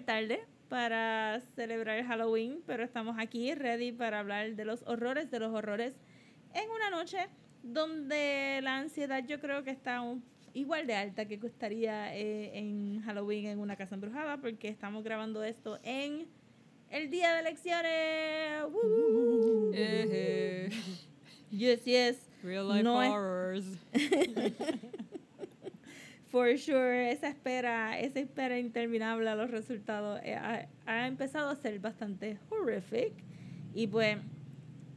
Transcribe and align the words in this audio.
súper 0.00 0.04
tarde 0.04 0.40
para 0.68 1.40
celebrar 1.56 2.04
Halloween, 2.04 2.60
pero 2.66 2.84
estamos 2.84 3.16
aquí 3.18 3.52
ready 3.54 3.92
para 3.92 4.20
hablar 4.20 4.54
de 4.54 4.64
los 4.64 4.82
horrores, 4.86 5.30
de 5.30 5.40
los 5.40 5.52
horrores 5.52 5.94
en 6.54 6.70
una 6.70 6.90
noche 6.90 7.18
donde 7.62 8.60
la 8.62 8.78
ansiedad 8.78 9.22
yo 9.26 9.40
creo 9.40 9.62
que 9.64 9.70
está 9.70 10.02
igual 10.54 10.86
de 10.86 10.94
alta 10.94 11.26
que 11.26 11.38
costaría 11.38 12.14
eh, 12.16 12.56
en 12.58 13.02
Halloween 13.02 13.46
en 13.46 13.58
una 13.58 13.76
casa 13.76 13.94
embrujada, 13.96 14.38
porque 14.38 14.68
estamos 14.68 15.02
grabando 15.04 15.42
esto 15.44 15.78
en 15.82 16.26
el 16.90 17.10
día 17.10 17.34
de 17.34 17.40
elecciones. 17.40 18.64
Yes, 21.50 21.84
yes. 21.84 22.16
real 22.42 22.68
life 22.68 22.82
No 22.84 23.02
es- 23.02 23.10
horrors. 23.10 23.64
For 26.30 26.56
sure, 26.56 27.10
esa 27.10 27.28
espera, 27.28 27.98
esa 27.98 28.20
espera 28.20 28.56
interminable 28.58 29.28
a 29.28 29.34
los 29.34 29.50
resultados 29.50 30.20
eh, 30.22 30.36
ha, 30.36 30.68
ha 30.86 31.06
empezado 31.08 31.50
a 31.50 31.56
ser 31.56 31.80
bastante 31.80 32.38
horrific. 32.50 33.12
Y 33.74 33.88
pues, 33.88 34.16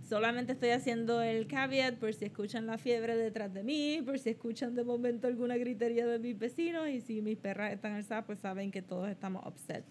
solamente 0.08 0.54
estoy 0.54 0.70
haciendo 0.70 1.23
el 1.23 1.48
caveat 1.48 1.95
por 1.95 2.14
si 2.14 2.26
escuchan 2.26 2.67
la 2.67 2.78
fiebre 2.78 3.16
detrás 3.16 3.52
de 3.52 3.64
mí, 3.64 4.00
por 4.06 4.20
si 4.20 4.30
escuchan 4.30 4.76
de 4.76 4.84
momento 4.84 5.28
alguna 5.28 5.58
gritería 5.58 6.06
de 6.06 6.20
mis 6.20 6.38
vecinos 6.38 6.88
y 6.89 7.02
si 7.02 7.22
mis 7.22 7.38
perras 7.38 7.73
están 7.73 7.94
alzadas, 7.94 8.26
pues 8.26 8.39
saben 8.39 8.70
que 8.70 8.84
todos 8.84 9.09
estamos 9.09 9.44
upset 9.48 9.86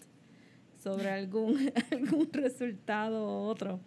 sobre 0.81 1.09
algún, 1.09 1.71
algún 1.91 2.29
resultado 2.31 3.25
u 3.25 3.49
otro. 3.49 3.81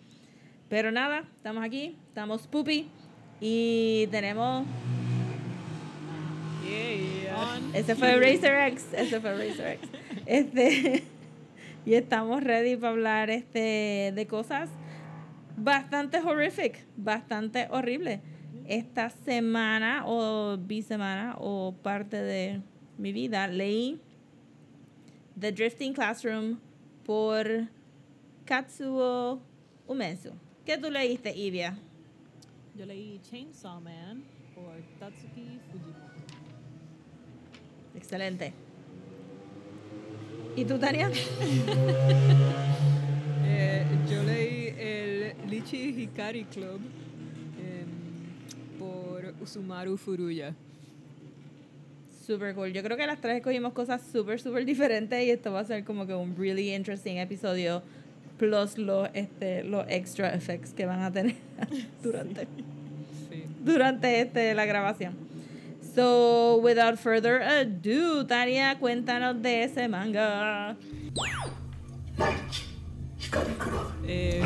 Pero 0.69 0.91
nada, 0.91 1.25
estamos 1.37 1.65
aquí, 1.65 1.97
estamos 2.09 2.47
poopy 2.47 2.89
y 3.41 4.09
tenemos 4.11 4.67
Yeah. 6.67 7.61
ese 7.75 7.95
fue 7.95 8.17
Racer 8.17 8.59
X, 8.69 8.87
ese 8.93 9.21
fue 9.21 9.33
Racer 9.33 9.79
X. 9.81 9.89
Este, 10.27 11.05
y 11.87 11.95
estamos 11.95 12.43
ready 12.43 12.75
para 12.75 12.91
hablar 12.91 13.31
este, 13.31 14.13
de 14.13 14.27
cosas 14.27 14.69
bastante 15.57 16.19
horrific, 16.19 16.85
bastante 16.97 17.69
horrible. 17.71 18.21
Esta 18.67 19.11
semana 19.11 20.03
o 20.07 20.57
bisemana 20.57 21.37
o 21.39 21.73
parte 21.83 22.17
de 22.17 22.61
mi 22.99 23.13
vida 23.13 23.47
leí 23.47 24.01
The 25.39 25.53
Drifting 25.53 25.93
Classroom 25.93 26.59
por 27.05 27.47
Katsuo 28.45 29.41
Umesu. 29.87 30.33
¿Qué 30.65 30.77
tú 30.79 30.91
leíste, 30.91 31.37
Ivia? 31.37 31.79
Yo 32.75 32.85
leí 32.85 33.21
Chainsaw 33.23 33.81
Man 33.81 34.25
por 34.55 34.83
Tatsuki 34.99 35.61
Fujimoto. 35.71 35.96
Excelente. 37.97 38.53
¿Y 40.57 40.65
tú, 40.65 40.79
Tania? 40.79 41.11
Eh, 43.49 43.85
yo 44.11 44.23
leí 44.25 44.75
el 44.77 45.33
Lichi 45.49 45.91
Hikari 46.03 46.45
Club 46.45 46.81
em, 47.59 48.79
por 48.79 49.33
Usumaru 49.41 49.97
Furuya. 49.97 50.53
Super 52.27 52.55
cool. 52.55 52.73
Yo 52.73 52.83
creo 52.83 52.97
que 52.97 53.07
las 53.07 53.21
tres 53.21 53.37
escogimos 53.37 53.73
cosas 53.73 54.03
súper, 54.13 54.41
súper 54.41 54.65
diferentes 54.67 55.25
y 55.25 55.31
esto 55.31 55.53
va 55.53 55.61
a 55.61 55.65
ser 55.65 55.85
como 55.85 56.07
que 56.07 56.15
un 56.15 56.37
really 56.37 56.75
interesting 56.75 57.19
episodio 57.19 57.83
plus 58.37 58.77
los, 58.79 59.09
este, 59.15 59.63
los 59.65 59.87
extra 59.89 60.35
effects 60.35 60.73
que 60.75 60.85
van 60.85 61.03
a 61.03 61.13
tener 61.13 61.37
durante, 62.03 62.49
Sí. 63.31 63.45
durante 63.65 64.21
este, 64.21 64.55
la 64.55 64.67
grabación. 64.67 65.15
So, 65.97 66.59
without 66.59 66.99
further 66.99 67.41
ado, 67.41 68.27
Tania, 68.27 68.77
cuéntanos 68.79 69.41
de 69.41 69.63
ese 69.63 69.89
manga. 69.89 70.77
Eh. 74.07 74.39
Eh, 74.39 74.43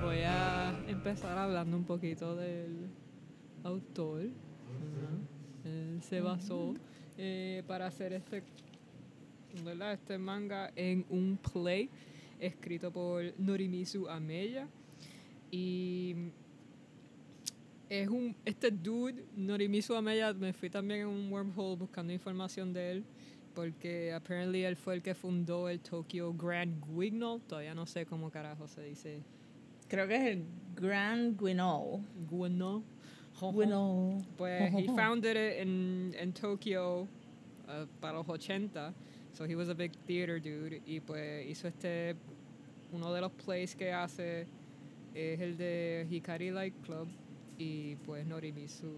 voy 0.00 0.18
a 0.18 0.72
empezar 0.86 1.36
hablando 1.36 1.76
un 1.76 1.82
poquito 1.82 2.36
del 2.36 2.86
autor. 3.64 4.28
Él 5.64 6.00
se 6.00 6.20
basó 6.20 6.76
eh, 7.18 7.64
para 7.66 7.88
hacer 7.88 8.12
este, 8.12 8.44
¿verdad? 9.64 9.94
este 9.94 10.18
manga 10.18 10.70
en 10.76 11.04
un 11.10 11.36
play 11.36 11.90
escrito 12.38 12.92
por 12.92 13.24
Norimizu 13.38 14.06
Ameya. 14.08 14.68
Y 15.50 16.30
es 17.88 18.08
un 18.08 18.34
este 18.44 18.70
dude 18.70 19.24
Norimizu 19.36 19.94
Ameya 19.94 20.32
me 20.32 20.52
fui 20.52 20.70
también 20.70 21.00
en 21.00 21.06
un 21.06 21.32
wormhole 21.32 21.76
buscando 21.76 22.12
información 22.12 22.72
de 22.72 22.92
él 22.92 23.04
porque 23.54 24.12
apparently 24.12 24.64
él 24.64 24.76
fue 24.76 24.94
el 24.94 25.02
que 25.02 25.14
fundó 25.14 25.68
el 25.68 25.80
Tokyo 25.80 26.32
Grand 26.34 26.82
Guignol. 26.84 27.40
Todavía 27.42 27.74
no 27.74 27.86
sé 27.86 28.04
cómo 28.04 28.30
carajo 28.30 28.66
se 28.66 28.82
dice. 28.82 29.22
Creo 29.88 30.08
que 30.08 30.16
es 30.16 30.22
el 30.22 30.44
Grand 30.74 31.40
Guignol. 31.40 32.00
Guignol. 32.28 32.82
Guignol. 33.40 34.24
pues 34.36 34.72
he 34.72 34.86
founded 34.86 35.36
it 35.36 35.62
in, 35.62 36.14
in 36.20 36.32
Tokyo 36.32 37.02
uh, 37.68 37.86
para 38.00 38.18
los 38.18 38.28
80 38.28 38.94
so 39.32 39.44
he 39.44 39.56
was 39.56 39.68
a 39.68 39.74
big 39.74 39.90
theater 40.06 40.40
dude 40.40 40.80
y 40.86 41.00
pues 41.00 41.44
hizo 41.48 41.66
este 41.66 42.14
uno 42.92 43.12
de 43.12 43.20
los 43.20 43.32
plays 43.32 43.74
que 43.74 43.92
hace 43.92 44.46
es 45.14 45.40
el 45.40 45.56
de 45.56 46.06
Hikari 46.08 46.52
Light 46.52 46.74
Club 46.84 47.08
y 47.58 47.96
pues 47.96 48.26
Norimizu 48.26 48.92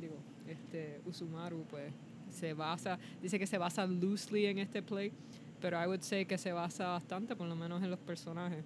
digo 0.00 0.16
este 0.48 1.00
Usumaru 1.06 1.64
pues 1.70 1.92
se 2.30 2.52
basa 2.52 2.98
dice 3.22 3.38
que 3.38 3.46
se 3.46 3.58
basa 3.58 3.86
loosely 3.86 4.46
en 4.46 4.58
este 4.58 4.82
play 4.82 5.12
pero 5.60 5.82
I 5.82 5.86
would 5.86 6.02
say 6.02 6.24
que 6.26 6.36
se 6.36 6.52
basa 6.52 6.88
bastante 6.88 7.34
por 7.34 7.48
lo 7.48 7.56
menos 7.56 7.82
en 7.82 7.90
los 7.90 8.00
personajes 8.00 8.64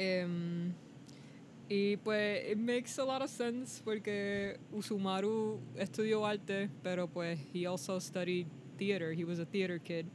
Em, 0.00 0.72
y 1.68 1.96
pues, 1.96 2.52
it 2.52 2.56
makes 2.56 2.96
a 2.98 3.04
lot 3.04 3.20
of 3.20 3.28
sense 3.28 3.82
porque 3.84 4.56
Usumaru 4.72 5.58
estudió 5.76 6.24
arte, 6.24 6.70
pero 6.84 7.08
pues 7.08 7.36
he 7.52 7.66
also 7.66 7.98
studied 7.98 8.46
theater. 8.78 9.12
He 9.12 9.24
was 9.24 9.40
a 9.40 9.44
theater 9.44 9.80
kid. 9.80 10.06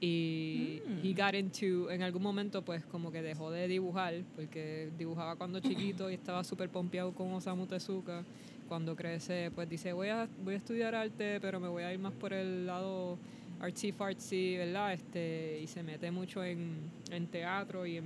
Y 0.00 0.82
Mm. 0.86 1.00
he 1.02 1.12
got 1.14 1.34
into, 1.34 1.90
en 1.90 2.02
algún 2.02 2.22
momento, 2.22 2.62
pues 2.62 2.84
como 2.84 3.10
que 3.10 3.22
dejó 3.22 3.50
de 3.50 3.68
dibujar, 3.68 4.14
porque 4.36 4.90
dibujaba 4.98 5.36
cuando 5.36 5.60
chiquito 5.60 6.10
y 6.10 6.14
estaba 6.14 6.44
súper 6.44 6.68
pompeado 6.68 7.12
con 7.12 7.32
Osamu 7.32 7.66
Tezuka. 7.66 8.22
Cuando 8.68 8.96
crece, 8.96 9.50
pues 9.54 9.68
dice, 9.68 9.92
voy 9.92 10.08
a, 10.08 10.26
voy 10.42 10.54
a 10.54 10.56
estudiar 10.56 10.94
arte, 10.94 11.38
pero 11.40 11.60
me 11.60 11.68
voy 11.68 11.82
a 11.84 11.92
ir 11.92 11.98
más 11.98 12.12
por 12.14 12.32
el 12.32 12.66
lado 12.66 13.18
artsy 13.60 13.92
fartsy, 13.92 14.56
¿verdad? 14.56 14.94
Este, 14.94 15.60
y 15.62 15.66
se 15.66 15.82
mete 15.82 16.10
mucho 16.10 16.42
en, 16.42 16.76
en 17.10 17.26
teatro 17.26 17.86
y 17.86 17.98
en 17.98 18.04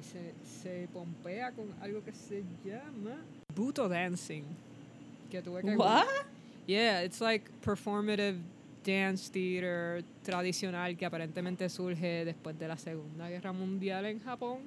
y 0.00 0.02
se, 0.02 0.32
se 0.62 0.88
pompea 0.92 1.52
con 1.52 1.66
algo 1.80 2.02
que 2.04 2.12
se 2.12 2.42
llama 2.64 3.16
Buto 3.54 3.88
Dancing. 3.88 4.42
Que 5.30 5.40
tuve 5.42 5.62
que 5.62 5.76
What? 5.76 6.04
Yeah, 6.66 7.02
it's 7.02 7.20
like 7.20 7.50
performative 7.64 8.36
dance 8.84 9.30
theater 9.32 10.04
tradicional 10.22 10.96
que 10.96 11.06
aparentemente 11.06 11.68
surge 11.68 12.24
después 12.24 12.58
de 12.58 12.68
la 12.68 12.76
Segunda 12.76 13.28
Guerra 13.28 13.52
Mundial 13.52 14.06
en 14.06 14.20
Japón. 14.20 14.58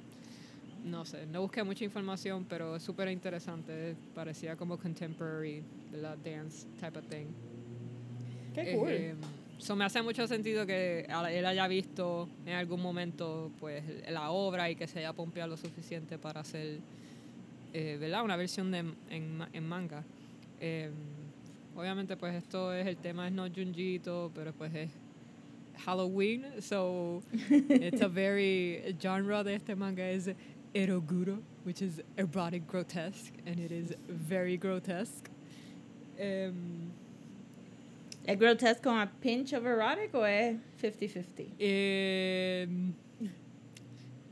No 0.84 1.06
sé, 1.06 1.26
no 1.26 1.42
busqué 1.42 1.64
mucha 1.64 1.84
información, 1.84 2.46
pero 2.48 2.76
es 2.76 2.84
súper 2.84 3.10
interesante. 3.10 3.96
Parecía 4.16 4.56
como 4.56 4.78
contemporary, 4.78 5.62
la 5.92 6.16
dance 6.16 6.66
type 6.80 6.98
of 6.98 7.06
thing. 7.08 7.28
Qué 8.54 8.76
cool. 8.76 8.90
Eh, 8.90 9.16
so 9.58 9.76
me 9.76 9.86
hace 9.86 10.02
mucho 10.02 10.28
sentido 10.28 10.66
que 10.66 11.02
él 11.02 11.46
haya 11.46 11.68
visto 11.68 12.30
en 12.46 12.54
algún 12.54 12.82
momento 12.82 13.52
pues 13.60 13.84
la 14.10 14.32
obra 14.32 14.70
y 14.70 14.76
que 14.76 14.88
se 14.88 15.00
haya 15.00 15.14
pompeado 15.14 15.50
lo 15.50 15.58
suficiente 15.58 16.18
para 16.18 16.42
hacer 16.42 16.80
eh, 17.74 17.98
¿verdad? 18.00 18.24
una 18.24 18.36
versión 18.36 18.72
de, 18.72 18.80
en, 19.10 19.46
en 19.52 19.68
manga. 19.68 20.04
Eh, 20.60 20.90
obviamente 21.78 22.18
pues 22.18 22.34
esto 22.34 22.74
es 22.74 22.88
el 22.88 22.98
tema 22.98 23.28
es 23.28 23.34
no 23.34 23.48
Junjito, 23.48 24.32
pero 24.34 24.52
pues 24.52 24.74
es 24.74 24.90
Halloween, 25.86 26.44
so 26.60 27.22
it's 27.50 28.02
a 28.02 28.08
very 28.08 28.96
genre 29.00 29.44
de 29.44 29.54
este 29.54 29.76
manga 29.76 30.10
es 30.10 30.30
eroguro, 30.74 31.40
which 31.64 31.82
is 31.84 32.02
erotic 32.18 32.68
grotesque, 32.68 33.34
and 33.46 33.60
it 33.60 33.72
is 33.72 33.94
very 34.08 34.58
grotesque. 34.58 35.30
Em, 36.18 36.92
¿Es 38.26 38.38
grotesque 38.38 38.82
con 38.82 39.00
a 39.00 39.08
pinch 39.22 39.54
of 39.54 39.66
erotic 39.66 40.14
o 40.16 40.26
es 40.26 40.58
50-50? 40.82 41.54
Em, 41.60 42.94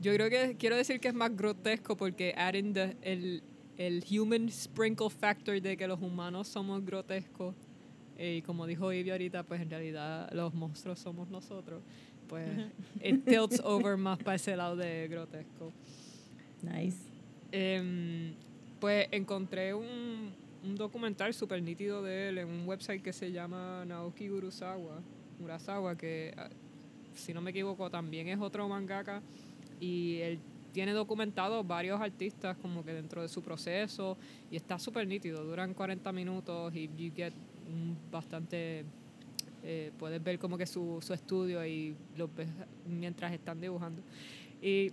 yo 0.00 0.12
creo 0.14 0.28
que 0.28 0.56
quiero 0.58 0.76
decir 0.76 0.98
que 0.98 1.08
es 1.08 1.14
más 1.14 1.34
grotesco 1.34 1.96
porque 1.96 2.34
adding 2.36 2.74
the, 2.74 2.96
el, 3.02 3.42
el 3.76 4.04
human 4.10 4.50
sprinkle 4.50 5.10
factor 5.10 5.60
de 5.60 5.76
que 5.76 5.86
los 5.86 6.00
humanos 6.00 6.48
somos 6.48 6.84
grotescos 6.84 7.54
eh, 8.18 8.36
y 8.36 8.42
como 8.42 8.66
dijo 8.66 8.92
Ivy 8.92 9.10
ahorita, 9.10 9.42
pues 9.42 9.60
en 9.60 9.70
realidad 9.70 10.30
los 10.32 10.54
monstruos 10.54 10.98
somos 10.98 11.28
nosotros. 11.28 11.82
Pues 12.28 12.48
it 13.02 13.24
tilts 13.24 13.60
over 13.62 13.96
más 13.96 14.18
para 14.18 14.36
ese 14.36 14.56
lado 14.56 14.76
de 14.76 15.06
grotesco. 15.08 15.72
Nice. 16.62 16.98
Em, 17.52 18.34
pues 18.80 19.06
encontré 19.12 19.74
un, 19.74 20.32
un 20.64 20.76
documental 20.76 21.32
súper 21.34 21.62
nítido 21.62 22.02
de 22.02 22.30
él 22.30 22.38
en 22.38 22.48
un 22.48 22.66
website 22.66 23.02
que 23.02 23.12
se 23.12 23.30
llama 23.30 23.84
Naoki 23.86 24.30
Urasawa, 24.30 25.00
Urasawa 25.40 25.96
que 25.96 26.34
ah, 26.36 26.48
si 27.14 27.32
no 27.32 27.40
me 27.40 27.50
equivoco 27.50 27.90
también 27.90 28.28
es 28.28 28.40
otro 28.40 28.68
mangaka 28.68 29.22
y 29.78 30.18
él 30.20 30.40
tiene 30.76 30.92
documentado 30.92 31.64
varios 31.64 31.98
artistas 31.98 32.54
como 32.58 32.84
que 32.84 32.92
dentro 32.92 33.22
de 33.22 33.28
su 33.30 33.40
proceso 33.40 34.18
y 34.50 34.56
está 34.56 34.78
súper 34.78 35.08
nítido, 35.08 35.42
duran 35.42 35.72
40 35.72 36.12
minutos 36.12 36.74
y 36.76 36.90
you 36.98 37.10
get 37.16 37.32
un 37.66 37.96
bastante 38.12 38.84
eh, 39.64 39.90
puedes 39.98 40.22
ver 40.22 40.38
como 40.38 40.58
que 40.58 40.66
su, 40.66 40.98
su 41.00 41.14
estudio 41.14 41.64
y 41.64 41.96
lo 42.18 42.28
ves 42.28 42.50
mientras 42.86 43.32
están 43.32 43.58
dibujando. 43.58 44.02
Y 44.60 44.92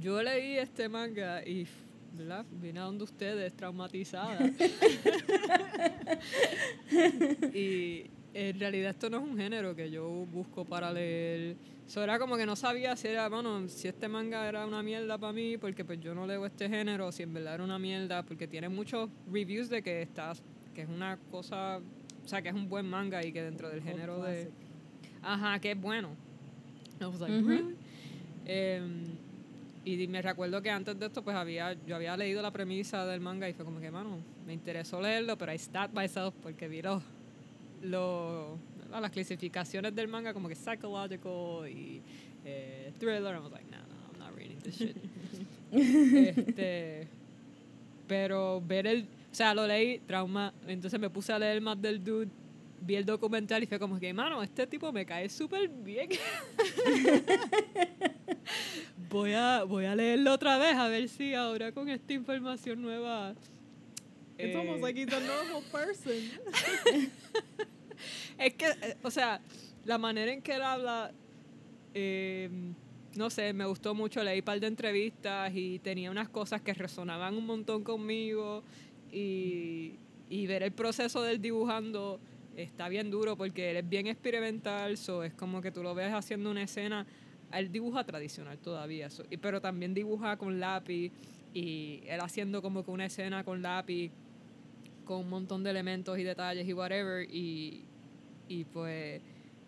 yo 0.00 0.22
leí 0.22 0.56
este 0.56 0.88
manga 0.88 1.46
y 1.46 1.66
¿verdad? 2.16 2.46
vine 2.50 2.80
a 2.80 2.84
donde 2.84 3.04
ustedes 3.04 3.52
traumatizada. 3.52 4.40
y 7.54 8.06
en 8.34 8.58
realidad 8.58 8.90
esto 8.90 9.10
no 9.10 9.18
es 9.18 9.22
un 9.22 9.36
género 9.36 9.74
que 9.74 9.90
yo 9.90 10.08
busco 10.08 10.64
para 10.64 10.92
leer. 10.92 11.56
Eso 11.86 12.02
era 12.02 12.18
como 12.18 12.36
que 12.36 12.46
no 12.46 12.56
sabía 12.56 12.96
si 12.96 13.08
era, 13.08 13.28
bueno, 13.28 13.68
si 13.68 13.88
este 13.88 14.08
manga 14.08 14.48
era 14.48 14.66
una 14.66 14.82
mierda 14.82 15.18
para 15.18 15.32
mí, 15.32 15.58
porque 15.58 15.84
pues 15.84 16.00
yo 16.00 16.14
no 16.14 16.26
leo 16.26 16.46
este 16.46 16.68
género, 16.68 17.12
si 17.12 17.22
en 17.22 17.34
verdad 17.34 17.54
era 17.54 17.64
una 17.64 17.78
mierda, 17.78 18.22
porque 18.22 18.46
tiene 18.46 18.68
muchos 18.68 19.10
reviews 19.30 19.68
de 19.68 19.82
que 19.82 20.02
está, 20.02 20.32
que 20.74 20.82
es 20.82 20.88
una 20.88 21.18
cosa, 21.30 21.78
o 22.24 22.28
sea, 22.28 22.40
que 22.40 22.48
es 22.48 22.54
un 22.54 22.68
buen 22.68 22.86
manga 22.86 23.24
y 23.24 23.32
que 23.32 23.42
dentro 23.42 23.68
del 23.68 23.82
género 23.82 24.22
de... 24.22 24.50
Ajá, 25.22 25.58
que 25.58 25.72
es 25.72 25.80
bueno. 25.80 26.16
I 27.00 27.04
was 27.04 27.20
like? 27.20 27.76
Em, 28.44 29.04
y 29.84 30.06
me 30.08 30.22
recuerdo 30.22 30.62
que 30.62 30.70
antes 30.70 30.98
de 30.98 31.06
esto, 31.06 31.22
pues 31.22 31.36
había, 31.36 31.74
yo 31.84 31.96
había 31.96 32.16
leído 32.16 32.40
la 32.40 32.52
premisa 32.52 33.04
del 33.06 33.20
manga 33.20 33.48
y 33.48 33.52
fue 33.52 33.64
como 33.64 33.80
que, 33.80 33.90
mano, 33.90 34.18
me 34.46 34.52
interesó 34.52 35.00
leerlo, 35.00 35.36
pero 35.36 35.52
I 35.52 35.58
stopped 35.58 35.94
myself 35.94 36.34
porque 36.42 36.68
vi 36.68 36.82
los, 36.82 37.02
¿verdad? 37.82 39.00
las 39.00 39.10
clasificaciones 39.10 39.94
del 39.94 40.08
manga 40.08 40.32
como 40.32 40.48
que 40.48 40.54
psychological 40.54 41.68
y 41.68 42.00
eh, 42.44 42.92
thriller. 42.98 43.34
I 43.34 43.38
was 43.38 43.52
like, 43.52 43.66
no, 43.70 43.78
no, 43.78 44.12
I'm 44.12 44.18
not 44.18 44.36
reading 44.36 44.58
this 44.58 44.76
shit. 44.76 44.96
este, 45.72 47.08
pero 48.06 48.60
ver 48.60 48.86
el, 48.86 49.02
o 49.02 49.34
sea, 49.34 49.54
lo 49.54 49.66
leí, 49.66 49.98
trauma, 50.00 50.52
entonces 50.66 51.00
me 51.00 51.08
puse 51.08 51.32
a 51.32 51.38
leer 51.38 51.60
más 51.60 51.80
del 51.80 52.02
dude, 52.02 52.28
vi 52.82 52.96
el 52.96 53.06
documental 53.06 53.62
y 53.62 53.66
fue 53.66 53.78
como 53.78 53.98
que, 53.98 54.12
mano, 54.12 54.42
este 54.42 54.66
tipo 54.66 54.92
me 54.92 55.06
cae 55.06 55.28
súper 55.28 55.68
bien. 55.68 56.10
voy, 59.10 59.32
a, 59.32 59.64
voy 59.64 59.86
a 59.86 59.94
leerlo 59.94 60.34
otra 60.34 60.58
vez 60.58 60.74
a 60.74 60.88
ver 60.88 61.08
si 61.08 61.34
ahora 61.34 61.72
con 61.72 61.88
esta 61.88 62.12
información 62.12 62.82
nueva... 62.82 63.34
It's 64.38 64.56
almost 64.56 64.78
eh, 64.78 64.82
like 64.82 64.96
he's 64.96 65.12
a 65.12 65.20
normal 65.20 65.62
person. 65.70 67.10
Es 68.38 68.54
que, 68.54 68.66
eh, 68.66 68.96
o 69.02 69.10
sea, 69.10 69.40
la 69.84 69.98
manera 69.98 70.32
en 70.32 70.42
que 70.42 70.54
él 70.54 70.62
habla, 70.62 71.12
eh, 71.94 72.48
no 73.14 73.30
sé, 73.30 73.52
me 73.52 73.64
gustó 73.64 73.94
mucho. 73.94 74.22
Leí 74.22 74.40
un 74.40 74.44
par 74.44 74.60
de 74.60 74.66
entrevistas 74.66 75.52
y 75.54 75.78
tenía 75.78 76.10
unas 76.10 76.28
cosas 76.28 76.60
que 76.62 76.74
resonaban 76.74 77.36
un 77.36 77.46
montón 77.46 77.84
conmigo. 77.84 78.62
Y, 79.12 79.96
y 80.28 80.46
ver 80.46 80.62
el 80.62 80.72
proceso 80.72 81.22
del 81.22 81.40
dibujando 81.40 82.18
está 82.56 82.88
bien 82.88 83.10
duro 83.10 83.36
porque 83.36 83.70
él 83.70 83.76
es 83.76 83.88
bien 83.88 84.06
experimental. 84.06 84.96
So 84.96 85.22
es 85.22 85.34
como 85.34 85.60
que 85.60 85.70
tú 85.70 85.82
lo 85.82 85.94
ves 85.94 86.12
haciendo 86.12 86.50
una 86.50 86.62
escena. 86.62 87.06
Él 87.52 87.70
dibuja 87.70 88.04
tradicional 88.04 88.58
todavía, 88.58 89.08
pero 89.42 89.60
también 89.60 89.92
dibuja 89.92 90.38
con 90.38 90.58
lápiz. 90.58 91.12
Y 91.54 92.02
él 92.06 92.20
haciendo 92.20 92.62
como 92.62 92.84
que 92.84 92.90
una 92.90 93.06
escena 93.06 93.44
con 93.44 93.62
lápiz 93.62 94.10
con 95.04 95.18
un 95.20 95.28
montón 95.28 95.62
de 95.62 95.70
elementos 95.70 96.18
y 96.18 96.22
detalles 96.22 96.66
y 96.66 96.72
whatever 96.72 97.28
y, 97.28 97.84
y 98.48 98.64
pues 98.64 99.20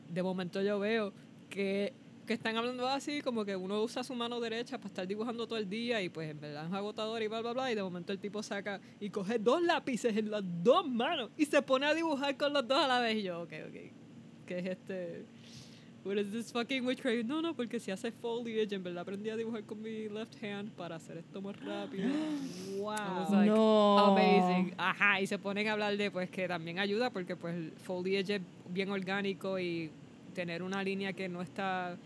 de 0.08 0.22
momento 0.22 0.62
yo 0.62 0.78
veo 0.78 1.12
que, 1.50 1.92
que 2.26 2.34
están 2.34 2.56
hablando 2.56 2.86
así 2.86 3.20
como 3.20 3.44
que 3.44 3.56
uno 3.56 3.82
usa 3.82 4.04
su 4.04 4.14
mano 4.14 4.40
derecha 4.40 4.78
para 4.78 4.88
estar 4.88 5.06
dibujando 5.06 5.46
todo 5.46 5.58
el 5.58 5.68
día 5.68 6.00
y 6.02 6.08
pues 6.08 6.30
en 6.30 6.40
verdad 6.40 6.66
es 6.66 6.72
agotador 6.72 7.22
y 7.22 7.28
bla 7.28 7.40
bla 7.40 7.52
bla 7.52 7.72
y 7.72 7.74
de 7.74 7.82
momento 7.82 8.12
el 8.12 8.18
tipo 8.18 8.42
saca 8.42 8.80
y 9.00 9.10
coge 9.10 9.38
dos 9.38 9.62
lápices 9.62 10.16
en 10.16 10.30
las 10.30 10.42
dos 10.62 10.88
manos 10.88 11.30
y 11.36 11.46
se 11.46 11.60
pone 11.62 11.86
a 11.86 11.94
dibujar 11.94 12.36
con 12.36 12.52
los 12.52 12.66
dos 12.66 12.78
a 12.78 12.86
la 12.86 13.00
vez 13.00 13.16
y 13.16 13.22
yo 13.22 13.42
ok 13.42 13.52
ok 13.68 14.04
¿qué 14.46 14.58
es 14.58 14.66
este? 14.66 15.26
What 16.04 16.18
is 16.18 16.30
this 16.30 16.52
fucking 16.52 16.84
witchcraft? 16.84 17.24
No, 17.24 17.40
no, 17.40 17.54
porque 17.54 17.80
si 17.80 17.90
hace 17.90 18.12
foliage, 18.12 18.74
en 18.74 18.82
verdad 18.84 19.06
aprendí 19.06 19.30
a 19.30 19.36
dibujar 19.36 19.64
con 19.64 19.80
mi 19.80 20.06
left 20.10 20.34
hand 20.42 20.70
para 20.76 20.96
hacer 20.96 21.16
esto 21.16 21.40
más 21.40 21.56
rápido. 21.64 22.04
I 22.78 23.18
was 23.18 23.30
wow. 23.30 23.36
like, 23.38 23.50
No. 23.50 23.98
Amazing. 23.98 24.74
Ajá, 24.76 25.20
y 25.22 25.26
se 25.26 25.38
ponen 25.38 25.66
a 25.68 25.72
hablar 25.72 25.96
de 25.96 26.10
pues 26.10 26.28
que 26.28 26.46
también 26.46 26.78
ayuda 26.78 27.08
porque 27.08 27.36
pues 27.36 27.54
foliage 27.84 28.34
es 28.36 28.42
bien 28.68 28.90
orgánico 28.90 29.58
y 29.58 29.90
tener 30.34 30.62
una 30.62 30.82
línea 30.82 31.14
que 31.14 31.26
no 31.26 31.40
está 31.40 31.96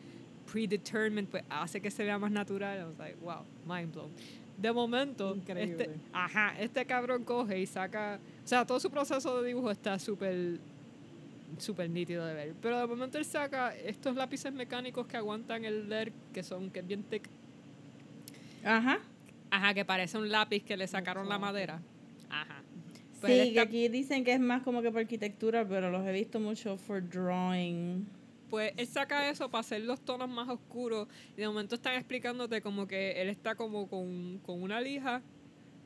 predetermined 0.53 1.27
pues 1.27 1.43
hace 1.51 1.81
que 1.81 1.91
se 1.91 2.05
vea 2.05 2.19
más 2.21 2.31
natural. 2.31 2.79
I 2.79 2.85
was 2.85 2.99
like, 2.99 3.17
wow, 3.21 3.45
mind 3.67 3.93
blown. 3.93 4.11
De 4.57 4.73
momento, 4.73 5.35
Increíble. 5.35 5.85
este, 5.85 6.01
ajá, 6.13 6.55
este 6.61 6.85
cabrón 6.85 7.25
coge 7.25 7.59
y 7.61 7.67
saca, 7.67 8.21
o 8.45 8.47
sea, 8.47 8.65
todo 8.65 8.79
su 8.79 8.91
proceso 8.91 9.41
de 9.41 9.49
dibujo 9.49 9.71
está 9.71 9.99
súper 9.99 10.59
súper 11.57 11.89
nítido 11.91 12.25
de 12.27 12.35
ver. 12.35 12.55
Pero 12.61 12.79
de 12.79 12.87
momento 12.87 13.19
él 13.19 13.25
saca 13.25 13.75
estos 13.75 14.15
lápices 14.15 14.53
mecánicos 14.53 15.07
que 15.07 15.17
aguantan 15.17 15.65
el 15.65 15.89
leer, 15.89 16.13
que 16.33 16.43
son 16.43 16.71
que 16.71 16.81
es 16.81 16.87
bien 16.87 17.03
thick. 17.05 17.29
Ajá. 18.65 18.99
Ajá, 19.51 19.75
que 19.75 19.85
parece 19.85 20.19
un 20.19 20.31
lápiz 20.31 20.63
que 20.63 20.77
le 20.77 20.87
sacaron 20.87 21.29
la 21.29 21.39
madera. 21.39 21.81
Ajá. 22.29 22.63
Pues 23.21 23.33
sí, 23.33 23.39
él 23.41 23.53
que 23.55 23.61
aquí 23.61 23.89
dicen 23.89 24.25
que 24.25 24.33
es 24.33 24.41
más 24.41 24.63
como 24.63 24.83
que 24.83 24.91
por 24.91 25.01
arquitectura, 25.01 25.67
pero 25.67 25.91
los 25.91 26.07
he 26.07 26.13
visto 26.13 26.39
mucho 26.39 26.77
for 26.77 27.03
drawing. 27.03 28.07
Pues 28.49 28.73
él 28.77 28.87
saca 28.87 29.29
eso 29.29 29.51
para 29.51 29.61
hacer 29.61 29.83
los 29.83 30.01
tonos 30.01 30.29
más 30.29 30.49
oscuros 30.49 31.09
y 31.37 31.41
de 31.41 31.49
momento 31.49 31.75
están 31.75 31.95
explicándote 31.95 32.63
como 32.63 32.87
que 32.87 33.21
él 33.21 33.29
está 33.29 33.55
como 33.55 33.89
con, 33.89 34.39
con 34.39 34.63
una 34.63 34.81
lija, 34.81 35.23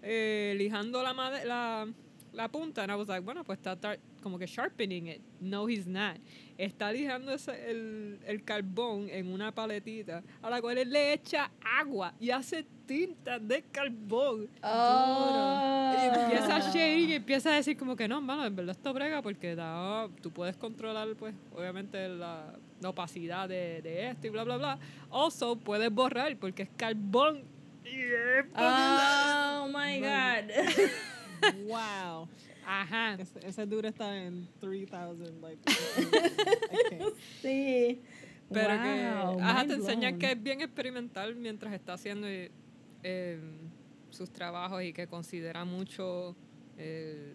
eh, 0.02 0.54
lijando 0.56 1.02
la, 1.02 1.12
la, 1.44 1.88
la 2.32 2.48
punta. 2.48 2.82
And 2.82 2.92
I 2.92 2.94
was 2.96 3.08
like, 3.08 3.20
bueno, 3.24 3.44
pues 3.44 3.58
está 3.58 3.76
como 4.22 4.38
que 4.38 4.46
sharpening 4.46 5.06
it. 5.08 5.20
No, 5.40 5.68
he's 5.68 5.86
not. 5.86 6.16
Está 6.58 6.92
lijando 6.92 7.32
ese- 7.32 7.70
el, 7.70 8.18
el 8.26 8.44
carbón 8.44 9.08
en 9.10 9.32
una 9.32 9.52
paletita 9.52 10.22
a 10.40 10.50
la 10.50 10.60
cual 10.60 10.78
él 10.78 10.90
le 10.90 11.12
echa 11.14 11.50
agua 11.80 12.14
y 12.20 12.30
hace 12.30 12.64
tinta 12.86 13.38
de 13.38 13.62
carbón. 13.72 14.48
Oh. 14.62 15.94
Y 15.94 16.18
empieza 16.20 16.56
a 16.56 16.60
shading 16.72 17.08
y 17.10 17.14
empieza 17.14 17.50
a 17.50 17.54
decir 17.54 17.76
como 17.76 17.96
que 17.96 18.06
no, 18.06 18.20
mano, 18.20 18.44
en 18.46 18.54
verdad 18.54 18.76
esto 18.76 18.92
brega 18.92 19.22
porque 19.22 19.54
da, 19.54 20.08
tú 20.20 20.30
puedes 20.30 20.56
controlar, 20.56 21.08
pues, 21.16 21.34
obviamente 21.54 22.08
la, 22.08 22.54
la 22.80 22.88
opacidad 22.90 23.48
de, 23.48 23.80
de 23.82 24.08
esto 24.10 24.26
y 24.26 24.30
bla, 24.30 24.44
bla, 24.44 24.56
bla. 24.56 24.78
Also, 25.10 25.56
puedes 25.56 25.90
borrar 25.90 26.36
porque 26.36 26.62
es 26.64 26.70
carbón. 26.76 27.42
Y 27.84 27.98
es 27.98 28.46
Oh 28.56 29.68
my 29.68 29.98
god. 30.00 30.50
wow. 31.66 32.28
Ajá. 32.64 33.14
Ese, 33.14 33.46
ese 33.46 33.66
dude 33.66 33.88
está 33.88 34.16
en 34.16 34.48
3000. 34.60 35.40
Like, 35.40 35.62
sí. 37.42 38.00
Pero 38.52 38.82
que, 38.82 39.10
Wow, 39.24 39.40
ajá, 39.40 39.58
mind 39.60 39.68
te 39.68 39.74
enseñan 39.74 40.00
blown. 40.12 40.18
que 40.18 40.32
es 40.32 40.42
bien 40.42 40.60
experimental 40.60 41.34
mientras 41.36 41.72
está 41.72 41.94
haciendo 41.94 42.26
eh, 42.26 42.50
eh, 43.02 43.40
sus 44.10 44.30
trabajos 44.30 44.82
y 44.82 44.92
que 44.92 45.06
considera 45.06 45.64
mucho 45.64 46.36
eh, 46.76 47.34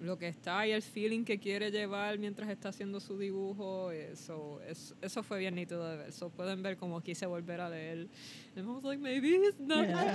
lo 0.00 0.18
que 0.18 0.28
está 0.28 0.66
y 0.66 0.72
el 0.72 0.82
feeling 0.82 1.24
que 1.24 1.38
quiere 1.38 1.70
llevar 1.70 2.18
mientras 2.18 2.48
está 2.50 2.68
haciendo 2.68 3.00
su 3.00 3.18
dibujo. 3.18 3.90
Eso, 3.90 4.60
eso, 4.62 4.94
eso 5.00 5.22
fue 5.22 5.38
bien 5.38 5.54
nítido 5.54 5.88
de 5.88 5.96
ver. 5.96 6.12
So, 6.12 6.30
pueden 6.30 6.62
ver 6.62 6.76
como 6.76 7.00
quise 7.00 7.26
volver 7.26 7.60
a 7.60 7.68
leer. 7.68 8.08
And 8.56 8.68
I 8.68 8.70
was 8.70 8.84
like, 8.84 9.00
maybe 9.00 9.28
he's 9.28 9.58
not. 9.58 9.86
Yeah. 9.86 10.14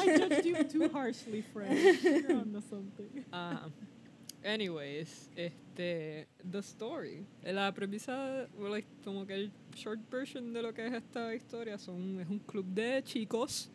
I 0.00 0.18
judged 0.18 0.44
you 0.44 0.64
too 0.64 0.88
harshly, 0.92 1.42
friend. 1.42 1.78
You're 2.02 2.38
onto 2.38 2.60
something. 2.60 3.24
Ajá. 3.32 3.70
Anyways, 4.44 5.30
este, 5.36 6.26
the 6.50 6.62
story. 6.62 7.24
La 7.44 7.72
premisa, 7.72 8.48
like, 8.58 8.88
como 9.04 9.24
que 9.24 9.34
el 9.34 9.52
short 9.74 10.00
version 10.10 10.52
de 10.52 10.62
lo 10.62 10.72
que 10.72 10.86
es 10.86 10.92
esta 10.92 11.32
historia 11.32 11.78
son, 11.78 12.20
es 12.20 12.28
un 12.28 12.40
club 12.40 12.66
de 12.66 13.02
chicos 13.04 13.70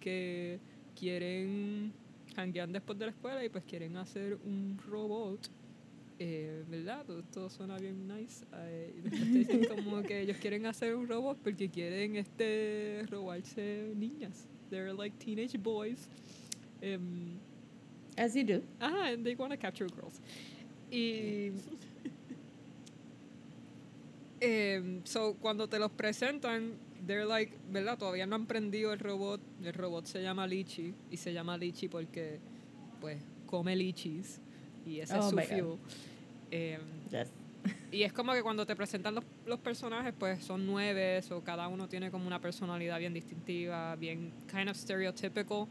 que 0.00 0.60
quieren 0.94 1.94
hanguear 2.36 2.68
después 2.68 2.98
de 2.98 3.06
la 3.06 3.12
escuela 3.12 3.44
y 3.44 3.48
pues 3.48 3.64
quieren 3.64 3.96
hacer 3.96 4.38
un 4.44 4.78
robot. 4.88 5.48
Eh, 6.18 6.64
¿Verdad? 6.68 7.04
Todo, 7.04 7.22
todo 7.24 7.50
suena 7.50 7.78
bien 7.78 8.06
nice. 8.06 8.44
Eh, 8.54 8.94
y 8.96 9.00
después 9.00 9.32
te 9.32 9.38
dicen 9.38 9.64
como 9.66 10.02
que 10.06 10.20
ellos 10.20 10.36
quieren 10.36 10.66
hacer 10.66 10.94
un 10.94 11.08
robot 11.08 11.38
porque 11.42 11.68
quieren 11.68 12.16
este 12.16 13.04
robarse 13.10 13.92
niñas. 13.96 14.46
They're 14.70 14.92
like 14.92 15.16
teenage 15.18 15.58
boys. 15.58 16.08
Em, 16.80 17.38
As 18.16 18.34
you 18.34 18.44
do. 18.44 18.62
Ajá, 18.80 19.12
and 19.12 19.24
they 19.24 19.34
want 19.34 19.52
to 19.52 19.56
capture 19.56 19.86
girls. 19.88 20.20
Y. 20.90 21.52
em, 24.40 25.00
so, 25.04 25.34
cuando 25.40 25.66
te 25.66 25.78
los 25.78 25.90
presentan, 25.90 26.74
they're 27.06 27.26
like, 27.26 27.52
¿verdad? 27.70 27.98
Todavía 27.98 28.26
no 28.26 28.36
han 28.36 28.46
prendido 28.46 28.92
el 28.92 28.98
robot. 28.98 29.40
El 29.62 29.74
robot 29.74 30.06
se 30.06 30.22
llama 30.22 30.46
Lichi. 30.46 30.94
Y 31.10 31.16
se 31.16 31.32
llama 31.32 31.56
Lichi 31.56 31.88
porque, 31.88 32.38
pues, 33.00 33.22
come 33.46 33.76
lichis 33.76 34.40
y 34.86 35.00
ese 35.00 35.14
Oh 35.14 35.18
es 35.18 35.24
su 35.26 35.36
fuel. 35.36 35.78
Em, 36.50 36.80
Yes. 37.10 37.28
y 37.92 38.02
es 38.02 38.12
como 38.12 38.32
que 38.32 38.42
cuando 38.42 38.64
te 38.66 38.74
presentan 38.74 39.14
los, 39.14 39.24
los 39.46 39.58
personajes, 39.60 40.12
pues 40.18 40.42
son 40.42 40.66
nueve, 40.66 41.20
o 41.30 41.40
cada 41.42 41.68
uno 41.68 41.86
tiene 41.88 42.10
como 42.10 42.26
una 42.26 42.40
personalidad 42.40 42.98
bien 42.98 43.12
distintiva, 43.14 43.94
bien 43.96 44.32
kind 44.50 44.68
of 44.68 44.76
stereotypical. 44.76 45.66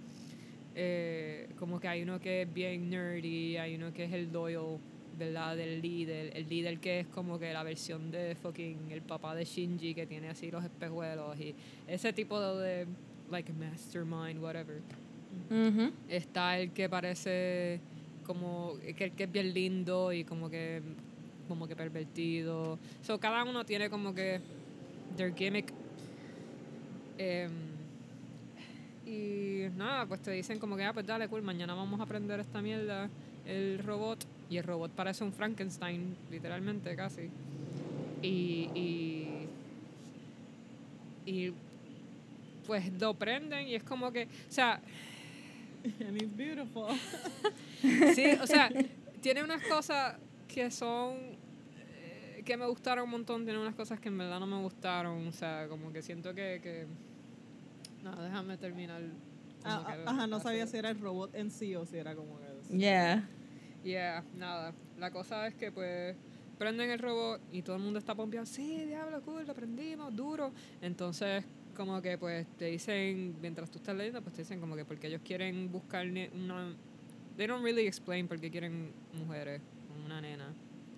Eh, 0.76 1.50
como 1.60 1.80
que 1.80 1.88
hay 1.88 2.04
uno 2.04 2.20
que 2.20 2.44
es 2.44 2.54
bien 2.54 2.90
nerdy, 2.90 3.58
hay 3.58 3.76
uno 3.76 3.92
que 3.92 4.06
es 4.06 4.14
el 4.14 4.32
loyal, 4.32 4.78
¿verdad? 5.18 5.56
Del 5.56 5.82
líder. 5.82 6.36
El 6.36 6.50
líder 6.50 6.80
que 6.80 7.02
es 7.02 7.08
como 7.08 7.40
que 7.40 7.54
la 7.54 7.64
versión 7.64 8.12
de 8.12 8.36
fucking 8.36 8.92
el 8.92 9.02
papá 9.02 9.36
de 9.36 9.46
Shinji 9.46 9.94
que 9.94 10.06
tiene 10.06 10.30
así 10.30 10.52
los 10.52 10.64
espejuelos 10.64 11.40
y 11.40 11.54
ese 11.88 12.14
tipo 12.14 12.40
de, 12.58 12.88
like, 13.30 13.52
mastermind, 13.54 14.42
whatever 14.42 14.82
está 16.10 16.60
el 16.60 16.72
que 16.72 16.90
parece 16.90 17.80
como 18.26 18.74
que 18.98 19.06
el 19.06 19.12
que 19.14 19.24
es 19.24 19.32
bien 19.32 19.54
lindo 19.54 20.12
y 20.12 20.26
como 20.26 20.50
que 20.50 20.82
como 21.48 21.70
que 21.70 21.76
pervertido 21.76 22.78
so 23.02 23.18
cada 23.18 23.46
uno 23.46 23.66
tiene 23.66 23.90
como 23.90 24.14
que 24.14 24.42
their 25.16 25.34
gimmick 25.34 25.74
Em, 27.24 27.52
y 29.06 29.68
nada 29.78 30.08
pues 30.08 30.22
te 30.22 30.32
dicen 30.32 30.58
como 30.58 30.76
que 30.76 30.84
ah 30.84 30.92
pues 30.92 31.06
dale 31.06 31.28
cool 31.28 31.44
mañana 31.44 31.76
vamos 31.76 32.00
a 32.00 32.04
aprender 32.04 32.40
esta 32.40 32.64
mierda 32.64 33.10
el 33.46 33.78
robot 33.86 34.26
y 34.52 34.58
el 34.58 34.64
robot 34.66 34.92
parece 34.92 35.24
un 35.24 35.32
Frankenstein 35.32 36.16
literalmente 36.30 36.96
casi 36.96 37.30
y 38.22 38.70
y 38.76 39.48
y 41.26 41.54
pues 42.68 42.92
lo 43.00 43.14
prenden 43.14 43.68
y 43.68 43.76
es 43.76 43.84
como 43.84 44.12
que 44.12 44.26
o 44.26 44.52
sea 44.52 44.82
and 46.06 46.22
he's 46.22 46.36
beautiful. 46.36 46.88
Sí, 48.14 48.26
o 48.40 48.46
sea, 48.46 48.70
tiene 49.22 49.44
unas 49.44 49.64
cosas 49.64 50.16
que 50.48 50.70
son 50.70 51.16
eh, 51.80 52.44
que 52.46 52.56
me 52.56 52.68
gustaron 52.68 53.06
un 53.06 53.10
montón, 53.10 53.44
tiene 53.44 53.60
unas 53.60 53.74
cosas 53.74 54.00
que 54.00 54.10
en 54.10 54.20
verdad 54.20 54.40
no 54.40 54.46
me 54.46 54.62
gustaron, 54.62 55.28
o 55.28 55.32
sea, 55.32 55.68
como 55.68 55.92
que 55.92 56.04
siento 56.04 56.36
que, 56.36 56.60
que 56.62 56.86
no, 58.04 58.22
déjame 58.22 58.58
terminar. 58.58 59.02
como 59.02 59.16
Ah, 59.64 59.84
que 59.88 59.94
ah, 59.94 60.12
ajá, 60.12 60.28
no 60.28 60.40
sabía 60.40 60.68
si 60.68 60.78
era 60.78 60.92
el 60.92 61.00
robot 61.00 61.34
en 61.34 61.50
sí 61.50 61.76
o 61.76 61.88
si 61.88 61.98
era 61.98 62.16
como 62.16 62.38
que... 62.40 62.78
Yeah. 62.78 63.28
Yeah, 63.84 64.24
nada. 64.36 64.74
La 65.00 65.12
cosa 65.12 65.48
es 65.48 65.56
que 65.56 65.72
pues 65.72 66.16
prenden 66.58 66.92
el 66.92 67.00
robot 67.00 67.42
y 67.52 67.64
todo 67.64 67.76
el 67.76 67.82
mundo 67.82 67.98
está 67.98 68.14
pompeado, 68.14 68.46
sí, 68.46 68.86
diablo, 68.86 69.22
cool, 69.24 69.48
lo 69.48 69.56
prendimos, 69.56 70.16
duro. 70.16 70.52
Entonces, 70.82 71.44
como 71.76 72.02
que 72.02 72.18
pues 72.20 72.46
te 72.58 72.66
dicen, 72.66 73.36
mientras 73.42 73.72
tú 73.72 73.80
estás 73.80 73.96
leyendo, 73.96 74.22
pues 74.22 74.36
te 74.36 74.44
dicen 74.44 74.60
como 74.60 74.76
que 74.76 74.86
porque 74.86 75.08
ellos 75.08 75.22
quieren 75.24 75.72
buscar 75.72 76.06
una... 76.06 76.76
They 77.38 77.48
don't 77.48 77.64
really 77.64 77.88
explain 77.88 78.28
por 78.28 78.40
qué 78.40 78.52
quieren 78.52 78.92
mujeres, 79.14 79.62
una 80.06 80.22
nena. 80.22 80.54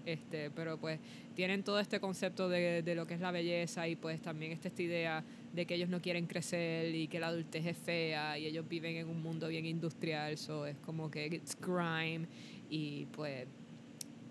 Este, 0.05 0.51
pero 0.51 0.77
pues 0.77 0.99
tienen 1.33 1.63
todo 1.63 1.79
este 1.79 2.01
concepto 2.01 2.49
de, 2.49 2.81
de 2.81 2.95
lo 2.95 3.07
que 3.07 3.13
es 3.13 3.21
la 3.21 3.31
belleza 3.31 3.87
y 3.87 3.95
pues 3.95 4.21
también 4.21 4.51
está 4.51 4.67
esta 4.67 4.81
idea 4.81 5.23
de 5.53 5.65
que 5.65 5.75
ellos 5.75 5.87
no 5.87 6.01
quieren 6.01 6.25
crecer 6.27 6.93
y 6.93 7.07
que 7.07 7.21
la 7.21 7.27
adultez 7.27 7.65
es 7.65 7.77
fea 7.77 8.37
y 8.37 8.47
ellos 8.47 8.67
viven 8.67 8.97
en 8.97 9.07
un 9.07 9.21
mundo 9.21 9.47
bien 9.47 9.65
industrial, 9.65 10.37
so 10.37 10.65
es 10.65 10.75
como 10.79 11.09
que 11.09 11.27
it's 11.27 11.55
grime 11.55 12.27
y 12.73 13.05
pues 13.11 13.45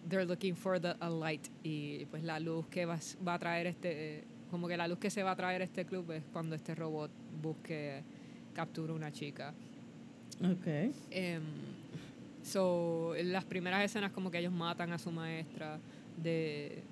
they're 0.09 0.27
looking 0.27 0.57
for 0.57 0.81
the, 0.81 0.97
a 0.99 1.09
light 1.09 1.47
y 1.63 2.07
pues 2.07 2.25
la 2.25 2.41
luz 2.41 2.67
que 2.67 2.87
va, 2.87 2.99
va 3.27 3.35
a 3.35 3.39
traer 3.39 3.69
este 3.69 4.25
como 4.51 4.67
que 4.67 4.77
la 4.77 4.89
luz 4.89 4.99
que 4.99 5.11
se 5.11 5.23
va 5.23 5.31
a 5.31 5.37
traer 5.37 5.63
este 5.63 5.85
club 5.85 6.11
es 6.11 6.25
cuando 6.33 6.57
este 6.57 6.75
robot 6.75 7.11
busque 7.41 8.03
captura 8.53 8.93
una 8.93 9.13
chica 9.13 9.55
Okay. 10.41 10.93
Em, 11.11 11.43
so, 12.43 13.15
en 13.15 13.33
las 13.33 13.45
primeras 13.45 13.85
escenas 13.85 14.11
como 14.11 14.29
que 14.31 14.39
ellos 14.39 14.53
matan 14.53 14.93
a 14.93 14.99
su 14.99 15.13
maestra 15.13 15.79
de, 16.17 16.83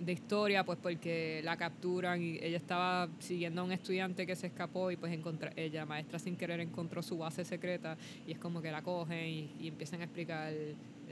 de 0.00 0.12
historia, 0.12 0.64
pues 0.64 0.78
porque 0.82 1.42
la 1.44 1.56
capturan 1.56 2.22
y 2.22 2.38
ella 2.40 2.56
estaba 2.56 3.08
siguiendo 3.18 3.60
a 3.60 3.64
un 3.64 3.72
estudiante 3.72 4.26
que 4.26 4.34
se 4.34 4.46
escapó 4.46 4.90
y 4.90 4.96
pues 4.96 5.12
encontra, 5.12 5.52
ella, 5.56 5.84
maestra 5.84 6.18
sin 6.18 6.36
querer, 6.36 6.60
encontró 6.60 7.02
su 7.02 7.18
base 7.18 7.44
secreta 7.44 7.96
y 8.26 8.32
es 8.32 8.38
como 8.38 8.62
que 8.62 8.70
la 8.70 8.82
cogen 8.82 9.28
y, 9.60 9.68
empiezan 9.68 10.00
a 10.00 10.04
explicar, 10.04 10.52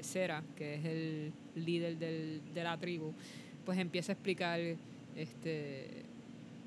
Sera, 0.01 0.43
que 0.57 0.77
es 0.77 0.85
el 0.85 1.33
líder 1.55 1.99
del, 1.99 2.41
de 2.55 2.65
la 2.65 2.79
tribu, 2.79 3.13
pues 3.65 3.79
empieza 3.79 4.13
a 4.13 4.15
explicar 4.15 4.61
este 5.17 6.07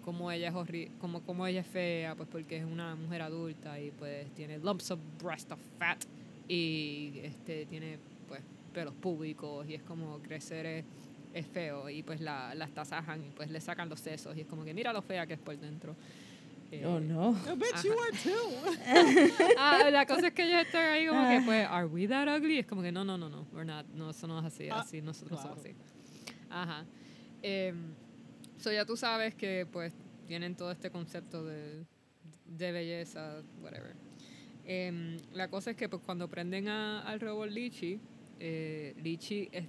cómo 0.03 0.31
ella 0.31 0.49
es 0.49 0.55
horri 0.55 0.91
como, 0.99 1.21
cómo 1.21 1.47
ella 1.47 1.61
es 1.61 1.67
fea, 1.67 2.15
pues 2.15 2.27
porque 2.29 2.57
es 2.57 2.65
una 2.65 2.95
mujer 2.95 3.21
adulta 3.21 3.79
y 3.79 3.91
pues 3.91 4.29
tiene 4.33 4.57
lumps 4.59 4.91
of 4.91 4.99
breast 5.21 5.51
of 5.51 5.59
fat 5.79 6.03
y 6.47 7.13
este 7.23 7.65
tiene 7.65 7.97
pues 8.27 8.41
pelos 8.73 8.93
públicos 8.95 9.67
y 9.69 9.75
es 9.75 9.83
como 9.83 10.19
crecer 10.19 10.83
es 11.33 11.45
feo 11.47 11.89
y 11.89 12.03
pues 12.03 12.19
la, 12.21 12.53
la 12.55 12.67
tasajan 12.67 13.23
y 13.25 13.29
pues 13.29 13.49
le 13.49 13.61
sacan 13.61 13.87
los 13.89 13.99
sesos 13.99 14.35
y 14.37 14.41
es 14.41 14.47
como 14.47 14.63
que 14.65 14.73
mira 14.73 14.91
lo 14.93 15.01
fea 15.01 15.25
que 15.25 15.33
es 15.33 15.39
por 15.39 15.57
dentro. 15.57 15.95
Eh, 16.71 16.85
Oh 16.85 16.99
no. 17.01 17.31
I 17.31 17.55
bet 17.57 17.83
you 17.83 17.93
are 17.93 18.17
too. 18.17 19.53
ah, 19.57 19.89
la 19.91 20.05
cosa 20.05 20.27
es 20.27 20.33
que 20.33 20.43
ellos 20.43 20.61
están 20.65 20.89
ahí 20.91 21.07
como 21.07 21.27
que 21.29 21.41
pues 21.45 21.67
are 21.69 21.85
we 21.85 22.07
that 22.07 22.27
ugly? 22.37 22.59
Es 22.59 22.65
como 22.65 22.81
que 22.81 22.91
no, 22.91 23.03
no, 23.03 23.17
no, 23.17 23.29
no, 23.29 23.45
we're 23.51 23.65
not, 23.65 23.85
no, 23.93 24.09
eso 24.11 24.25
no 24.27 24.39
es 24.39 24.45
así, 24.45 24.69
Ah, 24.69 24.79
así 24.81 25.01
nosotros 25.01 25.39
somos 25.41 25.59
claro. 25.59 25.75
así. 25.75 26.35
Ajá. 26.49 26.85
Em, 27.41 27.93
so 28.57 28.71
ya 28.71 28.85
tú 28.85 28.95
sabes 28.95 29.35
que 29.35 29.65
pues 29.71 29.93
tienen 30.27 30.55
todo 30.55 30.71
este 30.71 30.89
concepto 30.91 31.43
de, 31.43 31.83
de 32.45 32.71
belleza, 32.71 33.41
whatever. 33.61 33.95
Em, 34.65 35.17
la 35.33 35.49
cosa 35.49 35.71
es 35.71 35.75
que 35.77 35.89
pues 35.89 36.01
cuando 36.05 36.29
prenden 36.29 36.67
a- 36.69 37.01
al 37.01 37.19
robot 37.19 37.49
Lichi, 37.49 37.99
eh, 38.39 38.93
Lichi 39.03 39.49
es- 39.51 39.65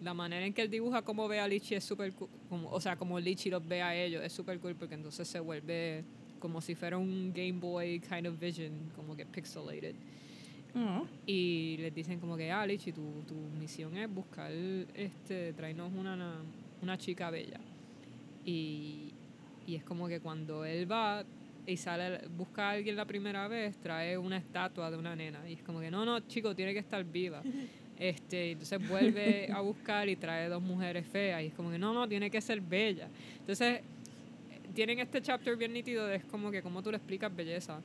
la 0.00 0.14
manera 0.14 0.46
en 0.46 0.52
que 0.52 0.62
él 0.62 0.70
dibuja 0.70 1.02
cómo 1.02 1.28
ve 1.28 1.40
a 1.40 1.48
Lichi 1.48 1.74
es 1.74 1.84
súper 1.84 2.12
cool, 2.12 2.28
como, 2.48 2.70
o 2.70 2.80
sea, 2.80 2.96
como 2.96 3.20
Lichi 3.20 3.50
los 3.50 3.66
ve 3.66 3.82
a 3.82 3.94
ellos 3.94 4.22
es 4.24 4.32
súper 4.32 4.58
cool 4.58 4.74
porque 4.74 4.94
entonces 4.94 5.28
se 5.28 5.40
vuelve 5.40 6.04
como 6.38 6.60
si 6.60 6.74
fuera 6.74 6.96
un 6.96 7.32
Game 7.34 7.60
Boy 7.60 8.00
kind 8.00 8.26
of 8.26 8.38
vision, 8.38 8.72
como 8.96 9.14
que 9.14 9.26
pixelated. 9.26 9.94
Oh. 10.74 11.06
Y 11.26 11.76
les 11.78 11.94
dicen 11.94 12.18
como 12.18 12.36
que, 12.36 12.50
ah, 12.50 12.66
Lichi, 12.66 12.92
tu, 12.92 13.22
tu 13.26 13.34
misión 13.58 13.96
es 13.96 14.12
buscar, 14.12 14.50
este, 14.50 15.52
traernos 15.52 15.92
una, 15.92 16.14
una, 16.14 16.36
una 16.80 16.96
chica 16.96 17.30
bella. 17.30 17.60
Y, 18.44 19.12
y 19.66 19.74
es 19.74 19.84
como 19.84 20.08
que 20.08 20.20
cuando 20.20 20.64
él 20.64 20.90
va 20.90 21.24
y 21.66 21.76
sale, 21.76 22.26
busca 22.28 22.68
a 22.68 22.70
alguien 22.72 22.96
la 22.96 23.04
primera 23.04 23.46
vez, 23.48 23.76
trae 23.78 24.16
una 24.16 24.38
estatua 24.38 24.90
de 24.90 24.96
una 24.96 25.14
nena. 25.14 25.48
Y 25.48 25.54
es 25.54 25.62
como 25.62 25.80
que, 25.80 25.90
no, 25.90 26.04
no, 26.04 26.20
chico, 26.20 26.54
tiene 26.54 26.72
que 26.72 26.80
estar 26.80 27.04
viva. 27.04 27.42
Este, 28.00 28.52
entonces 28.52 28.80
vuelve 28.88 29.52
a 29.52 29.60
buscar 29.60 30.08
y 30.08 30.16
trae 30.16 30.48
dos 30.48 30.62
mujeres 30.62 31.06
feas. 31.06 31.42
Y 31.42 31.46
es 31.48 31.54
como 31.54 31.70
que, 31.70 31.78
no, 31.78 31.92
no, 31.92 32.08
tiene 32.08 32.30
que 32.30 32.40
ser 32.40 32.60
bella. 32.60 33.08
Entonces, 33.38 33.82
tienen 34.74 34.98
este 34.98 35.20
chapter 35.20 35.54
bien 35.56 35.72
nítido 35.72 36.06
de 36.06 36.16
es 36.16 36.24
como 36.24 36.50
que 36.50 36.62
cómo 36.62 36.82
tú 36.82 36.90
le 36.90 36.96
explicas 36.96 37.34
belleza. 37.34 37.80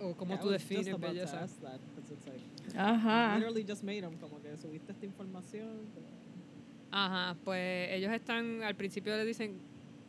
O 0.00 0.14
cómo 0.14 0.36
I 0.36 0.38
tú 0.38 0.48
defines 0.48 0.98
belleza. 1.00 1.40
that, 1.40 1.50
like, 1.60 2.78
Ajá. 2.78 3.34
literally 3.36 3.64
just 3.68 3.82
made 3.82 4.02
them, 4.02 4.16
como 4.18 4.40
que 4.40 4.56
subiste 4.56 4.92
esta 4.92 5.04
información. 5.04 5.68
pero- 5.92 6.06
Ajá, 6.90 7.36
pues 7.44 7.90
ellos 7.92 8.12
están, 8.12 8.62
al 8.62 8.76
principio 8.76 9.16
les 9.16 9.26
dicen, 9.26 9.58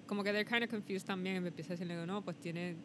como 0.05 0.23
que 0.23 0.31
they're 0.31 0.45
kind 0.47 0.63
of 0.63 0.69
confused 0.69 1.07
también, 1.07 1.37
y 1.37 1.39
me 1.39 1.47
empieza 1.47 1.73
a 1.73 1.75
decirle, 1.75 2.05
no, 2.05 2.21
pues 2.21 2.37
tiene, 2.37 2.75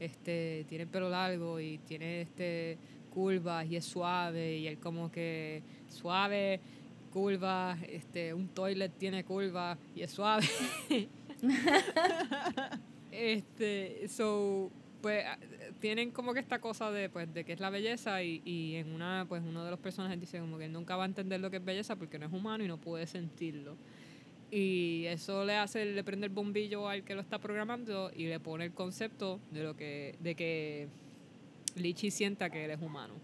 este, 0.00 0.64
tiene 0.68 0.84
el 0.84 0.88
pelo 0.88 1.10
largo 1.10 1.60
y 1.60 1.78
tiene 1.78 2.22
este 2.22 2.78
curvas 3.16 3.66
y 3.66 3.76
es 3.76 3.86
suave, 3.86 4.58
y 4.58 4.66
él 4.66 4.78
como 4.78 5.10
que 5.10 5.62
suave, 5.88 6.60
curvas, 7.14 7.82
este, 7.88 8.34
un 8.34 8.46
toilet 8.48 8.92
tiene 8.98 9.24
curvas 9.24 9.78
y 9.94 10.02
es 10.02 10.10
suave. 10.10 10.46
este, 13.10 14.06
so, 14.08 14.70
pues 15.00 15.24
tienen 15.80 16.10
como 16.10 16.34
que 16.34 16.40
esta 16.40 16.58
cosa 16.58 16.90
de 16.90 17.08
pues 17.08 17.32
de 17.32 17.42
que 17.44 17.54
es 17.54 17.60
la 17.60 17.70
belleza 17.70 18.22
y, 18.22 18.42
y 18.44 18.74
en 18.74 18.92
una 18.92 19.24
pues 19.26 19.42
uno 19.42 19.64
de 19.64 19.70
los 19.70 19.80
personajes 19.80 20.20
dice 20.20 20.38
como 20.38 20.58
que 20.58 20.66
él 20.66 20.72
nunca 20.72 20.96
va 20.96 21.04
a 21.04 21.06
entender 21.06 21.40
lo 21.40 21.50
que 21.50 21.56
es 21.56 21.64
belleza 21.64 21.96
porque 21.96 22.18
no 22.18 22.26
es 22.26 22.32
humano 22.32 22.64
y 22.64 22.68
no 22.68 22.76
puede 22.76 23.06
sentirlo 23.06 23.76
y 24.50 25.04
eso 25.06 25.44
le 25.44 25.56
hace 25.56 25.84
le 25.84 26.04
prende 26.04 26.26
el 26.26 26.32
bombillo 26.32 26.88
al 26.88 27.02
que 27.02 27.14
lo 27.14 27.20
está 27.20 27.38
programando 27.38 28.10
y 28.14 28.26
le 28.26 28.40
pone 28.40 28.64
el 28.64 28.72
concepto 28.72 29.40
de 29.50 29.62
lo 29.62 29.76
que 29.76 30.16
de 30.20 30.34
que 30.34 30.88
Lichi 31.76 32.10
sienta 32.10 32.50
que 32.50 32.64
él 32.64 32.70
es 32.70 32.80
humano. 32.80 33.14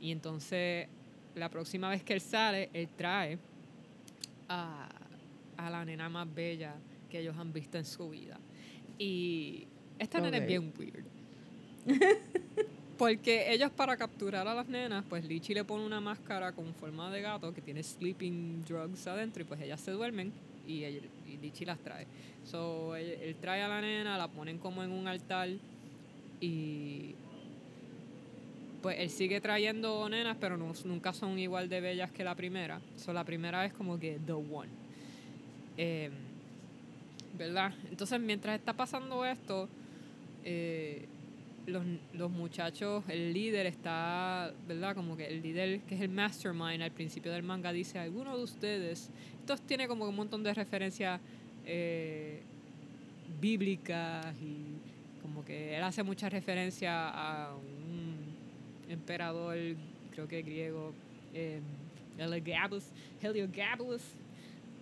Y 0.00 0.10
entonces 0.12 0.88
la 1.34 1.50
próxima 1.50 1.90
vez 1.90 2.02
que 2.02 2.14
él 2.14 2.20
sale 2.20 2.70
él 2.72 2.88
trae 2.96 3.38
a, 4.48 4.88
a 5.56 5.70
la 5.70 5.84
nena 5.84 6.08
más 6.08 6.32
bella 6.32 6.74
que 7.10 7.20
ellos 7.20 7.36
han 7.36 7.52
visto 7.52 7.78
en 7.78 7.84
su 7.84 8.10
vida. 8.10 8.38
Y 8.98 9.66
esta 9.98 10.20
nena 10.20 10.38
es 10.38 10.46
bien 10.46 10.72
weird. 10.78 11.04
Porque 12.98 13.52
ellos 13.52 13.70
para 13.70 13.96
capturar 13.96 14.48
a 14.48 14.54
las 14.54 14.66
nenas, 14.68 15.04
pues 15.06 15.24
Lichi 15.24 15.52
le 15.52 15.64
pone 15.64 15.84
una 15.84 16.00
máscara 16.00 16.52
con 16.52 16.72
forma 16.74 17.10
de 17.10 17.20
gato 17.20 17.52
que 17.52 17.60
tiene 17.60 17.82
sleeping 17.82 18.64
drugs 18.64 19.06
adentro 19.06 19.42
y 19.42 19.44
pues 19.44 19.60
ellas 19.60 19.80
se 19.80 19.90
duermen 19.90 20.32
y, 20.66 20.82
Lichi 21.42 21.66
las 21.66 21.78
trae. 21.78 22.06
So, 22.44 22.96
él, 22.96 23.18
él 23.20 23.36
trae 23.36 23.62
a 23.62 23.68
la 23.68 23.82
nena, 23.82 24.16
la 24.16 24.28
ponen 24.28 24.58
como 24.58 24.82
en 24.82 24.92
un 24.92 25.06
altar 25.08 25.50
y 26.40 27.14
pues 28.86 29.00
él 29.00 29.10
sigue 29.10 29.40
trayendo 29.40 30.08
nenas, 30.08 30.36
pero 30.38 30.56
nunca 30.56 31.12
son 31.12 31.36
igual 31.40 31.68
de 31.68 31.80
bellas 31.80 32.12
que 32.12 32.22
la 32.22 32.36
primera. 32.36 32.80
So, 32.94 33.12
la 33.12 33.24
primera 33.24 33.66
es 33.66 33.72
como 33.72 33.98
que 33.98 34.20
the 34.24 34.32
one. 34.32 34.68
Eh, 35.76 36.08
¿Verdad? 37.36 37.74
Entonces, 37.90 38.20
mientras 38.20 38.56
está 38.56 38.74
pasando 38.74 39.26
esto, 39.26 39.68
eh, 40.44 41.04
los, 41.66 41.84
los 42.12 42.30
muchachos, 42.30 43.02
el 43.08 43.32
líder 43.32 43.66
está, 43.66 44.54
¿verdad? 44.68 44.94
Como 44.94 45.16
que 45.16 45.26
el 45.26 45.42
líder, 45.42 45.80
que 45.80 45.96
es 45.96 46.00
el 46.00 46.10
mastermind 46.10 46.80
al 46.80 46.92
principio 46.92 47.32
del 47.32 47.42
manga, 47.42 47.72
dice, 47.72 47.98
alguno 47.98 48.36
de 48.36 48.44
ustedes, 48.44 49.10
esto 49.40 49.56
tiene 49.66 49.88
como 49.88 50.08
un 50.08 50.14
montón 50.14 50.44
de 50.44 50.54
referencias 50.54 51.20
eh, 51.64 52.40
bíblicas 53.40 54.32
y 54.40 54.76
como 55.22 55.44
que 55.44 55.76
él 55.76 55.82
hace 55.82 56.04
mucha 56.04 56.28
referencia 56.28 57.08
a 57.08 57.52
emperador, 58.88 59.56
creo 60.12 60.28
que 60.28 60.42
griego, 60.42 60.92
eh, 61.34 61.60
Heliogabalus, 62.18 64.02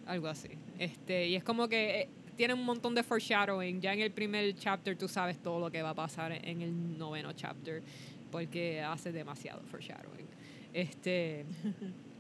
algo 0.07 0.29
así. 0.29 0.51
Este, 0.79 1.29
y 1.29 1.37
es 1.37 1.45
como 1.45 1.69
que 1.69 2.03
eh, 2.03 2.09
tiene 2.37 2.55
un 2.55 2.65
montón 2.65 2.95
de 2.95 3.03
foreshadowing. 3.03 3.81
Ya 3.81 3.93
en 3.93 4.01
el 4.01 4.11
primer 4.11 4.55
chapter 4.57 4.97
tú 4.97 5.09
sabes 5.09 5.39
todo 5.39 5.61
lo 5.61 5.71
que 5.71 5.83
va 5.83 5.91
a 5.91 5.95
pasar 5.95 6.33
en 6.33 6.63
el 6.63 6.99
noveno 6.99 7.33
chapter, 7.33 7.83
porque 8.31 8.81
hace 8.81 9.13
demasiado 9.13 9.63
foreshadowing. 9.63 10.27
Este. 10.73 11.45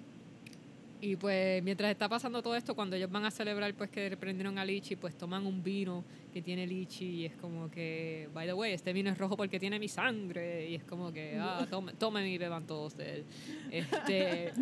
Y 1.04 1.16
pues 1.16 1.62
mientras 1.62 1.90
está 1.90 2.08
pasando 2.08 2.42
todo 2.42 2.56
esto, 2.56 2.74
cuando 2.74 2.96
ellos 2.96 3.10
van 3.10 3.26
a 3.26 3.30
celebrar 3.30 3.74
pues 3.74 3.90
que 3.90 4.16
prendieron 4.16 4.58
a 4.58 4.64
Lichi, 4.64 4.96
pues 4.96 5.14
toman 5.18 5.44
un 5.44 5.62
vino 5.62 6.02
que 6.32 6.40
tiene 6.40 6.66
Lichi 6.66 7.04
y 7.04 7.24
es 7.26 7.36
como 7.36 7.70
que, 7.70 8.30
by 8.32 8.46
the 8.46 8.54
way, 8.54 8.72
este 8.72 8.90
vino 8.94 9.10
es 9.10 9.18
rojo 9.18 9.36
porque 9.36 9.60
tiene 9.60 9.78
mi 9.78 9.86
sangre 9.86 10.66
y 10.66 10.76
es 10.76 10.84
como 10.84 11.12
que, 11.12 11.36
ah, 11.38 11.66
tomen, 11.68 11.94
tomen 11.96 12.26
y 12.26 12.38
beban 12.38 12.66
todos 12.66 12.96
de 12.96 13.16
él. 13.16 13.24
Este, 13.70 14.54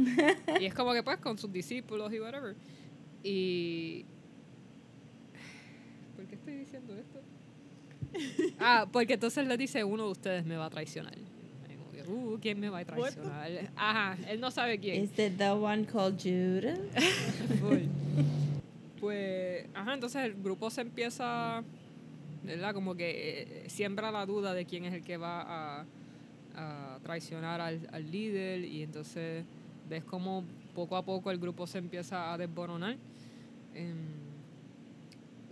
y 0.60 0.64
es 0.64 0.74
como 0.74 0.92
que 0.94 1.04
pues 1.04 1.18
con 1.18 1.38
sus 1.38 1.52
discípulos 1.52 2.12
y 2.12 2.18
whatever. 2.18 2.56
Y... 3.22 4.04
¿Por 6.16 6.26
qué 6.26 6.34
estoy 6.34 6.56
diciendo 6.56 6.96
esto? 6.96 7.20
Ah, 8.58 8.88
porque 8.90 9.14
entonces 9.14 9.46
le 9.46 9.56
dice, 9.56 9.84
uno 9.84 10.06
de 10.06 10.10
ustedes 10.10 10.44
me 10.44 10.56
va 10.56 10.64
a 10.64 10.70
traicionar. 10.70 11.14
Que, 12.04 12.10
Uh, 12.10 12.38
¿quién 12.40 12.60
me 12.60 12.68
va 12.68 12.78
a 12.80 12.84
traicionar? 12.84 13.50
Ajá, 13.76 14.16
él 14.28 14.40
no 14.40 14.50
sabe 14.50 14.78
quién. 14.78 15.02
Is 15.04 15.18
it 15.18 15.36
the 15.38 15.50
one 15.50 15.84
called 15.86 16.18
Judas? 16.18 16.78
Full. 17.60 17.86
Pues, 19.00 19.66
ajá, 19.74 19.94
entonces 19.94 20.24
el 20.24 20.34
grupo 20.34 20.70
se 20.70 20.80
empieza, 20.82 21.62
¿verdad? 22.44 22.72
Como 22.74 22.94
que 22.94 23.42
eh, 23.42 23.64
siembra 23.68 24.10
la 24.12 24.24
duda 24.26 24.54
de 24.54 24.64
quién 24.64 24.84
es 24.84 24.94
el 24.94 25.02
que 25.02 25.16
va 25.16 25.42
a, 25.80 25.84
a 26.54 26.98
traicionar 27.02 27.60
al, 27.60 27.80
al 27.92 28.10
líder 28.10 28.64
y 28.64 28.82
entonces 28.82 29.44
ves 29.88 30.04
como 30.04 30.44
poco 30.74 30.96
a 30.96 31.02
poco 31.04 31.30
el 31.30 31.38
grupo 31.38 31.66
se 31.66 31.78
empieza 31.78 32.32
a 32.32 32.38
desboronar. 32.38 32.96
Em, 33.74 33.96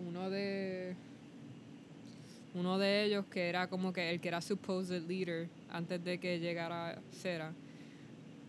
uno 0.06 0.30
de 0.30 0.94
uno 2.54 2.78
de 2.78 3.04
ellos 3.04 3.24
que 3.26 3.48
era 3.48 3.68
como 3.68 3.92
que 3.92 4.10
el 4.10 4.20
que 4.20 4.28
era 4.28 4.40
supposed 4.40 5.02
leader 5.08 5.48
antes 5.72 6.02
de 6.04 6.18
que 6.18 6.38
llegara 6.38 7.00
Cera 7.12 7.52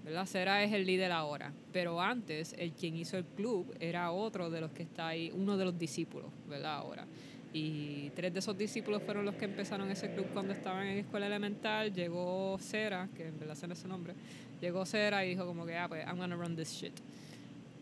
¿verdad? 0.03 0.25
Cera 0.25 0.63
es 0.63 0.73
el 0.73 0.85
líder 0.85 1.11
ahora, 1.11 1.53
pero 1.71 2.01
antes 2.01 2.55
el 2.57 2.71
quien 2.71 2.95
hizo 2.95 3.17
el 3.17 3.25
club 3.25 3.75
era 3.79 4.11
otro 4.11 4.49
de 4.49 4.61
los 4.61 4.71
que 4.71 4.83
está 4.83 5.09
ahí, 5.09 5.31
uno 5.33 5.57
de 5.57 5.65
los 5.65 5.77
discípulos, 5.77 6.29
¿verdad? 6.49 6.75
Ahora. 6.75 7.05
Y 7.53 8.09
tres 8.11 8.33
de 8.33 8.39
esos 8.39 8.57
discípulos 8.57 9.03
fueron 9.03 9.25
los 9.25 9.35
que 9.35 9.45
empezaron 9.45 9.91
ese 9.91 10.13
club 10.13 10.25
cuando 10.33 10.53
estaban 10.53 10.87
en 10.87 10.99
escuela 10.99 11.27
elemental. 11.27 11.93
Llegó 11.93 12.57
Cera, 12.59 13.09
que 13.15 13.27
en 13.27 13.37
verdad 13.39 13.57
no 13.67 13.73
es 13.73 13.85
nombre, 13.85 14.13
llegó 14.61 14.85
Cera 14.85 15.25
y 15.25 15.29
dijo 15.29 15.45
como 15.45 15.65
que, 15.65 15.77
ah, 15.77 15.87
pues, 15.87 16.05
I'm 16.05 16.17
gonna 16.17 16.35
run 16.35 16.55
this 16.55 16.71
shit. 16.71 16.93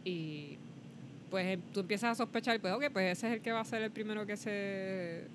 Y 0.04 0.58
pues 1.30 1.46
em- 1.46 1.62
tú 1.72 1.82
empiezas 1.82 2.12
a 2.12 2.16
sospechar, 2.16 2.60
pues, 2.60 2.74
ok, 2.74 2.86
pues 2.92 3.18
ese 3.18 3.28
es 3.28 3.34
el 3.36 3.42
que 3.42 3.52
va 3.52 3.60
a 3.60 3.66
ser 3.66 3.84
el 3.84 3.92
primero 3.92 4.26
que 4.26 4.36
se 4.36 5.26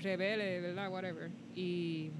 revele, 0.00 0.60
¿verdad? 0.60 0.90
Whatever. 0.90 1.30
Y 1.54 2.10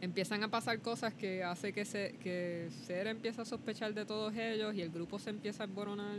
empiezan 0.00 0.42
a 0.42 0.48
pasar 0.48 0.80
cosas 0.80 1.14
que 1.14 1.42
hace 1.42 1.72
que 1.72 1.84
se 1.84 2.14
que 2.22 2.68
Cera 2.86 3.10
empieza 3.10 3.42
a 3.42 3.44
sospechar 3.44 3.94
de 3.94 4.04
todos 4.04 4.34
ellos 4.34 4.74
y 4.74 4.82
el 4.82 4.90
grupo 4.90 5.18
se 5.18 5.30
empieza 5.30 5.62
a 5.62 5.66
emboronar 5.66 6.18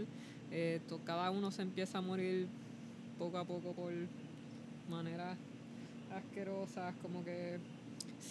eh, 0.52 0.80
cada 1.06 1.30
uno 1.32 1.52
se 1.52 1.62
empieza 1.62 2.00
a 2.00 2.02
morir 2.02 2.48
poco 3.20 3.38
a 3.38 3.46
poco 3.46 3.74
por 3.74 3.92
maneras 4.90 5.38
asquerosas 6.16 6.96
como 7.02 7.24
que 7.24 7.60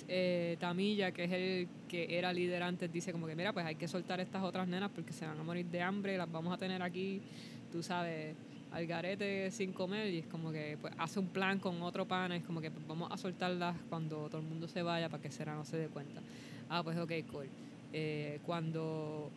eh, 0.08 0.56
Tamilla 0.58 1.12
que 1.12 1.24
es 1.24 1.32
el 1.32 1.68
que 1.88 2.18
era 2.18 2.32
líder 2.32 2.62
antes 2.62 2.92
dice 2.92 3.12
como 3.12 3.26
que 3.26 3.36
mira 3.36 3.52
pues 3.52 3.64
hay 3.64 3.76
que 3.76 3.86
soltar 3.86 4.20
estas 4.20 4.42
otras 4.42 4.66
nenas 4.66 4.90
porque 4.90 5.12
se 5.12 5.26
van 5.26 5.38
a 5.38 5.42
morir 5.44 5.66
de 5.66 5.80
hambre 5.80 6.18
las 6.18 6.30
vamos 6.30 6.52
a 6.52 6.58
tener 6.58 6.82
aquí 6.82 7.22
tú 7.70 7.82
sabes 7.82 8.34
al 8.70 8.86
garete 8.86 9.50
sin 9.50 9.72
comer 9.72 10.12
y 10.12 10.18
es 10.18 10.26
como 10.26 10.52
que 10.52 10.76
pues, 10.80 10.92
hace 10.98 11.18
un 11.18 11.28
plan 11.28 11.58
con 11.58 11.80
otro 11.82 12.06
pana, 12.06 12.36
es 12.36 12.44
como 12.44 12.60
que 12.60 12.70
pues, 12.70 12.86
vamos 12.86 13.10
a 13.12 13.16
soltarlas 13.16 13.76
cuando 13.88 14.28
todo 14.28 14.40
el 14.40 14.46
mundo 14.46 14.68
se 14.68 14.82
vaya 14.82 15.08
para 15.08 15.22
que 15.22 15.30
Sera 15.30 15.54
no 15.54 15.64
se 15.64 15.76
dé 15.76 15.88
cuenta. 15.88 16.20
Ah, 16.68 16.82
pues 16.82 16.98
ok, 16.98 17.12
cool. 17.30 17.48
Eh, 17.92 18.40
cuando 18.44 19.30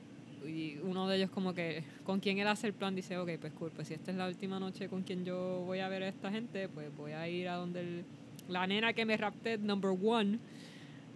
y 0.48 0.78
uno 0.84 1.08
de 1.08 1.18
ellos 1.18 1.30
como 1.30 1.54
que 1.54 1.84
con 2.06 2.20
quien 2.22 2.40
él 2.40 2.48
hace 2.48 2.68
el 2.68 2.74
plan 2.74 2.96
dice, 2.96 3.18
ok, 3.18 3.32
pues 3.40 3.54
cool, 3.54 3.72
pues 3.72 3.88
si 3.90 3.94
esta 3.94 4.12
es 4.12 4.18
la 4.18 4.28
última 4.28 4.60
noche 4.60 4.88
con 4.88 5.04
quien 5.04 5.26
yo 5.26 5.64
voy 5.66 5.80
a 5.80 5.90
ver 5.90 6.04
a 6.04 6.08
esta 6.08 6.32
gente, 6.32 6.70
pues 6.70 6.96
voy 6.96 7.12
a 7.12 7.28
ir 7.28 7.50
a 7.50 7.56
donde 7.56 7.82
el- 7.82 8.06
la 8.48 8.66
nena 8.66 8.94
que 8.94 9.06
me 9.06 9.16
rapté, 9.18 9.58
number 9.58 9.92
one, 10.02 10.40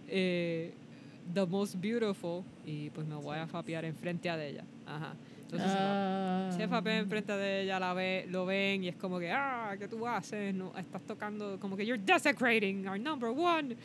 eh, 0.08 0.72
the 1.32 1.46
most 1.46 1.76
beautiful, 1.80 2.44
y 2.64 2.90
pues 2.90 3.06
me 3.06 3.14
voy 3.16 3.38
a 3.38 3.46
fapear 3.46 3.84
enfrente 3.84 4.28
a 4.30 4.36
de 4.36 4.50
ella. 4.50 4.64
Ajá. 4.86 5.14
Entonces 5.54 5.72
se 5.72 5.78
va- 5.84 6.48
Ah. 6.48 6.52
se 6.56 6.68
fapea 6.68 6.98
enfrente 6.98 7.32
de 7.32 7.62
ella, 7.62 7.78
la 7.80 7.94
ve, 7.94 8.26
lo 8.30 8.44
ven 8.46 8.84
y 8.84 8.88
es 8.88 8.96
como 8.96 9.18
que, 9.18 9.30
ah, 9.30 9.74
¿qué 9.78 9.88
tú 9.88 10.06
haces? 10.06 10.54
No, 10.54 10.72
estás 10.76 11.02
tocando, 11.02 11.58
como 11.60 11.76
que 11.76 11.84
you're 11.86 12.02
desecrating 12.04 12.86
our 12.88 12.98
number 12.98 13.30
one. 13.30 13.76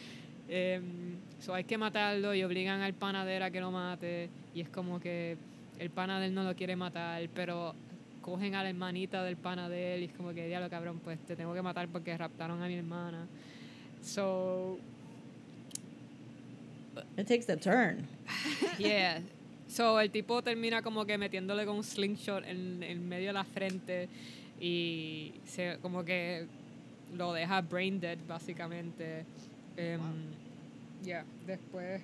Em, 0.50 1.16
so 1.40 1.54
hay 1.54 1.64
que 1.64 1.78
matarlo 1.78 2.34
y 2.34 2.44
obligan 2.44 2.82
al 2.82 2.94
panadero 2.94 3.46
a 3.46 3.50
que 3.52 3.60
lo 3.62 3.72
mate. 3.72 4.30
Y 4.56 4.62
es 4.62 4.70
como 4.70 5.00
que 5.00 5.38
el 5.80 5.90
panadero 5.90 6.34
no 6.34 6.44
lo 6.44 6.56
quiere 6.56 6.76
matar, 6.76 7.28
pero 7.34 7.74
cogen 8.22 8.54
a 8.56 8.64
la 8.64 8.70
hermanita 8.70 9.24
del 9.24 9.38
panadero 9.38 10.02
y 10.02 10.06
es 10.06 10.12
como 10.14 10.34
que, 10.34 10.48
diablo 10.48 10.70
cabrón, 10.70 11.00
pues 11.04 11.20
te 11.20 11.36
tengo 11.36 11.54
que 11.54 11.62
matar 11.62 11.88
porque 11.88 12.18
raptaron 12.18 12.62
a 12.62 12.68
mi 12.68 12.76
hermana. 12.76 13.26
So, 14.04 14.78
It 17.18 17.28
takes 17.28 17.50
a 17.50 17.56
turn. 17.58 18.06
Yeah. 18.78 19.22
So 19.70 20.00
el 20.00 20.10
tipo 20.10 20.42
termina 20.42 20.82
como 20.82 21.06
que 21.06 21.18
metiéndole 21.18 21.66
con 21.66 21.78
un 21.78 21.84
slingshot 21.84 22.44
en, 22.46 22.82
en 22.84 23.08
medio 23.08 23.28
de 23.28 23.34
la 23.34 23.44
frente 23.44 24.10
y 24.60 25.32
se 25.46 25.78
como 25.82 26.04
que 26.04 26.46
lo 27.16 27.34
deja 27.34 27.62
brain 27.62 28.00
dead 28.00 28.18
básicamente. 28.28 29.26
Em, 29.78 30.00
yeah. 31.04 31.24
Después 31.46 32.02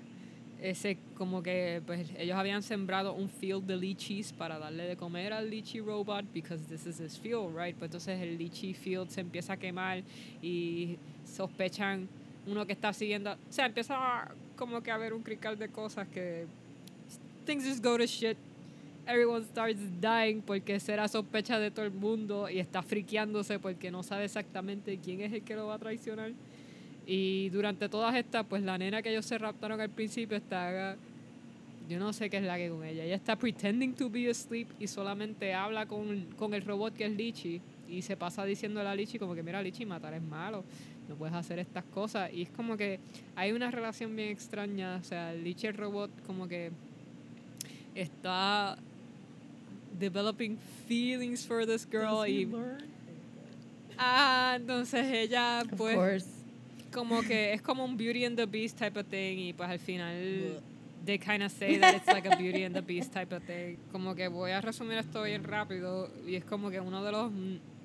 ese 0.61 0.97
como 1.17 1.43
que 1.43 1.81
pues 1.85 2.07
ellos 2.17 2.37
habían 2.37 2.63
sembrado 2.63 3.13
un 3.13 3.27
field 3.29 3.65
de 3.65 3.75
lichis 3.75 4.31
para 4.31 4.57
darle 4.57 4.83
de 4.83 4.95
comer 4.95 5.33
al 5.33 5.49
lychee 5.49 5.81
robot 5.81 6.23
because 6.33 6.63
this 6.69 6.85
is 6.85 6.99
his 6.99 7.17
field, 7.19 7.53
right? 7.57 7.75
Pues 7.75 7.89
entonces 7.89 8.21
el 8.21 8.37
lychee 8.37 8.73
field 8.73 9.09
se 9.09 9.21
empieza 9.21 9.53
a 9.53 9.57
quemar 9.57 10.01
y 10.41 10.97
sospechan 11.25 12.07
uno 12.47 12.65
que 12.65 12.73
está 12.73 12.93
siguiendo, 12.93 13.33
o 13.33 13.37
sea, 13.49 13.65
empieza 13.65 13.95
a- 13.97 14.31
como 14.55 14.81
que 14.81 14.91
a 14.91 14.95
haber 14.95 15.13
un 15.13 15.23
crical 15.23 15.57
de 15.59 15.67
cosas 15.69 16.07
que 16.07 16.45
things 17.45 17.63
just 17.63 17.83
go 17.83 17.97
to 17.97 18.05
shit. 18.05 18.37
Everyone 19.07 19.43
starts 19.43 19.79
dying 20.01 20.41
porque 20.41 20.79
será 20.79 21.07
sospecha 21.07 21.59
de 21.59 21.69
todo 21.69 21.85
el 21.85 21.91
mundo 21.91 22.49
y 22.49 22.59
está 22.59 22.81
friqueándose 22.81 23.59
porque 23.59 23.91
no 23.91 24.01
sabe 24.01 24.25
exactamente 24.25 24.97
quién 24.97 25.21
es 25.21 25.31
el 25.31 25.43
que 25.43 25.55
lo 25.55 25.67
va 25.67 25.75
a 25.75 25.79
traicionar. 25.79 26.31
Y 27.05 27.49
durante 27.49 27.87
todas 27.87 28.15
estas, 28.15 28.45
pues 28.47 28.63
la 28.63 28.77
nena 28.77 29.01
que 29.03 29.11
ellos 29.11 29.25
se 29.25 29.37
raptaron 29.37 29.79
al 29.79 29.89
principio 29.89 30.35
está. 30.35 30.97
Yo 31.87 31.99
no 31.99 32.13
sé 32.13 32.31
qué 32.31 32.37
es 32.37 32.43
la 32.43 32.57
que 32.57 32.69
con 32.69 32.83
ella. 32.83 33.03
Ella 33.03 33.15
está 33.15 33.35
pretending 33.35 33.93
to 33.93 34.09
be 34.09 34.27
asleep 34.27 34.67
y 34.79 34.87
solamente 34.87 35.53
habla 35.53 35.85
con, 35.85 36.25
con 36.35 36.55
el 36.55 36.63
robot 36.63 36.95
que 36.95 37.05
es 37.05 37.11
Lichi. 37.11 37.61
Y 37.87 38.01
se 38.01 38.17
pasa 38.17 38.43
diciéndole 38.43 38.89
a 38.89 38.95
Lichi 38.95 39.19
como 39.19 39.35
que, 39.35 39.43
mira, 39.43 39.61
Lichi, 39.61 39.85
matar 39.85 40.15
es 40.15 40.23
malo. 40.23 40.63
No 41.07 41.13
puedes 41.15 41.35
hacer 41.35 41.59
estas 41.59 41.83
cosas. 41.83 42.33
Y 42.33 42.41
es 42.41 42.49
como 42.49 42.75
que 42.75 42.99
hay 43.35 43.51
una 43.51 43.69
relación 43.69 44.15
bien 44.15 44.29
extraña. 44.29 44.95
O 44.95 45.03
sea, 45.03 45.31
Lichi 45.31 45.67
el 45.67 45.75
robot 45.75 46.09
como 46.25 46.47
que 46.47 46.71
está 47.95 48.77
developing 49.97 50.57
feelings 50.87 51.45
for 51.45 51.65
this 51.65 51.87
girl 51.89 52.27
y 52.27 52.47
ah 53.97 54.57
entonces 54.57 55.05
ella 55.05 55.63
pues 55.77 56.25
como 56.91 57.21
que 57.21 57.53
es 57.53 57.61
como 57.61 57.83
un 57.83 57.97
Beauty 57.97 58.25
and 58.25 58.37
the 58.37 58.45
Beast 58.45 58.77
type 58.77 58.99
of 58.99 59.07
thing 59.07 59.37
y 59.39 59.53
pues 59.53 59.69
al 59.69 59.79
final 59.79 60.61
they 61.05 61.17
kind 61.17 61.43
of 61.43 61.51
say 61.51 61.77
that 61.77 61.95
it's 61.95 62.07
like 62.07 62.25
a 62.25 62.35
Beauty 62.35 62.63
and 62.63 62.75
the 62.75 62.81
Beast 62.81 63.13
type 63.13 63.31
of 63.31 63.43
thing. 63.43 63.77
Como 63.91 64.15
que 64.15 64.27
voy 64.27 64.51
a 64.51 64.61
resumir 64.61 64.97
esto 64.97 65.23
bien 65.23 65.43
rápido 65.43 66.09
y 66.25 66.35
es 66.35 66.43
como 66.43 66.69
que 66.69 66.79
uno 66.79 67.03
de 67.03 67.11
los 67.11 67.31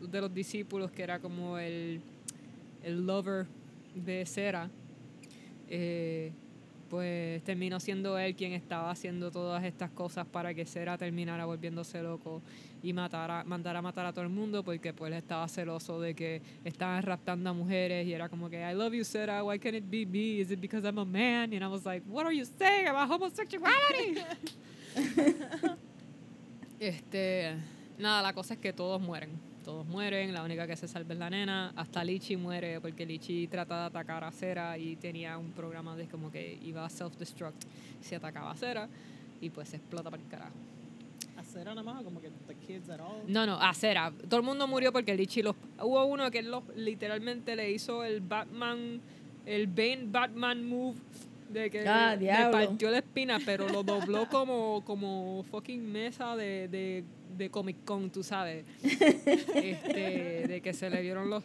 de 0.00 0.20
los 0.20 0.32
discípulos 0.32 0.90
que 0.90 1.02
era 1.02 1.18
como 1.18 1.58
el 1.58 2.00
el 2.82 3.06
lover 3.06 3.46
de 3.94 4.24
Cera 4.24 4.70
eh, 5.68 6.32
pues 6.90 7.42
terminó 7.44 7.78
siendo 7.78 8.18
él 8.18 8.34
quien 8.34 8.52
estaba 8.52 8.90
haciendo 8.90 9.30
todas 9.30 9.62
estas 9.64 9.90
cosas 9.92 10.26
para 10.26 10.52
que 10.52 10.66
Sera 10.66 10.98
terminara 10.98 11.46
volviéndose 11.46 12.02
loco 12.02 12.42
y 12.82 12.92
matara, 12.92 13.44
mandara 13.44 13.78
a 13.78 13.82
matar 13.82 14.06
a 14.06 14.12
todo 14.12 14.24
el 14.24 14.30
mundo 14.30 14.64
porque 14.64 14.92
pues 14.92 15.14
estaba 15.14 15.46
celoso 15.46 16.00
de 16.00 16.14
que 16.14 16.42
estaban 16.64 17.02
raptando 17.04 17.48
a 17.48 17.52
mujeres 17.52 18.06
y 18.08 18.12
era 18.12 18.28
como 18.28 18.50
que 18.50 18.60
I 18.60 18.74
love 18.74 18.92
you 18.92 19.04
Sera, 19.04 19.44
why 19.44 19.58
can't 19.58 19.76
it 19.76 19.84
be 19.88 20.04
me? 20.04 20.40
Is 20.40 20.50
it 20.50 20.60
because 20.60 20.84
I'm 20.84 20.98
a 20.98 21.04
man? 21.04 21.52
And 21.52 21.62
I 21.62 21.68
was 21.68 21.86
like, 21.86 22.04
what 22.08 22.26
are 22.26 22.34
you 22.34 22.44
saying 22.44 22.88
about 22.88 23.08
homosexuality? 23.08 24.18
este, 26.80 27.54
nada, 27.98 28.20
la 28.20 28.32
cosa 28.32 28.54
es 28.54 28.60
que 28.60 28.72
todos 28.72 29.00
mueren. 29.00 29.49
Todos 29.70 29.86
mueren, 29.86 30.34
la 30.34 30.42
única 30.42 30.66
que 30.66 30.74
se 30.74 30.88
salva 30.88 31.12
es 31.12 31.18
la 31.20 31.30
nena. 31.30 31.72
Hasta 31.76 32.02
Lichi 32.02 32.36
muere 32.36 32.80
porque 32.80 33.06
Lichi 33.06 33.46
trata 33.46 33.82
de 33.82 33.86
atacar 33.86 34.24
a 34.24 34.32
Cera 34.32 34.76
y 34.76 34.96
tenía 34.96 35.38
un 35.38 35.52
programa 35.52 35.94
de 35.94 36.08
como 36.08 36.28
que 36.28 36.58
iba 36.64 36.84
a 36.84 36.88
self-destruct 36.88 37.54
si 38.00 38.16
atacaba 38.16 38.50
a 38.50 38.56
Cera 38.56 38.88
y 39.40 39.48
pues 39.50 39.68
se 39.68 39.76
explota 39.76 40.10
para 40.10 40.20
el 40.20 40.28
carajo. 40.28 40.56
¿Hacer 41.36 41.66
nada 41.66 41.84
más 41.84 42.02
como 42.02 42.20
que 42.20 42.30
the 42.48 42.54
kids 42.56 42.90
at 42.90 42.98
all? 42.98 43.22
No, 43.28 43.46
no, 43.46 43.62
a 43.62 43.72
Cera. 43.72 44.12
Todo 44.28 44.40
el 44.40 44.42
mundo 44.44 44.66
murió 44.66 44.92
porque 44.92 45.14
Lichi 45.14 45.40
los... 45.40 45.54
Hubo 45.80 46.04
uno 46.04 46.28
que 46.32 46.42
los, 46.42 46.64
literalmente 46.74 47.54
le 47.54 47.70
hizo 47.70 48.02
el 48.02 48.22
Batman, 48.22 49.00
el 49.46 49.68
Bane 49.68 50.06
Batman 50.06 50.68
move 50.68 50.96
de 51.48 51.70
que 51.70 51.86
Ah, 51.86 52.16
le 52.16 52.28
partió 52.50 52.90
la 52.90 52.98
espina, 52.98 53.38
pero 53.46 53.68
lo 53.68 53.84
dobló 53.84 54.28
como, 54.28 54.82
como 54.84 55.44
fucking 55.48 55.92
mesa 55.92 56.34
de, 56.34 56.66
de, 56.66 57.04
de 57.36 57.50
Comic 57.50 57.84
Con, 57.84 58.10
tú 58.10 58.22
sabes. 58.22 58.64
Este, 59.54 60.46
de 60.48 60.60
que 60.62 60.72
se 60.72 60.90
le 60.90 61.00
vieron 61.02 61.30
los, 61.30 61.42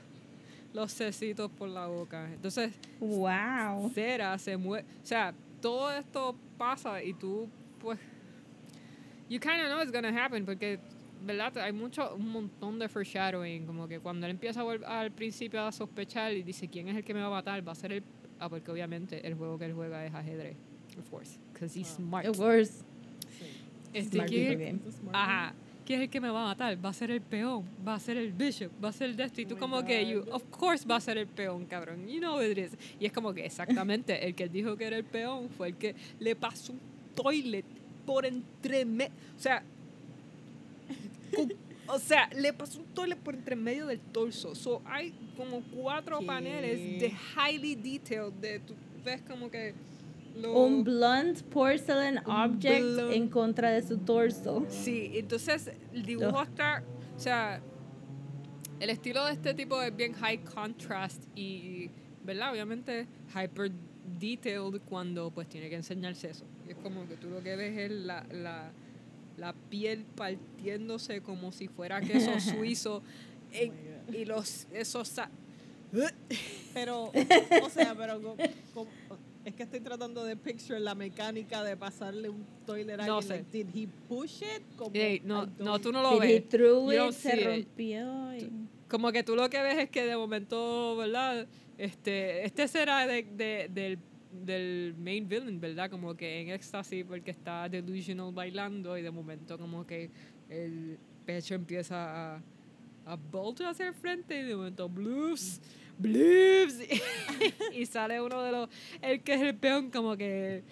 los 0.74 0.92
cecitos 0.94 1.50
por 1.52 1.70
la 1.70 1.88
boca. 1.88 2.32
Entonces, 2.32 2.74
Wow. 3.00 3.90
Cera 3.94 4.38
se 4.38 4.58
mueve. 4.58 4.86
O 5.04 5.06
sea, 5.06 5.34
todo 5.62 5.92
esto 5.92 6.36
pasa 6.58 7.02
y 7.04 7.14
tú, 7.14 7.48
pues. 7.80 8.00
You 9.30 9.40
kind 9.40 9.62
of 9.62 9.68
know 9.68 9.82
it's 9.82 9.92
gonna 9.92 10.10
happen 10.24 10.46
porque, 10.46 10.80
¿verdad? 11.26 11.58
Hay 11.58 11.72
mucho, 11.74 12.14
un 12.16 12.30
montón 12.30 12.78
de 12.78 12.88
foreshadowing. 12.88 13.66
Como 13.66 13.88
que 13.88 14.00
cuando 14.00 14.28
él 14.28 14.32
empieza 14.32 14.62
a 14.62 15.02
al 15.02 15.12
principio 15.12 15.64
a 15.64 15.72
sospechar 15.72 16.32
y 16.34 16.44
dice: 16.44 16.68
¿Quién 16.68 16.88
es 16.90 16.96
el 16.98 17.04
que 17.04 17.14
me 17.14 17.22
va 17.22 17.28
a 17.28 17.32
matar? 17.32 17.68
Va 17.68 17.72
a 17.72 17.76
ser 17.76 17.92
el. 17.92 18.04
Ah, 18.40 18.50
porque 18.50 18.70
obviamente 18.70 19.26
el 19.26 19.34
juego 19.34 19.58
que 19.58 19.66
él 19.66 19.74
juega 19.74 20.06
es 20.06 20.14
ajedrez. 20.14 20.56
Of 21.00 21.10
course. 21.10 21.40
Because 21.54 21.78
he's 21.80 21.90
Ah. 21.94 21.96
smart. 21.96 22.26
Of 22.28 22.38
course. 22.38 22.72
Sí. 23.40 23.46
Este, 23.94 24.18
Smart 24.18 24.30
¿quién- 24.30 24.48
people 24.50 24.66
game. 24.66 24.78
It's 24.86 24.88
a 24.88 25.00
smart 25.00 25.16
Ajá. 25.16 25.54
¿Quién 25.86 26.00
es 26.02 26.06
el 26.06 26.10
que 26.10 26.20
me 26.20 26.30
va 26.30 26.42
a 26.44 26.46
matar? 26.48 26.84
Va 26.84 26.90
a 26.90 26.94
ser 26.94 27.12
el 27.12 27.22
peón, 27.22 27.64
va 27.88 27.94
a 27.96 28.00
ser 28.00 28.18
el 28.18 28.32
bishop, 28.34 28.72
va 28.84 28.90
a 28.90 28.92
ser 28.92 29.12
el 29.12 29.16
de 29.16 29.24
esto. 29.26 29.40
Y 29.42 29.46
Oh 29.46 29.48
tú 29.50 29.54
my 29.56 29.60
como 29.62 29.86
que, 29.86 30.08
you, 30.08 30.22
God. 30.26 30.34
of 30.34 30.44
course 30.50 30.86
va 30.88 30.96
a 30.96 31.02
ser 31.02 31.18
el 31.20 31.28
peón, 31.28 31.66
cabrón. 31.66 32.08
You 32.08 32.20
know 32.20 32.42
it 32.42 32.58
is. 32.58 32.72
Y 33.00 33.06
es 33.06 33.12
como 33.14 33.34
que 33.34 33.46
exactamente, 33.46 34.26
el 34.28 34.34
que 34.34 34.50
dijo 34.50 34.76
que 34.78 34.86
era 34.86 34.98
el 34.98 35.04
peón 35.06 35.50
fue 35.50 35.68
el 35.70 35.76
que 35.76 35.96
le 36.20 36.36
pasó 36.36 36.74
un 36.74 36.80
toilet 37.16 37.66
por 38.06 38.26
entre 38.26 38.84
medio. 38.86 39.14
O 39.38 39.40
sea, 39.40 39.64
con- 41.36 41.54
o 41.88 42.00
sea, 42.00 42.30
le 42.36 42.52
pasó 42.52 42.80
un 42.80 42.86
toilet 42.88 43.20
por 43.20 43.36
entre 43.36 43.56
medio 43.56 43.86
del 43.86 44.00
torso. 44.00 44.56
So, 44.56 44.82
hay 44.86 45.14
como 45.38 45.62
cuatro 45.62 46.20
¿Qué? 46.20 46.26
paneles 46.26 47.00
de 47.00 47.14
highly 47.36 47.76
detailed. 47.76 48.34
De, 48.42 48.60
tú 48.60 48.74
ves 49.04 49.22
como 49.22 49.52
que... 49.52 49.74
lo- 50.36 50.54
Un 50.66 50.84
blunt 50.84 51.42
porcelain 51.44 52.20
Un 52.26 52.32
object 52.32 52.82
blunt- 52.82 53.14
en 53.14 53.30
contra 53.30 53.72
de 53.72 53.82
su 53.82 53.98
torso. 54.00 54.66
Sí, 54.70 55.12
entonces 55.16 55.72
el 55.94 56.04
dibujo 56.06 56.30
Ugh. 56.42 56.48
está, 56.48 56.84
o 57.16 57.20
sea, 57.20 57.62
el 58.80 58.90
estilo 58.90 59.26
de 59.26 59.34
este 59.34 59.54
tipo 59.54 59.82
es 59.82 59.96
bien 59.96 60.14
high 60.14 60.44
contrast 60.44 61.24
y, 61.36 61.90
¿verdad? 62.24 62.52
Obviamente 62.52 63.08
hyper 63.34 63.72
detailed 64.20 64.82
cuando 64.82 65.32
pues 65.32 65.48
tiene 65.48 65.70
que 65.70 65.76
enseñarse 65.76 66.30
eso. 66.30 66.46
Y 66.68 66.72
es 66.72 66.78
como 66.78 67.08
que 67.08 67.16
tú 67.16 67.30
lo 67.30 67.42
que 67.42 67.56
ves 67.56 67.78
es 67.78 67.92
la, 67.92 68.26
la, 68.32 68.72
la 69.38 69.54
piel 69.70 70.04
partiéndose 70.16 71.22
como 71.22 71.52
si 71.52 71.68
fuera 71.68 72.02
queso 72.02 72.38
suizo 72.40 73.02
en- 73.52 73.72
Oh 73.72 74.08
God. 74.08 74.16
y 74.16 74.26
los 74.26 74.68
esos 74.74 75.14
Pero, 76.74 77.06
o 77.06 77.70
sea, 77.70 77.96
pero 77.96 78.22
co- 78.22 78.36
co- 78.74 78.88
es 79.46 79.54
que 79.54 79.64
estoy 79.64 79.80
tratando 79.80 80.24
de 80.24 80.36
picture 80.36 80.80
la 80.80 80.96
mecánica 80.96 81.64
de 81.64 81.78
pasarle 81.78 82.30
un 82.30 82.46
toilet 82.66 83.00
a 83.00 83.06
No 83.06 83.18
alguien. 83.20 83.24
sé. 83.24 83.44
Like, 83.44 83.52
did 83.64 83.68
he 83.76 83.88
push 84.08 84.42
it? 84.42 84.64
Como, 84.76 84.92
Ey, 84.96 85.22
no, 85.24 85.46
no, 85.60 85.80
tú 85.80 85.92
no 85.92 86.02
lo 86.02 86.20
Did 86.20 86.24
he 86.30 86.40
ves. 86.40 86.50
threw 86.50 86.92
it, 86.92 87.12
se 87.14 87.40
it. 87.40 87.46
rompió. 87.46 88.36
y- 88.36 88.50
como 88.90 89.12
que 89.12 89.24
tú 89.24 89.36
lo 89.36 89.50
que 89.50 89.62
ves 89.62 89.78
es 89.78 89.90
que 89.90 90.06
de 90.06 90.16
momento, 90.18 90.96
¿verdad? 90.98 91.48
Este, 91.78 92.46
este 92.46 92.68
será 92.68 93.06
de, 93.08 93.24
de- 93.24 93.70
del, 93.74 94.00
del 94.46 94.96
main 94.98 95.28
villain, 95.28 95.60
¿verdad? 95.60 95.90
Como 95.90 96.16
que 96.16 96.42
en 96.42 96.50
éxtasis 96.50 97.04
porque 97.06 97.32
está 97.32 97.68
delusional 97.70 98.32
bailando 98.32 98.98
y 98.98 99.02
de 99.02 99.12
momento 99.12 99.58
como 99.58 99.86
que 99.86 100.10
el 100.50 100.98
pecho 101.26 101.56
empieza 101.56 102.36
a, 102.36 102.42
a 103.06 103.16
bulge 103.16 103.66
hacia 103.66 103.88
el 103.88 103.94
frente 103.96 104.40
y 104.40 104.44
de 104.44 104.56
momento 104.56 104.88
bloops, 104.88 105.60
bloops 105.98 106.80
y 107.74 107.86
sale 107.86 108.22
uno 108.22 108.42
de 108.42 108.52
los, 108.52 108.70
el 109.02 109.22
que 109.22 109.34
es 109.34 109.42
el 109.42 109.56
peón 109.56 109.90
como 109.90 110.16
que 110.16 110.64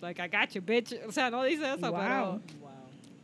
like 0.00 0.20
I 0.20 0.28
got 0.28 0.50
you 0.54 0.62
bitch, 0.62 0.94
o 1.06 1.12
sea, 1.12 1.30
no 1.30 1.42
dice 1.44 1.64
eso, 1.64 1.92
pero 1.92 1.92
Wow. 1.92 2.40
Wow. 2.60 2.70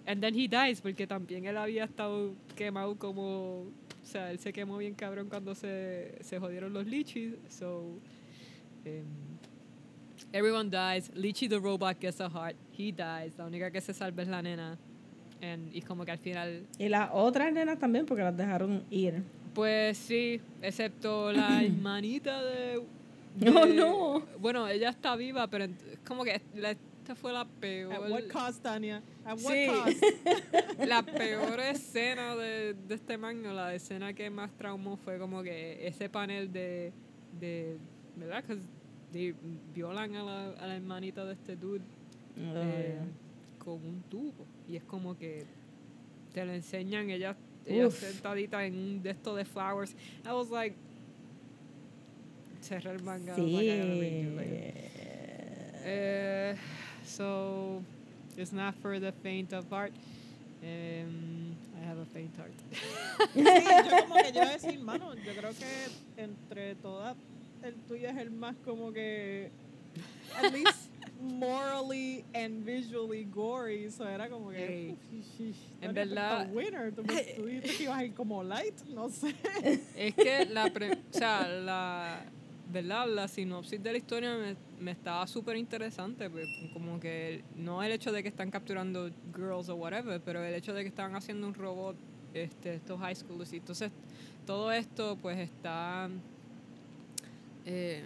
And 0.07 0.23
then 0.23 0.35
he 0.35 0.47
dies 0.47 0.81
porque 0.81 1.07
también 1.07 1.47
él 1.47 1.57
había 1.57 1.85
estado 1.85 2.35
quemado 2.55 2.97
como... 2.97 3.63
O 3.63 4.09
sea, 4.09 4.31
él 4.31 4.39
se 4.39 4.53
quemó 4.53 4.79
bien 4.79 4.95
cabrón 4.95 5.29
cuando 5.29 5.55
se, 5.55 6.17
se 6.21 6.39
jodieron 6.39 6.73
los 6.73 6.87
lichis. 6.87 7.35
So, 7.49 7.99
um, 8.87 9.05
everyone 10.33 10.71
dies. 10.71 11.11
Lichi 11.13 11.49
the 11.49 11.59
robot 11.59 12.01
gets 12.01 12.21
a 12.21 12.29
heart. 12.29 12.55
He 12.73 12.93
dies. 12.93 13.37
La 13.37 13.47
única 13.47 13.69
que 13.73 13.81
se 13.81 13.93
salva 13.93 14.23
es 14.23 14.29
la 14.29 14.41
nena. 14.43 14.79
And, 15.43 15.75
y 15.75 15.83
como 15.83 16.05
que 16.05 16.13
al 16.13 16.19
final... 16.19 16.67
Y 16.79 16.89
las 16.89 17.11
otras 17.13 17.53
nenas 17.53 17.81
también, 17.81 18.07
porque 18.07 18.23
las 18.23 18.37
dejaron 18.37 18.85
ir. 18.91 19.25
Pues 19.57 19.97
sí, 19.97 20.39
excepto 20.61 21.33
la 21.33 21.63
hermanita 21.65 22.43
de... 22.43 22.77
Oh, 22.79 23.67
de- 23.67 23.75
no. 23.75 24.21
Bueno, 24.39 24.69
ella 24.69 24.91
está 24.91 25.17
viva, 25.17 25.47
pero 25.49 25.65
es 25.65 25.71
como 26.07 26.25
que 26.25 26.43
la- 26.55 26.73
esta 26.73 27.15
fue 27.15 27.33
la 27.33 27.47
peor... 27.47 27.93
At 27.95 28.11
what 28.11 28.25
cost, 28.31 28.63
Tanya? 28.63 29.01
At 29.25 29.39
what 29.43 29.55
Sí. 29.55 29.67
cost? 29.67 30.05
la 30.87 31.03
peor 31.03 31.59
escena 31.61 32.37
de, 32.37 32.75
de 32.75 32.95
este 32.97 33.17
manga, 33.17 33.53
la 33.55 33.75
escena 33.75 34.13
que 34.13 34.29
más 34.29 34.51
traumó 34.59 34.99
fue 34.99 35.19
como 35.19 35.43
que 35.43 35.87
ese 35.87 36.11
panel 36.11 36.53
de, 36.53 36.93
de 37.41 37.79
¿verdad? 38.17 38.45
Que 38.45 38.57
de- 39.13 39.35
violan 39.75 40.17
a 40.17 40.23
la, 40.23 40.49
a 40.51 40.67
la 40.67 40.77
hermanita 40.77 41.25
de 41.25 41.33
este 41.33 41.57
dude 41.57 41.81
eh, 42.37 42.99
con 43.59 43.75
un 43.75 44.03
tubo. 44.11 44.45
Y 44.69 44.77
es 44.77 44.83
como 44.83 45.17
que 45.17 45.45
te 46.37 46.45
lo 46.45 46.53
enseñan, 46.53 47.09
ella, 47.09 47.35
ella 47.65 47.87
Uf. 47.87 47.99
sentadita 47.99 48.63
en 48.67 48.75
un 48.75 49.03
de 49.03 49.09
estos 49.09 49.39
de 49.39 49.45
flowers. 49.47 49.95
I 50.23 50.33
was 50.33 50.51
like, 50.51 50.77
cerré 52.63 52.91
el 52.91 53.03
manga. 53.03 53.33
I 53.39 53.41
was 53.41 53.49
sí. 53.49 53.55
like, 53.55 53.71
I 53.71 53.79
gotta 53.79 54.01
read 54.01 54.23
you 54.23 54.37
later. 54.37 54.73
Eh, 55.87 56.57
so, 57.07 57.83
it's 58.37 58.53
not 58.53 58.75
for 58.83 59.01
the 59.01 59.13
faint 59.13 59.55
of 59.55 59.65
heart. 59.71 59.95
Um, 60.63 61.57
I 61.81 61.87
have 61.87 61.97
a 61.97 62.05
faint 62.13 62.37
heart. 62.37 62.53
Sí, 63.33 63.43
yo 63.43 64.01
como 64.03 64.17
que 64.17 64.33
yo 64.33 64.43
iba 64.43 64.51
a 64.51 64.59
decir, 64.59 64.79
mano, 64.81 65.15
yo 65.15 65.33
creo 65.33 65.53
que 65.55 66.23
entre 66.23 66.75
todas, 66.83 67.17
el 67.63 67.73
tuyo 67.89 68.11
es 68.11 68.17
el 68.19 68.31
más 68.31 68.57
como 68.63 68.93
que, 68.93 69.49
at 70.37 70.53
least 70.53 70.91
morally 71.21 72.25
and 72.35 72.65
visually 72.65 73.25
gory, 73.25 73.91
so 73.91 74.07
era 74.07 74.29
como 74.29 74.51
que, 74.51 74.97
shish, 75.37 75.57
En 75.81 75.95
verdad- 75.95 76.51
winner, 76.53 76.93
tú, 76.93 77.03
tú 77.03 77.47
dijiste 77.47 77.77
que 77.77 77.83
ibas 77.85 77.99
a 77.99 78.05
ir 78.05 78.15
como 78.15 78.43
light, 78.43 78.75
no 78.89 79.09
sé. 79.09 79.35
es 79.97 80.15
que 80.15 80.45
la, 80.47 80.71
pre- 80.73 80.93
o 80.93 80.99
sea, 81.13 81.47
la, 81.49 82.25
¿verdad? 82.73 83.07
La 83.09 83.29
sinopsis 83.29 83.83
de 83.83 83.93
la 83.93 83.99
historia 83.99 84.37
me, 84.37 84.57
me 84.81 84.91
estaba 84.91 85.27
súper 85.27 85.57
interesante, 85.57 86.29
pues, 86.29 86.49
como 86.73 86.99
que 87.01 87.43
no 87.57 87.83
el 87.83 87.93
hecho 87.93 88.13
de 88.13 88.23
que 88.23 88.29
están 88.29 88.51
capturando 88.51 89.11
girls 89.35 89.69
o 89.69 89.75
whatever, 89.77 90.21
pero 90.21 90.45
el 90.45 90.55
hecho 90.55 90.75
de 90.75 90.83
que 90.83 90.89
están 90.89 91.15
haciendo 91.15 91.47
un 91.47 91.55
robot, 91.55 91.97
este, 92.35 92.75
estos 92.75 92.99
high 93.01 93.15
schoolers, 93.17 93.53
y 93.53 93.57
entonces 93.57 93.91
todo 94.47 94.71
esto 94.71 95.17
pues 95.21 95.39
está, 95.39 96.09
eh, 97.65 98.05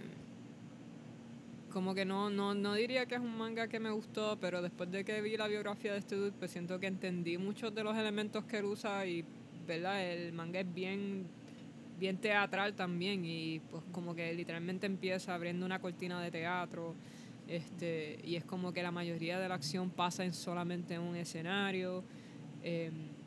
como 1.70 1.94
que 1.94 2.04
no, 2.04 2.30
no, 2.30 2.54
no 2.54 2.74
diría 2.74 3.06
que 3.06 3.14
es 3.14 3.20
un 3.20 3.36
manga 3.36 3.68
que 3.68 3.80
me 3.80 3.90
gustó, 3.90 4.38
pero 4.40 4.60
después 4.60 4.90
de 4.90 5.04
que 5.04 5.20
vi 5.22 5.36
la 5.36 5.48
biografía 5.48 5.92
de 5.92 5.98
este 5.98 6.16
dude, 6.16 6.32
pues 6.32 6.50
siento 6.50 6.78
que 6.78 6.86
entendí 6.86 7.38
muchos 7.38 7.74
de 7.74 7.82
los 7.82 7.96
elementos 7.96 8.44
que 8.44 8.58
él 8.58 8.66
usa 8.66 9.06
y, 9.06 9.24
¿verdad? 9.66 10.04
El 10.04 10.32
manga 10.32 10.60
es 10.60 10.74
bien, 10.74 11.26
bien 11.98 12.18
teatral 12.18 12.74
también 12.74 13.24
y 13.24 13.60
pues 13.70 13.82
como 13.92 14.14
que 14.14 14.32
literalmente 14.34 14.86
empieza 14.86 15.34
abriendo 15.34 15.64
una 15.64 15.80
cortina 15.80 16.20
de 16.20 16.30
teatro 16.30 16.94
este, 17.50 18.20
y 18.24 18.36
es 18.36 18.44
como 18.44 18.72
que 18.72 18.82
la 18.82 18.92
mayoría 18.92 19.40
de 19.40 19.48
la 19.48 19.56
acción 19.56 19.90
pasa 19.90 20.24
en 20.24 20.32
solamente 20.32 20.98
un 20.98 21.16
escenario. 21.16 22.04
em, 22.62 23.19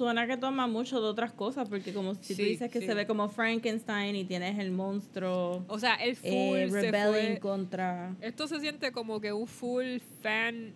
suena 0.00 0.26
que 0.26 0.38
toma 0.38 0.66
mucho 0.66 0.98
de 0.98 1.08
otras 1.08 1.30
cosas, 1.32 1.68
porque 1.68 1.92
como 1.92 2.14
si 2.14 2.34
tú 2.34 2.42
Sí, 2.42 2.44
dices 2.44 2.70
que 2.70 2.80
sí. 2.80 2.86
se 2.86 2.94
ve 2.94 3.06
como 3.06 3.28
Frankenstein 3.28 4.16
y 4.16 4.24
tienes 4.24 4.58
el 4.58 4.70
monstruo 4.70 5.62
O 5.68 5.78
sea, 5.78 5.96
el 5.96 6.16
full 6.16 6.30
eh, 6.30 6.70
se 6.70 6.80
rebelling 6.90 7.32
fue- 7.32 7.40
contra... 7.40 8.16
Esto 8.22 8.46
se 8.48 8.60
siente 8.60 8.92
como 8.92 9.20
que 9.20 9.30
un 9.30 9.46
full 9.46 9.98
fan, 10.22 10.72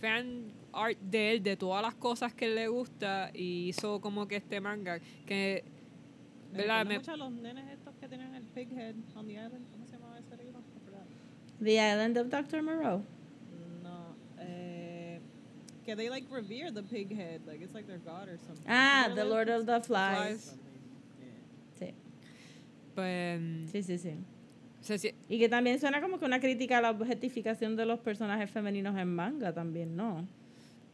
fan 0.00 0.44
art 0.72 0.96
de 1.00 1.32
él, 1.32 1.42
de 1.42 1.56
todas 1.56 1.82
las 1.82 1.94
cosas 1.96 2.32
que 2.34 2.48
le 2.48 2.68
gusta, 2.68 3.30
y 3.34 3.68
hizo 3.68 4.00
como 4.00 4.28
que 4.28 4.36
este 4.36 4.60
manga, 4.60 5.00
que, 5.26 5.64
Me 6.52 6.58
¿verdad? 6.58 6.86
Me- 6.86 6.98
mucho 6.98 7.12
a 7.12 7.16
los 7.16 7.32
nenes 7.32 7.64
estos 7.72 7.94
que 7.96 8.06
tienen 8.06 8.32
el 8.34 8.44
pig 8.44 8.68
head 8.78 8.94
on 9.16 9.26
the 9.26 9.32
island. 9.32 9.66
¿Cómo 9.72 9.86
se 9.86 9.92
llamaba 9.96 10.18
ese 10.20 10.36
libro? 10.36 10.60
The 11.60 11.72
Island 11.72 12.16
of 12.18 12.28
Dr. 12.28 12.62
Moreau. 12.62 13.02
Eh, 15.86 15.90
que 15.90 15.96
they 15.96 16.08
like 16.08 16.26
revere 16.30 16.70
the 16.70 16.82
pig 16.82 17.14
head. 17.14 17.42
Like 17.46 17.62
it's 17.62 17.74
like 17.74 17.86
their 17.86 17.98
god 17.98 18.28
or 18.28 18.38
something. 18.38 18.64
Ah, 18.68 19.10
The 19.14 19.24
Lord 19.24 19.48
of 19.48 19.66
the 19.66 19.80
Flies. 19.80 20.26
Flies. 20.26 20.58
Yeah. 21.78 21.88
Sí, 21.88 21.94
pues, 22.94 23.40
sí, 23.70 23.82
sí, 23.82 23.98
sí. 23.98 25.14
Y 25.28 25.38
que 25.38 25.48
también 25.48 25.80
suena 25.80 26.00
como 26.00 26.18
que 26.18 26.24
una 26.24 26.40
crítica 26.40 26.78
a 26.78 26.80
la 26.80 26.90
objetificación 26.90 27.76
de 27.76 27.86
los 27.86 27.98
personajes 28.00 28.50
femeninos 28.50 28.96
en 28.96 29.14
manga 29.14 29.52
también, 29.52 29.96
¿no? 29.96 30.26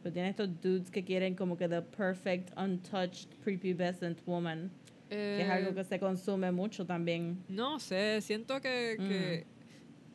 Pero 0.01 0.13
tiene 0.13 0.29
estos 0.29 0.49
dudes 0.61 0.89
que 0.89 1.03
quieren 1.03 1.35
como 1.35 1.55
que 1.55 1.67
the 1.67 1.81
perfect, 1.81 2.51
untouched, 2.57 3.29
prepubescent 3.43 4.19
woman, 4.25 4.71
que 5.09 5.41
es 5.41 5.47
eh, 5.47 5.51
algo 5.51 5.75
que 5.75 5.83
se 5.83 5.99
consume 5.99 6.51
mucho 6.51 6.85
también. 6.85 7.43
No 7.47 7.79
sé, 7.79 8.19
siento 8.21 8.59
que, 8.59 8.95
que 8.97 9.45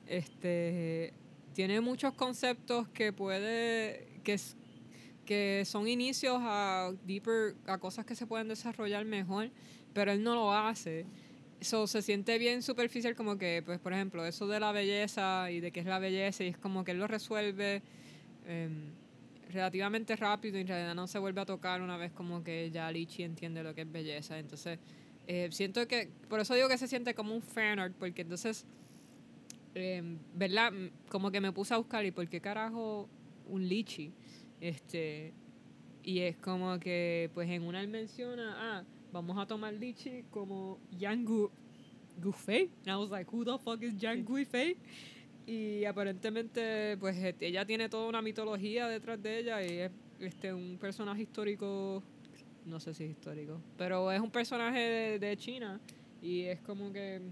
este 0.07 1.15
tiene 1.55 1.81
muchos 1.81 2.15
conceptos 2.15 2.89
que 2.89 3.13
puede 3.13 4.21
que 4.25 4.39
que 5.29 5.65
son 5.67 5.87
inicios 5.87 6.39
a 6.41 6.91
deeper 7.05 7.55
a 7.67 7.77
cosas 7.77 8.07
que 8.07 8.15
se 8.15 8.27
pueden 8.27 8.49
desarrollar 8.49 9.05
mejor, 9.05 9.51
pero 9.93 10.11
él 10.11 10.23
no 10.23 10.35
lo 10.35 10.55
hace. 10.55 11.05
Eso 11.61 11.87
se 11.87 12.01
siente 12.01 12.39
bien 12.39 12.63
superficial 12.63 13.15
como 13.15 13.37
que 13.37 13.63
pues 13.63 13.79
por 13.79 13.93
ejemplo, 13.93 14.25
eso 14.25 14.47
de 14.47 14.59
la 14.59 14.73
belleza 14.73 15.51
y 15.51 15.61
de 15.61 15.71
qué 15.71 15.81
es 15.81 15.87
la 15.87 15.99
belleza 15.99 16.45
y 16.45 16.47
es 16.47 16.57
como 16.57 16.83
que 16.83 16.93
él 16.93 16.99
lo 16.99 17.07
resuelve 17.07 17.83
em, 18.47 18.95
relativamente 19.51 20.17
rápido 20.17 20.57
y 20.57 20.63
en 20.63 20.69
realidad 20.69 20.95
no 20.95 21.07
se 21.07 21.19
vuelve 21.19 21.43
a 21.43 21.45
tocar 21.45 21.83
una 21.83 21.99
vez 21.99 22.11
como 22.13 22.43
que 22.43 22.71
ya 22.71 22.91
Lichi 22.91 23.23
entiende 23.23 23.63
lo 23.63 23.75
que 23.75 23.83
es 23.83 23.93
belleza. 23.93 24.39
Entonces, 24.39 24.79
eh, 25.27 25.51
siento 25.53 25.87
que, 25.87 26.09
por 26.31 26.41
eso 26.41 26.55
digo 26.55 26.69
que 26.69 26.79
se 26.79 26.89
siente 26.89 27.13
como 27.13 27.35
un 27.35 27.43
fan 27.43 27.79
art, 27.79 27.95
porque 27.99 28.23
entonces, 28.23 28.65
eh, 29.75 30.03
¿verdad? 30.35 30.73
Como 31.11 31.31
que 31.31 31.43
me 31.43 31.53
puse 31.53 31.75
a 31.75 31.77
buscar 31.77 32.07
y 32.07 32.13
por 32.13 32.27
qué 32.31 32.41
carajo 32.41 33.11
un 33.47 33.69
Lichi. 33.69 34.15
Este, 34.61 35.33
y 36.03 36.21
es 36.21 36.37
como 36.37 36.79
que, 36.79 37.31
pues 37.35 37.49
en 37.51 37.63
una 37.63 37.81
él 37.81 37.89
menciona, 37.89 38.55
ah, 38.57 38.85
vamos 39.13 39.39
a 39.39 39.47
tomar 39.47 39.75
Lichi 39.75 40.25
como 40.31 40.79
Yang 40.99 41.25
Gu 41.25 41.51
Gufei. 42.21 42.71
And 42.87 42.89
I 42.89 42.97
was 42.97 43.11
like, 43.11 43.31
who 43.31 43.45
the 43.45 43.59
fuck 43.59 43.83
is 43.83 43.97
Yang 43.97 44.25
Gufei? 44.25 44.77
Y 45.47 45.85
aparentemente, 45.85 46.97
pues 46.99 47.17
este, 47.17 47.47
ella 47.47 47.65
tiene 47.65 47.89
toda 47.89 48.09
una 48.09 48.21
mitología 48.21 48.87
detrás 48.89 49.23
de 49.23 49.39
ella 49.39 49.63
y 49.63 49.79
es 49.79 49.91
este, 50.21 50.53
un 50.53 50.77
personaje 50.79 51.23
histórico, 51.23 52.03
no 52.67 52.81
sé 52.81 52.93
si 52.93 53.05
histórico, 53.05 53.59
pero 53.79 54.13
es 54.13 54.21
un 54.21 54.31
personaje 54.31 54.79
de, 54.79 55.19
de 55.19 55.37
China 55.39 55.81
y 56.21 56.43
es 56.43 56.61
como 56.61 56.93
que 56.93 57.23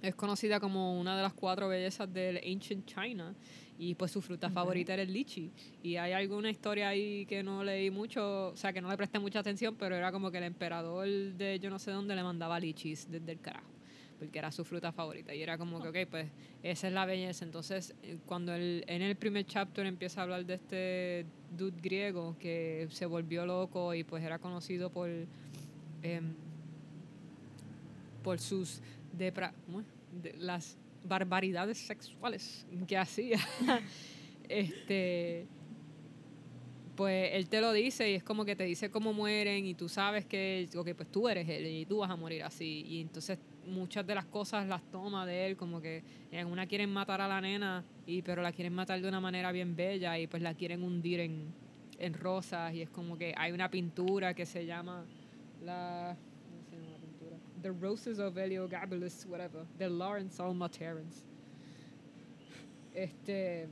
es 0.00 0.14
conocida 0.14 0.60
como 0.60 0.98
una 0.98 1.16
de 1.16 1.22
las 1.22 1.34
cuatro 1.34 1.68
bellezas 1.68 2.12
del 2.12 2.38
Ancient 2.38 2.86
China 2.86 3.34
y 3.78 3.94
pues 3.96 4.12
su 4.12 4.20
fruta 4.22 4.48
favorita 4.50 4.94
era 4.94 5.02
el 5.02 5.12
lichi 5.12 5.50
y 5.82 5.96
hay 5.96 6.12
alguna 6.12 6.48
historia 6.50 6.88
ahí 6.88 7.26
que 7.26 7.42
no 7.42 7.64
leí 7.64 7.90
mucho, 7.90 8.48
o 8.50 8.56
sea 8.56 8.72
que 8.72 8.80
no 8.80 8.88
le 8.88 8.96
presté 8.96 9.18
mucha 9.18 9.40
atención, 9.40 9.74
pero 9.76 9.96
era 9.96 10.12
como 10.12 10.30
que 10.30 10.38
el 10.38 10.44
emperador 10.44 11.06
de 11.08 11.58
yo 11.60 11.70
no 11.70 11.78
sé 11.78 11.90
dónde 11.90 12.14
le 12.14 12.22
mandaba 12.22 12.60
lichis 12.60 13.10
desde 13.10 13.32
el 13.32 13.40
carajo 13.40 13.66
porque 14.16 14.38
era 14.38 14.52
su 14.52 14.64
fruta 14.64 14.92
favorita 14.92 15.34
y 15.34 15.42
era 15.42 15.58
como 15.58 15.82
que, 15.82 15.88
ok, 15.88 16.08
pues 16.08 16.28
esa 16.62 16.86
es 16.86 16.94
la 16.94 17.04
belleza. 17.04 17.44
Entonces, 17.44 17.96
eh, 18.04 18.16
cuando 18.26 18.54
el, 18.54 18.84
en 18.86 19.02
el 19.02 19.16
primer 19.16 19.44
chapter 19.44 19.84
empieza 19.86 20.20
a 20.20 20.22
hablar 20.22 20.46
de 20.46 20.54
este 20.54 21.26
dude 21.58 21.80
griego 21.82 22.36
que 22.38 22.86
se 22.92 23.06
volvió 23.06 23.44
loco 23.44 23.92
y 23.92 24.04
pues 24.04 24.22
era 24.22 24.38
conocido 24.38 24.88
por 24.88 25.10
em, 26.04 26.32
por 28.22 28.38
sus 28.38 28.80
depra. 29.12 29.52
De- 30.22 30.34
las 30.38 30.76
barbaridades 31.04 31.78
sexuales 31.78 32.66
que 32.86 32.96
hacía. 32.96 33.38
este 34.48 35.46
pues 36.94 37.30
él 37.32 37.48
te 37.48 37.60
lo 37.60 37.72
dice 37.72 38.10
y 38.10 38.14
es 38.14 38.22
como 38.22 38.44
que 38.44 38.54
te 38.54 38.64
dice 38.64 38.90
cómo 38.90 39.12
mueren 39.12 39.66
y 39.66 39.74
tú 39.74 39.88
sabes 39.88 40.26
que, 40.26 40.68
ok, 40.76 40.90
pues 40.94 41.10
tú 41.10 41.28
eres 41.28 41.48
él 41.48 41.66
y 41.66 41.86
tú 41.86 41.98
vas 41.98 42.10
a 42.10 42.16
morir 42.16 42.44
así. 42.44 42.84
Y 42.86 43.00
entonces 43.00 43.38
muchas 43.66 44.06
de 44.06 44.14
las 44.14 44.26
cosas 44.26 44.66
las 44.68 44.82
toma 44.90 45.26
de 45.26 45.46
él, 45.46 45.56
como 45.56 45.80
que 45.80 46.04
en 46.30 46.46
una 46.46 46.66
quieren 46.66 46.90
matar 46.90 47.20
a 47.20 47.28
la 47.28 47.40
nena, 47.40 47.84
y 48.06 48.22
pero 48.22 48.42
la 48.42 48.52
quieren 48.52 48.74
matar 48.74 49.00
de 49.00 49.08
una 49.08 49.20
manera 49.20 49.50
bien 49.52 49.74
bella 49.74 50.18
y 50.18 50.26
pues 50.26 50.42
la 50.42 50.54
quieren 50.54 50.82
hundir 50.82 51.20
en, 51.20 51.52
en 51.98 52.14
rosas 52.14 52.74
y 52.74 52.82
es 52.82 52.90
como 52.90 53.16
que 53.16 53.34
hay 53.36 53.52
una 53.52 53.70
pintura 53.70 54.34
que 54.34 54.46
se 54.46 54.66
llama 54.66 55.04
la... 55.62 56.16
The 57.64 57.72
Roses 57.72 58.18
of 58.18 58.36
Heliogabalus, 58.36 59.24
whatever, 59.24 59.64
de 59.78 59.88
Lawrence 59.88 60.38
Alma 60.38 60.68
Terrence. 60.68 61.24
Este... 62.94 63.66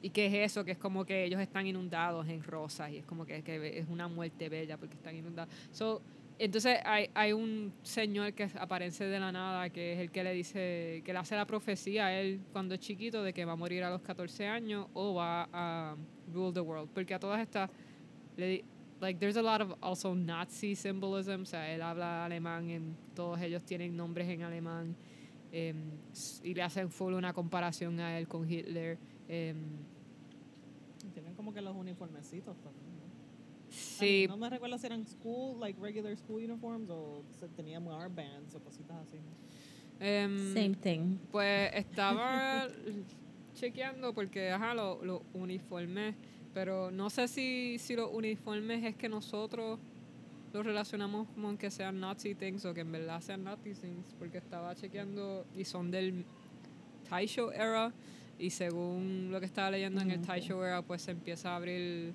¿Y 0.00 0.10
qué 0.10 0.26
es 0.26 0.52
eso? 0.52 0.64
Que 0.64 0.72
es 0.72 0.78
como 0.78 1.04
que 1.04 1.24
ellos 1.24 1.40
están 1.40 1.66
inundados 1.66 2.28
en 2.28 2.44
rosas 2.44 2.92
y 2.92 2.98
es 2.98 3.06
como 3.06 3.26
que, 3.26 3.42
es 3.78 3.88
una 3.88 4.06
muerte 4.06 4.48
bella 4.48 4.76
porque 4.76 4.94
están 4.94 5.16
inundados. 5.16 5.52
So, 5.72 6.00
entonces 6.38 6.78
hay, 6.84 7.10
hay 7.12 7.32
un 7.32 7.72
señor 7.82 8.34
que 8.34 8.48
aparece 8.56 9.06
de 9.06 9.18
la 9.18 9.32
nada 9.32 9.68
que 9.70 9.94
es 9.94 9.98
el 9.98 10.12
que 10.12 10.22
le 10.22 10.32
dice, 10.32 11.02
que 11.04 11.12
le 11.12 11.18
hace 11.18 11.34
la 11.34 11.46
profecía 11.46 12.06
a 12.06 12.20
él 12.20 12.40
cuando 12.52 12.74
es 12.74 12.80
chiquito 12.80 13.24
de 13.24 13.32
que 13.32 13.44
va 13.44 13.52
a 13.52 13.56
morir 13.56 13.82
a 13.82 13.90
los 13.90 14.02
14 14.02 14.46
años 14.46 14.86
o 14.94 15.14
va 15.14 15.48
a 15.52 15.96
rule 16.32 16.52
the 16.52 16.60
world. 16.60 16.88
Porque 16.94 17.14
a 17.14 17.18
todas 17.18 17.40
estas, 17.40 17.68
le 18.36 18.62
like 19.00 19.18
there's 19.18 19.36
a 19.36 19.42
lot 19.42 19.60
of 19.60 19.74
also 19.82 20.14
Nazi 20.14 20.74
symbolism, 20.74 21.42
o 21.42 21.46
sea, 21.46 21.70
él 21.74 21.82
habla 21.82 22.24
alemán, 22.24 22.70
en, 22.70 22.96
todos 23.14 23.40
ellos 23.40 23.62
tienen 23.64 23.96
nombres 23.96 24.28
en 24.28 24.42
alemán 24.42 24.94
em, 25.52 25.76
s- 26.12 26.40
y 26.42 26.54
le 26.54 26.62
hacen 26.62 26.90
full 26.90 27.14
una 27.14 27.32
comparación 27.32 27.98
a 28.00 28.18
él 28.18 28.26
con 28.26 28.48
Hitler. 28.50 28.98
em, 29.28 29.56
Tienen 31.12 31.34
como 31.34 31.52
que 31.52 31.60
los 31.60 31.76
uniformecitos 31.76 32.56
también. 32.62 32.86
¿no? 32.96 33.04
sí, 33.70 34.26
No 34.28 34.36
me 34.36 34.48
recuerdo 34.50 34.78
si 34.78 34.86
eran 34.86 35.06
school, 35.06 35.58
like 35.60 35.78
regular 35.80 36.16
school 36.16 36.42
uniforms 36.42 36.88
o 36.90 37.22
se 37.38 37.48
tenían 37.48 37.86
armbands 37.88 38.54
o 38.54 38.60
cositas 38.60 38.96
así. 39.06 39.18
em, 40.00 40.52
Same 40.54 40.74
thing. 40.76 41.18
Pues 41.30 41.70
estaba 41.74 42.66
chequeando 43.54 44.12
porque, 44.14 44.50
ajá, 44.50 44.74
los 44.74 45.02
los 45.04 45.20
uniformes, 45.34 46.14
pero 46.54 46.90
no 46.90 47.10
sé 47.10 47.26
si, 47.28 47.76
si 47.78 47.94
los 47.96 48.10
uniformes 48.12 48.84
es 48.84 48.94
que 48.96 49.08
nosotros 49.08 49.78
los 50.52 50.64
relacionamos 50.64 51.26
como 51.34 51.58
que 51.58 51.68
sean 51.70 51.98
Nazi 51.98 52.34
things 52.36 52.64
o 52.64 52.72
que 52.72 52.82
en 52.82 52.92
verdad 52.92 53.20
sean 53.20 53.42
Nazi 53.42 53.74
things, 53.74 54.06
porque 54.18 54.38
estaba 54.38 54.74
chequeando 54.76 55.44
y 55.56 55.64
son 55.64 55.90
del 55.90 56.24
Taisho 57.08 57.50
era 57.52 57.92
y 58.38 58.50
según 58.50 59.28
lo 59.32 59.40
que 59.40 59.46
estaba 59.46 59.70
leyendo 59.72 60.00
en 60.00 60.10
el 60.12 60.20
Mm. 60.20 60.24
Taisho 60.26 60.64
era, 60.64 60.80
pues 60.82 61.02
se 61.02 61.10
empieza 61.10 61.50
a 61.50 61.56
abrir 61.56 62.12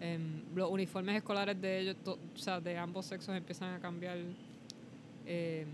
em, 0.00 0.42
los 0.54 0.70
uniformes 0.70 1.16
escolares 1.16 1.60
de 1.60 1.80
ellos, 1.80 1.96
to- 2.02 2.18
o 2.34 2.38
sea, 2.38 2.60
de 2.60 2.76
ambos 2.76 3.06
sexos 3.06 3.34
empiezan 3.36 3.74
a 3.74 3.78
cambiar 3.80 4.18
em, 5.26 5.66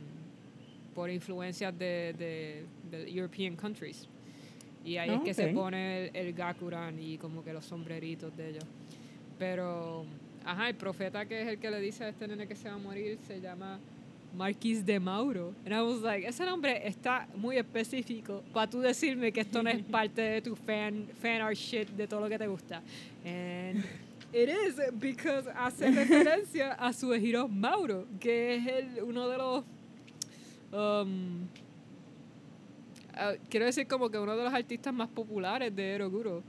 por 0.94 1.10
influencias 1.10 1.76
de, 1.78 2.14
de, 2.18 2.64
de 2.90 3.10
European 3.10 3.56
countries. 3.56 4.08
Y 4.84 4.96
ahí 4.96 5.10
es 5.10 5.20
que 5.20 5.34
se 5.34 5.48
pone 5.48 6.08
el, 6.08 6.16
el 6.16 6.32
gakuran 6.32 6.98
y 6.98 7.18
como 7.18 7.44
que 7.44 7.52
los 7.52 7.64
sombreritos 7.64 8.34
de 8.36 8.50
ellos. 8.50 8.64
Pero, 9.38 10.04
ajá, 10.44 10.68
el 10.68 10.74
profeta 10.74 11.26
que 11.26 11.42
es 11.42 11.48
el 11.48 11.58
que 11.58 11.70
le 11.70 11.80
dice 11.80 12.04
a 12.04 12.08
este 12.08 12.26
nene 12.28 12.46
que 12.46 12.56
se 12.56 12.68
va 12.68 12.74
a 12.74 12.78
morir 12.78 13.18
se 13.26 13.40
llama 13.40 13.78
Marquis 14.36 14.84
de 14.84 14.98
Mauro. 14.98 15.54
And 15.64 15.74
I 15.74 15.82
was 15.82 16.00
like, 16.02 16.26
ese 16.26 16.44
nombre 16.44 16.86
está 16.86 17.26
muy 17.36 17.56
específico 17.56 18.42
para 18.52 18.68
tú 18.68 18.80
decirme 18.80 19.32
que 19.32 19.40
esto 19.40 19.62
no 19.62 19.70
es 19.70 19.82
parte 19.90 20.22
de 20.22 20.42
tu 20.42 20.54
fan, 20.54 21.08
fan 21.20 21.40
art 21.40 21.56
shit 21.56 21.88
de 21.90 22.06
todo 22.06 22.20
lo 22.20 22.28
que 22.28 22.38
te 22.38 22.46
gusta. 22.46 22.82
And 23.24 23.84
it 24.32 24.48
is 24.48 24.80
because 24.98 25.48
hace 25.54 25.90
referencia 25.90 26.72
a 26.78 26.92
su 26.92 27.12
giro 27.14 27.48
Mauro, 27.48 28.06
que 28.18 28.56
es 28.56 28.66
el, 28.66 29.02
uno 29.02 29.28
de 29.28 29.38
los... 29.38 29.64
um, 30.72 31.48
ah, 33.20 33.32
quiero 33.48 33.66
decir 33.66 33.86
como 33.86 34.10
que 34.10 34.18
uno 34.18 34.36
de 34.36 34.44
los 34.44 34.52
artistas 34.52 34.92
más 34.92 35.08
populares 35.08 35.74
de 35.74 35.92
Eroguro. 35.94 36.42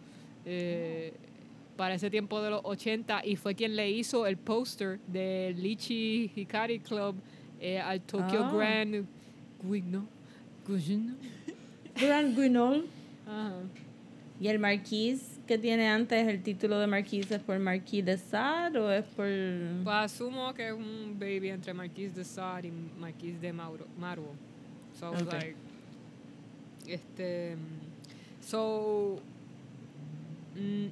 Eh, 0.45 1.13
para 1.77 1.95
ese 1.95 2.09
tiempo 2.11 2.41
de 2.41 2.49
los 2.51 2.61
80 2.63 3.25
y 3.25 3.35
fue 3.37 3.55
quien 3.55 3.75
le 3.75 3.89
hizo 3.89 4.27
el 4.27 4.37
póster 4.37 4.99
de 5.07 5.55
Lichi 5.57 6.31
Hikari 6.35 6.79
Club 6.79 7.15
eh, 7.59 7.79
al 7.79 8.01
Tokyo 8.01 8.43
Ah. 8.45 8.51
Grand 8.53 9.05
Guigno. 9.63 10.05
Guigno. 10.67 11.15
Grand 11.99 12.35
Guignol 12.37 12.85
Ajá. 13.27 13.53
y 14.39 14.47
el 14.47 14.59
Marquis 14.59 15.39
que 15.47 15.57
tiene 15.57 15.87
antes 15.87 16.27
el 16.27 16.43
título 16.43 16.77
de 16.79 16.87
Marquis 16.87 17.31
es 17.31 17.39
por 17.41 17.57
Marquis 17.57 18.05
de 18.05 18.17
Sade 18.17 18.77
o 18.79 18.91
es 18.91 19.03
por 19.05 19.25
Pues 19.83 19.95
asumo 19.95 20.53
que 20.53 20.67
es 20.67 20.73
un 20.73 21.15
baby 21.19 21.49
entre 21.49 21.73
Marquis 21.73 22.13
de 22.13 22.23
Sade 22.23 22.67
y 22.67 22.71
Marquis 22.99 23.39
de 23.41 23.51
Mauro, 23.53 23.85
Marwo. 23.99 24.33
So, 24.99 25.07
I 25.07 25.09
was 25.13 25.21
Okay. 25.23 25.39
like, 25.39 25.55
este, 26.87 27.55
so, 28.45 29.19
mm, 30.55 30.87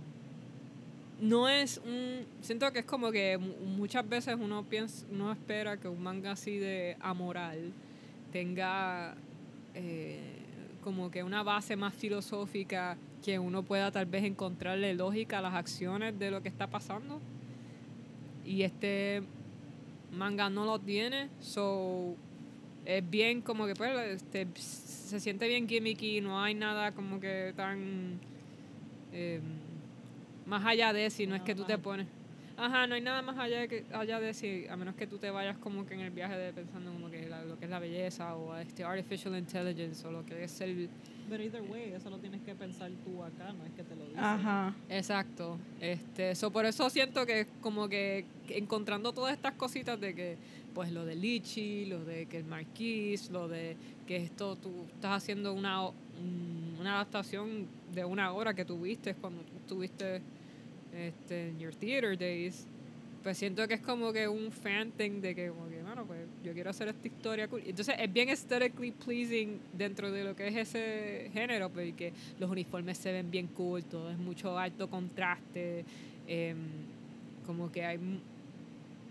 no 1.21 1.49
es 1.49 1.81
un, 1.85 2.25
siento 2.41 2.71
que 2.71 2.79
es 2.79 2.85
como 2.85 3.11
que 3.11 3.37
mu- 3.37 3.65
muchas 3.77 4.07
veces 4.07 4.35
uno 4.39 4.63
piensa, 4.63 5.05
uno 5.11 5.31
espera 5.31 5.77
que 5.77 5.87
un 5.87 6.01
manga 6.01 6.31
así 6.31 6.57
de 6.57 6.95
amoral 7.01 7.73
tenga 8.31 9.15
eh, 9.75 10.19
como 10.83 11.11
que 11.11 11.23
una 11.23 11.43
base 11.43 11.75
más 11.75 11.93
filosófica 11.93 12.97
que 13.23 13.37
uno 13.37 13.63
pueda 13.63 13.91
tal 13.91 14.05
vez 14.05 14.23
encontrarle 14.23 14.93
lógica 14.93 15.39
a 15.39 15.41
las 15.41 15.53
acciones 15.55 16.17
de 16.17 16.31
lo 16.31 16.41
que 16.41 16.47
está 16.47 16.67
pasando. 16.67 17.19
Y 18.45 18.61
este 18.63 19.21
manga 20.17 20.49
no 20.49 20.65
lo 20.65 20.79
tiene 20.79 21.29
so 21.41 22.15
es 22.97 23.09
bien 23.09 23.41
como 23.41 23.67
que 23.67 23.75
pues 23.75 23.91
este, 24.21 24.47
se 24.55 25.19
siente 25.19 25.47
bien 25.47 25.67
gimmicky 25.67 26.21
no 26.21 26.41
hay 26.41 26.55
nada 26.55 26.91
como 26.91 27.19
que 27.19 27.53
tan 27.55 28.19
eh, 29.13 29.39
más 30.45 30.65
allá 30.65 30.91
de 30.93 31.09
si 31.09 31.27
no 31.27 31.35
es 31.35 31.41
que 31.43 31.53
tú 31.55 31.63
te 31.65 31.77
pones 31.77 32.07
ajá 32.57 32.87
no 32.87 32.95
hay 32.95 33.01
nada 33.01 33.21
más 33.21 33.37
allá 33.37 33.59
de, 33.61 33.67
que, 33.67 33.85
allá 33.93 34.19
de 34.19 34.33
si 34.33 34.67
a 34.67 34.75
menos 34.75 34.95
que 34.95 35.07
tú 35.07 35.17
te 35.17 35.29
vayas 35.29 35.57
como 35.57 35.85
que 35.85 35.93
en 35.93 36.01
el 36.01 36.11
viaje 36.11 36.35
de 36.35 36.51
pensando 36.51 36.91
como 36.91 37.09
que 37.09 37.27
la- 37.29 37.43
lo 37.45 37.57
que 37.59 37.65
es 37.65 37.71
la 37.71 37.79
belleza 37.79 38.35
o 38.35 38.55
este 38.57 38.83
artificial 38.83 39.37
intelligence 39.37 40.05
o 40.07 40.11
lo 40.11 40.25
que 40.25 40.43
es 40.43 40.59
el 40.61 40.89
Pero 41.29 41.43
either 41.43 41.61
way, 41.61 41.93
eso 41.93 42.09
lo 42.09 42.17
tienes 42.17 42.41
que 42.41 42.55
pensar 42.55 42.89
tú 43.05 43.23
acá, 43.23 43.53
no 43.53 43.63
es 43.63 43.71
que 43.73 43.83
te 43.83 43.95
lo 43.95 44.03
dicen. 44.05 44.19
Ajá. 44.23 44.73
Exacto. 44.89 45.59
Este, 45.79 46.33
so 46.33 46.49
por 46.51 46.65
eso 46.65 46.89
siento 46.89 47.23
que 47.27 47.45
como 47.61 47.87
que 47.87 48.25
encontrando 48.49 49.13
todas 49.13 49.33
estas 49.33 49.53
cositas 49.53 49.99
de 50.01 50.15
que 50.15 50.37
pues 50.73 50.91
lo 50.91 51.05
de 51.05 51.15
Lichi, 51.15 51.85
lo 51.85 52.03
de 52.05 52.25
que 52.25 52.37
el 52.37 52.45
Marquis, 52.45 53.29
lo 53.29 53.47
de 53.47 53.75
que 54.07 54.17
esto 54.17 54.55
tú 54.55 54.71
estás 54.95 55.23
haciendo 55.23 55.53
una 55.53 55.87
un- 55.87 56.75
una 56.79 56.95
adaptación 56.95 57.65
de 57.93 58.03
una 58.05 58.33
obra 58.33 58.53
que 58.53 58.65
tuviste 58.65 59.13
cuando 59.15 59.41
tú 59.43 59.57
estuviste 59.57 60.21
este, 60.93 61.49
en 61.49 61.59
your 61.59 61.73
theater 61.75 62.17
days. 62.17 62.65
Pues 63.23 63.37
siento 63.37 63.67
que 63.67 63.73
es 63.75 63.81
como 63.81 64.13
que 64.13 64.27
un 64.29 64.49
fan 64.51 64.91
thing 64.91 65.19
de 65.21 65.35
que, 65.35 65.49
como 65.49 65.67
que, 65.69 65.81
bueno, 65.83 66.05
pues 66.05 66.21
yo 66.43 66.53
quiero 66.53 66.69
hacer 66.69 66.87
esta 66.87 67.05
historia 67.07 67.47
cool. 67.49 67.61
Entonces 67.65 67.95
es 67.99 68.11
bien 68.13 68.29
aesthetically 68.29 68.91
pleasing 68.91 69.59
dentro 69.73 70.09
de 70.09 70.23
lo 70.23 70.35
que 70.37 70.47
es 70.47 70.55
ese 70.55 71.29
género, 71.33 71.69
porque 71.69 72.13
los 72.39 72.49
uniformes 72.49 72.97
se 72.97 73.11
ven 73.11 73.29
bien 73.29 73.47
cool, 73.47 73.83
todo 73.83 74.09
es 74.09 74.17
mucho 74.17 74.57
alto 74.57 74.89
contraste, 74.89 75.83
em, 76.27 76.55
como 77.45 77.69
que 77.71 77.83
hay 77.83 77.99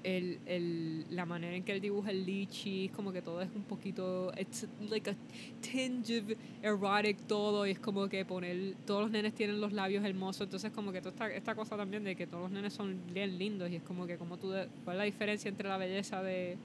el, 0.05 0.39
el, 0.47 1.05
la 1.11 1.27
manera 1.27 1.57
en 1.57 1.65
que 1.65 1.73
él 1.73 1.81
dibuja 1.81 2.11
el 2.11 2.25
lichi, 2.25 2.89
como 2.91 3.13
que 3.13 3.21
todo 3.21 3.43
es 3.43 3.49
un 3.55 3.63
poquito, 3.63 4.33
it's 4.39 4.67
like 4.89 5.11
a 5.11 5.15
tinge 5.61 6.21
of 6.21 6.33
erotic 6.63 7.19
todo, 7.27 7.67
y 7.67 7.73
es 7.73 7.79
como 7.79 8.09
que 8.09 8.25
poner, 8.25 8.75
todos 8.87 9.03
los 9.03 9.11
nenes 9.11 9.35
tienen 9.35 9.61
los 9.61 9.73
labios 9.73 10.05
hermosos, 10.05 10.43
entonces 10.43 10.71
como 10.73 10.93
que 10.93 11.01
toda 11.01 11.13
esta, 11.13 11.35
esta 11.35 11.55
cosa 11.55 11.77
también 11.77 12.05
de 12.05 12.15
que 12.15 12.27
todos 12.27 12.45
los 12.45 12.53
nenes 12.53 12.73
son 12.73 12.97
bien 13.13 13.39
lindos, 13.39 13.71
y 13.71 13.77
es 13.77 13.83
como 13.83 14.07
que 14.07 14.17
como 14.17 14.37
tú, 14.39 14.51
de- 14.51 14.69
cuál 14.85 14.97
es 14.97 14.99
la 14.99 15.05
diferencia 15.05 15.49
entre 15.49 15.69
la 15.69 15.77
belleza 15.77 16.23
de, 16.23 16.57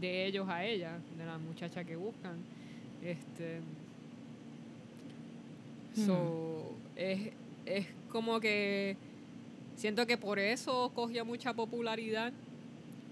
de 0.00 0.26
ellos 0.26 0.48
a 0.48 0.64
ella, 0.64 0.98
de 1.18 1.26
la 1.26 1.38
muchacha 1.38 1.84
que 1.84 1.96
buscan, 1.96 2.36
este... 3.04 3.60
So, 6.06 6.76
es, 6.94 7.32
es 7.66 7.86
como 8.10 8.38
que 8.38 8.96
siento 9.80 10.06
que 10.06 10.16
por 10.18 10.38
eso 10.38 10.90
cogió 10.94 11.24
mucha 11.24 11.54
popularidad 11.54 12.32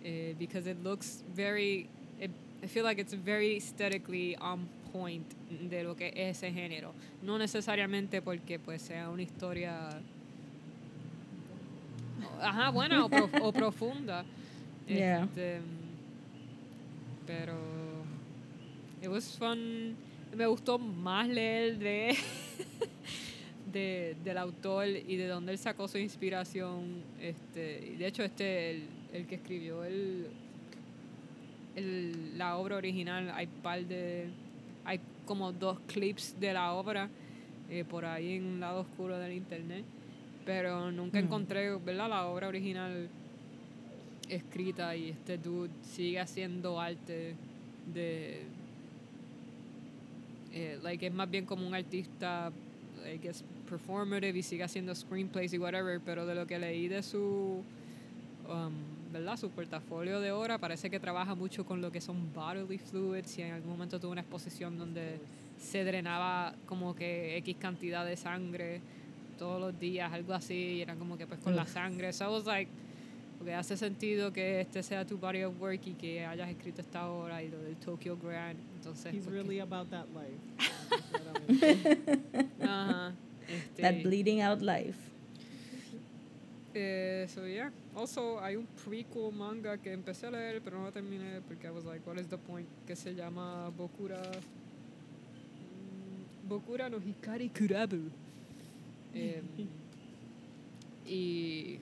eh, 0.04 0.34
because 0.38 0.70
it 0.70 0.76
looks 0.84 1.24
very 1.34 1.88
it, 2.20 2.30
I 2.62 2.66
feel 2.66 2.84
like 2.84 3.00
it's 3.00 3.14
very 3.14 3.56
aesthetically 3.56 4.36
on 4.40 4.68
point 4.92 5.24
de 5.70 5.82
lo 5.82 5.94
que 5.94 6.08
es 6.14 6.42
ese 6.42 6.52
género. 6.52 6.92
No 7.22 7.38
necesariamente 7.38 8.20
porque 8.20 8.58
pues 8.58 8.82
sea 8.82 9.08
una 9.08 9.22
historia 9.22 9.88
ajá 12.40 12.70
buena 12.70 13.04
o, 13.04 13.08
prof- 13.08 13.40
o 13.42 13.52
profunda. 13.52 14.24
Yeah. 14.88 15.24
Este, 15.24 15.60
pero 17.26 17.52
it 19.02 19.08
was 19.08 19.36
fun. 19.36 19.94
Me 20.34 20.46
gustó 20.46 20.78
más 20.78 21.28
leer 21.28 21.78
de 21.78 22.16
de, 23.72 24.16
del 24.24 24.38
autor 24.38 24.86
y 24.88 25.16
de 25.16 25.26
dónde 25.26 25.52
él 25.52 25.58
sacó 25.58 25.88
su 25.88 25.98
inspiración. 25.98 27.02
Este, 27.20 27.90
y 27.92 27.96
de 27.96 28.06
hecho, 28.06 28.22
este, 28.22 28.70
el, 28.72 28.82
el 29.12 29.26
que 29.26 29.34
escribió 29.36 29.84
el, 29.84 30.26
el- 31.76 32.38
la 32.38 32.56
obra 32.56 32.76
original, 32.76 33.30
hay 33.34 33.46
par 33.46 33.84
de, 33.84 34.26
hay 34.84 35.00
como 35.26 35.52
dos 35.52 35.78
clips 35.86 36.34
de 36.40 36.52
la 36.52 36.72
obra 36.72 37.08
eh, 37.70 37.84
por 37.88 38.04
ahí 38.04 38.36
en 38.36 38.44
un 38.46 38.60
lado 38.60 38.80
oscuro 38.80 39.18
del 39.18 39.32
internet, 39.32 39.84
pero 40.46 40.90
nunca 40.90 41.20
Mm. 41.20 41.24
encontré, 41.24 41.74
¿verdad? 41.76 42.08
La 42.08 42.26
obra 42.26 42.48
original 42.48 43.08
escrita 44.28 44.94
y 44.96 45.10
este 45.10 45.38
dude 45.38 45.70
sigue 45.82 46.20
haciendo 46.20 46.80
arte 46.80 47.34
de 47.94 48.42
eh, 50.52 50.78
like 50.82 51.06
es 51.06 51.12
más 51.12 51.30
bien 51.30 51.44
como 51.46 51.66
un 51.66 51.74
artista 51.74 52.50
I 53.14 53.18
guess 53.18 53.44
performative 53.68 54.38
y 54.38 54.42
sigue 54.42 54.64
haciendo 54.64 54.94
screenplays 54.94 55.52
y 55.52 55.58
whatever 55.58 56.00
pero 56.00 56.26
de 56.26 56.34
lo 56.34 56.46
que 56.46 56.58
leí 56.58 56.88
de 56.88 57.02
su 57.02 57.62
um, 58.48 59.12
verdad 59.12 59.36
su 59.36 59.50
portafolio 59.50 60.20
de 60.20 60.32
obra 60.32 60.58
parece 60.58 60.90
que 60.90 61.00
trabaja 61.00 61.34
mucho 61.34 61.64
con 61.64 61.80
lo 61.80 61.90
que 61.90 62.00
son 62.00 62.32
bodily 62.34 62.78
fluids 62.78 63.38
y 63.38 63.42
en 63.42 63.52
algún 63.52 63.72
momento 63.72 63.98
tuvo 63.98 64.12
una 64.12 64.20
exposición 64.20 64.78
donde 64.78 65.18
se 65.58 65.84
drenaba 65.84 66.54
como 66.66 66.94
que 66.94 67.36
X 67.38 67.56
cantidad 67.58 68.04
de 68.04 68.16
sangre 68.16 68.80
todos 69.38 69.60
los 69.60 69.78
días, 69.78 70.12
algo 70.12 70.34
así, 70.34 70.54
y 70.54 70.82
era 70.82 70.94
como 70.96 71.16
que 71.16 71.26
pues 71.26 71.40
con 71.40 71.56
la 71.56 71.66
sangre. 71.66 72.12
So 72.12 72.24
I 72.24 72.28
was 72.28 72.44
like, 72.44 72.70
porque 73.38 73.54
hace 73.54 73.76
sentido 73.76 74.32
que 74.32 74.60
este 74.60 74.82
sea 74.82 75.04
tu 75.06 75.16
body 75.16 75.44
of 75.44 75.60
work 75.60 75.86
y 75.86 75.92
que 75.94 76.24
hayas 76.24 76.50
escrito 76.50 76.80
esta 76.80 77.08
obra 77.08 77.42
y 77.42 77.48
lo 77.48 77.58
del 77.62 77.76
Tokyo 77.76 78.16
Grand. 78.16 78.58
Entonces, 78.76 79.14
He's 79.14 79.26
really 79.26 79.60
about 79.60 79.88
that 79.90 80.06
life. 80.12 80.38
Ajá. 82.60 83.14
Este, 83.48 83.82
That 83.82 84.02
bleeding 84.02 84.42
out 84.42 84.60
life. 84.60 84.98
Eh, 86.74 87.26
so 87.28 87.46
yeah. 87.46 87.70
Also, 87.96 88.38
hay 88.40 88.56
un 88.56 88.66
prequel 88.84 89.32
manga 89.32 89.78
que 89.78 89.92
empecé 89.92 90.26
a 90.26 90.30
leer, 90.30 90.60
pero 90.62 90.78
no 90.78 90.84
lo 90.84 90.92
terminé 90.92 91.40
porque 91.46 91.66
I 91.66 91.70
was 91.70 91.84
like, 91.84 92.06
what 92.06 92.18
is 92.20 92.28
the 92.28 92.36
point? 92.38 92.68
Que 92.86 92.94
se 92.94 93.14
llama 93.14 93.70
Bokura. 93.76 94.20
mm, 95.62 96.48
Bokura 96.48 96.88
no 96.90 96.98
Hikari 96.98 97.48
Kurabu. 97.50 98.10
Em, 99.14 99.42
y 101.06 101.78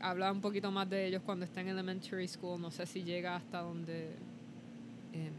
habla 0.00 0.30
un 0.32 0.40
poquito 0.40 0.70
más 0.70 0.88
de 0.88 1.06
ellos 1.06 1.22
cuando 1.24 1.44
está 1.44 1.60
en 1.60 1.68
elementary 1.68 2.26
school. 2.28 2.60
No 2.60 2.70
sé 2.70 2.86
si 2.86 3.02
llega 3.02 3.36
hasta 3.36 3.60
donde. 3.60 4.10
em, 5.12 5.32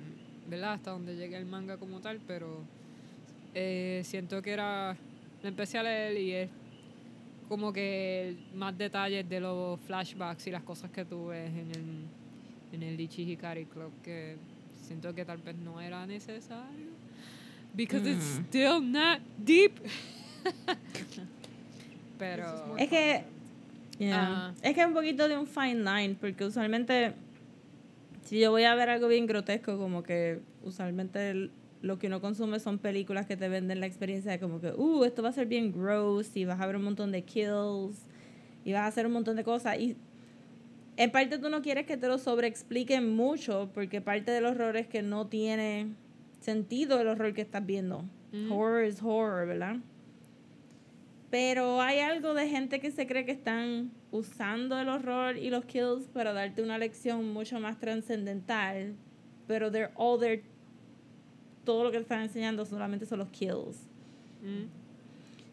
¿Verdad? 0.49 0.73
Hasta 0.73 0.91
donde 0.91 1.15
llega 1.15 1.37
el 1.37 1.45
manga 1.45 1.77
como 1.77 1.99
tal, 1.99 2.19
pero 2.25 2.61
eh, 3.53 4.01
siento 4.05 4.41
que 4.41 4.51
era. 4.51 4.95
Lo 5.43 5.49
empecé 5.49 5.77
a 5.77 5.83
leer 5.83 6.17
y 6.17 6.31
es 6.33 6.49
como 7.49 7.71
que 7.71 8.35
más 8.55 8.77
detalles 8.77 9.27
de 9.29 9.39
los 9.39 9.79
flashbacks 9.81 10.47
y 10.47 10.51
las 10.51 10.63
cosas 10.63 10.89
que 10.91 11.05
tú 11.05 11.27
ves 11.27 11.49
en 11.49 11.71
el, 11.71 12.05
en 12.73 12.83
el 12.83 12.99
Ichi 12.99 13.23
Hikari 13.31 13.65
Club 13.65 13.91
que 14.03 14.35
siento 14.81 15.13
que 15.13 15.23
tal 15.25 15.37
vez 15.39 15.55
no 15.58 15.79
era 15.81 16.05
necesario. 16.05 16.87
Because 17.73 18.10
it's 18.10 18.39
Mm. 18.39 18.45
still 18.47 18.81
not 18.81 19.19
deep. 19.37 19.73
Pero. 22.17 22.75
Es 22.77 22.89
que-. 22.89 23.23
Yeah. 24.00 24.21
Ajá. 24.21 24.54
Es 24.62 24.73
que 24.75 24.81
es 24.81 24.87
un 24.87 24.93
poquito 24.93 25.27
de 25.27 25.37
un 25.37 25.48
fine 25.48 25.83
line, 25.83 26.15
porque 26.19 26.45
usualmente, 26.45 27.13
si 28.23 28.39
yo 28.39 28.52
voy 28.52 28.63
a 28.63 28.75
ver 28.75 28.89
algo 28.89 29.08
bien 29.08 29.25
grotesco, 29.25 29.77
como 29.77 30.04
que 30.04 30.39
usualmente 30.63 31.31
el- 31.31 31.52
lo 31.81 31.98
que 32.00 32.08
uno 32.08 32.21
consume 32.21 32.60
son 32.60 32.79
películas 32.79 33.25
que 33.25 33.37
te 33.37 33.50
venden 33.50 33.79
la 33.79 33.85
experiencia 33.85 34.31
de 34.31 34.39
como 34.39 34.60
que, 34.60 34.71
uh, 34.71 35.04
esto 35.06 35.21
va 35.23 35.29
a 35.29 35.31
ser 35.31 35.48
bien 35.48 35.71
gross, 35.71 36.35
y 36.35 36.45
vas 36.45 36.60
a 36.60 36.65
ver 36.67 36.75
un 36.75 36.83
montón 36.83 37.12
de 37.12 37.23
kills, 37.23 37.98
y 38.65 38.73
vas 38.73 38.81
a 38.81 38.87
hacer 38.87 39.06
un 39.08 39.13
montón 39.13 39.35
de 39.35 39.43
cosas. 39.43 39.79
Y 39.79 39.95
en 40.98 41.12
parte 41.12 41.37
tú 41.37 41.50
no 41.50 41.62
quieres 41.62 41.85
que 41.85 41.95
te 41.98 42.08
lo 42.08 42.17
sobreexpliquen 42.17 43.15
mucho, 43.15 43.69
porque 43.73 44.02
parte 44.02 44.31
del 44.31 44.45
horror 44.45 44.75
es 44.77 44.87
que 44.87 45.02
no 45.02 45.27
tiene 45.27 45.87
sentido 46.39 47.00
el 47.00 47.08
horror 47.08 47.33
que 47.33 47.41
estás 47.41 47.65
viendo. 47.65 48.04
Ujú. 48.33 48.54
Horror 48.54 48.83
es 48.83 49.02
horror, 49.02 49.48
¿verdad? 49.48 49.77
Pero 51.30 51.82
hay 51.82 52.00
algo 52.00 52.34
de 52.34 52.48
gente 52.48 52.80
que 52.80 52.92
se 52.92 53.06
cree 53.06 53.25
que 53.25 53.34
están 53.34 53.92
usando 54.12 54.80
el 54.80 54.88
horror 54.88 55.38
y 55.38 55.50
los 55.50 55.65
kills 55.65 56.08
para 56.08 56.32
darte 56.32 56.62
una 56.62 56.78
lección 56.78 57.34
mucho 57.34 57.60
más 57.60 57.80
trascendental. 57.80 58.96
Pero 59.46 59.71
they're 59.71 59.92
all 59.96 60.19
there. 60.19 60.44
Todo 61.65 61.84
lo 61.84 61.92
que 61.92 61.98
te 61.98 62.04
están 62.04 62.21
enseñando 62.21 62.65
solamente 62.65 63.06
son 63.06 63.19
los 63.19 63.30
kills. 63.30 63.88
Mm. 64.42 64.88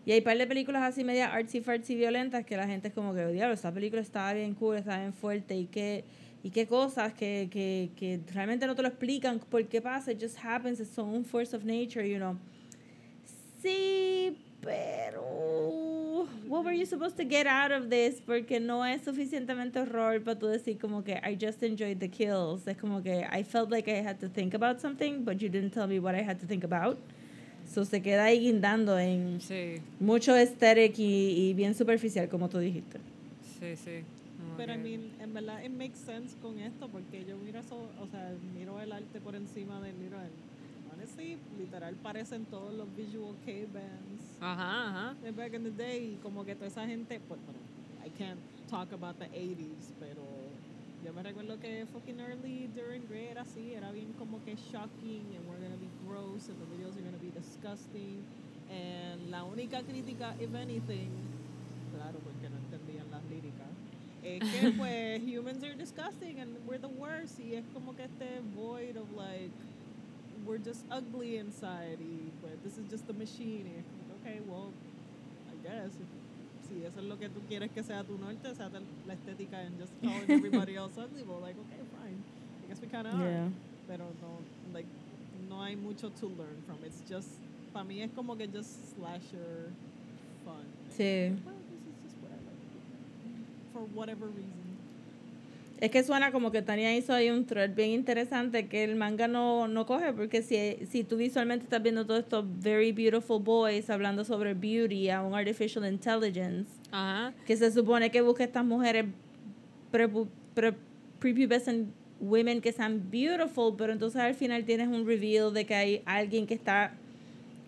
Y 0.07 0.13
hay 0.13 0.19
un 0.19 0.25
par 0.25 0.37
de 0.37 0.47
películas 0.47 0.83
así 0.83 1.03
media 1.03 1.33
artsy 1.33 1.61
fartsy 1.61 1.95
violentas 1.95 2.45
que 2.45 2.57
la 2.57 2.67
gente 2.67 2.89
es 2.89 2.95
como 2.95 3.15
que, 3.15 3.27
diablo, 3.29 3.55
esta 3.55 3.73
película 3.73 4.03
estaba 4.03 4.35
bien 4.35 4.55
cool, 4.55 4.77
estaba 4.77 4.99
bien 4.99 5.15
fuerte 5.15 5.57
y 5.57 5.67
qué, 5.67 6.05
y 6.43 6.51
qué 6.51 6.67
cosas 6.67 7.15
que, 7.15 7.49
que, 7.51 7.91
que 7.97 8.21
realmente 8.33 8.67
no 8.67 8.75
te 8.75 8.83
lo 8.83 8.89
explican 8.89 9.39
por 9.39 9.67
qué 9.67 9.81
pasa, 9.81 10.13
it 10.13 10.21
just 10.21 10.37
happens, 10.45 10.79
it's 10.79 10.99
un 10.99 11.25
force 11.25 11.57
of 11.57 11.65
nature, 11.65 12.07
you 12.07 12.19
know. 12.19 12.37
Sí, 13.63 14.37
pero 14.65 16.27
what 16.49 16.65
were 16.65 16.73
you 16.73 16.87
supposed 16.87 17.17
to 17.17 17.25
get 17.25 17.47
out 17.47 17.73
of 17.73 17.89
this? 17.91 18.21
Porque 18.21 18.61
no 18.61 18.85
es 18.85 19.03
suficientemente 19.03 19.79
horror 19.81 20.21
para 20.23 20.39
tú 20.39 20.47
decir 20.47 20.79
como 20.79 21.03
que 21.03 21.15
I 21.23 21.37
just 21.41 21.63
enjoyed 21.63 21.99
the 21.99 22.09
kills. 22.09 22.67
Es 22.67 22.77
como 22.77 23.03
que 23.03 23.27
I 23.31 23.43
felt 23.43 23.71
like 23.71 23.89
I 23.91 24.03
had 24.03 24.19
to 24.21 24.29
think 24.29 24.55
about 24.55 24.81
something, 24.81 25.25
but 25.25 25.39
you 25.41 25.49
didn't 25.49 25.73
tell 25.73 25.87
me 25.87 25.99
what 25.99 26.15
I 26.15 26.23
had 26.23 26.39
to 26.41 26.47
think 26.47 26.65
about. 26.65 26.99
So 27.67 27.85
se 27.85 28.01
queda 28.01 28.25
ahí 28.27 28.41
guindando 28.41 28.99
en 28.99 29.41
Sí, 29.41 29.81
mucho 29.99 30.35
aesthetic 30.37 30.99
y, 30.99 31.49
y 31.51 31.55
bien 31.55 31.75
superficial, 31.75 32.29
como 32.29 32.49
tú 32.49 32.59
dijiste. 32.59 32.99
sí, 33.59 33.75
sí. 33.77 34.05
Pero 34.57 34.73
I 34.75 34.77
mean, 34.77 35.11
en 35.21 35.33
verdad, 35.35 35.65
it 35.65 35.73
makes 35.73 35.99
sense 35.99 36.37
con 36.41 36.59
esto 36.61 36.87
porque 36.89 37.25
yo 37.25 37.37
miro 37.39 37.59
eso, 37.59 37.75
o 38.01 38.07
sea, 38.07 38.33
miro 38.57 38.79
el 38.81 38.93
arte 38.93 39.19
por 39.21 39.35
encima 39.35 39.81
del 39.81 39.95
miro 39.97 40.17
Honestly, 41.15 41.39
literal 41.59 41.95
parecen 42.03 42.45
todos 42.47 42.73
los 42.75 42.89
visual 42.97 43.35
K-bands 43.47 44.41
Ajá, 44.41 44.89
ajá. 44.89 45.15
de 45.23 45.31
back 45.31 45.55
in 45.55 45.63
the 45.63 45.71
day 45.71 46.19
como 46.23 46.45
que 46.45 46.55
toda 46.55 46.67
esa 46.67 46.87
gente, 46.87 47.21
pues, 47.29 47.41
bueno, 47.45 47.61
I 48.05 48.09
can't 48.19 48.41
talk 48.69 48.93
about 48.93 49.19
the 49.19 49.27
80s, 49.27 49.93
pero 50.01 50.23
yo 51.05 51.13
me 51.13 51.23
recuerdo 51.23 51.61
que 51.61 51.87
fucking 51.93 52.19
early 52.21 52.69
during 52.75 53.07
grade 53.09 53.31
era 53.31 53.43
así, 53.43 53.75
era 53.75 53.93
bien 53.93 54.13
como 54.19 54.43
que 54.45 54.57
shocking 54.57 55.23
and 55.37 55.49
we're 55.49 55.61
gonna 55.63 55.77
be 55.77 55.89
gross 56.09 56.49
and 56.49 56.59
the 56.59 56.67
videos 56.75 56.97
are 56.97 57.03
gonna 57.03 57.23
be 57.23 57.31
disgusting 57.31 58.25
and 58.71 59.31
la 59.31 59.45
única 59.45 59.83
crítica, 59.83 60.35
if 60.41 60.53
anything, 60.55 61.11
claro, 61.95 62.19
porque 62.25 62.51
no 62.51 62.57
entendían 62.59 63.09
las 63.13 63.23
líricas, 63.31 63.71
es 64.25 64.41
que 64.51 64.71
pues 64.79 65.23
humans 65.23 65.63
are 65.63 65.75
disgusting 65.77 66.41
and 66.41 66.57
we're 66.67 66.79
the 66.79 66.89
worst 66.99 67.39
y 67.39 67.55
es 67.55 67.65
como 67.73 67.95
que 67.95 68.05
este 68.05 68.41
void 68.57 68.97
of 68.97 69.07
like 69.17 69.53
we're 70.47 70.59
just 70.59 70.85
ugly 70.91 71.39
inside 71.39 71.99
pues 72.43 72.57
this 72.63 72.77
is 72.79 72.87
just 72.91 73.09
a 73.09 73.13
machine 73.13 73.65
y 73.67 73.79
es 73.81 73.85
como 73.85 74.05
que, 74.23 74.31
okay 74.31 74.41
well 74.47 74.73
I 75.51 75.57
guess 75.67 75.93
if- 75.97 76.69
si 76.69 76.85
eso 76.85 76.99
es 77.01 77.05
lo 77.05 77.17
que 77.17 77.29
tú 77.29 77.41
quieres 77.49 77.71
que 77.73 77.83
sea 77.83 78.03
tu 78.05 78.17
norte 78.19 78.55
sea 78.55 78.71
la 79.07 79.15
estética 79.15 79.59
and 79.67 79.79
just 79.79 79.93
calling 80.03 80.31
everybody 80.39 80.77
else 80.77 80.97
ugly 80.99 81.23
well 81.23 81.41
like 81.41 81.57
okay 81.59 81.83
fine. 82.01 82.23
I 82.65 82.69
guess 82.69 82.81
we 82.81 82.89
kind 82.89 83.07
of 83.07 83.15
are 83.15 83.51
pero 83.87 84.07
no 84.23 84.39
like 84.73 84.87
no 85.49 85.61
hay 85.63 85.75
mucho 85.75 86.09
to 86.09 86.27
learn 86.27 86.57
from. 86.67 86.79
It's 86.87 87.03
just 87.09 87.29
para 87.73 87.85
mí 87.85 88.03
es 88.03 88.11
como 88.17 88.35
que 88.35 88.47
just 88.47 88.95
slasher 88.97 89.73
fun. 90.45 90.65
Sí. 90.91 91.37
well, 91.45 91.55
this 91.69 91.85
is 91.85 91.97
just 92.03 92.17
what 92.23 92.33
I 92.33 92.41
like 92.49 93.73
for 93.73 93.81
whatever 93.95 94.27
reason 94.27 94.64
Es 95.85 95.91
que 95.91 96.03
suena 96.03 96.33
como 96.33 96.51
que 96.51 96.63
Tania 96.63 96.97
hizo 96.97 97.13
ahí 97.13 97.29
un 97.29 97.45
thread 97.45 97.75
bien 97.75 97.91
interesante 97.91 98.69
que 98.69 98.85
el 98.85 98.97
manga 98.97 99.29
no, 99.29 99.69
no 99.69 99.85
coge, 99.85 100.15
porque 100.15 100.41
si, 100.41 100.87
si 100.87 101.05
tú 101.05 101.19
visualmente 101.19 101.65
estás 101.65 101.83
viendo 101.83 102.07
todos 102.07 102.21
estos 102.21 102.43
very 102.63 102.91
beautiful 102.91 103.39
boys 103.43 103.91
hablando 103.91 104.25
sobre 104.25 104.55
beauty 104.55 105.11
a 105.11 105.21
un 105.21 105.35
artificial 105.35 105.85
intelligence, 105.87 106.71
Ajá. 106.91 107.35
que 107.47 107.55
se 107.59 107.71
supone 107.71 108.11
que 108.11 108.23
busca 108.23 108.45
estas 108.45 108.65
mujeres 108.65 109.05
prepu- 109.93 110.27
pre- 110.55 110.73
prepubescent 111.19 111.91
women 112.19 112.63
que 112.63 112.73
sean 112.73 113.03
beautiful, 113.11 113.75
pero 113.77 113.93
entonces 113.93 114.19
al 114.23 114.35
final 114.35 114.65
tienes 114.65 114.89
un 114.89 115.07
reveal 115.07 115.53
de 115.53 115.67
que 115.67 115.75
hay 115.75 116.03
alguien 116.07 116.47
que 116.47 116.55
está 116.55 116.95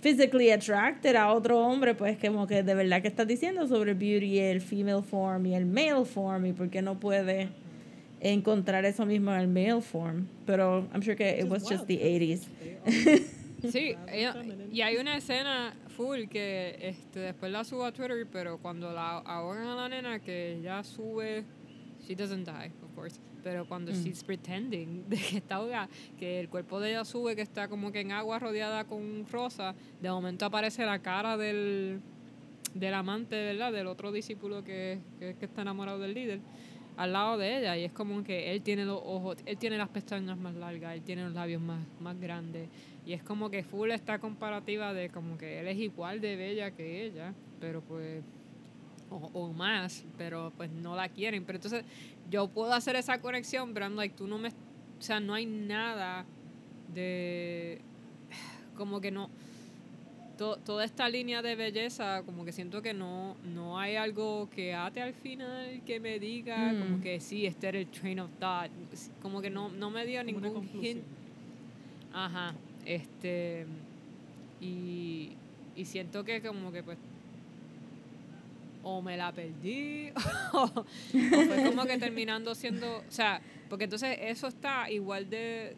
physically 0.01 0.51
attracted 0.53 1.17
a 1.17 1.35
otro 1.35 1.59
hombre, 1.61 1.95
pues 1.95 2.17
como 2.17 2.47
que 2.47 2.63
de 2.63 2.75
verdad 2.75 3.03
que 3.03 3.09
estás 3.09 3.27
diciendo 3.27 3.69
sobre 3.69 3.93
beauty, 3.93 4.39
el 4.39 4.63
female 4.63 5.03
form 5.03 5.45
y 5.45 5.55
el 5.55 5.67
male 5.67 6.07
form 6.07 6.47
y 6.47 6.53
por 6.55 6.71
qué 6.71 6.81
no 6.81 6.99
puede 6.99 7.49
encontrar 8.21 8.85
eso 8.85 9.05
mismo 9.07 9.33
en 9.33 9.41
el 9.41 9.49
male 9.49 9.81
form. 9.81 10.27
Pero 10.47 10.89
I'm 10.93 11.03
sure 11.03 11.17
que 11.17 11.39
it 11.39 11.49
was 11.49 11.63
just 11.69 11.87
the 11.87 11.99
80s. 11.99 12.47
They 12.61 12.79
are 13.15 13.71
Sí, 13.73 13.95
ella- 14.09 14.33
feminine. 14.35 14.69
y 14.73 14.83
hay 14.83 14.97
una 14.97 15.17
escena 15.17 15.75
full 15.97 16.27
que 16.29 16.77
este, 16.81 17.21
después 17.21 17.51
la 17.51 17.65
subo 17.65 17.85
a 17.87 17.93
Twitter, 17.93 18.27
pero 18.31 18.59
cuando 18.59 18.93
la 18.93 19.19
ahogan 19.19 19.67
a 19.67 19.75
la 19.75 19.89
nena, 19.89 20.19
que 20.21 20.57
ella 20.59 20.83
sube, 20.85 21.45
she 22.07 22.15
doesn't 22.15 22.45
die, 22.47 22.71
of 22.85 22.95
course, 22.95 23.19
pero 23.43 23.65
cuando 23.67 23.93
Mm. 23.93 24.05
she's 24.05 24.23
pretending 24.23 25.05
de 25.09 25.17
que 25.17 25.39
está 25.39 25.57
ahogada, 25.57 25.89
que 26.19 26.39
el 26.41 26.49
cuerpo 26.49 26.81
de 26.81 26.91
ella 26.91 27.05
sube, 27.05 27.35
que 27.35 27.43
está 27.43 27.67
como 27.69 27.91
que 27.93 28.01
en 28.01 28.13
agua 28.13 28.39
rodeada 28.39 28.85
con 28.85 29.27
rosa, 29.31 29.75
de 30.03 30.11
momento 30.11 30.45
aparece 30.45 30.85
la 30.85 30.99
cara 31.01 31.37
del, 31.39 32.01
del 32.75 32.95
amante, 32.95 33.37
¿verdad? 33.37 33.73
Del 33.73 33.87
otro 33.87 34.13
discípulo 34.13 34.63
que, 34.65 34.99
que, 35.19 35.35
que 35.35 35.45
está 35.47 35.63
enamorado 35.63 35.99
del 35.99 36.13
líder 36.15 36.41
al 36.97 37.13
lado 37.13 37.37
de 37.37 37.59
ella 37.59 37.77
y 37.77 37.85
es 37.85 37.93
como 37.93 38.23
que 38.25 38.53
él 38.53 38.63
tiene 38.63 38.85
los 38.85 39.01
ojos, 39.05 39.37
él 39.45 39.59
tiene 39.59 39.77
las 39.77 39.89
pestañas 39.89 40.39
más 40.39 40.55
largas, 40.55 40.95
él 40.95 41.03
tiene 41.03 41.25
los 41.25 41.35
labios 41.35 41.61
más, 41.61 41.81
más 42.01 42.19
grandes. 42.19 42.69
Y 43.05 43.13
es 43.13 43.23
como 43.23 43.51
que 43.51 43.63
full 43.63 43.91
esta 43.91 44.19
comparativa 44.19 44.93
de 44.93 45.11
como 45.11 45.39
que 45.39 45.61
él 45.61 45.69
es 45.69 45.77
igual 45.79 46.21
de 46.21 46.37
bella 46.37 46.71
que 46.73 47.05
ella, 47.05 47.35
pero 47.61 47.81
pues 47.83 48.23
o, 49.11 49.31
o 49.33 49.53
más, 49.53 50.05
pero 50.19 50.53
pues 50.57 50.71
no 50.71 50.97
la 50.97 51.09
quieren, 51.09 51.45
pero 51.45 51.59
entonces 51.59 51.85
yo 52.31 52.49
puedo 52.49 52.73
hacer 52.73 52.97
esa 52.97 53.21
conexión, 53.21 53.73
pero 53.73 53.87
I'm 53.87 53.95
like, 53.95 54.17
tú 54.17 54.27
no 54.27 54.39
me, 54.39 54.49
o 54.49 55.03
sea, 55.03 55.21
no 55.21 55.35
hay 55.35 55.47
nada 55.47 56.25
de 56.93 57.81
como 58.77 59.01
que 59.01 59.11
no 59.11 59.31
to- 60.39 60.57
toda 60.59 60.85
esta 60.85 61.09
línea 61.09 61.41
de 61.43 61.57
belleza, 61.57 62.23
como 62.25 62.45
que 62.45 62.53
siento 62.53 62.83
que 62.83 62.93
no, 62.95 63.37
no 63.45 63.79
hay 63.79 63.97
algo 63.97 64.49
que 64.51 64.75
ate 64.75 65.01
al 65.03 65.15
final 65.15 65.81
que 65.87 65.99
me 66.01 66.19
diga, 66.19 66.73
Mm. 66.73 66.79
como 66.81 67.01
que 67.01 67.21
sí, 67.21 67.47
este 67.47 67.69
era 67.69 67.79
el 67.79 67.87
train 67.89 68.21
of 68.21 68.31
thought, 68.39 68.71
como 69.23 69.41
que 69.41 69.51
no, 69.51 69.69
no 69.71 69.91
me 69.91 70.05
dio 70.07 70.21
Como 70.25 70.31
ningún 70.41 70.69
hint. 70.85 71.03
Ajá, 72.13 72.55
este, 72.85 73.67
y, 74.61 75.31
y 75.75 75.85
siento 75.85 76.25
que 76.25 76.41
como 76.43 76.71
que 76.73 76.83
pues 76.83 76.99
o 78.83 79.03
me 79.03 79.17
la 79.17 79.33
perdí 79.33 80.11
o, 80.53 80.63
o 80.63 80.85
fue 81.47 81.65
como 81.67 81.85
que 81.87 81.99
terminando 81.99 82.55
siendo, 82.55 82.99
o 82.99 83.03
sea, 83.11 83.41
porque 83.69 83.85
entonces 83.85 84.17
eso 84.23 84.47
está 84.47 84.91
igual 84.91 85.29
de 85.29 85.77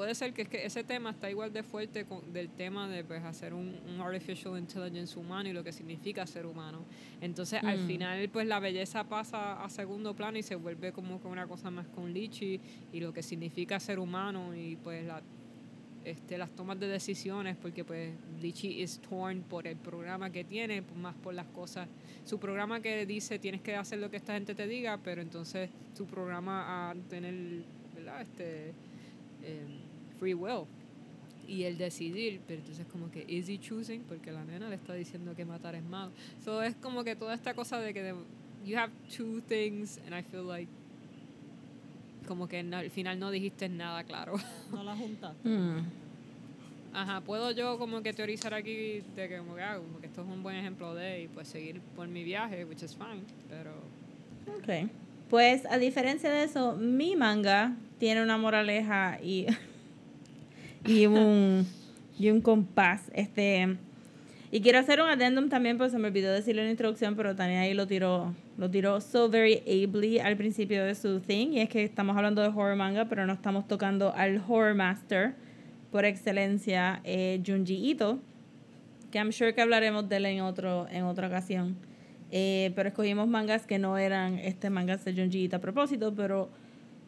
puede 0.00 0.14
ser 0.14 0.32
que 0.32 0.40
es 0.40 0.48
que 0.48 0.64
ese 0.64 0.82
tema 0.82 1.10
está 1.10 1.30
igual 1.30 1.52
de 1.52 1.62
fuerte 1.62 2.06
con, 2.06 2.32
del 2.32 2.48
tema 2.48 2.88
de 2.88 3.04
pues 3.04 3.22
hacer 3.22 3.52
un, 3.52 3.76
un 3.86 4.00
artificial 4.00 4.56
intelligence 4.58 5.18
humano 5.18 5.50
y 5.50 5.52
lo 5.52 5.62
que 5.62 5.72
significa 5.72 6.26
ser 6.26 6.46
humano. 6.46 6.86
Entonces 7.20 7.62
al 7.62 7.80
Mm. 7.80 7.86
final 7.86 8.28
pues 8.30 8.46
la 8.46 8.60
belleza 8.60 9.04
pasa 9.04 9.62
a 9.62 9.68
segundo 9.68 10.14
plano 10.14 10.38
y 10.38 10.42
se 10.42 10.54
vuelve 10.54 10.92
como 10.92 11.20
que 11.20 11.28
una 11.28 11.46
cosa 11.46 11.70
más 11.70 11.86
con 11.88 12.14
Lichi 12.14 12.58
y 12.94 13.00
lo 13.00 13.12
que 13.12 13.22
significa 13.22 13.78
ser 13.78 13.98
humano 13.98 14.54
y 14.56 14.76
pues 14.76 15.04
la 15.04 15.20
este, 16.06 16.38
las 16.38 16.48
tomas 16.52 16.80
de 16.80 16.88
decisiones 16.88 17.58
porque 17.60 17.84
pues 17.84 18.14
Lichi 18.40 18.80
is 18.80 19.00
torn 19.00 19.42
por 19.42 19.66
el 19.66 19.76
programa 19.76 20.30
que 20.30 20.44
tiene 20.44 20.82
más 20.96 21.14
por 21.16 21.34
las 21.34 21.46
cosas 21.48 21.86
su 22.24 22.38
programa 22.38 22.80
que 22.80 23.04
dice 23.04 23.38
tienes 23.38 23.60
que 23.60 23.76
hacer 23.76 23.98
lo 23.98 24.08
que 24.10 24.16
esta 24.16 24.32
gente 24.32 24.54
te 24.54 24.66
diga 24.66 24.98
pero 25.04 25.20
entonces 25.20 25.68
su 25.94 26.06
programa 26.06 26.88
a 26.90 26.94
tener 27.10 27.34
¿verdad? 27.94 28.22
este 28.22 28.72
eh, 29.42 29.79
free 30.20 30.34
will 30.34 30.66
y 31.48 31.64
el 31.64 31.76
decidir 31.78 32.40
pero 32.46 32.60
entonces 32.60 32.86
como 32.92 33.10
que 33.10 33.24
he 33.26 33.58
choosing 33.58 34.02
porque 34.02 34.30
la 34.30 34.44
nena 34.44 34.68
le 34.68 34.76
está 34.76 34.94
diciendo 34.94 35.34
que 35.34 35.44
matar 35.44 35.74
es 35.74 35.82
malo 35.82 36.12
so 36.44 36.62
es 36.62 36.76
como 36.76 37.02
que 37.02 37.16
toda 37.16 37.34
esta 37.34 37.54
cosa 37.54 37.80
de 37.80 37.92
que 37.92 38.02
de- 38.04 38.14
you 38.64 38.78
have 38.78 38.92
two 39.16 39.40
things 39.48 39.98
and 40.06 40.14
I 40.14 40.22
feel 40.22 40.46
like 40.46 40.68
como 42.28 42.46
que 42.46 42.62
no- 42.62 42.76
al 42.76 42.90
final 42.90 43.18
no 43.18 43.30
dijiste 43.30 43.68
nada 43.68 44.04
claro 44.04 44.34
no 44.70 44.84
la 44.84 44.94
juntaste 44.94 45.48
Mm. 45.48 45.80
Ajá, 46.92 47.20
puedo 47.20 47.52
yo 47.52 47.78
como 47.78 48.02
que 48.02 48.12
teorizar 48.12 48.52
aquí 48.52 49.00
de 49.14 49.28
que 49.28 49.38
como 49.38 49.54
que, 49.54 49.62
ah, 49.62 49.78
como 49.78 50.00
que 50.00 50.06
esto 50.08 50.22
es 50.22 50.26
un 50.28 50.42
buen 50.42 50.56
ejemplo 50.56 50.92
de 50.92 51.22
y 51.22 51.28
pues 51.28 51.46
seguir 51.46 51.80
por 51.94 52.08
mi 52.08 52.24
viaje, 52.24 52.64
which 52.64 52.82
is 52.82 52.96
fine, 52.96 53.22
pero 53.48 53.70
Ok. 54.58 54.90
Pues 55.28 55.66
a 55.66 55.78
diferencia 55.78 56.28
de 56.32 56.42
eso, 56.42 56.74
mi 56.76 57.14
manga 57.14 57.76
tiene 58.00 58.24
una 58.24 58.38
moraleja 58.38 59.20
y, 59.22 59.46
y 60.84 61.06
un 61.06 61.66
y 62.18 62.30
un 62.30 62.40
compás. 62.40 63.10
Este 63.14 63.76
y 64.52 64.62
quiero 64.62 64.80
hacer 64.80 65.00
un 65.00 65.08
addendum 65.08 65.48
también, 65.48 65.78
porque 65.78 65.92
se 65.92 65.98
me 65.98 66.08
olvidó 66.08 66.32
decirlo 66.32 66.62
en 66.62 66.66
la 66.66 66.70
introducción, 66.72 67.14
pero 67.14 67.36
Tania 67.36 67.60
ahí 67.60 67.72
lo 67.72 67.86
tiró, 67.86 68.34
lo 68.58 68.68
tiró 68.68 69.00
so 69.00 69.28
very 69.28 69.62
ably 69.66 70.18
al 70.18 70.36
principio 70.36 70.84
de 70.84 70.96
su 70.96 71.20
thing. 71.20 71.52
Y 71.52 71.60
es 71.60 71.68
que 71.68 71.84
estamos 71.84 72.16
hablando 72.16 72.42
de 72.42 72.48
horror 72.48 72.74
manga, 72.74 73.04
pero 73.04 73.26
no 73.26 73.32
estamos 73.32 73.68
tocando 73.68 74.12
al 74.16 74.42
horror 74.48 74.74
master 74.74 75.34
por 75.92 76.04
excelencia, 76.04 77.00
eh, 77.04 77.40
Junji 77.46 77.90
Ito, 77.90 78.18
que 79.12 79.18
I'm 79.18 79.30
sure 79.30 79.54
que 79.54 79.60
hablaremos 79.60 80.08
de 80.08 80.16
él 80.16 80.26
en 80.26 80.40
otro, 80.40 80.88
en 80.90 81.04
otra 81.04 81.28
ocasión. 81.28 81.76
Eh, 82.32 82.72
pero 82.74 82.88
escogimos 82.88 83.28
mangas 83.28 83.66
que 83.66 83.78
no 83.78 83.98
eran 83.98 84.38
este 84.38 84.68
mangas 84.68 85.04
de 85.04 85.14
Junji 85.14 85.44
Ito 85.44 85.56
a 85.56 85.60
propósito, 85.60 86.12
pero 86.12 86.50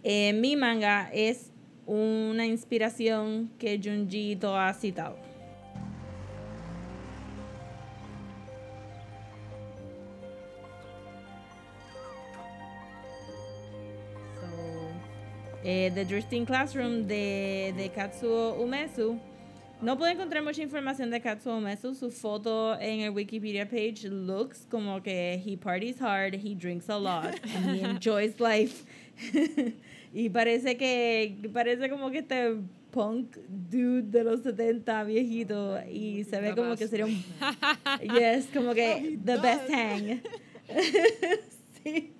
eh, 0.04 0.32
mi 0.32 0.54
manga 0.54 1.10
es 1.12 1.51
una 1.92 2.46
inspiración 2.46 3.50
que 3.58 3.78
Junjito 3.78 4.56
ha 4.56 4.72
citado. 4.72 5.16
So, 14.40 14.46
eh, 15.62 15.90
The 15.94 16.06
Drifting 16.06 16.46
Classroom 16.46 17.06
de, 17.06 17.74
de 17.76 17.90
Katsuo 17.90 18.54
Umesu. 18.54 19.18
No 19.82 19.98
puedo 19.98 20.12
encontrar 20.12 20.42
mucha 20.42 20.62
información 20.62 21.10
de 21.10 21.20
Katsuo 21.20 21.58
Umesu. 21.58 21.94
Su 21.94 22.10
foto 22.10 22.78
en 22.80 23.00
el 23.00 23.10
Wikipedia 23.10 23.68
page 23.68 24.08
looks 24.08 24.66
como 24.70 25.02
que 25.02 25.42
he 25.44 25.56
parties 25.56 26.00
hard, 26.00 26.34
he 26.34 26.54
drinks 26.54 26.88
a 26.88 26.96
lot, 26.96 27.38
and 27.54 27.76
he 27.76 27.80
enjoys 27.84 28.40
life. 28.40 28.86
y 30.12 30.28
parece 30.28 30.76
que 30.76 31.36
parece 31.52 31.88
como 31.88 32.10
que 32.10 32.18
este 32.18 32.56
punk 32.90 33.36
dude 33.48 34.02
de 34.02 34.24
los 34.24 34.42
70 34.42 35.04
viejito 35.04 35.78
y 35.90 36.24
se 36.24 36.40
ve 36.40 36.54
como 36.54 36.76
que 36.76 36.86
sería 36.86 37.06
un 37.06 37.22
yes 38.18 38.48
como 38.52 38.74
que 38.74 39.18
the 39.24 39.36
best 39.38 39.70
hang. 39.70 40.22
Sí 41.82 42.12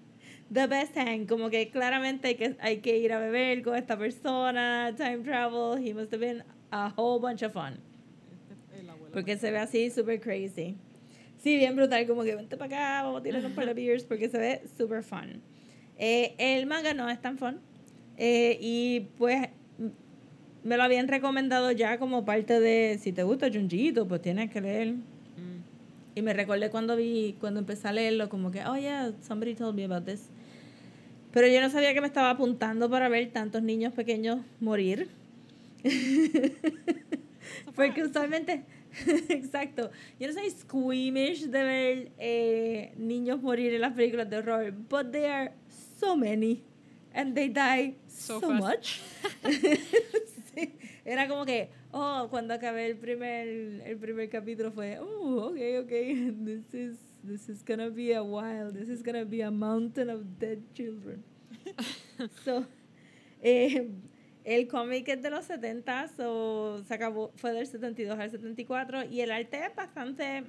the 0.52 0.66
best 0.66 0.94
hang. 0.96 1.26
Como 1.26 1.50
que 1.50 1.70
claramente 1.70 2.28
hay 2.28 2.34
que, 2.34 2.56
hay 2.60 2.78
que 2.78 2.98
ir 2.98 3.12
a 3.12 3.18
beber 3.18 3.62
con 3.62 3.74
esta 3.74 3.96
persona 3.96 4.94
time 4.96 5.18
travel 5.18 5.78
he 5.78 5.94
must 5.94 6.12
have 6.12 6.20
been 6.20 6.44
a 6.70 6.92
whole 6.96 7.20
bunch 7.20 7.42
of 7.42 7.52
fun. 7.52 7.78
Porque 9.12 9.36
se 9.36 9.50
ve 9.50 9.58
así 9.58 9.90
super 9.90 10.20
crazy. 10.20 10.76
Sí 11.38 11.56
bien 11.56 11.76
brutal 11.76 12.06
como 12.06 12.22
que 12.22 12.34
vente 12.34 12.56
para 12.56 12.76
acá 12.76 13.02
vamos 13.02 13.20
a 13.20 13.22
tirar 13.22 13.44
un 13.44 13.52
par 13.52 13.66
de 13.66 13.74
beers 13.74 14.04
porque 14.04 14.28
se 14.28 14.38
ve 14.38 14.62
super 14.76 15.02
fun. 15.02 15.42
Eh, 15.98 16.34
el 16.38 16.66
manga 16.66 16.94
no 16.94 17.08
es 17.08 17.20
tan 17.20 17.36
fun 17.36 17.60
eh, 18.16 18.58
y 18.60 19.08
pues 19.18 19.48
me 20.64 20.76
lo 20.76 20.82
habían 20.82 21.08
recomendado 21.08 21.72
ya 21.72 21.98
como 21.98 22.24
parte 22.24 22.60
de 22.60 22.98
si 23.00 23.12
te 23.12 23.22
gusta 23.22 23.50
Junjito 23.52 24.06
pues 24.06 24.22
tienes 24.22 24.50
que 24.50 24.60
leer. 24.60 24.92
Mm. 24.92 25.62
y 26.14 26.22
me 26.22 26.34
recordé 26.34 26.70
cuando 26.70 26.94
vi 26.96 27.36
cuando 27.40 27.60
empecé 27.60 27.88
a 27.88 27.92
leerlo 27.92 28.28
como 28.28 28.50
que 28.50 28.64
oh 28.66 28.76
yeah 28.76 29.12
somebody 29.22 29.54
told 29.54 29.74
me 29.74 29.84
about 29.84 30.04
this. 30.04 30.28
Pero 31.32 31.46
yo 31.48 31.60
no 31.62 31.70
sabía 31.70 31.94
que 31.94 32.00
me 32.02 32.06
estaba 32.06 32.30
apuntando 32.30 32.90
para 32.90 33.08
ver 33.08 33.30
tantos 33.32 33.62
niños 33.62 33.94
pequeños 33.94 34.40
morir. 34.60 35.08
Porque 37.74 38.04
usualmente 38.04 38.64
exacto 39.30 39.90
yo 40.20 40.28
no 40.28 40.34
soy 40.34 40.50
squeamish 40.50 41.46
de 41.46 41.64
ver 41.64 42.12
eh, 42.18 42.92
niños 42.98 43.40
morir 43.40 43.72
en 43.74 43.80
las 43.80 43.94
películas 43.94 44.28
de 44.28 44.36
horror 44.38 44.72
but 44.90 45.10
there 45.10 45.32
are 45.32 45.52
so 45.98 46.14
many 46.16 46.62
and 47.14 47.34
they 47.34 47.48
die 47.48 47.94
So 48.08 48.40
so, 48.40 48.52
much. 48.52 49.00
Sí, 50.54 50.70
era 51.04 51.28
como 51.28 51.46
que 51.46 51.70
oh 51.92 52.26
cuando 52.30 52.52
acabé 52.52 52.86
el 52.86 52.96
primer 52.96 53.48
el 53.86 53.96
primer 53.96 54.28
capítulo 54.28 54.70
fue 54.70 54.98
oh 54.98 55.48
okay 55.50 55.78
okay 55.78 56.30
this 56.44 56.74
is 56.74 56.98
this 57.24 57.48
is 57.48 57.62
gonna 57.64 57.88
be 57.88 58.12
a 58.12 58.22
while 58.22 58.70
this 58.70 58.90
is 58.90 59.02
gonna 59.02 59.24
be 59.24 59.40
a 59.40 59.50
mountain 59.50 60.10
of 60.10 60.38
dead 60.38 60.58
children. 60.74 61.24
So 62.44 62.66
eh, 63.40 63.88
el 64.44 64.68
cómic 64.68 65.08
es 65.08 65.22
de 65.22 65.30
los 65.30 65.46
70 65.46 66.08
so 66.08 66.82
se 66.86 66.94
acabó 66.94 67.32
fue 67.36 67.52
del 67.52 67.66
72 67.66 68.18
al 68.18 68.30
74 68.30 69.04
y 69.04 69.20
el 69.20 69.30
arte 69.30 69.64
es 69.64 69.74
bastante 69.74 70.44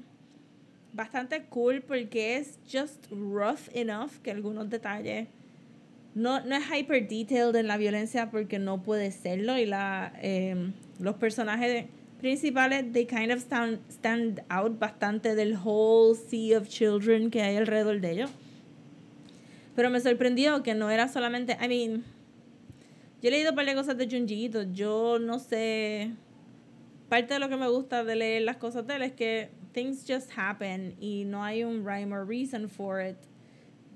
bastante 0.91 1.45
cool 1.45 1.81
porque 1.81 2.37
es 2.37 2.59
just 2.69 3.07
rough 3.09 3.69
enough 3.73 4.11
que 4.21 4.31
algunos 4.31 4.69
detalles 4.69 5.27
no, 6.15 6.41
no 6.41 6.55
es 6.55 6.63
hyper 6.69 7.07
detailed 7.07 7.55
en 7.55 7.67
la 7.67 7.77
violencia 7.77 8.29
porque 8.29 8.59
no 8.59 8.83
puede 8.83 9.11
serlo 9.11 9.57
y 9.57 9.65
la 9.65 10.13
eh, 10.21 10.71
los 10.99 11.15
personajes 11.15 11.85
principales 12.19 12.91
they 12.93 13.05
kind 13.05 13.31
of 13.31 13.39
stand, 13.39 13.79
stand 13.89 14.43
out 14.49 14.79
bastante 14.79 15.35
del 15.35 15.57
whole 15.57 16.15
sea 16.15 16.57
of 16.57 16.67
children 16.67 17.31
que 17.31 17.41
hay 17.41 17.57
alrededor 17.57 17.99
de 17.99 18.11
ellos 18.11 18.31
pero 19.75 19.89
me 19.89 19.99
sorprendió 19.99 20.61
que 20.61 20.75
no 20.75 20.89
era 20.89 21.07
solamente 21.07 21.57
I 21.59 21.67
mean 21.67 22.03
yo 23.21 23.29
he 23.29 23.31
leído 23.31 23.51
un 23.51 23.55
par 23.55 23.65
de 23.65 23.73
cosas 23.73 23.97
de 23.97 24.07
Junji 24.07 24.45
Ito. 24.45 24.63
yo 24.71 25.17
no 25.19 25.39
sé 25.39 26.11
parte 27.09 27.33
de 27.33 27.39
lo 27.39 27.49
que 27.49 27.57
me 27.57 27.67
gusta 27.67 28.03
de 28.03 28.15
leer 28.15 28.43
las 28.43 28.57
cosas 28.57 28.85
de 28.85 28.95
él 28.95 29.01
es 29.01 29.13
que 29.13 29.49
things 29.73 30.05
just 30.07 30.29
happen 30.37 30.95
y 30.99 31.25
no 31.25 31.43
hay 31.43 31.63
un 31.63 31.83
rhyme 31.83 32.13
or 32.13 32.23
reason 32.25 32.69
for 32.69 33.01
it 33.01 33.17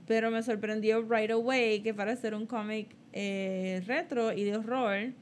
pero 0.07 0.31
me 0.31 0.41
sorprendió 0.41 1.01
right 1.03 1.31
away 1.31 1.81
que 1.81 1.93
para 1.93 2.15
ser 2.15 2.33
un 2.33 2.47
cómic 2.47 2.95
eh, 3.13 3.83
retro 3.85 4.31
y 4.31 4.45
de 4.45 4.55
horror 4.55 5.13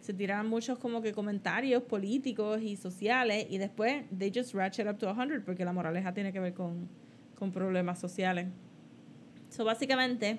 se 0.00 0.14
tiraban 0.14 0.48
muchos 0.48 0.78
como 0.78 1.02
que 1.02 1.12
comentarios 1.12 1.82
políticos 1.82 2.62
y 2.62 2.76
sociales 2.76 3.46
y 3.50 3.58
después 3.58 4.04
they 4.16 4.32
just 4.34 4.54
ratchet 4.54 4.88
up 4.88 4.98
to 4.98 5.12
100 5.12 5.42
porque 5.44 5.64
la 5.64 5.72
moraleja 5.72 6.14
tiene 6.14 6.32
que 6.32 6.40
ver 6.40 6.54
con, 6.54 6.88
con 7.34 7.52
problemas 7.52 8.00
sociales. 8.00 8.46
So 9.50 9.64
básicamente 9.64 10.38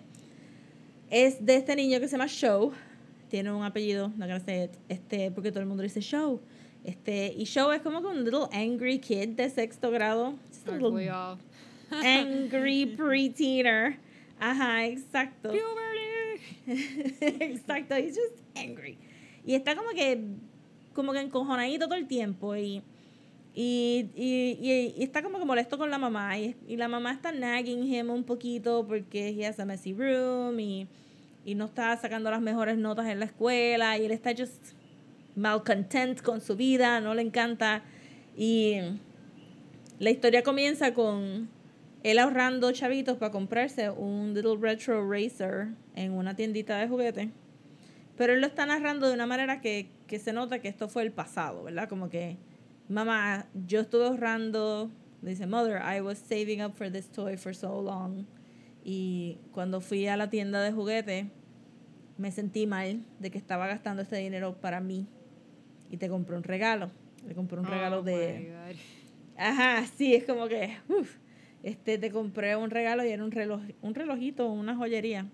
es 1.10 1.46
de 1.46 1.56
este 1.56 1.76
niño 1.76 2.00
que 2.00 2.08
se 2.08 2.14
llama 2.14 2.28
Show, 2.28 2.72
tiene 3.30 3.52
un 3.52 3.64
apellido, 3.64 4.12
no 4.18 4.26
it, 4.26 4.72
este, 4.90 5.32
porque 5.32 5.52
todo 5.52 5.62
el 5.62 5.68
mundo 5.68 5.84
dice 5.84 6.02
Show. 6.02 6.42
Este, 6.84 7.34
y 7.38 7.44
Show 7.44 7.72
es 7.72 7.82
como 7.82 8.02
que 8.02 8.08
un 8.08 8.24
little 8.24 8.48
angry 8.52 9.00
kid 9.00 9.30
de 9.30 9.50
sexto 9.50 9.92
grado. 9.92 10.36
Just 10.48 10.68
a 10.70 10.72
little? 10.72 11.38
angry 12.04 12.86
preteener. 12.86 13.98
Ajá, 14.40 14.86
exacto. 14.86 15.50
Puberty. 15.50 15.98
exacto, 17.44 17.96
he's 17.96 18.16
just 18.16 18.38
angry. 18.56 18.98
Y 19.46 19.56
está 19.56 19.76
como 19.76 19.90
que 19.92 20.22
como 20.94 21.14
que 21.14 21.20
encojonadito 21.20 21.88
todo 21.88 21.98
el 21.98 22.08
tiempo 22.08 22.56
y 22.56 22.82
y, 23.60 24.12
y, 24.16 24.60
y, 24.62 24.94
y 24.96 25.04
está 25.04 25.24
como 25.24 25.40
que 25.40 25.46
molesto 25.46 25.80
con 25.80 25.90
la 25.90 25.98
mamá 25.98 26.38
y, 26.38 26.56
y 26.68 26.78
la 26.78 26.88
mamá 26.88 27.12
está 27.12 27.32
nagging 27.32 27.92
him 27.92 28.12
un 28.12 28.24
poquito 28.24 28.86
porque 28.88 29.30
he 29.30 29.48
has 29.48 29.60
a 29.60 29.66
messy 29.66 29.94
room 29.94 30.60
y, 30.60 30.88
y 31.44 31.56
no 31.56 31.66
está 31.66 31.98
sacando 31.98 32.30
las 32.30 32.40
mejores 32.40 32.78
notas 32.78 33.08
en 33.08 33.20
la 33.20 33.26
escuela 33.26 33.98
y 33.98 34.06
él 34.06 34.12
está 34.12 34.36
just 34.38 34.74
malcontent 35.36 36.22
con 36.22 36.40
su 36.40 36.56
vida, 36.56 37.00
no 37.00 37.16
le 37.16 37.24
encanta 37.24 37.82
y 38.38 38.76
la 39.98 40.12
historia 40.12 40.44
comienza 40.44 40.94
con 40.94 41.50
él 42.12 42.20
ahorrando 42.20 42.72
chavitos 42.72 43.18
para 43.18 43.32
comprarse 43.32 43.89
un 43.89 44.34
little 44.34 44.58
retro 44.60 45.10
racer 45.10 45.70
en 45.95 46.14
una 46.14 46.36
tiendita 46.36 46.78
de 46.78 46.88
juguetes. 46.88 47.30
Pero 48.16 48.34
él 48.34 48.41
lo 48.41 48.47
está 48.47 48.66
narrando 48.66 49.08
de 49.08 49.14
una 49.14 49.26
manera 49.26 49.62
que, 49.62 49.89
que 50.08 50.18
se 50.18 50.32
nota 50.34 50.60
que 50.60 50.70
esto 50.70 50.88
fue 50.88 51.03
el 51.03 51.12
pasado, 51.12 51.64
¿verdad? 51.64 51.89
Como 51.89 52.10
que, 52.10 52.38
mamá, 52.89 53.47
yo 53.68 53.82
estuve 53.82 54.05
ahorrando, 54.05 54.89
dice, 55.22 55.45
mother, 55.45 55.82
I 55.82 56.01
was 56.01 56.18
saving 56.18 56.64
up 56.64 56.74
for 56.74 56.91
this 56.91 57.10
toy 57.12 57.36
for 57.38 57.53
so 57.53 57.82
long. 57.82 58.26
Y 58.84 59.38
cuando 59.51 59.82
fui 59.82 60.08
a 60.08 60.16
la 60.16 60.30
tienda 60.30 60.62
de 60.62 60.72
juguetes, 60.72 61.26
me 62.18 62.32
sentí 62.32 62.66
mal 62.66 63.03
de 63.20 63.30
que 63.30 63.38
estaba 63.38 63.68
gastando 63.68 64.01
este 64.01 64.16
dinero 64.16 64.55
para 64.60 64.80
mí. 64.80 65.05
Y 65.91 65.97
te 65.97 66.10
compré 66.10 66.38
un 66.38 66.43
regalo. 66.43 66.89
Le 67.28 67.36
compré 67.36 67.60
un 67.60 67.66
regalo 67.66 67.99
Oh 67.99 68.03
de... 68.03 68.39
my 68.39 68.45
God. 68.45 68.80
Ajá, 69.38 69.86
sí, 69.97 70.16
es 70.16 70.24
como 70.24 70.47
que, 70.47 70.76
uf, 70.88 71.18
este, 71.64 71.97
te 71.97 72.12
compré 72.12 72.55
un 72.55 72.70
regalo 72.70 73.03
y 73.05 73.10
era 73.10 73.24
un 73.24 73.32
reloj, 73.32 73.62
un 73.82 73.95
relojito, 73.95 74.47
una 74.47 74.76
joyería. 74.76 75.28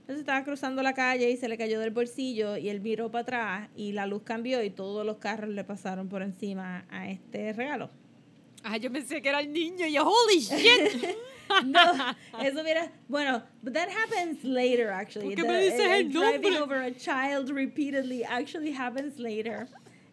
Entonces 0.00 0.20
estaba 0.20 0.44
cruzando 0.44 0.82
la 0.82 0.92
calle 0.92 1.30
y 1.30 1.36
se 1.36 1.48
le 1.48 1.56
cayó 1.56 1.78
del 1.78 1.90
bolsillo 1.90 2.56
y 2.56 2.68
él 2.68 2.80
miró 2.80 3.10
para 3.10 3.22
atrás 3.22 3.68
y 3.76 3.92
la 3.92 4.06
luz 4.06 4.22
cambió 4.24 4.62
y 4.62 4.70
todos 4.70 5.06
los 5.06 5.18
carros 5.18 5.50
le 5.50 5.62
pasaron 5.62 6.08
por 6.08 6.22
encima 6.22 6.84
a 6.90 7.08
este 7.08 7.52
regalo. 7.52 7.90
Ah, 8.62 8.76
yo 8.76 8.90
pensé 8.92 9.22
que 9.22 9.28
era 9.28 9.40
el 9.40 9.52
niño 9.52 9.86
y 9.86 9.92
yo, 9.92 10.04
holy 10.06 10.40
shit. 10.40 11.16
No, 11.66 11.80
eso 12.44 12.60
hubiera, 12.60 12.92
bueno, 13.08 13.42
but 13.60 13.72
that 13.72 13.88
happens 13.88 14.44
later 14.44 14.90
actually. 14.90 15.34
¿Por 15.34 15.44
qué 15.44 15.50
me 15.50 15.60
dices 15.60 15.80
el 15.80 16.12
driving 16.12 16.52
nombre? 16.52 16.60
over 16.60 16.82
a 16.82 16.92
child 16.92 17.50
repeatedly 17.50 18.22
actually 18.22 18.72
happens 18.72 19.18
later. 19.18 19.66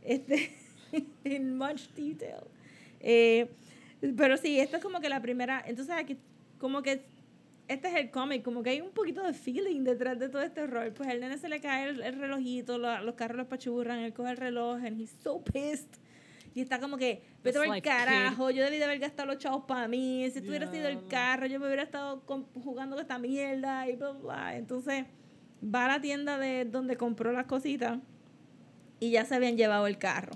Este, 0.04 0.52
in 1.26 1.56
much 1.56 1.94
detail. 1.96 2.48
Eh, 3.00 3.46
pero 4.16 4.38
sí, 4.38 4.60
esto 4.60 4.78
es 4.78 4.84
como 4.84 5.00
que 5.00 5.10
la 5.10 5.22
primera, 5.22 5.64
entonces 5.66 5.96
aquí 5.98 6.18
como 6.58 6.82
que 6.82 7.06
este 7.68 7.90
es 7.90 7.96
el 7.96 8.12
cómic, 8.12 8.44
como 8.44 8.64
que 8.64 8.70
hay 8.70 8.82
un 8.82 8.92
poquito 8.92 9.22
de 9.24 9.34
feeling 9.34 9.84
detrás 9.84 10.18
de 10.20 10.30
todo 10.30 10.42
este 10.42 10.62
horror. 10.62 10.94
Pues 10.94 11.10
al 11.10 11.20
nene 11.20 11.38
se 11.38 11.50
le 11.50 11.60
cae 11.60 11.90
el, 11.90 12.02
el 12.02 12.18
relojito, 12.18 12.78
lo- 12.78 13.02
los 13.02 13.16
carros 13.16 13.36
los 13.38 13.48
pachurran, 13.48 14.00
él 14.00 14.14
coge 14.14 14.32
el 14.32 14.38
reloj, 14.38 14.78
and 14.86 15.00
he's 15.02 15.12
so 15.22 15.44
pissed. 15.44 15.90
Y 16.56 16.62
está 16.62 16.80
como 16.80 16.98
que, 16.98 17.22
vete 17.44 17.60
like 17.68 17.88
carajo, 18.06 18.50
yo 18.52 18.64
debí 18.64 18.78
de 18.78 18.86
haber 18.86 19.00
gastado 19.00 19.28
los 19.28 19.38
chavos 19.38 19.66
para 19.68 19.88
mí. 19.88 20.28
Si 20.32 20.42
tuviera 20.42 20.72
sido 20.72 20.88
el 20.88 21.08
carro, 21.08 21.46
yo 21.46 21.60
me 21.60 21.68
hubiera 21.68 21.84
estado 21.84 22.24
jugando 22.56 22.96
con 22.96 23.02
esta 23.04 23.20
mierda 23.20 23.88
y 23.90 23.96
bla, 23.98 24.12
bla. 24.12 24.56
Entonces, 24.58 25.06
va 25.64 25.86
a 25.86 25.88
la 25.90 26.02
tienda 26.02 26.38
de 26.40 26.64
donde 26.66 26.96
compró 26.98 27.32
las 27.34 27.46
cositas 27.48 28.00
y 29.00 29.12
ya 29.12 29.26
se 29.26 29.36
habían 29.36 29.58
llevado 29.58 29.86
el 29.88 29.98
carro. 29.98 30.32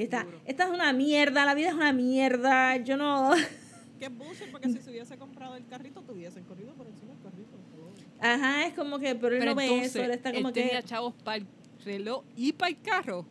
Y 0.00 0.04
está, 0.04 0.26
esta 0.46 0.64
es 0.64 0.70
una 0.70 0.94
mierda, 0.94 1.44
la 1.44 1.52
vida 1.54 1.68
es 1.68 1.74
una 1.74 1.92
mierda, 1.92 2.78
yo 2.78 2.96
no... 2.96 3.32
Qué 3.98 4.08
bullshit, 4.08 4.50
porque 4.50 4.70
si 4.70 4.78
se 4.78 4.88
hubiese 4.88 5.18
comprado 5.18 5.56
el 5.56 5.66
carrito, 5.66 6.00
te 6.00 6.12
hubiesen 6.12 6.42
corrido 6.44 6.72
por 6.72 6.86
encima 6.86 7.12
del 7.12 7.22
carrito. 7.22 7.58
Ajá, 8.18 8.66
es 8.66 8.72
como 8.72 8.98
que, 8.98 9.14
pero 9.14 9.34
él 9.34 9.40
Pero 9.40 9.50
no 9.50 9.56
ve 9.56 9.84
eso, 9.84 10.02
él 10.02 10.12
está 10.12 10.32
como 10.32 10.48
él 10.48 10.54
que... 10.54 10.62
tenía 10.62 10.82
chavos 10.82 11.12
para 11.22 11.36
el 11.36 11.46
reloj 11.84 12.24
y 12.34 12.54
para 12.54 12.70
el 12.70 12.80
carro. 12.80 13.26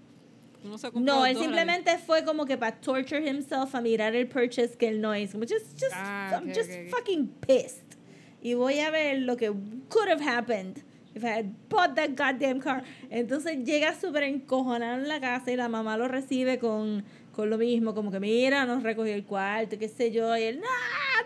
No, 0.64 0.78
se 0.78 0.92
No, 0.94 1.26
él 1.26 1.38
simplemente 1.38 1.98
fue 1.98 2.24
como 2.24 2.46
que 2.46 2.56
para 2.56 2.80
torture 2.80 3.28
himself 3.28 3.74
a 3.74 3.82
mirar 3.82 4.14
el 4.16 4.28
purchase 4.28 4.78
que 4.78 4.90
él 4.90 5.02
no 5.02 5.16
hizo. 5.16 5.40
Como 5.40 5.46
just, 5.46 5.72
just, 5.74 5.94
Ah, 5.96 6.40
I'm 6.40 6.50
just 6.50 6.70
ok, 6.70 6.78
ok. 6.86 6.90
fucking 6.92 7.28
pissed. 7.48 7.98
Y 8.44 8.54
voy 8.54 8.80
a 8.80 8.92
ver 8.92 9.24
lo 9.24 9.38
que 9.38 9.52
could 9.90 10.08
have 10.08 10.22
happened 10.22 10.84
if 11.16 11.24
I 11.24 11.28
had 11.28 11.46
bought 11.70 11.96
that 11.96 12.10
goddamn 12.16 12.60
car. 12.60 12.84
Entonces 13.10 13.64
llega 13.64 14.00
súper 14.00 14.24
encojonado 14.24 15.02
en 15.02 15.08
la 15.08 15.20
casa 15.20 15.52
y 15.52 15.56
la 15.56 15.70
mamá 15.70 15.98
lo 15.98 16.08
recibe 16.08 16.60
con, 16.60 17.04
con 17.32 17.50
lo 17.50 17.58
mismo, 17.58 17.94
como 17.94 18.12
que 18.12 18.20
mira, 18.20 18.66
nos 18.66 18.84
recogió 18.84 19.14
el 19.14 19.26
cuarto, 19.26 19.78
qué 19.78 19.88
sé 19.88 20.12
yo, 20.12 20.36
y 20.38 20.44
él, 20.44 20.60
no, 20.60 20.68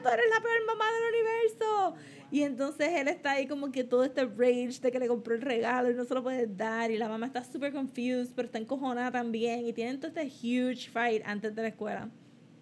tú 0.01 0.09
eres 0.09 0.25
la 0.29 0.41
peor 0.41 0.65
mamá 0.67 0.85
del 0.85 1.13
universo. 1.13 1.95
Y 2.31 2.41
entonces 2.41 2.89
él 2.95 3.07
está 3.09 3.33
ahí 3.33 3.45
como 3.45 3.71
que 3.71 3.83
todo 3.83 4.03
este 4.03 4.25
rage 4.25 4.79
de 4.81 4.91
que 4.91 4.97
le 4.97 5.07
compró 5.07 5.35
el 5.35 5.41
regalo 5.41 5.91
y 5.91 5.93
no 5.93 6.03
se 6.03 6.15
lo 6.15 6.23
puede 6.23 6.47
dar. 6.47 6.89
Y 6.89 6.97
la 6.97 7.07
mamá 7.07 7.27
está 7.27 7.43
súper 7.43 7.71
confused, 7.71 8.31
pero 8.35 8.47
está 8.47 8.57
encojonada 8.57 9.11
también. 9.11 9.67
Y 9.67 9.73
tienen 9.73 9.99
todo 9.99 10.07
este 10.07 10.25
huge 10.25 10.89
fight 10.89 11.21
antes 11.27 11.53
de 11.53 11.61
la 11.61 11.67
escuela. 11.67 12.09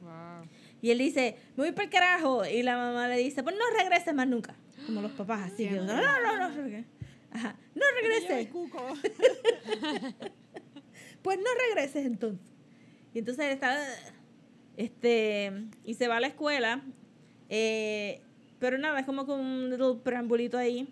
Wow. 0.01 0.49
Y 0.82 0.91
él 0.91 0.97
dice, 0.97 1.38
me 1.55 1.63
voy 1.63 1.72
para 1.72 1.86
el 1.86 1.89
carajo. 1.89 2.45
Y 2.45 2.63
la 2.63 2.76
mamá 2.76 3.07
le 3.07 3.15
dice, 3.15 3.43
pues 3.43 3.55
no 3.55 3.63
regreses 3.78 4.13
más 4.13 4.28
nunca. 4.28 4.55
Como 4.86 5.01
los 5.01 5.11
papás 5.13 5.53
así. 5.53 5.69
que, 5.69 5.76
no, 5.76 5.86
no, 5.86 6.49
no, 6.49 6.49
no. 6.49 6.84
Ajá, 7.32 7.55
no 7.75 7.82
regreses. 8.01 8.47
cuco. 8.49 8.93
Pues 11.21 11.38
no 11.38 11.45
regreses 11.67 12.05
entonces. 12.05 12.51
Y 13.13 13.19
entonces 13.19 13.45
él 13.45 13.51
está, 13.51 13.77
este, 14.77 15.51
y 15.84 15.93
se 15.93 16.07
va 16.07 16.17
a 16.17 16.19
la 16.19 16.27
escuela. 16.27 16.82
eh, 17.49 18.21
pero 18.59 18.77
nada, 18.77 18.99
es 18.99 19.05
como 19.07 19.25
con 19.25 19.39
un 19.39 19.69
little 19.71 19.95
preambulito 20.03 20.57
ahí. 20.57 20.88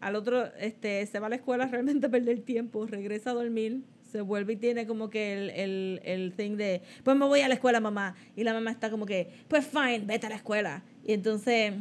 Al 0.00 0.16
otro, 0.16 0.46
este, 0.56 1.04
se 1.06 1.18
va 1.18 1.26
a 1.26 1.30
la 1.30 1.36
escuela 1.36 1.66
realmente 1.70 2.06
a 2.06 2.10
perder 2.10 2.40
tiempo, 2.40 2.86
regresa 2.86 3.30
a 3.30 3.34
dormir, 3.34 3.82
se 4.10 4.20
vuelve 4.20 4.54
y 4.54 4.56
tiene 4.56 4.86
como 4.86 5.08
que 5.10 5.32
el, 5.34 5.50
el, 5.50 6.00
el 6.04 6.32
thing 6.34 6.56
de, 6.56 6.82
pues 7.02 7.16
me 7.16 7.26
voy 7.26 7.40
a 7.40 7.48
la 7.48 7.54
escuela, 7.54 7.80
mamá. 7.80 8.16
Y 8.36 8.44
la 8.44 8.52
mamá 8.52 8.70
está 8.70 8.90
como 8.90 9.06
que, 9.06 9.30
pues 9.48 9.66
fine, 9.66 10.00
vete 10.04 10.26
a 10.26 10.30
la 10.30 10.36
escuela. 10.36 10.82
Y 11.04 11.12
entonces, 11.14 11.72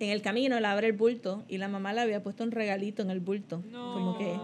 en 0.00 0.10
el 0.10 0.22
camino, 0.22 0.56
él 0.56 0.64
abre 0.64 0.88
el 0.88 0.94
bulto 0.94 1.44
y 1.48 1.58
la 1.58 1.68
mamá 1.68 1.92
le 1.92 2.00
había 2.00 2.22
puesto 2.22 2.42
un 2.42 2.50
regalito 2.50 3.02
en 3.02 3.10
el 3.10 3.20
bulto. 3.20 3.62
No. 3.70 3.92
Como 3.94 4.18
que, 4.18 4.34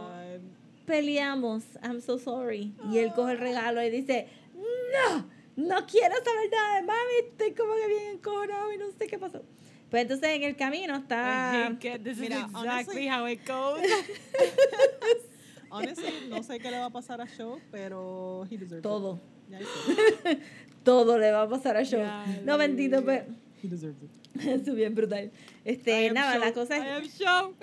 peleamos, 0.86 1.64
I'm 1.82 2.00
so 2.00 2.18
sorry. 2.18 2.72
Y 2.92 2.98
él 2.98 3.12
coge 3.14 3.32
el 3.32 3.38
regalo 3.38 3.82
y 3.82 3.90
dice, 3.90 4.28
no, 4.54 5.26
no 5.56 5.86
quiero 5.86 6.14
saber 6.16 6.50
nada 6.52 6.76
de 6.76 6.82
mami, 6.82 7.30
estoy 7.30 7.52
como 7.54 7.74
que 7.74 7.86
bien 7.88 8.14
encojonado 8.14 8.72
y 8.72 8.76
no 8.78 8.84
sé 8.98 9.06
qué 9.06 9.18
pasó. 9.18 9.42
Pues 9.90 10.02
entonces 10.02 10.28
en 10.30 10.42
el 10.42 10.56
camino 10.56 10.96
está... 10.96 11.70
I 11.70 11.76
get 11.80 12.00
this 12.02 12.18
Mira, 12.18 12.38
is 12.40 12.44
exactly 12.46 13.08
honestly- 13.08 13.08
how 13.08 13.26
it 13.26 13.40
goes. 13.46 13.82
Honestly, 15.70 16.28
no 16.28 16.42
sé 16.42 16.58
qué 16.58 16.70
le 16.70 16.78
va 16.78 16.86
a 16.86 16.90
pasar 16.90 17.20
a 17.20 17.26
Show, 17.26 17.58
pero 17.70 18.44
he 18.50 18.56
deserves 18.56 18.78
it. 18.78 18.82
Todo, 18.82 19.20
Ya 19.48 19.60
hice. 19.60 20.38
todo 20.84 21.18
le 21.18 21.30
va 21.32 21.42
a 21.42 21.48
pasar 21.48 21.76
a 21.76 21.82
Show. 21.84 22.00
Ya, 22.00 22.24
No, 22.44 22.56
bendito, 22.58 23.04
pero... 23.04 23.24
He 23.62 23.68
deserves 23.68 24.02
it. 24.02 24.10
Eso 24.46 24.74
bien 24.74 24.94
brutal. 24.94 25.30
I 25.64 25.70
Este, 25.70 26.10
nada, 26.12 26.38
la 26.38 26.46
show- 26.46 26.54
cosa 26.54 26.76
I 26.78 26.80
es... 26.80 26.86
am 26.86 27.04
show. 27.04 27.54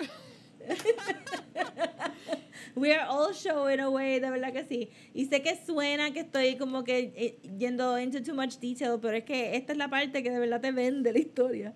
We 2.76 2.92
are 2.94 3.06
all 3.08 3.32
show 3.34 3.68
in 3.68 3.80
a 3.80 3.90
way, 3.90 4.18
de 4.18 4.30
verdad 4.30 4.52
que 4.52 4.64
sí. 4.64 4.90
Y 5.12 5.26
sé 5.26 5.42
que 5.42 5.56
suena 5.64 6.12
que 6.12 6.20
estoy 6.20 6.56
como 6.56 6.82
que 6.84 7.12
eh, 7.14 7.38
yendo 7.58 7.98
into 8.00 8.22
too 8.22 8.34
much 8.34 8.56
detail, 8.58 8.98
pero 9.00 9.16
es 9.16 9.24
que 9.24 9.56
esta 9.56 9.72
es 9.72 9.78
la 9.78 9.88
parte 9.88 10.22
que 10.22 10.30
de 10.30 10.38
verdad 10.38 10.60
te 10.60 10.72
vende 10.72 11.12
la 11.12 11.18
historia. 11.18 11.74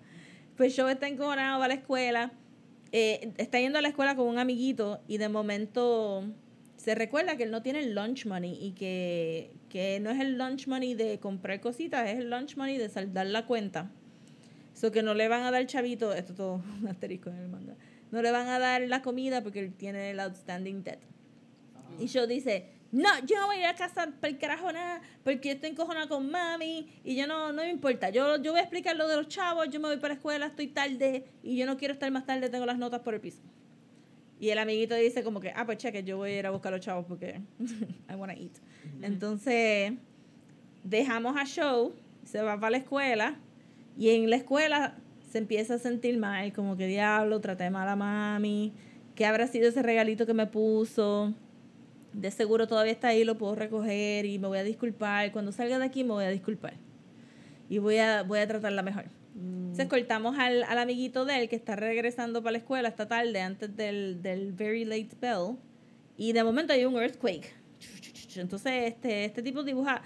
Pues 0.57 0.73
Show 0.75 0.87
está 0.89 1.07
encojonado, 1.07 1.59
va 1.59 1.65
a 1.65 1.67
la 1.69 1.73
escuela, 1.75 2.33
eh, 2.91 3.31
está 3.37 3.59
yendo 3.59 3.79
a 3.79 3.81
la 3.81 3.89
escuela 3.89 4.15
con 4.15 4.27
un 4.27 4.39
amiguito 4.39 4.99
y 5.07 5.17
de 5.19 5.29
momento 5.29 6.23
se 6.75 6.95
recuerda 6.95 7.37
que 7.37 7.43
él 7.43 7.51
no 7.51 7.61
tiene 7.61 7.79
el 7.79 7.93
lunch 7.95 8.25
money 8.25 8.57
y 8.59 8.71
que, 8.71 9.51
que 9.69 9.99
no 10.01 10.09
es 10.09 10.19
el 10.19 10.37
lunch 10.37 10.67
money 10.67 10.95
de 10.95 11.19
comprar 11.19 11.61
cositas, 11.61 12.09
es 12.09 12.17
el 12.19 12.29
lunch 12.29 12.57
money 12.57 12.77
de 12.77 12.89
saldar 12.89 13.27
la 13.27 13.45
cuenta. 13.45 13.91
So 14.79 14.93
que 14.93 15.03
no 15.03 15.13
le 15.13 15.27
van 15.27 15.43
a 15.43 15.51
dar 15.51 15.65
chavito, 15.65 16.13
esto 16.13 16.33
todo 16.33 16.63
un 16.81 16.87
asterisco 16.87 17.29
en 17.29 17.35
el 17.35 17.49
manga, 17.49 17.75
no 18.11 18.21
le 18.21 18.31
van 18.31 18.47
a 18.47 18.59
dar 18.59 18.81
la 18.83 19.01
comida 19.01 19.43
porque 19.43 19.59
él 19.59 19.73
tiene 19.73 20.11
el 20.11 20.19
outstanding 20.21 20.83
debt. 20.83 21.01
Y 21.99 22.07
yo 22.07 22.25
dice, 22.25 22.69
no, 22.93 23.09
yo 23.25 23.37
no 23.41 23.47
voy 23.47 23.57
a 23.57 23.59
ir 23.59 23.65
a 23.65 23.75
casa 23.75 24.07
para 24.21 24.31
el 24.31 24.39
carajo 24.39 24.71
nada, 24.71 25.01
porque 25.25 25.51
estoy 25.51 25.71
encojonada 25.71 26.07
con 26.07 26.31
mami 26.31 26.87
y 27.03 27.17
yo 27.17 27.27
no, 27.27 27.51
no 27.51 27.63
me 27.63 27.69
importa. 27.69 28.09
Yo, 28.09 28.41
yo 28.41 28.51
voy 28.51 28.61
a 28.61 28.63
explicar 28.63 28.95
lo 28.95 29.09
de 29.09 29.17
los 29.17 29.27
chavos, 29.27 29.67
yo 29.69 29.81
me 29.81 29.89
voy 29.89 29.97
para 29.97 30.13
la 30.13 30.17
escuela, 30.17 30.45
estoy 30.45 30.67
tarde 30.67 31.25
y 31.43 31.57
yo 31.57 31.65
no 31.65 31.75
quiero 31.75 31.93
estar 31.93 32.09
más 32.09 32.25
tarde, 32.25 32.47
tengo 32.47 32.65
las 32.65 32.77
notas 32.77 33.01
por 33.01 33.13
el 33.13 33.19
piso. 33.19 33.41
Y 34.39 34.49
el 34.49 34.59
amiguito 34.59 34.95
dice 34.95 35.25
como 35.25 35.41
que, 35.41 35.51
ah, 35.53 35.65
pues 35.65 35.77
cheque, 35.77 36.05
yo 36.05 36.15
voy 36.15 36.31
a 36.31 36.39
ir 36.39 36.45
a 36.45 36.51
buscar 36.51 36.71
a 36.71 36.77
los 36.77 36.85
chavos 36.85 37.05
porque 37.05 37.41
I 38.09 38.15
wanna 38.15 38.33
eat. 38.33 38.53
Entonces, 39.01 39.91
dejamos 40.85 41.35
a 41.35 41.43
Show, 41.43 41.93
se 42.23 42.41
va 42.41 42.57
para 42.57 42.71
la 42.71 42.77
escuela 42.77 43.37
y 43.99 44.11
en 44.11 44.29
la 44.29 44.37
escuela 44.37 44.95
se 45.29 45.39
empieza 45.39 45.73
a 45.73 45.77
sentir 45.77 46.17
mal, 46.17 46.53
como 46.53 46.77
que 46.77 46.87
diablo, 46.87 47.41
traté 47.41 47.69
mal 47.69 47.85
a 47.89 47.97
mami, 47.97 48.71
¿qué 49.13 49.25
habrá 49.25 49.45
sido 49.45 49.67
ese 49.67 49.83
regalito 49.83 50.25
que 50.25 50.33
me 50.33 50.47
puso? 50.47 51.33
De 52.13 52.31
seguro 52.31 52.65
todavía 52.65 52.93
está 52.93 53.09
ahí, 53.09 53.25
lo 53.25 53.37
puedo 53.37 53.55
recoger 53.55 54.25
y 54.25 54.39
me 54.39 54.47
voy 54.47 54.57
a 54.57 54.63
disculpar. 54.63 55.33
Cuando 55.33 55.51
salga 55.51 55.77
de 55.79 55.85
aquí 55.85 56.05
me 56.05 56.11
voy 56.11 56.23
a 56.23 56.29
disculpar. 56.29 56.75
Y 57.67 57.79
voy 57.79 57.97
a, 57.97 58.23
voy 58.23 58.39
a 58.39 58.47
tratarla 58.47 58.81
mejor. 58.83 59.05
Entonces 59.35 59.87
cortamos 59.87 60.39
al, 60.39 60.63
al 60.63 60.77
amiguito 60.77 61.25
de 61.25 61.41
él 61.41 61.49
que 61.49 61.57
está 61.57 61.75
regresando 61.75 62.41
para 62.41 62.53
la 62.53 62.57
escuela 62.59 62.87
esta 62.87 63.09
tarde 63.09 63.41
antes 63.41 63.75
del, 63.75 64.21
del 64.21 64.53
very 64.53 64.85
late 64.85 65.09
bell. 65.19 65.57
Y 66.17 66.31
de 66.31 66.41
momento 66.45 66.71
hay 66.71 66.85
un 66.85 66.95
earthquake. 66.95 67.53
Entonces 68.37 68.93
este, 68.93 69.25
este 69.25 69.43
tipo 69.43 69.61
dibuja... 69.63 70.01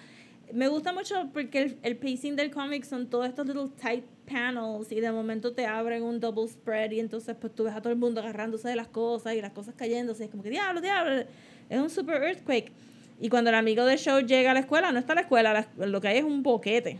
Me 0.54 0.68
gusta 0.68 0.94
mucho 0.94 1.30
porque 1.34 1.64
el, 1.64 1.78
el 1.82 1.98
pacing 1.98 2.36
del 2.36 2.52
cómic 2.52 2.84
son 2.84 3.08
todos 3.08 3.28
estos 3.28 3.48
little 3.48 3.70
tight 3.82 4.06
panels 4.32 4.92
y 4.92 5.00
de 5.00 5.12
momento 5.12 5.52
te 5.54 5.66
abren 5.66 6.04
un 6.04 6.20
double 6.20 6.48
spread 6.48 6.92
y 6.92 7.00
entonces 7.00 7.36
pues 7.40 7.56
tú 7.56 7.64
ves 7.64 7.74
a 7.74 7.82
todo 7.82 7.92
el 7.92 7.98
mundo 7.98 8.22
agarrándose 8.22 8.68
de 8.70 8.76
las 8.76 8.88
cosas 8.88 9.34
y 9.34 9.42
las 9.42 9.52
cosas 9.52 9.74
cayéndose. 9.76 10.26
Es 10.26 10.30
como 10.30 10.44
que 10.44 10.52
diablo, 10.52 10.80
diablo. 10.80 11.24
Es 11.70 11.80
un 11.80 11.90
super 11.90 12.22
earthquake. 12.22 12.72
Y 13.20 13.30
cuando 13.30 13.50
el 13.50 13.56
amigo 13.56 13.84
de 13.86 13.98
Show 13.98 14.20
llega 14.20 14.52
a 14.52 14.54
la 14.54 14.60
escuela, 14.60 14.92
no 14.92 15.00
está 15.00 15.16
la 15.16 15.22
escuela, 15.22 15.54
la- 15.78 15.86
lo 15.88 16.00
que 16.00 16.10
hay 16.10 16.18
es 16.20 16.24
un 16.24 16.44
boquete. 16.44 17.00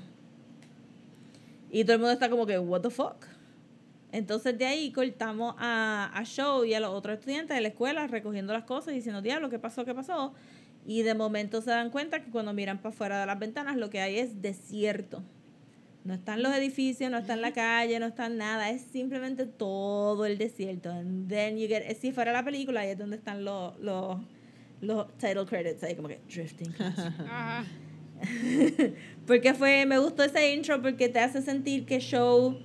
Y 1.70 1.84
todo 1.84 1.94
el 1.94 2.00
mundo 2.00 2.14
está 2.14 2.30
como 2.30 2.48
que, 2.48 2.58
what 2.58 2.82
the 2.82 2.90
fuck. 2.90 3.26
Entonces 4.12 4.58
de 4.58 4.66
ahí 4.66 4.92
cortamos 4.92 5.56
a, 5.60 6.12
a 6.14 6.24
Show 6.24 6.66
y 6.66 6.74
a 6.74 6.80
los 6.80 6.90
otros 6.92 7.20
estudiantes 7.20 7.56
de 7.56 7.62
la 7.62 7.68
escuela 7.68 8.08
recogiendo 8.08 8.52
las 8.54 8.64
cosas 8.64 8.94
y 8.94 8.98
diciendo, 8.98 9.22
diablo, 9.22 9.50
¿qué 9.52 9.60
pasó? 9.60 9.86
¿Qué 9.86 9.94
pasó? 9.94 10.34
Y 10.86 11.04
de 11.04 11.14
momento 11.14 11.62
se 11.62 11.70
dan 11.70 11.90
cuenta 11.90 12.22
que 12.24 12.30
cuando 12.30 12.54
miran 12.54 12.80
para 12.80 12.94
afuera 12.94 13.20
de 13.20 13.26
las 13.26 13.40
ventanas 13.40 13.78
lo 13.78 13.90
que 13.90 14.02
hay 14.02 14.20
es 14.20 14.42
desierto. 14.42 15.24
No 16.04 16.14
están 16.14 16.44
los 16.44 16.54
edificios, 16.54 17.10
no 17.10 17.18
está 17.18 17.34
en 17.34 17.42
la 17.42 17.54
calle, 17.54 17.98
no 18.00 18.08
está 18.08 18.28
nada, 18.28 18.70
es 18.70 18.82
simplemente 18.82 19.46
todo 19.46 20.26
el 20.26 20.38
desierto. 20.38 20.92
And 20.92 21.30
then 21.30 21.58
you 21.58 21.68
get, 21.68 21.96
si 21.98 22.12
fuera 22.12 22.34
la 22.34 22.44
película, 22.44 22.82
ahí 22.82 22.90
es 22.90 22.98
donde 22.98 23.16
están 23.16 23.46
los, 23.46 23.80
los, 23.80 24.18
los 24.82 25.08
title 25.18 25.46
credits, 25.46 25.82
ahí 25.84 25.96
como 25.96 26.10
que 26.10 26.20
drifting. 26.28 26.74
Porque 29.28 29.54
fue, 29.54 29.86
me 29.86 29.98
gustó 29.98 30.24
ese 30.24 30.54
intro 30.54 30.82
porque 30.82 31.10
te 31.10 31.20
hace 31.20 31.42
sentir 31.42 31.86
que 31.86 32.00
Show, 32.00 32.58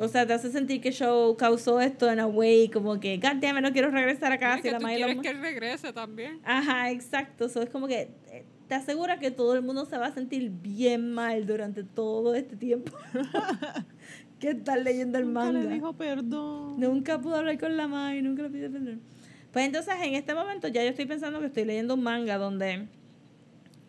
o 0.00 0.08
sea, 0.08 0.26
te 0.26 0.32
hace 0.32 0.50
sentir 0.50 0.80
que 0.80 0.92
Show 0.92 1.36
causó 1.36 1.80
esto 1.80 2.10
en 2.10 2.20
a 2.20 2.26
way, 2.26 2.68
como 2.70 2.98
que, 2.98 3.18
god 3.18 3.36
damn 3.40 3.58
it, 3.58 3.62
no 3.62 3.70
quiero 3.72 3.90
regresar 3.90 4.32
a 4.32 4.36
Es 4.36 4.40
casa. 4.40 4.62
que 4.62 4.68
y 4.68 4.72
la 4.72 4.78
tú 4.78 4.86
quieres 4.86 5.18
que 5.20 5.28
él 5.28 5.40
regrese 5.40 5.92
también. 5.92 6.40
Ajá, 6.42 6.90
exacto. 6.90 7.48
So, 7.50 7.60
es 7.62 7.68
como 7.68 7.86
que 7.86 8.08
eh, 8.32 8.44
te 8.66 8.74
asegura 8.74 9.18
que 9.18 9.30
todo 9.30 9.54
el 9.54 9.62
mundo 9.62 9.84
se 9.84 9.98
va 9.98 10.06
a 10.06 10.12
sentir 10.14 10.50
bien 10.50 11.12
mal 11.12 11.44
durante 11.46 11.84
todo 11.84 12.34
este 12.34 12.56
tiempo 12.56 12.92
que 14.38 14.50
estás 14.50 14.82
leyendo 14.82 15.18
el 15.18 15.26
Nunca 15.26 15.40
manga. 15.40 15.60
le 15.60 15.68
dijo 15.74 15.92
perdón. 15.92 16.80
Nunca 16.80 17.20
pudo 17.20 17.36
hablar 17.36 17.58
con 17.58 17.76
la 17.76 17.86
madre, 17.86 18.22
nunca 18.22 18.42
le 18.44 18.50
pidió 18.50 18.72
perdón. 18.72 19.00
Pues 19.52 19.66
entonces 19.66 19.94
en 20.02 20.14
este 20.14 20.32
momento 20.34 20.68
ya 20.68 20.82
yo 20.82 20.90
estoy 20.90 21.06
pensando 21.06 21.40
que 21.40 21.46
estoy 21.46 21.64
leyendo 21.64 21.94
un 21.94 22.02
manga 22.02 22.38
donde 22.38 22.86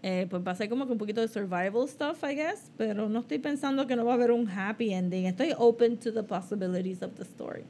eh, 0.04 0.26
pues 0.30 0.41
va 0.45 0.52
a 0.52 0.56
ser 0.56 0.68
como 0.70 0.86
que 0.88 0.91
un 0.93 0.97
poquito 0.97 1.22
de 1.22 1.28
survival 1.28 1.88
stuff, 1.88 2.24
I 2.24 2.36
guess, 2.36 2.72
pero 2.78 3.08
no 3.10 3.20
estoy 3.20 3.39
pensando 3.39 3.86
que 3.88 3.95
no 3.95 4.04
va 4.06 4.12
a 4.14 4.16
haber 4.16 4.32
un 4.32 4.49
happy 4.49 4.93
ending. 4.93 5.26
Estoy 5.26 5.54
open 5.58 5.97
to 5.97 6.12
the 6.12 6.24
possibilities 6.24 7.02
of 7.04 7.12
the 7.16 7.24
story. 7.24 7.64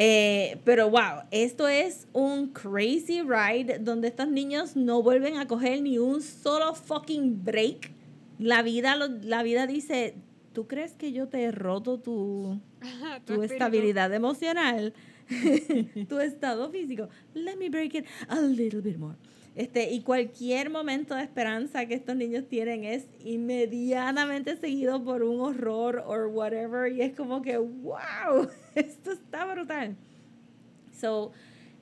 Eh, 0.00 0.58
pero 0.64 0.88
wow, 0.90 1.22
esto 1.32 1.66
es 1.66 2.06
un 2.12 2.48
crazy 2.52 3.20
ride 3.22 3.80
donde 3.80 4.08
estos 4.08 4.28
niños 4.28 4.76
no 4.76 5.02
vuelven 5.02 5.36
a 5.38 5.46
coger 5.48 5.82
ni 5.82 5.98
un 5.98 6.22
solo 6.22 6.74
fucking 6.74 7.42
break. 7.44 7.90
La 8.38 8.62
vida, 8.62 8.94
lo- 8.94 9.08
la 9.22 9.42
vida 9.42 9.66
dice, 9.66 10.14
¿tú 10.52 10.68
crees 10.68 10.92
que 10.92 11.12
yo 11.12 11.26
te 11.26 11.42
he 11.42 11.50
roto 11.50 11.98
tu, 11.98 12.60
Tu 13.24 13.34
estabilidad 13.42 14.14
emocional, 14.14 14.92
tu 16.08 16.20
estado 16.20 16.70
físico. 16.70 17.08
Let 17.34 17.56
me 17.56 17.68
break 17.68 17.94
it 17.96 18.04
a 18.28 18.40
little 18.40 18.80
bit 18.80 18.98
more. 18.98 19.16
Este, 19.58 19.90
y 19.90 20.02
cualquier 20.02 20.70
momento 20.70 21.16
de 21.16 21.24
esperanza 21.24 21.84
que 21.86 21.94
estos 21.94 22.14
niños 22.14 22.46
tienen 22.48 22.84
es 22.84 23.08
inmediatamente 23.24 24.56
seguido 24.56 25.02
por 25.02 25.24
un 25.24 25.40
horror 25.40 26.04
or 26.06 26.28
whatever. 26.28 26.92
Y 26.92 27.02
es 27.02 27.16
como 27.16 27.42
que, 27.42 27.58
wow, 27.58 28.48
esto 28.76 29.10
está 29.10 29.52
brutal. 29.52 29.96
So, 30.96 31.32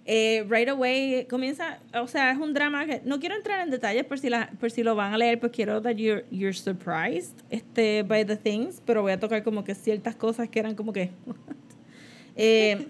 eh, 0.07 0.47
right 0.49 0.71
away 0.71 1.27
comienza, 1.29 1.79
o 1.93 2.07
sea, 2.07 2.31
es 2.31 2.39
un 2.39 2.55
drama 2.55 2.87
que 2.87 3.03
no 3.05 3.21
quiero 3.21 3.37
entrar 3.37 3.61
en 3.63 3.71
detalles 3.71 4.07
por 4.07 4.19
si, 4.19 4.31
la, 4.31 4.51
por 4.59 4.71
si 4.71 4.83
lo 4.83 4.95
van 4.95 5.13
a 5.13 5.19
leer, 5.19 5.39
pues 5.39 5.53
quiero 5.53 5.83
that 5.83 5.97
you're, 5.97 6.25
you're 6.31 6.57
surprised 6.57 7.43
este, 7.51 8.05
by 8.05 8.25
the 8.25 8.39
things, 8.39 8.81
pero 8.87 9.03
voy 9.03 9.13
a 9.13 9.21
tocar 9.21 9.43
como 9.43 9.65
que 9.65 9.75
ciertas 9.75 10.17
cosas 10.17 10.49
que 10.49 10.61
eran 10.61 10.75
como 10.75 10.95
que... 10.95 11.11
Eh, 12.39 12.89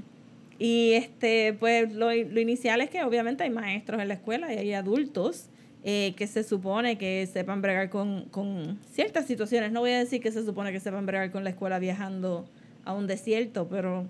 Y 0.59 0.93
este, 0.93 1.53
pues 1.59 1.93
lo, 1.93 2.07
lo 2.13 2.41
inicial 2.41 2.81
es 2.81 2.89
que 2.91 3.03
obviamente 3.05 3.45
hay 3.45 3.51
maestros 3.51 4.01
en 4.01 4.09
la 4.09 4.15
escuela 4.15 4.53
y 4.53 4.57
hay 4.59 4.73
adultos 4.73 5.49
eh, 5.85 6.15
que 6.17 6.27
se 6.27 6.43
supone 6.43 6.97
que 6.99 7.29
sepan 7.31 7.61
bregar 7.63 7.91
con, 7.91 8.25
con 8.31 8.79
ciertas 8.91 9.27
situaciones. 9.27 9.71
No 9.73 9.81
voy 9.81 9.91
a 9.93 9.99
decir 9.99 10.21
que 10.23 10.33
se 10.33 10.45
supone 10.45 10.73
que 10.73 10.81
sepan 10.81 11.05
bregar 11.07 11.31
con 11.31 11.45
la 11.45 11.51
escuela 11.51 11.79
viajando 11.79 12.49
a 12.85 12.95
un 12.95 13.07
desierto, 13.07 13.69
pero, 13.69 14.07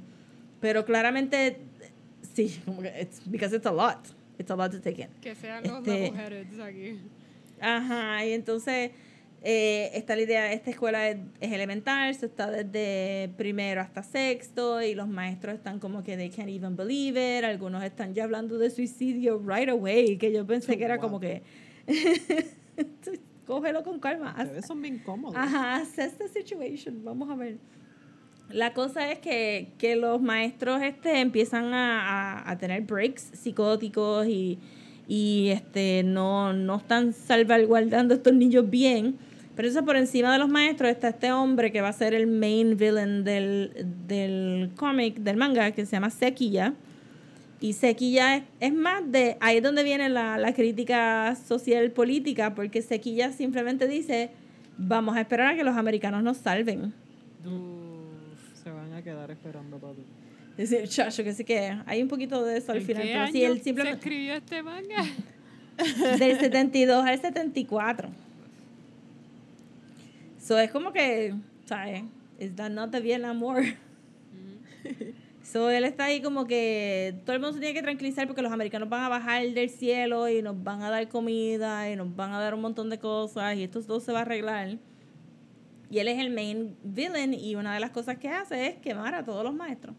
pero 0.61 0.84
claramente 0.84 1.59
sí, 2.34 2.61
como 2.64 2.82
que 2.82 2.92
it's, 3.01 3.20
because 3.26 3.55
it's 3.55 3.66
a 3.66 3.72
lot. 3.72 3.99
It's 4.38 4.51
a 4.51 4.57
lot 4.57 4.70
to 4.70 4.80
take 4.80 5.03
in. 5.03 5.09
Que 5.22 5.34
sean 5.34 5.64
los 5.64 5.78
Este- 5.78 6.11
level-headeds 6.12 6.61
aquí. 6.61 6.99
Ajá, 7.61 8.24
y 8.26 8.32
entonces 8.32 8.90
eh, 9.43 9.91
está 9.95 10.16
la 10.16 10.22
idea, 10.22 10.53
esta 10.53 10.70
escuela 10.70 11.09
es, 11.09 11.18
es 11.41 11.53
elemental, 11.53 12.14
se 12.14 12.26
está 12.26 12.51
desde 12.51 13.30
primero 13.37 13.80
hasta 13.80 14.03
sexto 14.03 14.82
y 14.82 14.95
los 14.95 15.07
maestros 15.09 15.55
están 15.55 15.78
como 15.78 16.03
que 16.03 16.16
they 16.16 16.30
can't 16.30 16.49
even 16.49 16.76
believe 16.76 17.39
it, 17.39 17.45
algunos 17.45 17.84
están 17.84 18.12
ya 18.14 18.24
hablando 18.24 18.59
de 18.59 18.70
suicidio 18.70 19.39
right 19.47 19.68
away, 19.68 20.16
que 20.18 20.32
yo 20.32 20.47
pensé 20.47 20.76
que 20.76 20.84
era 20.84 20.99
como 20.99 21.20
que 21.20 21.43
cógelo 23.47 23.82
con 23.82 23.99
calma. 24.01 24.34
Ustedes 24.39 24.66
son 24.66 24.82
bien 24.82 24.99
cómodos. 24.99 25.37
Ajá, 25.37 25.76
assess 25.76 26.16
the 26.18 26.28
situation, 26.28 27.05
vamos 27.05 27.30
a 27.30 27.34
ver. 27.37 27.59
La 28.51 28.72
cosa 28.74 29.11
es 29.11 29.18
que, 29.18 29.72
que 29.78 29.97
los 29.97 30.20
maestros 30.20 30.80
este, 30.82 31.20
empiezan 31.20 31.74
a, 31.74 32.41
a- 32.43 32.51
a 32.51 32.59
tener 32.59 32.82
breaks 32.82 33.22
psicóticos 33.34 34.26
y, 34.28 34.59
y 35.09 35.49
este, 35.49 36.03
no, 36.05 36.53
no 36.53 36.76
están 36.76 37.12
salvaguardando 37.12 38.14
a 38.14 38.16
estos 38.18 38.32
niños 38.34 38.68
bien. 38.70 39.18
Pero 39.57 39.68
eso 39.68 39.84
por 39.84 39.96
encima 39.96 40.30
de 40.32 40.38
los 40.38 40.50
maestros 40.50 40.90
está 40.90 41.09
este 41.09 41.32
hombre 41.32 41.72
que 41.72 41.80
va 41.80 41.88
a 41.88 41.92
ser 41.92 42.12
el 42.12 42.26
main 42.26 42.76
villain 42.76 43.24
del, 43.24 43.86
del 44.07 44.70
cómic, 44.76 45.16
del 45.16 45.38
manga, 45.38 45.70
que 45.70 45.86
se 45.86 45.92
llama 45.92 46.11
Sequilla. 46.11 46.74
Y 47.59 47.72
Sequilla 47.72 48.36
es, 48.36 48.42
es 48.61 48.74
más 48.74 49.11
de, 49.11 49.38
ahí 49.40 49.57
es 49.57 49.62
donde 49.62 49.82
viene 49.82 50.11
la, 50.11 50.36
la 50.36 50.52
crítica 50.52 51.34
social 51.36 51.90
política, 51.90 52.54
porque 52.54 52.82
Sequilla 52.82 53.32
simplemente 53.32 53.88
dice, 53.88 54.30
vamos 54.76 55.16
a 55.16 55.22
esperar 55.22 55.54
a 55.54 55.57
que 55.57 55.64
los 55.64 55.74
americanos 55.74 56.22
nos 56.22 56.36
salven. 56.36 56.92
Uf, 57.42 58.62
se 58.62 58.70
van 58.70 58.92
a 58.92 59.02
quedar 59.02 59.30
esperando, 59.30 59.78
papi. 59.78 60.02
Es 60.59 60.70
decir, 60.70 60.88
chacho, 60.88 61.24
que 61.24 61.32
sí 61.32 61.44
que 61.44 61.78
hay 61.86 62.02
un 62.02 62.09
poquito 62.09 62.44
de 62.44 62.59
eso 62.59 62.72
al 62.72 62.78
¿En 62.78 62.84
final, 62.84 63.02
qué 63.02 63.09
pero 63.09 63.24
año 63.24 63.46
él 63.46 63.59
se 63.59 63.64
simplemente 63.64 63.98
escribió 63.98 64.34
este 64.34 64.62
manga? 64.62 65.04
del 66.18 66.38
72 66.38 67.07
al 67.07 67.20
74. 67.20 68.25
So 70.47 70.57
es 70.61 70.70
como 70.70 70.92
que, 70.92 71.34
¿sabes? 71.64 72.05
Is 72.38 72.55
that 72.55 72.70
not 72.70 72.92
the 72.92 73.01
Vietnam 73.01 73.42
War? 73.42 73.64
So 75.42 75.70
él 75.70 75.84
está 75.84 76.05
ahí 76.05 76.22
como 76.22 76.47
que 76.47 77.20
todo 77.24 77.34
el 77.34 77.42
mundo 77.42 77.55
se 77.55 77.59
tiene 77.59 77.74
que 77.74 77.82
tranquilizar 77.82 78.28
porque 78.28 78.42
los 78.42 78.53
americanos 78.53 78.88
van 78.88 79.03
a 79.03 79.09
bajar 79.09 79.44
del 79.44 79.70
cielo 79.70 80.28
y 80.28 80.42
nos 80.42 80.62
van 80.62 80.82
a 80.82 80.90
dar 80.90 81.09
comida 81.09 81.90
y 81.90 81.97
nos 81.97 82.14
van 82.14 82.32
a 82.32 82.38
dar 82.38 82.55
un 82.55 82.61
montón 82.61 82.90
de 82.90 82.99
cosas 83.01 83.57
y 83.57 83.64
esto 83.64 83.82
todo 83.82 83.99
se 83.99 84.12
va 84.12 84.20
a 84.20 84.22
arreglar. 84.22 84.78
Y 85.90 85.99
él 85.99 86.07
es 86.07 86.18
el 86.20 86.30
main 86.30 86.76
villain 86.84 87.34
y 87.34 87.57
una 87.57 87.74
de 87.74 87.80
las 87.80 87.90
cosas 87.90 88.16
que 88.18 88.28
hace 88.28 88.68
es 88.68 88.76
quemar 88.76 89.16
a 89.16 89.24
todos 89.24 89.42
los 89.42 89.55
maestros. 89.55 89.97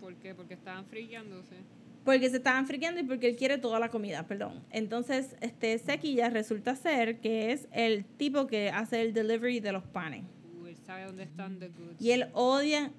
¿Por 0.00 0.16
qué? 0.16 0.34
Porque 0.34 0.54
estaban 0.54 0.84
friqueándose. 0.86 1.56
Porque 2.04 2.28
se 2.30 2.36
estaban 2.38 2.66
friqueando 2.66 3.00
y 3.00 3.04
porque 3.04 3.28
él 3.28 3.36
quiere 3.36 3.58
toda 3.58 3.78
la 3.78 3.88
comida, 3.88 4.26
perdón. 4.26 4.64
Entonces, 4.70 5.36
este 5.40 5.78
Sequilla 5.78 6.30
resulta 6.30 6.74
ser 6.74 7.20
que 7.20 7.52
es 7.52 7.68
el 7.70 8.04
tipo 8.04 8.46
que 8.48 8.70
hace 8.70 9.00
el 9.02 9.12
delivery 9.14 9.60
de 9.60 9.70
los 9.72 9.84
panes. 9.84 10.24
Uh, 10.60 10.66
él 10.66 10.76
sabe 10.84 11.04
dónde 11.04 11.22
están 11.22 11.60
the 11.60 11.68
goods. 11.68 12.00
Y 12.00 12.10
él 12.10 12.26
odia, 12.32 12.90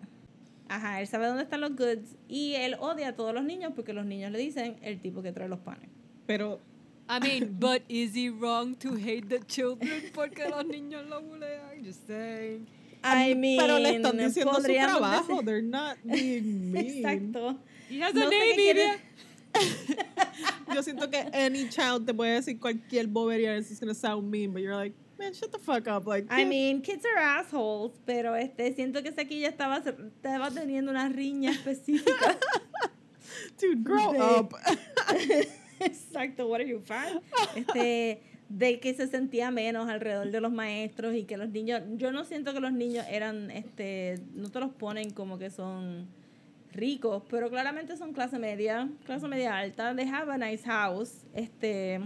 ajá, 0.69 1.01
él 1.01 1.07
sabe 1.07 1.27
dónde 1.27 1.43
están 1.43 1.59
los 1.59 1.75
goods 1.75 2.15
y 2.29 2.53
él 2.55 2.75
odia 2.79 3.09
a 3.09 3.15
todos 3.15 3.33
los 3.33 3.43
niños 3.43 3.73
porque 3.75 3.91
los 3.91 4.05
niños 4.05 4.31
le 4.31 4.39
dicen 4.39 4.77
el 4.81 5.01
tipo 5.01 5.21
que 5.21 5.33
trae 5.33 5.49
los 5.49 5.59
panes. 5.59 5.89
Pero 6.25 6.61
I 7.09 7.19
mean, 7.21 7.55
but 7.59 7.81
is 7.89 8.15
he 8.15 8.29
wrong 8.29 8.73
to 8.77 8.95
hate 8.95 9.27
the 9.27 9.39
children 9.45 10.01
porque 10.13 10.47
los 10.47 10.65
niños 10.65 11.05
lo 11.09 11.21
bulean? 11.21 11.83
Just 11.83 12.07
saying. 12.07 12.65
I 13.03 13.35
mean, 13.35 13.59
pero 13.59 13.79
le 13.79 13.97
están 13.97 14.17
diciendo 14.17 14.53
su 14.53 14.57
podríamos 14.61 14.97
trabajo. 14.99 15.41
decir- 15.41 15.45
They're 15.45 15.61
not 15.61 15.97
being 16.05 16.71
mean. 16.71 16.87
Exacto. 16.87 17.57
He 17.93 17.99
has 17.99 18.13
No 18.15 18.27
a 18.27 18.29
name, 18.29 18.59
Iria. 18.59 18.99
Yo 20.73 20.81
siento 20.81 21.11
que 21.11 21.29
any 21.31 21.69
child 21.69 22.07
te 22.07 22.13
puede 22.13 22.41
decir 22.41 22.59
cualquier 22.59 23.05
bobería 23.05 23.55
and 23.55 23.63
it's 23.63 23.79
gonna 23.79 23.93
sound 23.93 24.31
mean, 24.31 24.51
but 24.51 24.63
you're 24.63 24.75
like, 24.75 24.95
man, 25.19 25.31
shut 25.31 25.51
the 25.51 25.59
fuck 25.59 25.87
up. 25.87 26.07
Like, 26.07 26.25
I 26.31 26.43
mean, 26.43 26.81
kids 26.81 27.05
are 27.05 27.19
assholes, 27.19 27.91
pero 28.03 28.33
este 28.33 28.73
siento 28.73 29.03
que 29.03 29.11
Sequilla 29.11 29.49
estaba, 29.49 29.77
estaba 29.77 30.49
teniendo 30.49 30.89
una 30.89 31.07
riña 31.07 31.51
específica. 31.51 32.39
dude, 33.59 33.83
grow 33.83 34.13
de- 34.13 34.19
up. 34.19 34.55
Exacto, 35.79 36.47
what 36.47 36.59
are 36.59 36.67
you 36.67 36.79
fan? 36.79 37.21
Este, 37.55 38.23
de 38.49 38.79
que 38.79 38.95
se 38.95 39.07
sentía 39.07 39.51
menos 39.51 39.87
alrededor 39.87 40.31
de 40.31 40.41
los 40.41 40.51
maestros 40.51 41.13
y 41.13 41.25
que 41.25 41.37
los 41.37 41.49
niños, 41.49 41.83
yo 41.97 42.11
no 42.11 42.25
siento 42.25 42.53
que 42.53 42.59
los 42.59 42.71
niños 42.71 43.05
eran, 43.07 43.51
este, 43.51 44.19
no 44.33 44.49
te 44.49 44.59
los 44.59 44.71
ponen 44.71 45.11
como 45.11 45.37
que 45.37 45.51
son 45.51 46.07
ricos, 46.73 47.23
pero 47.29 47.49
claramente 47.49 47.95
son 47.97 48.13
clase 48.13 48.37
media, 48.39 48.89
clase 49.05 49.27
media 49.27 49.57
alta, 49.57 49.95
they 49.95 50.07
have 50.07 50.31
a 50.31 50.37
nice 50.37 50.63
house, 50.65 51.23
este, 51.33 51.99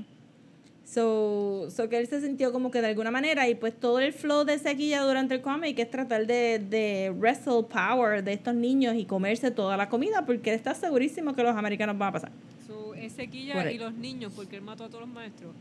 so, 0.83 1.67
so 1.69 1.89
que 1.89 1.97
él 1.97 2.07
se 2.07 2.21
sintió 2.21 2.51
como 2.51 2.71
que 2.71 2.81
de 2.81 2.87
alguna 2.87 3.11
manera 3.11 3.47
y 3.49 3.55
pues 3.55 3.77
todo 3.77 3.99
el 3.99 4.13
flow 4.13 4.45
de 4.45 4.57
sequilla 4.59 5.01
durante 5.01 5.35
el 5.35 5.41
cómic 5.41 5.77
es 5.79 5.89
tratar 5.89 6.25
de, 6.27 6.59
de 6.59 7.13
wrestle 7.17 7.63
power 7.63 8.23
de 8.23 8.33
estos 8.33 8.55
niños 8.55 8.95
y 8.95 9.05
comerse 9.05 9.51
toda 9.51 9.75
la 9.77 9.89
comida 9.89 10.25
porque 10.25 10.51
él 10.51 10.55
está 10.55 10.73
segurísimo 10.73 11.33
que 11.35 11.43
los 11.43 11.55
americanos 11.55 11.97
van 11.97 12.09
a 12.09 12.11
pasar. 12.13 12.31
So, 12.65 12.93
es 12.93 13.13
sequilla 13.13 13.53
Por 13.55 13.65
y 13.65 13.67
ahí. 13.69 13.77
los 13.77 13.93
niños 13.93 14.31
porque 14.35 14.55
él 14.57 14.61
mató 14.61 14.85
a 14.85 14.87
todos 14.87 15.01
los 15.01 15.09
maestros. 15.09 15.53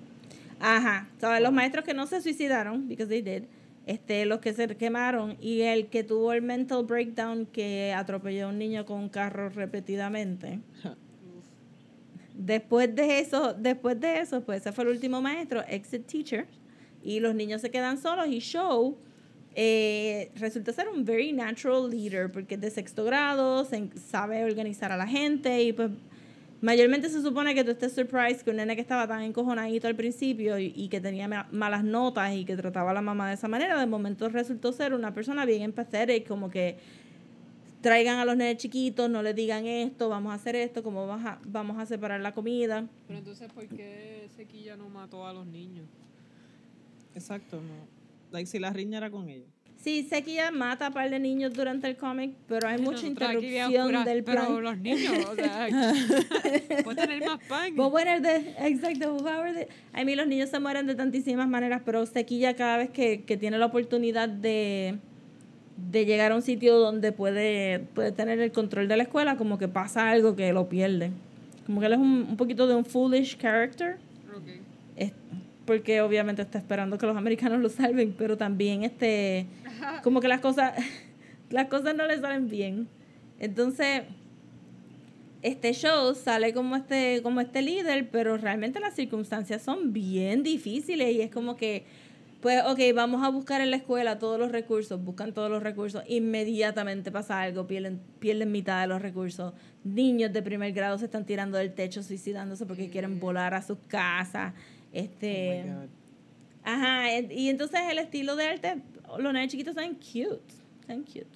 Ajá, 0.60 1.08
¿sabes? 1.20 1.42
Los 1.42 1.52
maestros 1.52 1.84
que 1.84 1.92
no 1.92 2.06
se 2.06 2.20
suicidaron, 2.22 2.88
because 2.88 3.08
they 3.08 3.20
did, 3.20 3.44
este, 3.86 4.26
los 4.26 4.40
que 4.40 4.52
se 4.52 4.66
quemaron 4.76 5.36
y 5.40 5.62
el 5.62 5.86
que 5.86 6.04
tuvo 6.04 6.32
el 6.32 6.42
mental 6.42 6.84
breakdown 6.84 7.46
que 7.46 7.94
atropelló 7.96 8.46
a 8.46 8.48
un 8.50 8.58
niño 8.58 8.84
con 8.84 8.98
un 8.98 9.08
carro 9.08 9.48
repetidamente. 9.48 10.60
Después 12.34 12.94
de 12.94 13.20
eso, 13.20 13.54
después 13.54 13.98
de 13.98 14.18
eso, 14.18 14.42
pues 14.42 14.60
ese 14.60 14.72
fue 14.72 14.84
el 14.84 14.90
último 14.90 15.22
maestro, 15.22 15.62
exit 15.68 16.06
teacher, 16.06 16.46
y 17.02 17.20
los 17.20 17.34
niños 17.34 17.60
se 17.60 17.70
quedan 17.70 17.96
solos 17.96 18.26
y 18.28 18.40
Show 18.40 18.98
eh, 19.54 20.32
resulta 20.34 20.70
ser 20.72 20.88
un 20.88 21.04
very 21.04 21.32
natural 21.32 21.88
leader 21.88 22.30
porque 22.30 22.56
es 22.56 22.60
de 22.60 22.70
sexto 22.70 23.04
grado, 23.04 23.64
se 23.64 23.88
sabe 23.96 24.44
organizar 24.44 24.92
a 24.92 24.98
la 24.98 25.06
gente 25.06 25.62
y 25.62 25.72
pues 25.72 25.90
mayormente 26.62 27.08
se 27.08 27.22
supone 27.22 27.54
que 27.54 27.64
tú 27.64 27.70
estés 27.72 27.92
surprised 27.92 28.42
que 28.42 28.50
un 28.50 28.56
nene 28.56 28.74
que 28.74 28.80
estaba 28.82 29.06
tan 29.06 29.22
encojonadito 29.22 29.86
al 29.88 29.94
principio 29.96 30.58
y, 30.58 30.72
y 30.74 30.88
que 30.88 31.00
tenía 31.00 31.28
ma- 31.28 31.48
malas 31.52 31.84
notas 31.84 32.34
y 32.34 32.44
que 32.44 32.56
trataba 32.56 32.90
a 32.90 32.94
la 32.94 33.02
mamá 33.02 33.28
de 33.28 33.34
esa 33.34 33.48
manera, 33.48 33.78
de 33.78 33.86
momento 33.86 34.28
resultó 34.28 34.72
ser 34.72 34.94
una 34.94 35.12
persona 35.14 35.44
bien 35.44 35.62
empathetic, 35.62 36.26
como 36.26 36.50
que 36.50 36.76
traigan 37.82 38.18
a 38.18 38.24
los 38.24 38.36
nenes 38.36 38.56
chiquitos, 38.56 39.08
no 39.08 39.22
les 39.22 39.34
digan 39.36 39.66
esto, 39.66 40.08
vamos 40.08 40.32
a 40.32 40.34
hacer 40.34 40.56
esto, 40.56 40.82
como 40.82 41.06
vamos 41.06 41.24
a, 41.26 41.38
vamos 41.44 41.78
a 41.78 41.86
separar 41.86 42.20
la 42.20 42.32
comida. 42.34 42.86
Pero 43.06 43.18
entonces, 43.18 43.52
¿por 43.52 43.66
qué 43.68 44.26
sequilla 44.36 44.76
no 44.76 44.88
mató 44.88 45.26
a 45.26 45.32
los 45.32 45.46
niños? 45.46 45.86
Exacto, 47.14 47.56
no. 47.60 47.86
Like, 48.32 48.46
si 48.50 48.58
la 48.58 48.70
riña 48.72 48.98
era 48.98 49.10
con 49.10 49.28
ellos. 49.28 49.48
Sí, 49.86 50.04
sé 50.10 50.24
que 50.24 50.32
ella 50.32 50.50
mata 50.50 50.88
a 50.88 50.90
par 50.90 51.08
de 51.10 51.20
niños 51.20 51.52
durante 51.54 51.86
el 51.86 51.96
cómic, 51.96 52.32
pero 52.48 52.66
hay 52.66 52.76
mucha 52.78 53.06
interrupción 53.06 53.72
oscuras, 53.72 54.04
del 54.04 54.24
Pero 54.24 54.46
plan. 54.48 54.64
los 54.64 54.78
niños, 54.78 55.12
o 55.30 55.34
sea, 55.36 55.68
puede 56.82 56.96
tener 57.06 57.24
más 57.24 57.38
pan. 57.48 57.72
But 57.76 57.94
are 57.94 58.20
the, 58.20 58.66
exacto, 58.66 59.14
whoever 59.14 59.54
the- 59.54 59.68
a 59.92 60.02
mí 60.04 60.16
los 60.16 60.26
niños 60.26 60.50
se 60.50 60.58
mueren 60.58 60.88
de 60.88 60.96
tantísimas 60.96 61.46
maneras, 61.48 61.82
pero 61.84 62.04
Sequilla 62.04 62.56
cada 62.56 62.78
vez 62.78 62.90
que, 62.90 63.22
que 63.22 63.36
tiene 63.36 63.58
la 63.58 63.66
oportunidad 63.66 64.28
de, 64.28 64.96
de 65.88 66.04
llegar 66.04 66.32
a 66.32 66.34
un 66.34 66.42
sitio 66.42 66.80
donde 66.80 67.12
puede, 67.12 67.78
puede 67.94 68.10
tener 68.10 68.40
el 68.40 68.50
control 68.50 68.88
de 68.88 68.96
la 68.96 69.04
escuela, 69.04 69.36
como 69.36 69.56
que 69.56 69.68
pasa 69.68 70.10
algo 70.10 70.34
que 70.34 70.52
lo 70.52 70.68
pierde. 70.68 71.12
Como 71.64 71.78
que 71.78 71.86
él 71.86 71.92
es 71.92 71.98
un, 72.00 72.26
un 72.30 72.36
poquito 72.36 72.66
de 72.66 72.74
un 72.74 72.84
foolish 72.84 73.38
character, 73.38 73.98
porque 75.66 76.00
obviamente 76.00 76.42
está 76.42 76.58
esperando 76.58 76.96
que 76.96 77.06
los 77.06 77.16
americanos 77.16 77.60
lo 77.60 77.68
salven, 77.68 78.14
pero 78.16 78.36
también 78.36 78.84
este, 78.84 79.46
como 80.02 80.20
que 80.20 80.28
las 80.28 80.40
cosas, 80.40 80.74
las 81.50 81.68
cosas 81.68 81.94
no 81.94 82.06
le 82.06 82.18
salen 82.18 82.48
bien. 82.48 82.88
Entonces, 83.38 84.04
este 85.42 85.72
show 85.72 86.14
sale 86.14 86.52
como 86.54 86.76
este, 86.76 87.20
como 87.22 87.40
este 87.40 87.62
líder, 87.62 88.08
pero 88.10 88.36
realmente 88.36 88.80
las 88.80 88.94
circunstancias 88.94 89.62
son 89.62 89.92
bien 89.92 90.42
difíciles 90.42 91.14
y 91.14 91.20
es 91.20 91.30
como 91.30 91.56
que, 91.56 91.84
pues, 92.40 92.62
ok, 92.64 92.78
vamos 92.94 93.22
a 93.22 93.28
buscar 93.28 93.60
en 93.60 93.70
la 93.70 93.76
escuela 93.76 94.18
todos 94.18 94.38
los 94.38 94.50
recursos, 94.50 95.02
buscan 95.02 95.32
todos 95.32 95.50
los 95.50 95.62
recursos, 95.62 96.02
inmediatamente 96.08 97.12
pasa 97.12 97.40
algo, 97.40 97.66
pierden, 97.66 98.00
pierden 98.18 98.50
mitad 98.52 98.80
de 98.80 98.86
los 98.86 99.02
recursos. 99.02 99.52
Niños 99.84 100.32
de 100.32 100.42
primer 100.42 100.72
grado 100.72 100.98
se 100.98 101.04
están 101.04 101.26
tirando 101.26 101.58
del 101.58 101.74
techo 101.74 102.02
suicidándose 102.02 102.66
porque 102.66 102.88
quieren 102.88 103.20
volar 103.20 103.54
a 103.54 103.62
sus 103.62 103.78
casas. 103.88 104.54
Este, 104.96 105.60
Oh 105.60 105.66
my 105.66 105.70
God. 105.72 105.88
Ajá, 106.64 107.20
y 107.30 107.48
entonces 107.50 107.80
el 107.90 107.98
estilo 107.98 108.34
de 108.34 108.46
arte, 108.46 108.76
los 109.18 109.32
nenes 109.32 109.52
chiquitos 109.52 109.76
están 109.76 109.94
cute, 109.94 110.54
están 110.80 111.02
cute. 111.02 111.26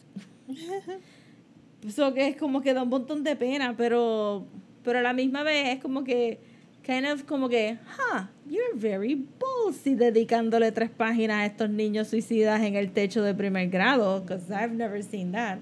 Eso 1.87 2.13
que 2.15 2.29
es 2.29 2.37
como 2.37 2.63
que 2.63 2.73
da 2.73 2.83
un 2.83 2.89
montón 2.89 3.23
de 3.23 3.37
pena, 3.37 3.77
pero, 3.77 4.47
pero 4.83 4.99
a 4.99 5.03
la 5.03 5.13
misma 5.13 5.43
vez 5.43 5.77
es 5.77 5.83
como 5.83 6.05
que, 6.05 6.41
kind 6.83 7.07
of 7.07 7.25
como 7.25 7.49
que, 7.51 7.79
huh, 7.97 8.23
you're 8.49 8.73
very 8.75 9.15
ballsy 9.15 9.95
dedicándole 9.95 10.73
tres 10.73 10.91
páginas 10.91 11.43
a 11.43 11.47
estos 11.47 11.69
niños 11.69 12.09
suicidas 12.09 12.63
en 12.63 12.77
el 12.77 12.91
techo 12.91 13.23
de 13.23 13.35
primer 13.35 13.69
grado, 13.69 14.23
because 14.23 14.51
I've 14.51 14.75
never 14.75 15.03
seen 15.05 15.33
that. 15.33 15.59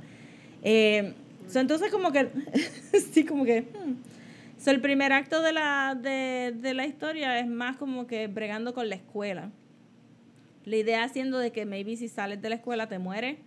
Eh, 0.62 1.14
so 1.48 1.58
entonces 1.58 1.90
como 1.90 2.12
que, 2.12 2.28
sí, 3.12 3.24
como 3.24 3.44
que, 3.44 3.62
hmm. 3.62 4.07
So 4.58 4.70
el 4.70 4.80
primer 4.80 5.12
acto 5.12 5.40
de 5.40 5.52
la, 5.52 5.94
de, 5.94 6.54
de 6.54 6.74
la 6.74 6.86
historia 6.86 7.38
es 7.38 7.46
más 7.46 7.76
como 7.76 8.06
que 8.06 8.26
bregando 8.26 8.74
con 8.74 8.88
la 8.88 8.96
escuela. 8.96 9.50
La 10.64 10.76
idea 10.76 11.08
siendo 11.08 11.38
de 11.38 11.50
que 11.52 11.64
maybe 11.64 11.96
si 11.96 12.08
sales 12.08 12.42
de 12.42 12.50
la 12.50 12.56
escuela 12.56 12.88
te 12.88 12.98
mueres 12.98 13.38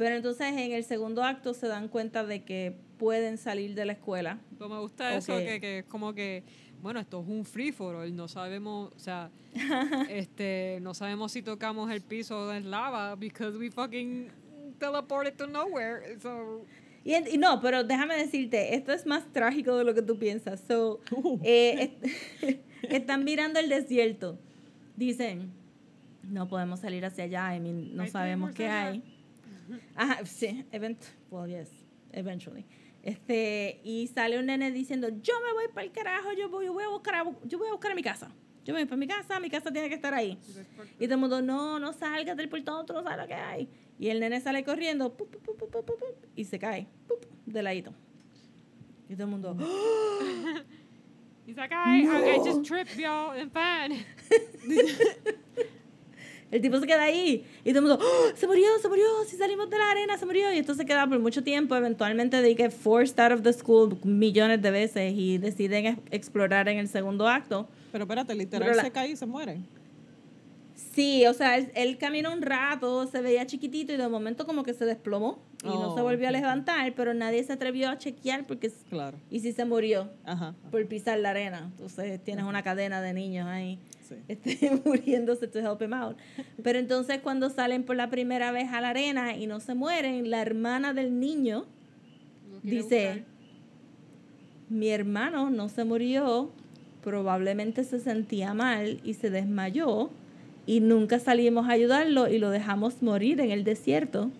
pero 0.00 0.16
entonces 0.16 0.46
en 0.56 0.72
el 0.72 0.82
segundo 0.82 1.22
acto 1.22 1.52
se 1.52 1.66
dan 1.66 1.88
cuenta 1.88 2.24
de 2.24 2.42
que 2.42 2.74
pueden 2.96 3.36
salir 3.36 3.74
de 3.74 3.84
la 3.84 3.92
escuela. 3.92 4.38
Pero 4.56 4.70
me 4.70 4.80
gusta 4.80 5.14
eso, 5.14 5.36
que, 5.36 5.60
que 5.60 5.80
es 5.80 5.84
como 5.84 6.14
que, 6.14 6.42
bueno, 6.80 7.00
esto 7.00 7.20
es 7.20 7.28
un 7.28 7.44
free 7.44 7.70
for 7.70 7.96
all, 7.96 8.16
no 8.16 8.26
sabemos, 8.26 8.90
o 8.96 8.98
sea, 8.98 9.28
este, 10.08 10.78
no 10.80 10.94
sabemos 10.94 11.32
si 11.32 11.42
tocamos 11.42 11.90
el 11.90 12.00
piso 12.00 12.50
en 12.54 12.70
lava 12.70 13.14
because 13.14 13.58
we 13.58 13.70
fucking 13.70 14.30
teleported 14.78 15.34
to 15.34 15.46
nowhere. 15.46 16.18
So. 16.18 16.64
Y, 17.04 17.14
y, 17.14 17.38
no, 17.38 17.60
pero 17.60 17.84
déjame 17.84 18.16
decirte, 18.16 18.74
esto 18.74 18.92
es 18.92 19.06
más 19.06 19.32
trágico 19.32 19.76
de 19.76 19.84
lo 19.84 19.94
que 19.94 20.02
tú 20.02 20.18
piensas. 20.18 20.60
So, 20.66 21.00
eh, 21.42 21.96
están 22.82 23.24
mirando 23.24 23.58
el 23.58 23.68
desierto. 23.68 24.38
Dicen, 24.96 25.50
no 26.22 26.48
podemos 26.48 26.80
salir 26.80 27.04
hacia 27.04 27.24
allá, 27.24 27.54
I 27.56 27.60
mean, 27.60 27.96
no 27.96 28.06
sabemos 28.06 28.52
qué 28.52 28.68
hay. 28.68 29.02
Ajá, 29.94 30.24
sí, 30.26 30.64
event, 30.72 30.98
well, 31.30 31.48
yes, 31.48 31.70
eventually. 32.12 32.64
Este, 33.02 33.80
y 33.82 34.08
sale 34.08 34.38
un 34.38 34.46
nene 34.46 34.70
diciendo, 34.70 35.08
yo 35.08 35.34
me 35.40 35.52
voy 35.54 35.68
para 35.72 35.86
el 35.86 35.92
carajo, 35.92 36.32
yo 36.32 36.50
voy, 36.50 36.66
yo 36.66 36.72
voy 36.72 36.84
a 36.84 36.88
buscar 36.88 37.14
a, 37.14 37.24
yo 37.44 37.58
voy 37.58 37.68
a 37.68 37.72
buscar 37.72 37.92
a 37.92 37.94
mi 37.94 38.02
casa. 38.02 38.30
Yo 38.64 38.74
me 38.74 38.80
voy 38.80 38.86
para 38.86 38.98
mi 38.98 39.06
casa, 39.06 39.40
mi 39.40 39.48
casa 39.48 39.72
tiene 39.72 39.88
que 39.88 39.94
estar 39.94 40.12
ahí. 40.12 40.38
Y 40.98 41.04
todo 41.04 41.14
el 41.14 41.20
mundo, 41.20 41.40
no, 41.40 41.78
no 41.78 41.92
salgas 41.94 42.36
del 42.36 42.48
portón, 42.48 42.84
tú 42.84 42.92
no 42.92 43.02
sabes 43.02 43.18
lo 43.18 43.26
que 43.26 43.34
hay. 43.34 43.68
Y 44.00 44.08
el 44.08 44.18
nene 44.18 44.40
sale 44.40 44.64
corriendo 44.64 45.14
y 46.34 46.46
se 46.46 46.58
cae 46.58 46.86
de 47.44 47.62
ladito. 47.62 47.92
Y 49.10 49.14
todo 49.14 49.24
el 49.24 49.30
mundo, 49.30 49.56
He's 51.46 51.56
like, 51.56 51.72
I, 51.72 52.06
I, 52.06 52.38
just 52.38 52.64
tripped, 52.64 52.96
y'all, 52.96 53.32
and 53.32 53.52
fine. 53.52 54.06
El 56.50 56.60
tipo 56.60 56.80
se 56.80 56.86
queda 56.86 57.02
ahí 57.04 57.44
y 57.64 57.72
todo 57.72 57.80
el 57.80 57.88
mundo, 57.88 57.98
¡Oh, 58.00 58.36
se 58.36 58.46
murió, 58.46 58.66
se 58.80 58.88
murió, 58.88 59.04
si 59.26 59.36
salimos 59.36 59.68
de 59.68 59.78
la 59.78 59.90
arena, 59.90 60.16
se 60.16 60.26
murió. 60.26 60.52
Y 60.52 60.58
esto 60.58 60.74
se 60.74 60.84
queda 60.86 61.06
por 61.06 61.18
mucho 61.18 61.44
tiempo. 61.44 61.76
Eventualmente 61.76 62.40
de 62.40 62.56
que 62.56 62.70
forced 62.70 63.18
out 63.20 63.32
of 63.32 63.42
the 63.42 63.52
school 63.52 63.98
millones 64.02 64.62
de 64.62 64.70
veces 64.70 65.12
y 65.14 65.38
deciden 65.38 66.00
explorar 66.10 66.68
en 66.68 66.78
el 66.78 66.88
segundo 66.88 67.28
acto. 67.28 67.68
Pero 67.92 68.04
espérate, 68.04 68.34
literal 68.34 68.80
se 68.80 68.90
cae 68.90 69.10
y 69.10 69.16
se 69.16 69.26
muere. 69.26 69.60
Sí, 70.92 71.24
o 71.26 71.34
sea, 71.34 71.56
él, 71.56 71.98
caminó 71.98 72.32
un 72.32 72.42
rato, 72.42 73.06
se 73.06 73.20
veía 73.20 73.46
chiquitito 73.46 73.92
y 73.92 73.96
de 73.96 74.08
momento 74.08 74.46
como 74.46 74.64
que 74.64 74.74
se 74.74 74.84
desplomó 74.84 75.38
y 75.62 75.68
no 75.68 75.94
se 75.94 76.00
oh, 76.00 76.04
volvió 76.04 76.28
a 76.28 76.30
levantar, 76.30 76.94
pero 76.94 77.14
nadie 77.14 77.44
se 77.44 77.52
atrevió 77.52 77.90
a 77.90 77.98
chequear 77.98 78.46
porque... 78.46 78.72
Claro. 78.88 79.18
Y 79.30 79.40
si 79.40 79.52
se 79.52 79.64
murió 79.64 80.10
por 80.70 80.84
pisar 80.86 81.18
la 81.18 81.30
arena. 81.30 81.70
Entonces 81.72 82.22
tienes 82.24 82.44
una 82.44 82.62
cadena 82.62 83.00
de 83.00 83.12
niños 83.12 83.46
ahí 83.46 83.78
esté 84.28 84.80
muriéndose 84.84 85.46
to 85.46 85.58
help 85.60 85.82
him 85.82 85.92
out. 85.92 86.16
Pero 86.62 86.78
entonces 86.78 87.20
cuando 87.22 87.50
salen 87.50 87.84
por 87.84 87.96
la 87.96 88.10
primera 88.10 88.52
vez 88.52 88.72
a 88.72 88.80
la 88.80 88.90
arena 88.90 89.36
y 89.36 89.46
no 89.46 89.60
se 89.60 89.74
mueren, 89.74 90.30
la 90.30 90.42
hermana 90.42 90.92
del 90.92 91.18
niño 91.18 91.66
dice, 92.62 93.24
mi 94.68 94.88
hermano 94.88 95.50
no 95.50 95.68
se 95.68 95.84
murió, 95.84 96.50
probablemente 97.02 97.84
se 97.84 98.00
sentía 98.00 98.54
mal 98.54 99.00
y 99.04 99.14
se 99.14 99.30
desmayó 99.30 100.10
y 100.66 100.80
nunca 100.80 101.18
salimos 101.18 101.68
a 101.68 101.72
ayudarlo 101.72 102.28
y 102.28 102.38
lo 102.38 102.50
dejamos 102.50 103.02
morir 103.02 103.40
en 103.40 103.50
el 103.50 103.64
desierto 103.64 104.30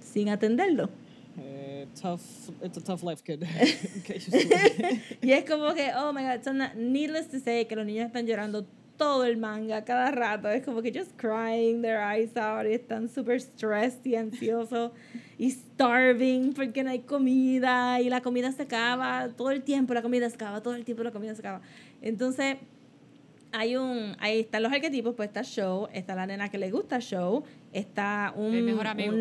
sin 0.00 0.28
atenderlo. 0.28 0.88
Eh, 1.38 1.86
tough, 2.00 2.20
it's 2.62 2.78
a 2.78 2.80
tough 2.80 3.02
life, 3.02 3.22
kid. 3.22 3.42
y 5.22 5.32
es 5.32 5.44
como 5.44 5.74
que, 5.74 5.90
oh 5.94 6.12
my 6.12 6.22
god, 6.22 6.42
so 6.42 6.52
needless 6.74 7.28
to 7.28 7.38
say, 7.38 7.66
que 7.66 7.76
los 7.76 7.84
niños 7.84 8.06
están 8.06 8.26
llorando 8.26 8.64
todo 8.96 9.24
el 9.24 9.36
manga 9.36 9.84
cada 9.84 10.10
rato. 10.10 10.48
Es 10.48 10.64
como 10.64 10.82
que 10.82 10.92
just 10.92 11.12
crying 11.16 11.82
their 11.82 11.98
eyes 11.98 12.36
out 12.36 12.66
y 12.66 12.74
están 12.74 13.08
súper 13.08 13.40
stressed 13.40 14.04
y 14.04 14.16
ansiosos 14.16 14.92
y 15.38 15.50
starving 15.50 16.54
porque 16.54 16.82
no 16.82 16.90
hay 16.90 17.00
comida 17.00 18.00
y 18.00 18.08
la 18.08 18.22
comida 18.22 18.52
se 18.52 18.62
acaba 18.62 19.28
todo 19.36 19.50
el 19.50 19.62
tiempo, 19.62 19.94
la 19.94 20.02
comida 20.02 20.28
se 20.28 20.36
acaba, 20.36 20.62
todo 20.62 20.74
el 20.74 20.84
tiempo 20.84 21.02
la 21.02 21.10
comida 21.10 21.34
se 21.34 21.40
acaba. 21.40 21.60
Entonces, 22.00 22.56
hay 23.52 23.76
un, 23.76 24.16
ahí 24.18 24.40
están 24.40 24.62
los 24.62 24.72
arquetipos, 24.72 25.14
pues 25.14 25.28
está 25.28 25.42
Show, 25.42 25.88
está 25.92 26.14
la 26.14 26.26
nena 26.26 26.48
que 26.48 26.58
le 26.58 26.70
gusta 26.70 27.00
Show, 27.00 27.44
está 27.72 28.32
un... 28.36 28.54
El 28.54 28.62
mejor 28.64 28.86
amigo. 28.86 29.14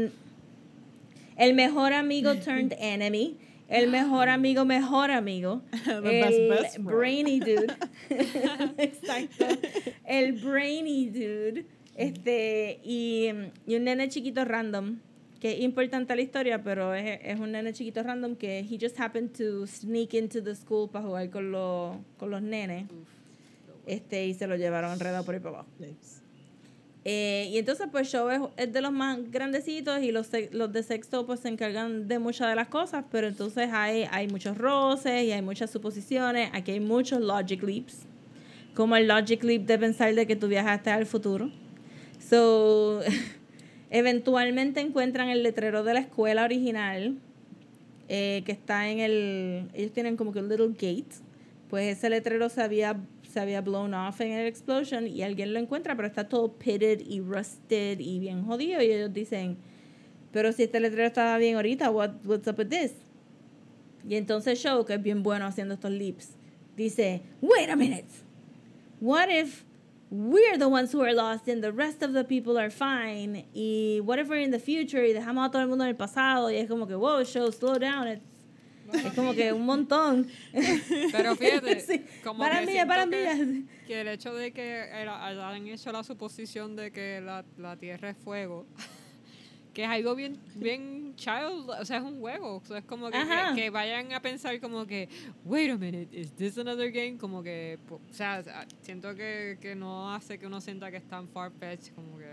el 1.37 1.53
mejor 1.53 1.93
amigo 1.93 2.35
turned 2.35 2.73
enemy 2.79 3.37
el 3.67 3.89
mejor 3.89 4.29
amigo, 4.29 4.63
mejor 4.63 5.11
amigo. 5.11 5.61
el 5.87 6.83
brainy 6.83 7.39
dude. 7.39 7.73
Exacto. 8.77 9.45
El 10.05 10.33
brainy 10.33 11.07
dude. 11.09 11.65
Este, 11.95 12.79
y, 12.83 13.29
y, 13.65 13.75
un 13.75 13.85
nene 13.85 14.09
chiquito 14.09 14.43
random, 14.43 14.99
que 15.39 15.53
es 15.53 15.61
importante 15.61 16.13
la 16.15 16.21
historia, 16.21 16.61
pero 16.61 16.93
es, 16.93 17.19
es, 17.23 17.39
un 17.39 17.53
nene 17.53 17.71
chiquito 17.73 18.03
random 18.03 18.35
que 18.35 18.59
he 18.59 18.77
just 18.79 18.99
happened 18.99 19.31
to 19.31 19.65
sneak 19.65 20.13
into 20.13 20.43
the 20.43 20.53
school 20.53 20.89
para 20.89 21.05
jugar 21.05 21.29
con, 21.29 21.51
los 21.51 21.95
con 22.17 22.31
los 22.31 22.41
nenes. 22.41 22.85
Este, 23.85 24.25
y 24.25 24.33
se 24.33 24.47
lo 24.47 24.55
llevaron 24.55 24.91
enredado 24.91 25.23
por 25.23 25.35
el 25.35 25.41
papá. 25.41 25.65
Eh, 27.07 27.49
y 27.51 27.59
entonces, 27.59 27.87
pues, 27.91 28.07
Show 28.09 28.51
es, 28.57 28.73
de 28.73 28.81
los 28.81 28.91
más 28.91 29.19
grandecitos 29.29 30.01
y 30.01 30.11
los, 30.11 30.29
los 30.51 30.73
de 30.73 30.81
sexto, 30.81 31.25
pues, 31.27 31.41
se 31.41 31.49
encargan 31.49 32.07
de 32.07 32.17
muchas 32.17 32.49
de 32.49 32.55
las 32.55 32.67
cosas, 32.67 33.05
pero 33.11 33.27
entonces 33.27 33.69
hay, 33.71 34.07
hay 34.09 34.27
muchos 34.27 34.57
roces 34.57 35.23
y 35.23 35.31
hay 35.31 35.43
muchas 35.43 35.69
suposiciones. 35.69 36.49
Aquí 36.53 36.71
hay 36.71 36.79
muchos 36.79 37.21
logic 37.21 37.61
leaps, 37.61 38.07
como 38.73 38.95
el 38.95 39.07
logic 39.07 39.43
leap 39.43 39.63
de 39.63 39.77
pensar 39.77 40.15
de 40.15 40.25
que 40.25 40.35
tú 40.35 40.47
viajaste 40.47 40.89
al 40.89 41.05
futuro. 41.05 41.51
So, 42.27 43.01
eventualmente 43.91 44.79
encuentran 44.79 45.29
el 45.29 45.43
letrero 45.43 45.83
de 45.83 45.93
la 45.93 45.99
escuela 45.99 46.43
original, 46.43 47.19
eh, 48.09 48.41
que 48.47 48.51
está 48.51 48.89
en 48.89 48.99
el... 48.99 49.69
Ellos 49.75 49.91
tienen 49.91 50.17
como 50.17 50.31
que 50.33 50.39
un 50.39 50.49
little 50.49 50.69
gate. 50.69 51.05
Pues 51.69 51.97
ese 51.97 52.09
letrero 52.09 52.49
se 52.49 52.61
había 52.61 52.97
se 53.35 53.41
había 53.41 53.59
blown 53.59 53.93
off 53.93 54.21
en 54.21 54.31
el 54.31 54.47
explosion 54.47 55.07
y 55.07 55.21
alguien 55.21 55.53
lo 55.53 55.59
encuentra, 55.59 55.93
pero 55.93 56.07
está 56.07 56.29
todo 56.29 56.53
pitted 56.53 57.01
y 57.05 57.19
rusted 57.19 57.99
y 57.99 58.17
bien 58.17 58.45
jodido. 58.45 58.81
Y 58.81 58.85
ellos 58.85 59.11
dicen, 59.11 59.57
pero 60.31 60.53
si 60.53 60.63
este 60.63 60.79
letrero 60.79 61.07
estaba 61.07 61.37
bien 61.37 61.57
ahorita, 61.57 61.91
what, 61.91 62.11
what's 62.23 62.47
up 62.47 62.57
with 62.57 62.69
this? 62.69 62.93
Y 64.07 64.15
entonces 64.15 64.57
Show, 64.57 64.85
que 64.85 64.93
es 64.93 65.03
bien 65.03 65.21
bueno 65.21 65.45
haciendo 65.45 65.73
estos 65.73 65.91
leaps, 65.91 66.37
dice, 66.77 67.23
wait 67.41 67.69
a 67.69 67.75
minute. 67.75 68.07
What 69.01 69.27
if 69.29 69.65
we're 70.09 70.57
the 70.57 70.69
ones 70.69 70.93
who 70.93 71.01
are 71.01 71.13
lost 71.13 71.49
and 71.49 71.61
the 71.61 71.73
rest 71.73 72.01
of 72.01 72.13
the 72.13 72.23
people 72.23 72.57
are 72.57 72.69
fine? 72.69 73.43
Y 73.53 73.99
what 74.05 74.17
if 74.17 74.29
we're 74.29 74.41
in 74.41 74.51
the 74.51 74.59
future 74.59 75.05
y 75.05 75.11
dejamos 75.11 75.49
a 75.49 75.51
todo 75.51 75.61
el 75.61 75.67
mundo 75.67 75.83
en 75.83 75.89
el 75.89 75.97
pasado? 75.97 76.49
Y 76.49 76.55
es 76.55 76.69
como 76.69 76.87
que, 76.87 76.95
wow, 76.95 77.21
Show, 77.25 77.51
slow 77.51 77.77
down. 77.77 78.07
It's 78.07 78.23
es 79.03 79.13
como 79.13 79.33
que 79.33 79.51
un 79.51 79.65
montón. 79.65 80.27
Pero 81.11 81.35
fíjate, 81.35 82.05
como 82.23 82.39
para 82.39 82.61
mí, 82.61 82.73
para 82.87 83.05
mí. 83.05 83.65
Que, 83.87 84.01
el 84.01 84.07
hecho 84.07 84.33
de 84.33 84.51
que 84.51 84.89
hayan 84.91 85.67
hecho 85.67 85.91
la 85.91 86.03
suposición 86.03 86.75
de 86.75 86.91
que 86.91 87.21
la, 87.21 87.45
la 87.57 87.77
Tierra 87.77 88.09
es 88.09 88.17
fuego, 88.17 88.65
que 89.73 89.83
es 89.83 89.89
algo 89.89 90.15
bien, 90.15 90.39
bien 90.55 91.15
child, 91.15 91.69
o 91.69 91.85
sea, 91.85 91.97
es 91.97 92.03
un 92.03 92.19
juego. 92.19 92.57
O 92.57 92.65
sea, 92.65 92.79
es 92.79 92.85
como 92.85 93.09
que, 93.09 93.19
que, 93.55 93.69
vayan 93.69 94.13
a 94.13 94.21
pensar 94.21 94.59
como 94.59 94.85
que, 94.85 95.09
wait 95.43 95.71
a 95.71 95.77
minute, 95.77 96.09
is 96.17 96.31
this 96.33 96.57
another 96.57 96.91
game? 96.91 97.17
Como 97.17 97.43
que, 97.43 97.77
o 97.89 97.99
sea, 98.11 98.43
siento 98.81 99.15
que, 99.15 99.57
que 99.61 99.75
no 99.75 100.13
hace 100.13 100.39
que 100.39 100.47
uno 100.47 100.61
sienta 100.61 100.91
que 100.91 100.97
es 100.97 101.07
tan 101.07 101.27
far-fetched, 101.27 101.93
como 101.93 102.17
que, 102.17 102.25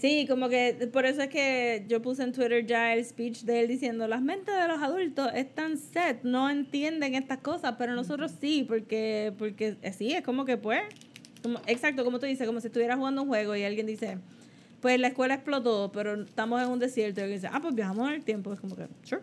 Sí, 0.00 0.24
como 0.26 0.48
que 0.48 0.88
por 0.90 1.04
eso 1.04 1.20
es 1.20 1.28
que 1.28 1.84
yo 1.86 2.00
puse 2.00 2.22
en 2.22 2.32
Twitter 2.32 2.64
ya 2.64 2.94
el 2.94 3.04
speech 3.04 3.42
de 3.42 3.60
él 3.60 3.68
diciendo, 3.68 4.08
las 4.08 4.22
mentes 4.22 4.54
de 4.54 4.66
los 4.66 4.80
adultos 4.80 5.28
están 5.34 5.76
set, 5.76 6.22
no 6.22 6.48
entienden 6.48 7.14
estas 7.14 7.38
cosas, 7.38 7.74
pero 7.76 7.94
nosotros 7.94 8.32
sí, 8.40 8.64
porque, 8.66 9.34
porque 9.36 9.76
eh, 9.82 9.92
sí, 9.92 10.12
es 10.12 10.22
como 10.22 10.46
que 10.46 10.56
pues, 10.56 10.80
exacto, 11.66 12.02
como 12.02 12.18
tú 12.18 12.24
dices, 12.24 12.46
como 12.46 12.62
si 12.62 12.68
estuvieras 12.68 12.96
jugando 12.96 13.20
un 13.22 13.28
juego 13.28 13.54
y 13.54 13.62
alguien 13.62 13.84
dice, 13.84 14.16
pues 14.80 14.98
la 14.98 15.08
escuela 15.08 15.34
explotó, 15.34 15.92
pero 15.92 16.22
estamos 16.22 16.62
en 16.62 16.70
un 16.70 16.78
desierto 16.78 17.20
y 17.20 17.24
alguien 17.24 17.38
dice, 17.38 17.50
ah, 17.52 17.60
pues 17.60 17.74
viajamos 17.74 18.08
en 18.08 18.14
el 18.14 18.24
tiempo, 18.24 18.54
es 18.54 18.60
como 18.60 18.74
que, 18.74 18.88
sure. 19.02 19.20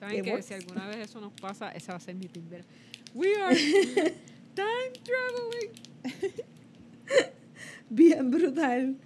¿Saben 0.00 0.24
que 0.24 0.42
si 0.42 0.54
alguna 0.54 0.88
vez 0.88 0.96
eso 0.96 1.20
nos 1.20 1.32
pasa, 1.34 1.70
esa 1.70 1.92
va 1.92 1.98
a 1.98 2.00
ser 2.00 2.16
mi 2.16 2.26
primera. 2.26 2.64
We 3.14 3.36
are 3.36 3.54
time 4.56 4.92
traveling. 5.04 6.42
Bien 7.88 8.28
brutal. 8.32 8.96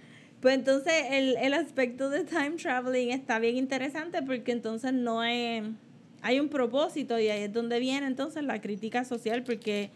Pues 0.41 0.55
entonces 0.55 0.93
el, 1.11 1.35
el 1.37 1.53
aspecto 1.53 2.09
de 2.09 2.23
time 2.23 2.51
traveling 2.51 3.11
está 3.11 3.39
bien 3.39 3.57
interesante 3.57 4.21
porque 4.21 4.51
entonces 4.51 4.93
no 4.93 5.19
hay, 5.19 5.75
hay 6.21 6.39
un 6.39 6.49
propósito 6.49 7.19
y 7.19 7.29
ahí 7.29 7.43
es 7.43 7.53
donde 7.53 7.79
viene 7.79 8.05
entonces 8.05 8.43
la 8.43 8.61
crítica 8.61 9.03
social 9.03 9.43
porque 9.43 9.89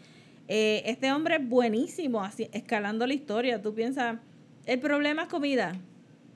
eh, 0.47 0.81
este 0.85 1.11
hombre 1.11 1.35
es 1.35 1.47
buenísimo 1.47 2.23
así, 2.23 2.49
escalando 2.51 3.05
la 3.05 3.13
historia. 3.13 3.61
Tú 3.61 3.73
piensas, 3.73 4.17
¿el 4.65 4.79
problema 4.79 5.23
es 5.23 5.29
comida? 5.29 5.73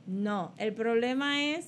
No. 0.06 0.54
¿El 0.58 0.74
problema 0.74 1.44
es 1.44 1.68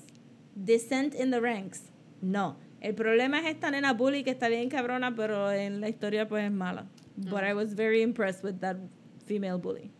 descent 0.55 1.15
in 1.15 1.31
the 1.31 1.39
ranks? 1.39 1.83
No. 2.21 2.57
El 2.79 2.93
problema 2.93 3.39
es 3.39 3.47
esta 3.47 3.71
nena 3.71 3.93
bully 3.93 4.23
que 4.23 4.29
está 4.29 4.47
bien 4.47 4.69
cabrona, 4.69 5.15
pero 5.15 5.51
en 5.51 5.81
la 5.81 5.89
historia 5.89 6.27
pues 6.27 6.45
es 6.45 6.51
mala. 6.51 6.85
But 7.17 7.43
I 7.43 7.53
was 7.53 7.73
very 7.73 8.03
impressed 8.03 8.43
with 8.43 8.59
that 8.59 8.77
female 9.25 9.57
bully. 9.57 9.91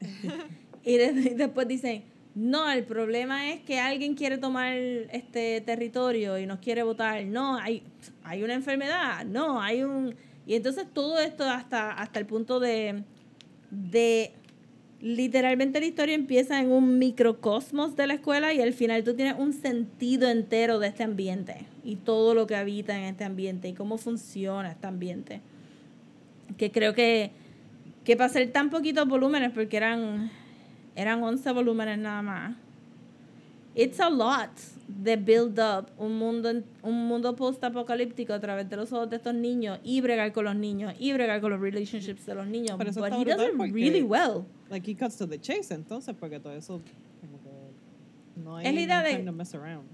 y, 0.84 0.96
de- 0.96 1.30
y 1.32 1.34
después 1.34 1.66
dicen, 1.68 2.04
no, 2.34 2.70
el 2.70 2.84
problema 2.84 3.50
es 3.50 3.60
que 3.60 3.78
alguien 3.78 4.14
quiere 4.14 4.38
tomar 4.38 4.74
este 4.74 5.60
territorio 5.60 6.38
y 6.38 6.46
nos 6.46 6.60
quiere 6.60 6.82
votar. 6.82 7.24
No, 7.26 7.56
hay, 7.58 7.82
hay 8.24 8.42
una 8.42 8.54
enfermedad. 8.54 9.24
No, 9.26 9.60
hay 9.60 9.82
un... 9.82 10.14
Y 10.46 10.54
entonces 10.54 10.86
todo 10.92 11.20
esto 11.20 11.44
hasta, 11.44 11.92
hasta 11.92 12.18
el 12.18 12.26
punto 12.26 12.58
de, 12.58 13.02
de... 13.70 14.32
Literalmente 15.02 15.80
la 15.80 15.86
historia 15.86 16.14
empieza 16.14 16.60
en 16.60 16.70
un 16.70 16.98
microcosmos 16.98 17.96
de 17.96 18.06
la 18.06 18.14
escuela 18.14 18.54
y 18.54 18.60
al 18.62 18.72
final 18.72 19.02
tú 19.02 19.14
tienes 19.14 19.34
un 19.36 19.52
sentido 19.52 20.30
entero 20.30 20.78
de 20.78 20.86
este 20.88 21.02
ambiente 21.02 21.66
y 21.84 21.96
todo 21.96 22.34
lo 22.34 22.46
que 22.46 22.54
habita 22.54 22.96
en 22.96 23.04
este 23.04 23.24
ambiente 23.24 23.68
y 23.68 23.72
cómo 23.74 23.98
funciona 23.98 24.70
este 24.70 24.86
ambiente. 24.86 25.40
Que 26.56 26.70
creo 26.70 26.94
que, 26.94 27.32
que 28.04 28.16
para 28.16 28.28
ser 28.28 28.52
tan 28.52 28.70
poquitos 28.70 29.08
volúmenes, 29.08 29.50
porque 29.50 29.76
eran, 29.76 30.30
eran 30.96 31.22
11 31.22 31.52
volúmenes 31.52 31.98
nada 31.98 32.22
más, 32.22 32.56
it's 33.74 34.00
a 34.00 34.10
lot 34.10 34.50
de 34.86 35.16
build 35.16 35.58
up 35.58 35.86
un 35.98 36.18
mundo, 36.18 36.50
un 36.82 37.06
mundo 37.08 37.34
post-apocalíptico 37.34 38.32
a 38.34 38.40
través 38.40 38.68
de 38.68 38.76
los 38.76 38.92
ojos 38.92 39.08
de 39.08 39.16
estos 39.16 39.34
niños 39.34 39.78
y 39.82 40.00
bregar 40.00 40.32
con 40.32 40.44
los 40.44 40.54
niños 40.56 40.94
y 40.98 41.12
bregar 41.12 41.40
con 41.40 41.50
los 41.50 41.60
relationships 41.60 42.26
de 42.26 42.34
los 42.34 42.46
niños. 42.46 42.76
Pero 42.76 42.90
eso 42.90 43.00
But 43.00 43.12
he 43.14 43.24
does 43.24 43.40
it 43.40 43.58
really 43.72 44.02
well. 44.02 44.44
Like 44.70 44.86
he 44.90 44.94
cuts 44.94 45.16
to 45.18 45.26
the 45.26 45.38
chase 45.38 45.72
entonces 45.72 46.14
porque 46.18 46.38
todo 46.40 46.52
eso 46.52 46.80
como 47.20 47.38
que 47.42 48.40
no 48.42 48.56
hay 48.56 48.66
Es 48.66 48.74
la 48.74 48.80
idea 48.80 49.02
de- 49.02 49.12
time 49.12 49.24
to 49.24 49.32
mess 49.32 49.54
around. 49.54 49.86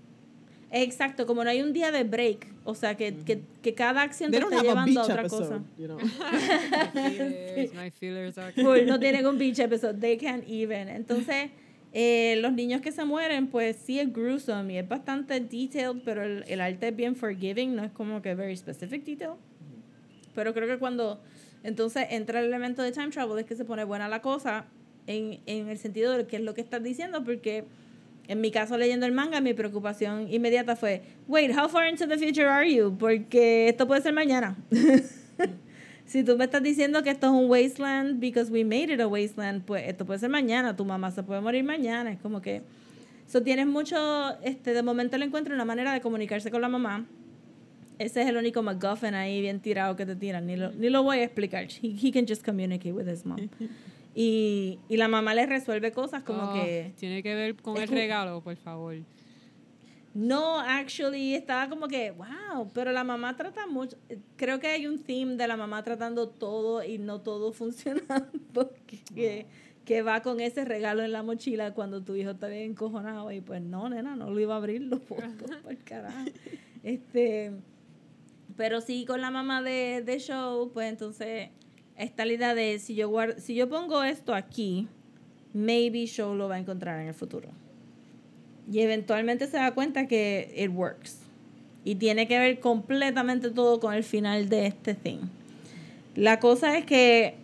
Exacto, 0.70 1.26
como 1.26 1.44
no 1.44 1.50
hay 1.50 1.62
un 1.62 1.72
día 1.72 1.90
de 1.90 2.04
break, 2.04 2.46
o 2.64 2.74
sea, 2.74 2.94
que, 2.94 3.14
que, 3.14 3.40
que 3.62 3.74
cada 3.74 4.02
acción 4.02 4.30
They 4.30 4.40
te 4.40 4.54
a 4.54 4.62
llevando 4.62 5.00
a 5.00 5.04
otra 5.04 5.20
episode, 5.22 5.48
cosa. 5.48 5.62
you 5.78 5.86
know. 5.86 5.98
My 5.98 7.10
feelers, 7.10 7.74
my 7.74 7.90
feelers 7.90 8.38
are 8.38 8.52
Full, 8.52 8.86
no 8.86 8.98
tienen 9.00 9.26
un 9.26 9.38
beach 9.38 9.58
episode, 9.58 9.98
they 9.98 10.18
can't 10.18 10.44
even. 10.46 10.88
Entonces, 10.88 11.50
eh, 11.94 12.36
los 12.42 12.52
niños 12.52 12.82
que 12.82 12.92
se 12.92 13.02
mueren, 13.04 13.46
pues 13.46 13.76
sí 13.76 13.98
es 13.98 14.12
gruesome 14.12 14.74
y 14.74 14.78
es 14.78 14.86
bastante 14.86 15.40
detailed, 15.40 16.02
pero 16.04 16.22
el, 16.22 16.44
el 16.46 16.60
arte 16.60 16.88
es 16.88 16.96
bien 16.96 17.16
forgiving, 17.16 17.74
no 17.74 17.84
es 17.84 17.92
como 17.92 18.20
que 18.20 18.34
very 18.34 18.54
specific 18.56 19.04
detail. 19.04 19.32
Pero 20.34 20.52
creo 20.52 20.68
que 20.68 20.78
cuando 20.78 21.18
entonces 21.64 22.06
entra 22.10 22.40
el 22.40 22.46
elemento 22.46 22.82
de 22.82 22.92
time 22.92 23.08
travel 23.08 23.38
es 23.38 23.46
que 23.46 23.56
se 23.56 23.64
pone 23.64 23.84
buena 23.84 24.06
la 24.08 24.20
cosa 24.20 24.66
en, 25.06 25.40
en 25.46 25.68
el 25.68 25.78
sentido 25.78 26.12
de 26.16 26.26
qué 26.26 26.36
es 26.36 26.42
lo 26.42 26.52
que 26.54 26.60
estás 26.60 26.82
diciendo, 26.82 27.24
porque 27.24 27.64
en 28.28 28.42
mi 28.42 28.50
caso 28.50 28.76
leyendo 28.76 29.06
el 29.06 29.12
manga, 29.12 29.40
mi 29.40 29.54
preocupación 29.54 30.30
inmediata 30.30 30.76
fue, 30.76 31.02
wait, 31.26 31.50
how 31.50 31.66
far 31.66 31.88
into 31.88 32.06
the 32.06 32.18
future 32.18 32.46
are 32.46 32.70
you? 32.70 32.94
Porque 32.98 33.70
esto 33.70 33.86
puede 33.86 34.02
ser 34.02 34.12
mañana. 34.12 34.54
si 36.04 36.22
tú 36.22 36.36
me 36.36 36.44
estás 36.44 36.62
diciendo 36.62 37.02
que 37.02 37.10
esto 37.10 37.28
es 37.28 37.32
un 37.32 37.50
wasteland 37.50 38.20
because 38.20 38.52
we 38.52 38.64
made 38.64 38.92
it 38.92 39.00
a 39.00 39.08
wasteland, 39.08 39.64
pues 39.64 39.88
esto 39.88 40.04
puede 40.04 40.20
ser 40.20 40.28
mañana, 40.28 40.76
tu 40.76 40.84
mamá 40.84 41.10
se 41.10 41.22
puede 41.22 41.40
morir 41.40 41.64
mañana, 41.64 42.12
es 42.12 42.20
como 42.20 42.42
que... 42.42 42.62
So 43.26 43.42
tienes 43.42 43.66
mucho, 43.66 43.96
este, 44.42 44.72
de 44.72 44.82
momento 44.82 45.18
le 45.18 45.26
encuentro 45.26 45.54
una 45.54 45.66
manera 45.66 45.92
de 45.92 46.00
comunicarse 46.00 46.50
con 46.50 46.62
la 46.62 46.68
mamá. 46.68 47.06
Ese 47.98 48.22
es 48.22 48.28
el 48.28 48.36
único 48.36 48.62
MacGuffin 48.62 49.14
ahí 49.14 49.40
bien 49.40 49.60
tirado 49.60 49.96
que 49.96 50.06
te 50.06 50.16
tiran. 50.16 50.46
Ni 50.46 50.56
lo, 50.56 50.72
ni 50.72 50.88
lo 50.88 51.02
voy 51.02 51.18
a 51.18 51.24
explicar. 51.24 51.66
He, 51.66 51.94
he 52.00 52.10
can 52.10 52.26
just 52.26 52.42
communicate 52.42 52.92
with 52.92 53.06
his 53.06 53.26
mom. 53.26 53.50
Y, 54.20 54.80
y 54.88 54.96
la 54.96 55.06
mamá 55.06 55.32
le 55.32 55.46
resuelve 55.46 55.92
cosas 55.92 56.24
como 56.24 56.50
Oh, 56.50 56.52
que... 56.52 56.92
Tiene 56.96 57.22
que 57.22 57.36
ver 57.36 57.54
con 57.54 57.76
el 57.76 57.86
regalo, 57.86 58.40
por 58.40 58.56
favor. 58.56 58.96
No, 60.12 60.58
actually, 60.58 61.36
estaba 61.36 61.68
como 61.68 61.86
que, 61.86 62.10
wow, 62.10 62.68
pero 62.74 62.90
la 62.90 63.04
mamá 63.04 63.36
trata 63.36 63.68
mucho. 63.68 63.96
Creo 64.34 64.58
que 64.58 64.66
hay 64.66 64.88
un 64.88 64.98
theme 64.98 65.36
de 65.36 65.46
la 65.46 65.56
mamá 65.56 65.84
tratando 65.84 66.28
todo 66.28 66.82
y 66.82 66.98
no 66.98 67.20
todo 67.20 67.52
funcionando. 67.52 68.72
Que, 69.14 69.46
que 69.84 70.02
va 70.02 70.20
con 70.20 70.40
ese 70.40 70.64
regalo 70.64 71.04
en 71.04 71.12
la 71.12 71.22
mochila 71.22 71.72
cuando 71.72 72.02
tu 72.02 72.16
hijo 72.16 72.32
está 72.32 72.48
bien 72.48 72.72
encojonado 72.72 73.30
y 73.30 73.40
pues 73.40 73.62
no, 73.62 73.88
nena, 73.88 74.16
no 74.16 74.30
lo 74.30 74.40
iba 74.40 74.54
a 74.54 74.56
abrir, 74.56 74.82
lo 74.82 74.98
por 74.98 75.22
carajo. 75.84 76.28
Este, 76.82 77.52
pero 78.56 78.80
sí, 78.80 79.04
con 79.04 79.20
la 79.20 79.30
mamá 79.30 79.62
de, 79.62 80.02
de 80.04 80.18
show, 80.18 80.72
pues 80.72 80.88
entonces 80.88 81.50
está 81.98 82.24
la 82.24 82.32
idea 82.32 82.54
de 82.54 82.78
si 82.78 82.94
yo, 82.94 83.10
guard- 83.10 83.38
si 83.38 83.54
yo 83.54 83.68
pongo 83.68 84.02
esto 84.04 84.34
aquí, 84.34 84.88
maybe 85.52 86.06
show 86.06 86.34
lo 86.34 86.48
va 86.48 86.54
a 86.54 86.58
encontrar 86.58 87.00
en 87.00 87.08
el 87.08 87.14
futuro. 87.14 87.48
Y 88.70 88.80
eventualmente 88.80 89.46
se 89.46 89.56
da 89.56 89.72
cuenta 89.72 90.06
que 90.06 90.54
it 90.56 90.70
works. 90.70 91.18
Y 91.84 91.94
tiene 91.96 92.26
que 92.28 92.38
ver 92.38 92.60
completamente 92.60 93.50
todo 93.50 93.80
con 93.80 93.94
el 93.94 94.04
final 94.04 94.48
de 94.48 94.66
este 94.66 94.94
thing. 94.94 95.18
La 96.14 96.38
cosa 96.38 96.76
es 96.76 96.84
que 96.84 97.34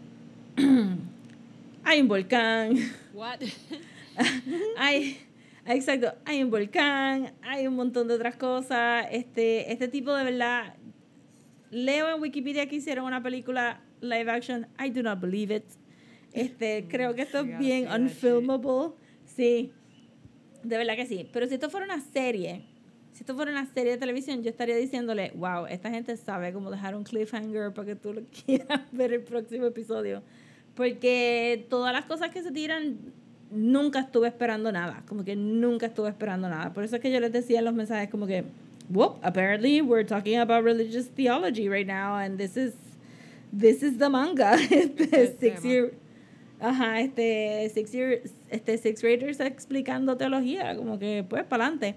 hay 1.84 2.00
un 2.00 2.08
volcán, 2.08 2.76
What? 3.14 3.40
hay, 4.76 5.18
exacto, 5.66 6.12
hay 6.24 6.42
un 6.42 6.50
volcán, 6.50 7.32
hay 7.42 7.66
un 7.66 7.74
montón 7.74 8.08
de 8.08 8.14
otras 8.14 8.36
cosas. 8.36 9.06
Este, 9.10 9.72
este 9.72 9.88
tipo 9.88 10.12
de 10.14 10.24
verdad, 10.24 10.74
leo 11.70 12.14
en 12.14 12.20
Wikipedia 12.20 12.68
que 12.68 12.76
hicieron 12.76 13.04
una 13.06 13.22
película 13.22 13.80
live 14.00 14.28
action. 14.28 14.66
I 14.78 14.90
do 14.90 15.02
not 15.02 15.20
believe 15.20 15.54
it. 15.54 15.64
Este, 16.32 16.86
creo 16.90 17.14
que 17.14 17.22
esto 17.22 17.40
es 17.40 17.58
bien 17.58 17.88
unfilmable. 17.88 18.92
Sí, 19.24 19.72
de 20.62 20.76
verdad 20.76 20.96
que 20.96 21.06
sí. 21.06 21.28
Pero 21.32 21.46
si 21.46 21.54
esto 21.54 21.70
fuera 21.70 21.86
una 21.86 22.00
serie, 22.00 22.64
si 23.12 23.20
esto 23.20 23.34
fuera 23.34 23.50
una 23.50 23.66
serie 23.66 23.92
de 23.92 23.98
televisión, 23.98 24.42
yo 24.42 24.50
estaría 24.50 24.76
diciéndole, 24.76 25.32
wow, 25.34 25.66
esta 25.66 25.90
gente 25.90 26.16
sabe 26.16 26.52
cómo 26.52 26.70
dejar 26.70 26.94
un 26.96 27.04
cliffhanger 27.04 27.72
para 27.72 27.86
que 27.86 27.96
tú 27.96 28.12
lo 28.12 28.22
quieras 28.46 28.80
ver 28.92 29.12
el 29.12 29.22
próximo 29.22 29.66
episodio. 29.66 30.22
Porque 30.74 31.66
todas 31.70 31.92
las 31.92 32.04
cosas 32.06 32.30
que 32.30 32.42
se 32.42 32.50
tiran, 32.50 32.98
nunca 33.54 34.00
estuve 34.00 34.28
esperando 34.28 34.72
nada. 34.72 35.02
Como 35.06 35.24
que 35.24 35.36
nunca 35.36 35.86
estuve 35.86 36.08
esperando 36.08 36.48
nada. 36.48 36.72
Por 36.72 36.84
eso 36.84 36.96
es 36.96 37.02
que 37.02 37.10
yo 37.10 37.20
les 37.20 37.32
decía 37.32 37.60
en 37.60 37.64
los 37.64 37.74
mensajes 37.74 38.10
como 38.10 38.26
que, 38.26 38.44
whoop, 38.90 39.18
apparently 39.22 39.80
we're 39.80 40.04
talking 40.04 40.38
about 40.38 40.64
religious 40.64 41.08
theology 41.08 41.68
right 41.68 41.86
now 41.86 42.16
and 42.16 42.36
this 42.36 42.56
is, 42.56 42.74
this 43.56 43.82
is 43.82 43.98
the 43.98 44.08
manga. 44.08 44.56
Este, 44.70 45.36
six 45.38 45.62
year, 45.64 45.92
ajá, 46.60 47.00
este, 47.00 47.70
six 47.72 47.92
year, 47.92 48.22
este, 48.50 48.78
six 48.78 49.02
graders 49.02 49.40
explicando 49.40 50.16
teología, 50.16 50.76
como 50.76 50.98
que 50.98 51.24
pues 51.28 51.44
para 51.44 51.64
adelante. 51.66 51.94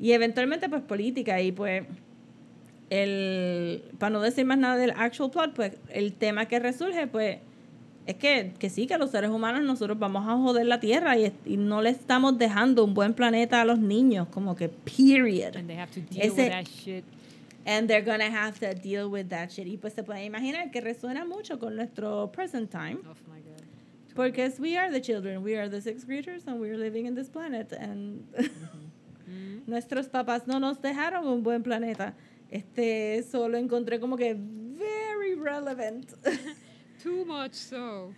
Y 0.00 0.12
eventualmente 0.12 0.68
pues 0.68 0.82
política 0.82 1.40
y 1.40 1.52
pues 1.52 1.84
el, 2.90 3.82
para 3.98 4.10
no 4.10 4.20
decir 4.20 4.44
más 4.44 4.58
nada 4.58 4.76
del 4.76 4.90
actual 4.90 5.30
plot, 5.30 5.54
pues 5.54 5.72
el 5.90 6.12
tema 6.12 6.46
que 6.46 6.58
resurge 6.58 7.06
pues 7.06 7.38
es 8.06 8.16
que, 8.16 8.52
que 8.58 8.68
sí, 8.68 8.86
que 8.86 8.98
los 8.98 9.10
seres 9.10 9.30
humanos 9.30 9.62
nosotros 9.62 9.98
vamos 9.98 10.26
a 10.28 10.36
joder 10.36 10.66
la 10.66 10.80
tierra 10.80 11.16
y, 11.16 11.32
y 11.46 11.56
no 11.56 11.82
le 11.82 11.90
estamos 11.90 12.36
dejando 12.36 12.84
un 12.84 12.94
buen 12.94 13.14
planeta 13.14 13.60
a 13.60 13.64
los 13.64 13.78
niños, 13.78 14.26
como 14.28 14.56
que 14.56 14.68
period. 14.68 15.56
And 15.56 15.68
they 15.68 15.76
have 15.76 15.92
to 15.92 16.00
deal 16.00 16.26
Ese- 16.26 16.42
with 16.42 16.50
that 16.50 16.64
shit. 16.64 17.04
And 17.64 17.88
they're 17.88 18.04
gonna 18.04 18.30
have 18.30 18.58
to 18.60 18.74
deal 18.74 19.08
with 19.08 19.28
that 19.28 19.50
shit. 19.52 19.66
Y 19.66 19.76
pues 19.76 19.94
se 19.94 20.02
puede 20.02 20.24
imaginar 20.24 20.70
que 20.72 20.80
resuena 20.80 21.24
mucho 21.24 21.58
con 21.58 21.76
nuestro 21.76 22.30
present 22.32 22.70
time. 22.70 22.98
Oh 23.04 23.14
my 23.30 23.40
god. 23.40 23.62
Because 24.14 24.60
we 24.60 24.76
are 24.76 24.90
the 24.90 25.00
children, 25.00 25.42
we 25.42 25.54
are 25.56 25.68
the 25.68 25.80
sixth 25.80 26.06
graders 26.06 26.42
and 26.46 26.60
we're 26.60 26.76
living 26.76 27.06
in 27.06 27.14
this 27.14 27.28
planet. 27.28 27.72
And 27.72 28.24
Mm. 29.32 29.62
nuestros 29.66 30.08
papás 30.08 30.46
no 30.46 30.58
nos 30.58 30.80
dejaron 30.82 31.26
un 31.26 31.42
buen 31.42 31.62
planeta. 31.62 32.14
Este, 32.50 33.22
solo 33.22 33.56
encontré 33.56 33.98
como 34.00 34.16
que 34.16 34.34
very 34.36 35.34
relevant. 35.34 36.12
Too 37.02 37.24
much 37.24 37.54
so. 37.54 38.12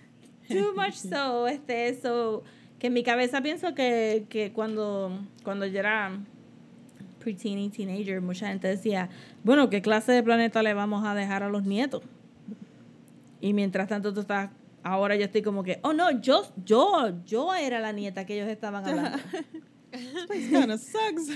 Too 0.48 0.72
much 0.76 0.94
so, 0.94 1.46
este, 1.46 2.00
so, 2.00 2.42
que 2.78 2.88
en 2.88 2.94
mi 2.94 3.02
cabeza 3.04 3.40
pienso 3.40 3.74
que, 3.74 4.26
que 4.28 4.52
cuando, 4.52 5.18
cuando 5.42 5.66
yo 5.66 5.78
era 5.78 6.18
preteen 7.24 7.58
y 7.58 7.70
teenager, 7.70 8.20
mucha 8.20 8.48
gente 8.48 8.68
decía, 8.68 9.08
bueno, 9.42 9.70
¿qué 9.70 9.82
clase 9.82 10.12
de 10.12 10.22
planeta 10.22 10.62
le 10.62 10.74
vamos 10.74 11.04
a 11.04 11.14
dejar 11.14 11.42
a 11.42 11.48
los 11.48 11.64
nietos? 11.64 12.02
Y 13.40 13.52
mientras 13.54 13.88
tanto 13.88 14.12
tú 14.12 14.20
estás, 14.20 14.50
ahora 14.82 15.16
yo 15.16 15.24
estoy 15.24 15.42
como 15.42 15.64
que, 15.64 15.80
oh 15.82 15.92
no, 15.92 16.20
yo, 16.20 16.44
yo, 16.64 17.12
yo 17.24 17.54
era 17.54 17.80
la 17.80 17.92
nieta 17.92 18.24
que 18.26 18.34
ellos 18.34 18.48
estaban 18.48 18.86
hablando. 18.86 19.18
This 20.28 20.50
kind 20.50 20.72
of 20.72 20.80
sucks. 20.80 21.30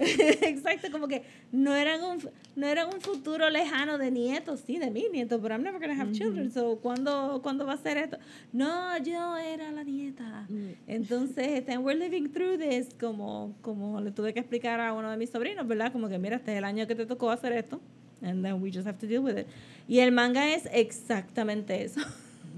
Exacto, 0.42 0.90
como 0.90 1.08
que 1.08 1.22
no 1.52 1.74
eran 1.74 2.02
un 2.02 2.18
no 2.58 2.66
era 2.66 2.86
un 2.86 3.00
futuro 3.00 3.48
lejano 3.50 3.98
de 3.98 4.10
nietos, 4.10 4.60
sí, 4.66 4.78
de 4.78 4.90
mis 4.90 5.10
nietos, 5.12 5.40
pero 5.40 5.54
I'm 5.54 5.62
never 5.62 5.80
gonna 5.80 6.00
have 6.00 6.12
children. 6.12 6.50
So, 6.50 6.78
¿cuándo, 6.80 7.40
¿cuándo 7.42 7.64
va 7.64 7.74
a 7.74 7.76
ser 7.76 7.98
esto? 7.98 8.18
No, 8.52 8.98
yo 8.98 9.36
era 9.36 9.70
la 9.70 9.84
nieta. 9.84 10.46
Mm. 10.48 10.70
Entonces, 10.88 11.46
este, 11.48 11.78
we're 11.78 11.98
living 11.98 12.28
through 12.28 12.58
this, 12.58 12.88
como, 12.98 13.54
como 13.62 14.00
le 14.00 14.10
tuve 14.10 14.34
que 14.34 14.40
explicar 14.40 14.80
a 14.80 14.92
uno 14.92 15.10
de 15.10 15.16
mis 15.16 15.30
sobrinos, 15.30 15.68
¿verdad? 15.68 15.92
Como 15.92 16.08
que 16.08 16.18
mira, 16.18 16.36
este 16.36 16.52
es 16.52 16.58
el 16.58 16.64
año 16.64 16.86
que 16.86 16.96
te 16.96 17.06
tocó 17.06 17.30
hacer 17.30 17.52
esto. 17.52 17.80
And 18.22 18.44
then 18.44 18.60
we 18.60 18.72
just 18.72 18.86
have 18.88 18.98
to 18.98 19.06
deal 19.06 19.22
with 19.22 19.38
it. 19.38 19.46
Y 19.86 20.00
el 20.00 20.10
manga 20.10 20.52
es 20.52 20.68
exactamente 20.72 21.84
eso. 21.84 22.00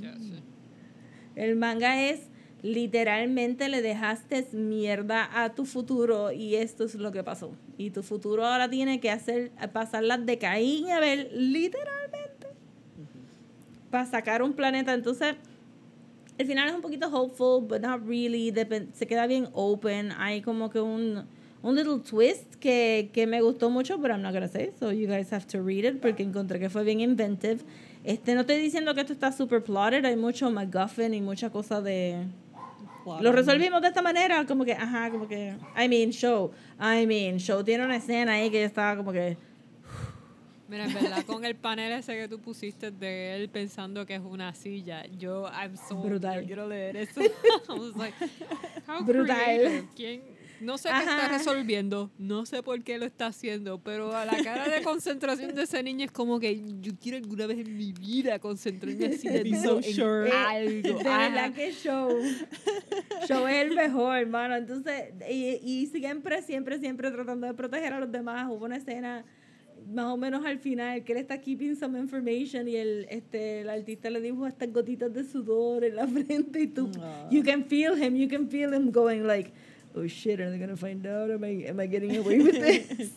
Ya 0.00 0.14
sé. 0.14 0.40
El 1.36 1.56
manga 1.56 2.08
es 2.08 2.20
literalmente 2.62 3.68
le 3.68 3.82
dejaste 3.82 4.46
mierda 4.52 5.28
a 5.32 5.54
tu 5.54 5.64
futuro 5.64 6.32
y 6.32 6.56
esto 6.56 6.84
es 6.84 6.94
lo 6.94 7.12
que 7.12 7.24
pasó. 7.24 7.52
Y 7.78 7.90
tu 7.90 8.02
futuro 8.02 8.44
ahora 8.46 8.68
tiene 8.68 9.00
que 9.00 9.10
hacer 9.10 9.50
pasarlas 9.72 10.24
de 10.26 10.38
Caín 10.38 10.86
y 10.86 10.90
Abel 10.90 11.28
literalmente 11.34 12.48
para 13.90 14.06
sacar 14.06 14.42
un 14.42 14.52
planeta. 14.52 14.92
Entonces, 14.94 15.34
el 16.38 16.46
final 16.46 16.68
es 16.68 16.74
un 16.74 16.80
poquito 16.80 17.08
hopeful, 17.08 17.66
but 17.66 17.80
not 17.80 18.06
really. 18.06 18.52
Depen- 18.52 18.92
se 18.92 19.06
queda 19.06 19.26
bien 19.26 19.48
open. 19.52 20.12
Hay 20.12 20.42
como 20.42 20.70
que 20.70 20.80
un, 20.80 21.24
un 21.62 21.74
little 21.74 21.98
twist 21.98 22.54
que, 22.56 23.10
que 23.12 23.26
me 23.26 23.40
gustó 23.42 23.68
mucho, 23.68 23.98
but 23.98 24.10
I'm 24.10 24.22
not 24.22 24.32
gonna 24.32 24.48
say. 24.48 24.70
So 24.78 24.92
you 24.92 25.06
guys 25.06 25.32
have 25.32 25.46
to 25.48 25.62
read 25.62 25.84
it 25.84 26.00
porque 26.00 26.22
encontré 26.22 26.58
que 26.58 26.70
fue 26.70 26.84
bien 26.84 27.00
inventive. 27.00 27.60
Este, 28.04 28.34
no 28.34 28.42
estoy 28.42 28.56
diciendo 28.56 28.94
que 28.94 29.00
esto 29.02 29.12
está 29.12 29.32
super 29.32 29.62
plotted. 29.62 30.04
Hay 30.04 30.16
mucho 30.16 30.50
MacGuffin 30.50 31.12
y 31.12 31.20
mucha 31.20 31.50
cosa 31.50 31.82
de... 31.82 32.26
Lo 33.20 33.32
resolvimos 33.32 33.80
de 33.82 33.88
esta 33.88 34.02
manera, 34.02 34.44
como 34.46 34.64
que, 34.64 34.72
ajá, 34.72 35.10
como 35.10 35.26
que, 35.28 35.54
I 35.76 35.88
mean, 35.88 36.10
Show, 36.10 36.50
I 36.78 37.06
mean, 37.06 37.38
Show 37.38 37.62
tiene 37.64 37.84
una 37.84 37.96
escena 37.96 38.34
ahí 38.34 38.50
que 38.50 38.60
yo 38.60 38.66
estaba 38.66 38.96
como 38.96 39.12
que, 39.12 39.36
Mira, 40.68 40.84
en 40.84 40.94
verdad, 40.94 41.24
con 41.26 41.44
el 41.44 41.56
panel 41.56 41.90
ese 41.90 42.14
que 42.16 42.28
tú 42.28 42.38
pusiste 42.38 42.92
de 42.92 43.34
él 43.34 43.48
pensando 43.48 44.06
que 44.06 44.14
es 44.14 44.20
una 44.20 44.54
silla, 44.54 45.04
yo, 45.18 45.48
I'm 45.50 45.76
so, 45.76 45.96
Brutal. 45.96 46.42
yo 46.42 46.46
quiero 46.46 46.68
leer 46.68 46.96
eso. 46.96 47.20
I 47.68 47.72
was 47.72 47.96
like, 47.96 48.14
how 48.86 49.02
Brutal. 49.02 49.34
creative. 49.34 49.88
¿Quién? 49.96 50.22
No 50.60 50.76
sé 50.78 50.88
qué 50.90 50.98
está 50.98 51.26
Ajá. 51.26 51.38
resolviendo, 51.38 52.10
no 52.18 52.44
sé 52.46 52.62
por 52.62 52.82
qué 52.82 52.98
lo 52.98 53.06
está 53.06 53.26
haciendo, 53.28 53.78
pero 53.82 54.14
a 54.14 54.24
la 54.26 54.36
cara 54.44 54.68
de 54.68 54.82
concentración 54.82 55.54
de 55.54 55.62
ese 55.62 55.82
niño 55.82 56.04
es 56.04 56.12
como 56.12 56.38
que 56.38 56.60
yo 56.80 56.92
quiero 57.00 57.16
alguna 57.18 57.46
vez 57.46 57.58
en 57.66 57.76
mi 57.76 57.92
vida 57.92 58.38
concentrarme 58.38 59.06
así 59.06 59.28
de 59.28 59.44
so 59.56 59.74
duro 59.76 59.86
en 59.86 59.94
sure. 59.94 60.30
algo. 60.30 60.98
de 61.02 61.08
Ajá. 61.08 61.28
verdad 61.28 61.52
que 61.54 61.72
Show, 61.72 62.10
Show 63.26 63.46
es 63.46 63.54
el 63.66 63.74
mejor, 63.74 64.16
hermano, 64.18 64.56
entonces, 64.56 65.12
y, 65.30 65.58
y 65.62 65.86
siempre, 65.86 66.42
siempre, 66.42 66.78
siempre 66.78 67.10
tratando 67.10 67.46
de 67.46 67.54
proteger 67.54 67.92
a 67.94 68.00
los 68.00 68.10
demás, 68.12 68.46
hubo 68.50 68.64
una 68.66 68.76
escena 68.76 69.24
más 69.92 70.06
o 70.06 70.16
menos 70.16 70.44
al 70.44 70.58
final 70.58 71.02
que 71.04 71.12
él 71.12 71.18
está 71.18 71.40
keeping 71.40 71.74
some 71.74 71.98
information 71.98 72.68
y 72.68 72.76
el, 72.76 73.06
este, 73.08 73.62
el 73.62 73.70
artista 73.70 74.10
le 74.10 74.20
dibuja 74.20 74.48
estas 74.50 74.72
gotitas 74.72 75.12
de 75.12 75.24
sudor 75.24 75.84
en 75.84 75.96
la 75.96 76.06
frente 76.06 76.60
y 76.60 76.66
tú, 76.66 76.90
Ah. 77.00 77.28
you 77.30 77.42
can 77.42 77.64
feel 77.64 77.94
him, 78.00 78.14
you 78.14 78.28
can 78.28 78.48
feel 78.48 78.72
him 78.74 78.90
going 78.92 79.22
like, 79.22 79.50
oh 79.94 80.06
shit, 80.06 80.40
are 80.40 80.50
they 80.50 80.58
gonna 80.58 80.76
find 80.76 81.06
out? 81.06 81.30
Am 81.30 81.42
I, 81.44 81.66
am 81.68 81.80
I 81.80 81.86
getting 81.86 82.16
away 82.16 82.38
with 82.40 82.52
this? 82.60 83.12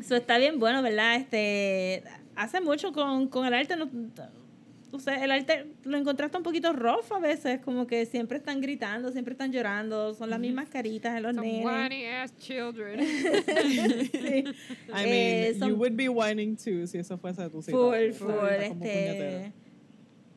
Eso 0.00 0.16
está 0.16 0.38
bien 0.38 0.58
bueno, 0.58 0.82
¿verdad? 0.82 1.16
Este, 1.16 2.02
hace 2.36 2.60
mucho 2.60 2.92
con, 2.92 3.28
con 3.28 3.46
el 3.46 3.54
arte, 3.54 3.76
no, 3.76 3.88
o 4.90 4.98
sea, 4.98 5.24
el 5.24 5.30
arte 5.30 5.66
lo 5.84 5.96
encontraste 5.96 6.36
un 6.36 6.42
poquito 6.42 6.72
rough 6.72 7.10
a 7.12 7.18
veces, 7.18 7.60
como 7.60 7.86
que 7.86 8.04
siempre 8.06 8.38
están 8.38 8.60
gritando, 8.60 9.10
siempre 9.12 9.32
están 9.32 9.50
llorando, 9.50 10.12
son 10.14 10.30
las 10.30 10.38
mismas 10.38 10.68
caritas 10.68 11.14
de 11.14 11.20
los 11.20 11.34
Some 11.34 11.46
nenes. 11.46 11.66
whiny 11.66 12.04
ass 12.06 12.36
children. 12.38 13.00
Sí. 14.12 14.44
I 14.92 15.04
Eh, 15.04 15.48
mean, 15.50 15.58
son- 15.58 15.70
you 15.70 15.76
would 15.76 15.96
be 15.96 16.08
whining 16.08 16.56
too 16.56 16.86
si 16.86 16.98
eso 16.98 17.16
fuese 17.18 17.48
tu. 17.50 17.62
Full, 17.62 18.12
full, 18.12 18.30
este, 18.50 18.74
puñetera. 18.74 19.52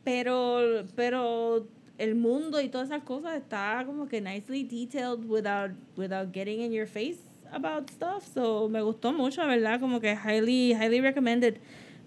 pero, 0.03 0.85
pero 0.95 1.67
el 1.97 2.15
mundo 2.15 2.61
y 2.61 2.69
todas 2.69 2.89
esas 2.89 3.03
cosas 3.03 3.37
está 3.37 3.83
como 3.85 4.07
que 4.07 4.21
nicely 4.21 4.63
detailed 4.63 5.25
without, 5.27 5.71
without 5.95 6.31
getting 6.31 6.61
in 6.61 6.71
your 6.71 6.87
face 6.87 7.19
about 7.51 7.89
stuff, 7.89 8.25
so 8.33 8.69
me 8.69 8.81
gustó 8.81 9.13
mucho, 9.13 9.41
la 9.41 9.47
verdad, 9.47 9.79
como 9.79 9.99
que 9.99 10.13
highly, 10.15 10.73
highly 10.73 11.01
recommended. 11.01 11.57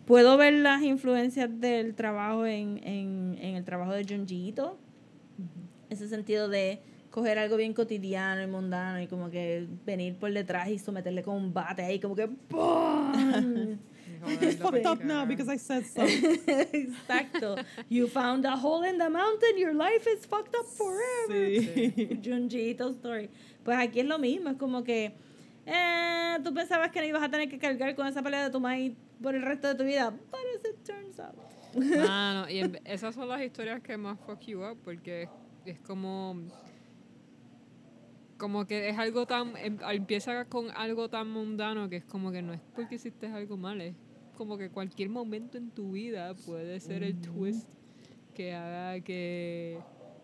Puedo 0.07 0.37
ver 0.37 0.55
las 0.55 0.83
influencias 0.83 1.49
del 1.61 1.95
trabajo 1.95 2.47
en, 2.47 2.81
en, 2.85 3.39
en 3.41 3.57
el 3.57 3.65
trabajo 3.65 3.93
de 3.93 4.05
Junji 4.05 4.49
Ito, 4.49 4.77
ese 5.89 6.09
sentido 6.09 6.49
de 6.49 6.81
coger 7.11 7.39
algo 7.39 7.57
bien 7.57 7.75
cotidiano 7.75 8.43
y 8.43 8.47
mundano 8.47 9.01
y 9.01 9.07
como 9.07 9.31
que 9.31 9.67
venir 9.85 10.17
por 10.17 10.33
detrás 10.33 10.69
y 10.69 10.79
someterle 10.79 11.23
con 11.23 11.37
un 11.37 11.53
bate 11.53 11.83
ahí, 11.83 11.99
como 11.99 12.15
que 12.15 12.29
¡pum! 12.29 13.79
It's 14.27 14.57
fucked 14.61 14.87
up 14.87 15.03
now 15.05 15.25
because 15.25 15.49
I 15.49 15.57
said 15.57 15.87
so. 15.87 16.03
Exacto. 16.07 17.65
You 17.89 18.07
found 18.09 18.45
a 18.45 18.57
hole 18.57 18.83
in 18.83 18.99
the 18.99 19.09
mountain, 19.11 19.57
your 19.59 19.75
life 19.75 20.07
is 20.07 20.27
fucked 20.27 20.55
up 20.57 20.67
forever. 20.67 21.35
Sí. 21.51 22.21
Junji 22.23 22.71
Ito 22.75 22.91
story. 22.95 23.29
Pues 23.65 23.79
aquí 23.79 24.01
es 24.01 24.07
lo 24.07 24.19
mismo, 24.19 24.51
es 24.51 24.57
como 24.59 24.83
que 24.83 25.13
eh, 25.67 26.39
tú 26.43 26.53
pensabas 26.55 26.91
que 26.91 27.01
no 27.01 27.07
ibas 27.07 27.23
a 27.23 27.29
tener 27.31 27.49
que 27.49 27.59
cargar 27.59 27.95
con 27.95 28.07
esa 28.07 28.23
pelea 28.23 28.45
de 28.45 28.51
tu 28.51 28.61
maíz 28.61 28.93
por 29.23 29.35
el 29.35 29.43
resto 29.43 29.69
de 29.69 29.75
tu 29.75 29.85
vida, 29.85 30.11
but 30.11 30.41
as 30.57 30.65
it 30.65 30.85
turns 30.85 31.21
out. 31.21 31.35
Mano, 31.75 32.49
y 32.51 32.59
en- 32.59 32.81
esas 32.85 33.15
son 33.15 33.29
las 33.29 33.41
historias 33.43 33.81
que 33.83 33.97
más 33.97 34.19
fuck 34.27 34.41
you 34.47 34.63
up 34.65 34.79
porque 34.83 35.29
es 35.65 35.79
como 35.81 36.37
como 38.39 38.67
que 38.67 38.89
es 38.89 38.99
algo 38.99 39.27
tan 39.27 39.55
em- 39.59 39.79
empieza 39.91 40.47
con 40.47 40.71
algo 40.71 41.09
tan 41.11 41.31
mundano 41.31 41.89
que 41.91 41.97
es 41.97 42.05
como 42.05 42.33
que 42.33 42.41
no 42.43 42.55
es 42.55 42.61
porque 42.75 42.95
hiciste 42.95 43.27
algo 43.27 43.57
mal 43.59 43.81
es 43.83 43.95
como 44.41 44.57
que 44.57 44.71
cualquier 44.71 45.11
momento 45.11 45.59
en 45.59 45.69
tu 45.71 45.93
vida 45.93 46.33
puede 46.47 46.81
ser 46.81 47.03
el 47.03 47.21
twist 47.21 47.69
que 48.35 48.55
haga 48.55 48.99
que 49.01 49.79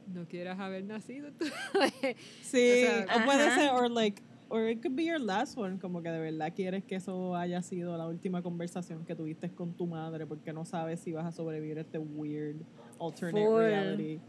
no 0.07 0.27
quieras 0.27 0.59
haber 0.59 0.85
nacido 0.85 1.29
Sí, 2.41 2.73
O 2.73 3.05
sea, 3.05 3.07
o 3.15 3.25
puede 3.27 3.51
ser, 3.55 3.71
or 3.73 3.91
like, 3.91 4.23
or 4.49 4.71
it 4.71 4.81
could 4.81 4.97
be 4.97 5.05
your 5.05 5.21
last 5.21 5.59
one, 5.59 5.79
como 5.79 6.01
que 6.01 6.09
de 6.09 6.19
verdad 6.19 6.51
quieres 6.57 6.83
que 6.83 6.95
eso 6.95 7.37
haya 7.37 7.61
sido 7.61 7.95
la 7.99 8.07
última 8.07 8.41
conversación 8.41 9.05
que 9.05 9.15
tuviste 9.15 9.51
con 9.51 9.75
tu 9.75 9.87
madre 9.87 10.25
porque 10.25 10.51
no 10.51 10.65
sabes 10.65 11.01
si 11.01 11.13
vas 11.13 11.27
a 11.27 11.33
sobrevivir 11.33 11.77
a 11.77 11.83
este 11.83 11.99
weird 11.99 12.57
alternate 12.99 13.47
reality. 13.47 14.21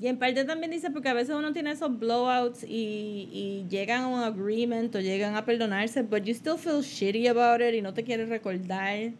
Y 0.00 0.06
en 0.06 0.16
parte 0.16 0.44
también 0.44 0.70
dice 0.70 0.90
porque 0.90 1.08
a 1.08 1.14
veces 1.14 1.34
uno 1.34 1.52
tiene 1.52 1.72
esos 1.72 1.98
blowouts 1.98 2.62
y, 2.62 3.28
y 3.32 3.66
llegan 3.68 4.02
a 4.04 4.06
un 4.08 4.20
agreement 4.20 4.94
o 4.94 5.00
llegan 5.00 5.34
a 5.34 5.44
perdonarse, 5.44 6.02
but 6.02 6.22
you 6.22 6.34
still 6.34 6.56
feel 6.56 6.82
shitty 6.82 7.26
about 7.28 7.60
it 7.60 7.74
y 7.74 7.82
no 7.82 7.92
te 7.92 8.04
quieres 8.04 8.28
recordar 8.28 9.10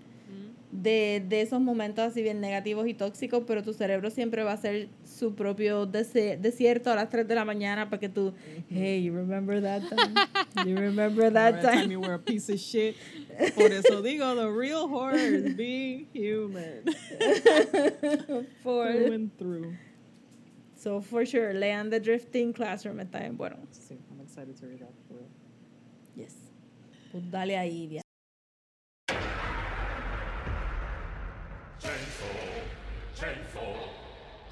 de, 0.71 1.25
de 1.27 1.41
esos 1.41 1.61
momentos 1.63 2.05
así 2.05 2.23
bien 2.23 2.41
negativos 2.41 2.87
y 2.87 2.93
tóxicos, 2.95 3.43
pero 3.47 3.63
tu 3.65 3.73
cerebro 3.73 4.11
siempre 4.11 4.45
va 4.45 4.53
a 4.53 4.57
ser 4.59 4.89
su 5.03 5.35
propio 5.35 5.87
dese- 5.91 6.37
desierto 6.39 6.93
a 6.93 6.95
las 6.95 7.09
3 7.09 7.27
de 7.27 7.35
la 7.35 7.45
mañana 7.47 7.89
para 7.89 7.99
que 7.99 8.09
tú, 8.11 8.35
hey, 8.71 9.03
you 9.03 9.13
remember 9.15 9.61
that 9.63 9.81
time? 9.89 10.69
You 10.69 10.77
remember 10.77 11.33
that 11.33 11.61
time 11.63 11.91
you 11.91 11.99
were 12.01 12.15
a 12.15 12.19
piece 12.19 12.53
of 12.53 12.61
shit. 12.61 12.95
Por 13.57 13.73
eso 13.73 14.01
digo, 14.03 14.33
the 14.37 14.47
real 14.49 14.87
horror 14.89 15.17
is 15.19 15.57
being 15.57 16.07
human. 16.13 16.85
For, 18.63 18.93
Through 18.93 19.13
and 19.13 19.39
through. 19.39 19.75
So 20.79 21.01
for 21.01 21.27
sure, 21.27 21.53
lean 21.53 21.91
The 21.91 22.01
Drifting 22.01 22.53
Classroom, 22.53 23.01
está 23.01 23.21
bien 23.21 23.37
bueno. 23.37 23.57
Sí, 23.73 23.99
I'm 24.11 24.21
excited 24.21 24.57
to 24.57 24.67
read 24.67 24.81
that. 24.81 24.93
for 25.07 25.15
real. 25.15 25.29
Yes. 26.15 26.35
Pues 27.13 27.31
dale 27.31 27.57
ahí, 27.57 27.87
via. 27.89 28.03
Chainsaw, 31.81 33.75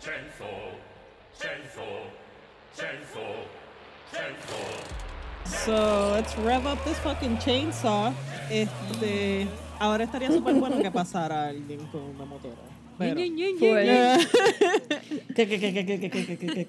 chainsaw, 0.01 0.73
chainsaw, 1.39 2.11
chainsaw, 2.75 3.47
chainsaw. 4.13 4.87
So, 5.45 6.11
let's 6.13 6.37
rev 6.39 6.67
up 6.67 6.83
this 6.85 6.99
fucking 6.99 7.39
chainsaw. 7.39 8.13
Este, 8.51 9.47
ahora 9.79 10.05
estaría 10.05 10.31
súper 10.31 10.55
bueno 10.55 10.81
que 10.81 10.91
pasara 10.91 11.49
alguien 11.49 11.87
con 11.87 12.03
una 12.03 12.25
motora. 12.25 12.76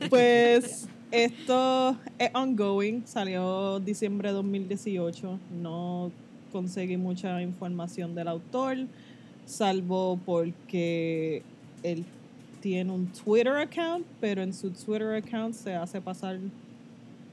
Pues 0.10 0.88
esto 1.12 1.98
es 2.20 2.30
ongoing, 2.34 3.04
salió 3.06 3.80
diciembre 3.80 4.30
de 4.30 4.36
2018, 4.36 5.40
no 5.62 6.12
conseguí 6.52 6.98
mucha 6.98 7.42
información 7.42 8.14
del 8.14 8.28
autor, 8.28 8.78
salvo 9.46 10.20
porque 10.26 11.44
él 11.84 12.04
tiene 12.60 12.92
un 12.92 13.08
Twitter 13.08 13.56
account, 13.56 14.06
pero 14.20 14.42
en 14.42 14.54
su 14.54 14.72
Twitter 14.72 15.16
account 15.16 15.54
se 15.56 15.76
hace 15.76 16.02
pasar 16.02 16.40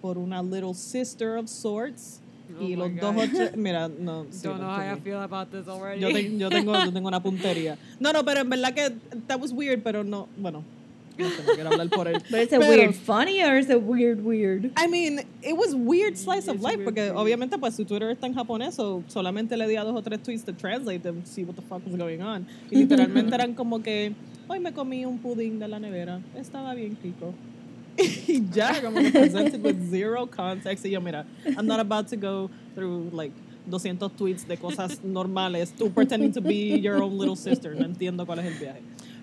por 0.00 0.18
una 0.18 0.42
little 0.42 0.74
sister 0.74 1.36
of 1.36 1.48
sorts 1.48 2.20
Oh 2.56 2.62
y 2.62 2.68
my 2.68 2.76
los 2.76 2.96
dos 2.96 3.16
o 3.16 3.28
tres- 3.30 3.56
mira, 3.56 3.88
no, 3.88 4.24
sí, 4.30 4.42
don't 4.44 4.58
no 4.60 4.64
know 4.64 4.70
how 4.76 4.80
I 4.82 4.86
entendí. 4.88 5.02
feel 5.04 5.16
about 5.22 5.50
this 5.50 5.66
already 5.66 6.00
Yo, 6.00 6.08
te- 6.12 6.36
yo 6.38 6.48
tengo, 6.50 6.72
yo 6.84 6.92
tengo 6.92 7.08
una 7.08 7.22
puntería. 7.22 7.76
No, 8.00 8.12
no, 8.12 8.24
pero 8.24 8.40
en 8.40 8.50
verdad 8.50 8.74
que 8.74 8.90
that 9.26 9.40
was 9.40 9.52
weird, 9.52 9.82
pero 9.82 10.04
no, 10.04 10.28
bueno, 10.36 10.62
no 11.16 11.28
sé, 11.30 11.42
no 11.46 11.54
quiero 11.54 11.70
hablar 11.70 11.88
por 11.90 12.06
él. 12.08 12.14
But 12.30 12.40
is 12.40 12.52
it 12.52 12.58
Pero- 12.60 12.68
weird 12.68 12.94
funny 12.94 13.42
or 13.42 13.56
is 13.56 13.70
it 13.70 13.80
weird 13.82 14.22
weird? 14.24 14.70
I 14.76 14.86
mean, 14.88 15.20
it 15.42 15.56
was 15.56 15.74
weird 15.74 16.16
slice 16.18 16.48
of 16.48 16.60
life 16.60 16.78
porque 16.84 17.00
weird. 17.02 17.16
obviamente 17.16 17.56
pues 17.58 17.74
su 17.76 17.84
Twitter 17.84 18.10
está 18.10 18.26
en 18.26 18.34
japonés, 18.34 18.74
so 18.74 19.02
solamente 19.08 19.56
le 19.56 19.66
di 19.66 19.76
a 19.76 19.84
dos 19.84 19.94
o 19.96 20.02
tres 20.02 20.22
tweets 20.22 20.44
to 20.44 20.52
translate 20.52 21.00
them, 21.02 21.22
see 21.24 21.44
what 21.44 21.54
the 21.56 21.62
fuck 21.62 21.80
was 21.86 21.96
going 21.96 22.20
on. 22.20 22.46
Y 22.70 22.76
literalmente 22.76 23.34
eran 23.34 23.54
como 23.54 23.82
que, 23.82 24.12
hoy 24.48 24.60
me 24.60 24.72
comí 24.72 25.04
un 25.06 25.18
pudín 25.18 25.58
de 25.58 25.68
la 25.68 25.78
nevera, 25.78 26.20
estaba 26.36 26.74
bien 26.74 26.96
rico. 27.02 27.32
y 28.28 28.42
ya, 28.52 28.80
como 28.82 29.00
que 29.00 29.10
presented 29.10 29.62
with 29.62 29.90
zero 29.90 30.26
context. 30.26 30.84
Y 30.84 30.90
yo, 30.90 31.00
mira, 31.00 31.24
I'm 31.56 31.66
not 31.66 31.80
about 31.80 32.08
to 32.08 32.16
go 32.16 32.50
through 32.74 33.10
like 33.12 33.32
200 33.70 34.16
tweets 34.16 34.46
de 34.46 34.56
cosas 34.56 35.00
normales, 35.04 35.72
tú 35.72 35.92
pretending 35.92 36.32
to 36.32 36.40
be 36.40 36.78
your 36.78 37.02
own 37.02 37.16
little 37.18 37.36
sister. 37.36 37.74
No 37.74 37.84
entiendo 37.86 38.26
cuál 38.26 38.40
es 38.40 38.46
el 38.46 38.58
viaje. 38.58 38.82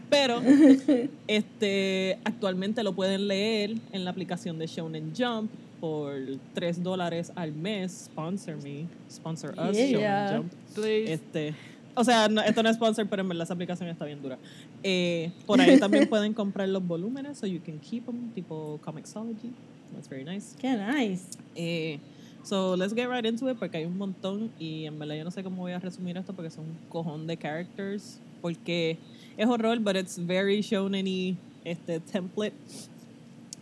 Pero 0.10 0.42
este, 1.28 2.20
actualmente 2.26 2.84
lo 2.84 2.94
pueden 2.94 3.28
leer 3.28 3.76
en 3.94 4.04
la 4.04 4.12
aplicación 4.12 4.60
de 4.60 4.68
Shonen 4.68 5.14
Jump 5.18 5.50
por 5.80 6.16
3 6.54 6.84
dólares 6.84 7.32
al 7.36 7.54
mes. 7.54 8.10
Sponsor 8.12 8.58
me, 8.62 8.88
sponsor 9.10 9.52
us, 9.58 9.76
Yeah. 9.78 10.32
Shonen 10.32 10.38
Jump. 10.38 10.54
Please. 10.76 11.14
Este, 11.14 11.56
o 11.96 12.04
sea, 12.04 12.28
no- 12.28 12.42
esto 12.42 12.64
no 12.64 12.70
es 12.70 12.76
sponsor, 12.76 13.08
pero 13.08 13.22
en 13.22 13.28
verdad 13.30 13.44
esa 13.44 13.54
aplicación 13.54 13.90
está 13.90 14.06
bien 14.06 14.22
dura. 14.22 14.38
Eh, 14.84 15.32
por 15.46 15.60
ahí 15.62 15.78
también 15.80 16.08
pueden 16.10 16.34
comprar 16.34 16.68
los 16.70 16.86
volúmenes, 16.86 17.38
so 17.38 17.46
you 17.48 17.60
can 17.66 17.80
keep 17.80 18.06
them, 18.06 18.32
tipo 18.34 18.80
Comixology. 18.84 19.52
That's 19.94 20.08
very 20.10 20.24
nice. 20.24 20.56
Qué 20.60 20.76
nice. 20.76 21.24
Eh, 21.56 22.00
so 22.44 22.76
let's 22.76 22.94
get 22.94 23.08
right 23.10 23.26
into 23.26 23.50
it 23.50 23.58
porque 23.60 23.78
hay 23.78 23.86
un 23.86 23.98
montón 23.98 24.50
y 24.58 24.86
en 24.86 24.98
verdad 24.98 25.16
yo 25.16 25.24
no 25.26 25.32
sé 25.32 25.44
cómo 25.44 25.58
voy 25.58 25.74
a 25.74 25.80
resumir 25.80 26.18
esto 26.18 26.34
porque 26.34 26.50
son 26.50 26.64
un 26.66 26.78
cojón 26.90 27.28
de 27.28 27.38
characters 27.38 28.20
porque 28.42 28.98
es 29.38 29.46
horror 29.48 29.78
but 29.80 29.96
it's 29.96 30.18
very 30.18 30.62
shonen 30.62 31.38
este 31.66 32.00
template. 32.00 32.54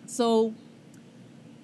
So 0.06 0.51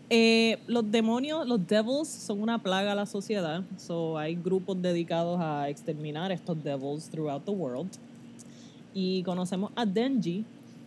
eh, 0.09 0.59
los 0.67 0.89
demonios, 0.91 1.47
los 1.47 1.65
devils 1.65 2.07
son 2.07 2.41
una 2.41 2.61
plaga 2.61 2.91
a 2.91 2.95
la 2.95 3.05
sociedad. 3.05 3.63
So 3.77 4.17
hay 4.17 4.35
grupos 4.35 4.81
dedicados 4.81 5.39
a 5.39 5.69
exterminar 5.69 6.31
estos 6.31 6.61
devils 6.63 7.09
throughout 7.09 7.43
the 7.45 7.51
world. 7.51 7.89
Y 8.93 9.23
conocemos 9.23 9.71
a 9.75 9.85
Denji, 9.85 10.45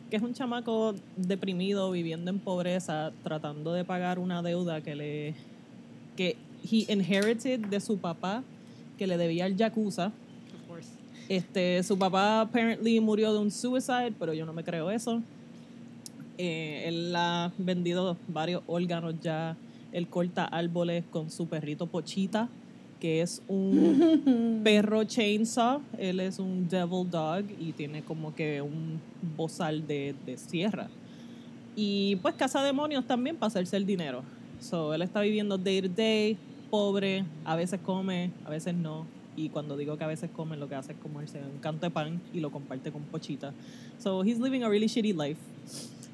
que 0.09 0.17
es 0.17 0.23
un 0.23 0.33
chamaco 0.33 0.95
deprimido, 1.17 1.91
viviendo 1.91 2.31
en 2.31 2.39
pobreza, 2.39 3.13
tratando 3.23 3.73
de 3.73 3.85
pagar 3.85 4.19
una 4.19 4.43
deuda 4.43 4.81
que 4.81 4.95
le 4.95 5.35
que 6.17 6.37
he 6.65 6.93
inherited 6.93 7.61
de 7.67 7.81
su 7.81 7.99
papá, 7.99 8.43
que 8.97 9.07
le 9.07 9.17
debía 9.17 9.45
al 9.45 9.57
Yakuza. 9.57 10.07
Of 10.07 10.69
course. 10.69 10.89
Este, 11.29 11.83
su 11.83 11.99
papá 11.99 12.41
apparently 12.41 12.99
murió 13.01 13.33
de 13.33 13.39
un 13.39 13.51
suicide, 13.51 14.15
pero 14.19 14.33
yo 14.33 14.47
no 14.47 14.53
me 14.53 14.65
creo 14.65 14.91
eso. 14.91 15.23
Eh, 16.39 16.85
él 16.87 17.15
ha 17.17 17.53
vendido 17.59 18.17
varios 18.29 18.63
órganos 18.67 19.15
ya. 19.21 19.57
Él 19.93 20.07
corta 20.07 20.45
árboles 20.45 21.05
con 21.11 21.31
su 21.31 21.47
perrito 21.49 21.87
Pochita, 21.87 22.49
que 23.01 23.21
es 23.21 23.43
un 23.49 24.61
perro 24.65 25.03
chainsaw. 25.05 25.81
Él 25.99 26.21
es 26.21 26.39
un 26.39 26.69
devil 26.69 27.11
dog 27.11 27.45
y 27.59 27.73
tiene 27.73 28.03
como 28.03 28.35
que 28.35 28.63
un 28.63 29.01
bozal 29.37 29.87
de, 29.87 30.15
de 30.25 30.37
sierra. 30.37 30.89
Y 31.75 32.17
pues 32.17 32.35
caza 32.35 32.63
demonios 32.63 33.07
también 33.07 33.37
para 33.37 33.49
hacerse 33.49 33.77
el 33.77 33.87
dinero. 33.87 34.23
So, 34.61 34.93
él 34.95 35.03
está 35.03 35.21
viviendo 35.21 35.57
day 35.57 35.83
to 35.83 35.89
day, 35.89 36.37
pobre, 36.71 37.25
a 37.45 37.55
veces 37.57 37.81
come, 37.85 38.31
a 38.45 38.51
veces 38.51 38.75
no. 38.75 39.07
Y 39.37 39.51
cuando 39.51 39.77
digo 39.77 39.97
que 39.97 40.03
a 40.03 40.09
veces 40.09 40.31
come, 40.35 40.57
lo 40.57 40.69
que 40.69 40.75
hace 40.75 40.93
es 40.93 40.99
comerse 40.99 41.39
un 41.39 41.61
canto 41.61 41.87
de 41.87 41.91
pan 41.91 42.21
y 42.35 42.41
lo 42.41 42.51
comparte 42.51 42.91
con 42.91 43.03
Pochita. 43.03 43.53
So, 43.99 44.25
he's 44.25 44.39
living 44.41 44.65
a 44.65 44.69
really 44.69 44.89
shitty 44.89 45.13
life. 45.13 45.39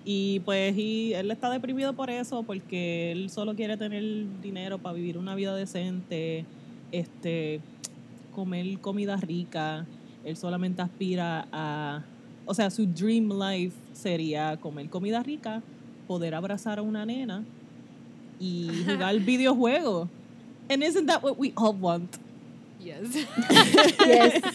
Y 0.04 0.40
pues 0.40 0.76
y 0.76 1.14
él 1.14 1.30
está 1.30 1.50
deprimido 1.50 1.94
por 1.94 2.10
eso, 2.10 2.42
porque 2.42 3.12
él 3.12 3.30
solo 3.30 3.54
quiere 3.54 3.76
tener 3.76 4.02
dinero 4.42 4.78
para 4.78 4.94
vivir 4.94 5.16
una 5.16 5.34
vida 5.34 5.54
decente, 5.54 6.44
este, 6.92 7.60
comer 8.34 8.78
comida 8.80 9.16
rica. 9.16 9.86
Él 10.24 10.36
solamente 10.36 10.82
aspira 10.82 11.48
a, 11.52 12.02
o 12.44 12.52
sea, 12.52 12.70
su 12.70 12.86
dream 12.86 13.30
life 13.32 13.76
sería 13.92 14.58
comer 14.58 14.90
comida 14.90 15.22
rica, 15.22 15.62
poder 16.06 16.34
abrazar 16.34 16.78
a 16.78 16.82
una 16.82 17.06
nena 17.06 17.44
y 18.38 18.68
jugar 18.86 19.18
videojuegos. 19.20 20.08
And 20.68 20.82
isn't 20.82 21.06
that 21.06 21.22
what 21.22 21.38
we 21.38 21.52
all 21.56 21.74
want? 21.74 22.18
Yes. 22.84 23.26
Yes. 24.06 24.42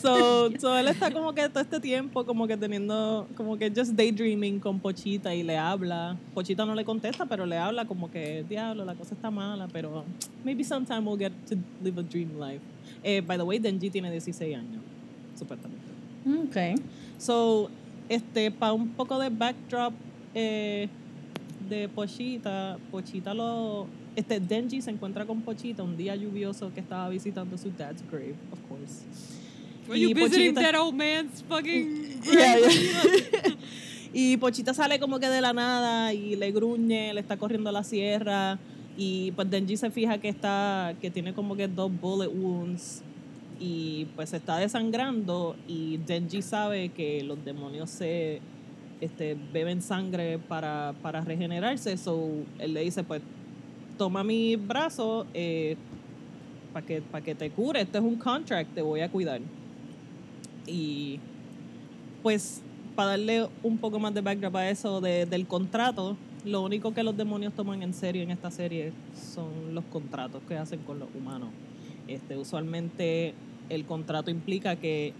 So, 0.00 0.50
so 0.58 0.76
él 0.76 0.88
está 0.88 1.12
como 1.12 1.32
que 1.34 1.48
todo 1.48 1.60
este 1.60 1.78
tiempo 1.78 2.24
como 2.24 2.46
que 2.46 2.56
teniendo, 2.56 3.28
como 3.36 3.56
que 3.56 3.70
just 3.70 3.92
daydreaming 3.92 4.58
con 4.58 4.80
Pochita 4.80 5.34
y 5.34 5.42
le 5.42 5.56
habla. 5.56 6.16
Pochita 6.34 6.64
no 6.64 6.74
le 6.74 6.84
contesta, 6.84 7.26
pero 7.26 7.46
le 7.46 7.56
habla 7.58 7.84
como 7.84 8.10
que, 8.10 8.44
diablo, 8.48 8.84
la 8.84 8.94
cosa 8.94 9.14
está 9.14 9.30
mala, 9.30 9.68
pero 9.68 10.04
maybe 10.42 10.64
sometime 10.64 11.00
we'll 11.04 11.18
get 11.18 11.32
to 11.46 11.56
live 11.82 12.00
a 12.00 12.02
dream 12.02 12.40
life. 12.40 12.62
Eh, 13.04 13.20
by 13.20 13.36
the 13.36 13.44
way, 13.44 13.58
Denji 13.58 13.90
tiene 13.90 14.10
16 14.10 14.56
años, 14.56 14.82
supuestamente. 15.38 15.84
Okay. 16.48 16.74
So, 17.18 17.68
este, 18.08 18.50
para 18.50 18.72
un 18.72 18.88
poco 18.88 19.18
de 19.18 19.28
backdrop 19.28 19.92
eh, 20.34 20.88
de 21.68 21.88
Pochita, 21.88 22.78
Pochita 22.90 23.34
lo. 23.34 23.86
Este, 24.14 24.40
Denji 24.40 24.82
se 24.82 24.90
encuentra 24.90 25.24
con 25.24 25.40
Pochita 25.40 25.82
un 25.82 25.96
día 25.96 26.14
lluvioso 26.16 26.72
que 26.74 26.80
estaba 26.80 27.08
visitando 27.08 27.56
su 27.56 27.70
dad's 27.70 28.02
grave, 28.10 28.34
of 28.52 28.58
course. 28.68 29.04
Were 29.88 29.98
you 29.98 30.14
visiting 30.14 30.54
Pochita- 30.54 30.72
that 30.72 30.74
old 30.78 30.94
man's 30.94 31.42
fucking 31.48 32.20
Yeah, 32.24 32.58
grave? 32.58 32.72
yeah. 33.32 33.54
y 34.12 34.36
Pochita 34.36 34.74
sale 34.74 34.98
como 35.00 35.18
que 35.18 35.28
de 35.28 35.40
la 35.40 35.52
nada 35.54 36.12
y 36.12 36.36
le 36.36 36.52
gruñe, 36.52 37.14
le 37.14 37.20
está 37.20 37.36
corriendo 37.38 37.70
a 37.70 37.72
la 37.72 37.82
sierra 37.84 38.58
y 38.98 39.32
pues 39.32 39.48
Denji 39.50 39.78
se 39.78 39.90
fija 39.90 40.18
que 40.18 40.28
está 40.28 40.94
que 41.00 41.10
tiene 41.10 41.32
como 41.32 41.56
que 41.56 41.66
dos 41.66 41.90
bullet 42.00 42.28
wounds 42.28 43.02
y 43.58 44.06
pues 44.14 44.28
se 44.30 44.36
está 44.36 44.58
desangrando 44.58 45.56
y 45.66 45.96
Denji 45.96 46.42
sabe 46.42 46.90
que 46.90 47.22
los 47.22 47.42
demonios 47.44 47.88
se 47.88 48.40
este, 49.00 49.36
beben 49.52 49.80
sangre 49.82 50.38
para, 50.38 50.94
para 51.02 51.22
regenerarse, 51.22 51.96
so 51.96 52.28
él 52.58 52.74
le 52.74 52.82
dice 52.82 53.02
pues 53.02 53.22
toma 54.02 54.24
mi 54.24 54.56
brazo 54.56 55.24
para 56.72 56.84
que, 56.84 57.00
que 57.24 57.34
te 57.36 57.50
cure, 57.50 57.80
este 57.82 57.98
es 57.98 58.02
un 58.04 58.16
contract, 58.16 58.74
te 58.74 58.82
voy 58.82 58.98
a 59.00 59.08
cuidar. 59.08 59.40
Y 60.66 61.20
pues 62.20 62.62
para 62.96 63.10
darle 63.10 63.46
un 63.62 63.78
poco 63.78 64.00
más 64.00 64.12
de 64.12 64.20
background 64.20 64.56
a 64.56 64.68
eso 64.68 65.00
de- 65.00 65.24
del 65.26 65.46
contrato, 65.46 66.16
lo 66.44 66.62
único 66.62 66.92
que 66.92 67.04
los 67.04 67.16
demonios 67.16 67.52
toman 67.54 67.80
en 67.84 67.94
serio 67.94 68.22
en 68.24 68.32
esta 68.32 68.50
serie 68.50 68.92
son 69.14 69.72
los 69.72 69.84
contratos 69.84 70.42
que 70.48 70.56
hacen 70.56 70.80
con 70.80 70.98
los 70.98 71.08
humanos. 71.16 71.50
Este, 72.08 72.36
usualmente 72.36 73.34
el 73.68 73.84
contrato 73.84 74.32
implica 74.32 74.74
que, 74.74 75.12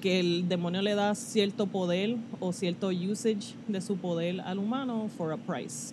que 0.00 0.18
el 0.20 0.48
demonio 0.48 0.80
le 0.80 0.94
da 0.94 1.14
cierto 1.14 1.66
poder 1.66 2.16
o 2.40 2.54
cierto 2.54 2.88
usage 2.88 3.54
de 3.68 3.82
su 3.82 3.98
poder 3.98 4.40
al 4.40 4.56
humano 4.58 5.10
for 5.18 5.30
a 5.34 5.36
price. 5.36 5.92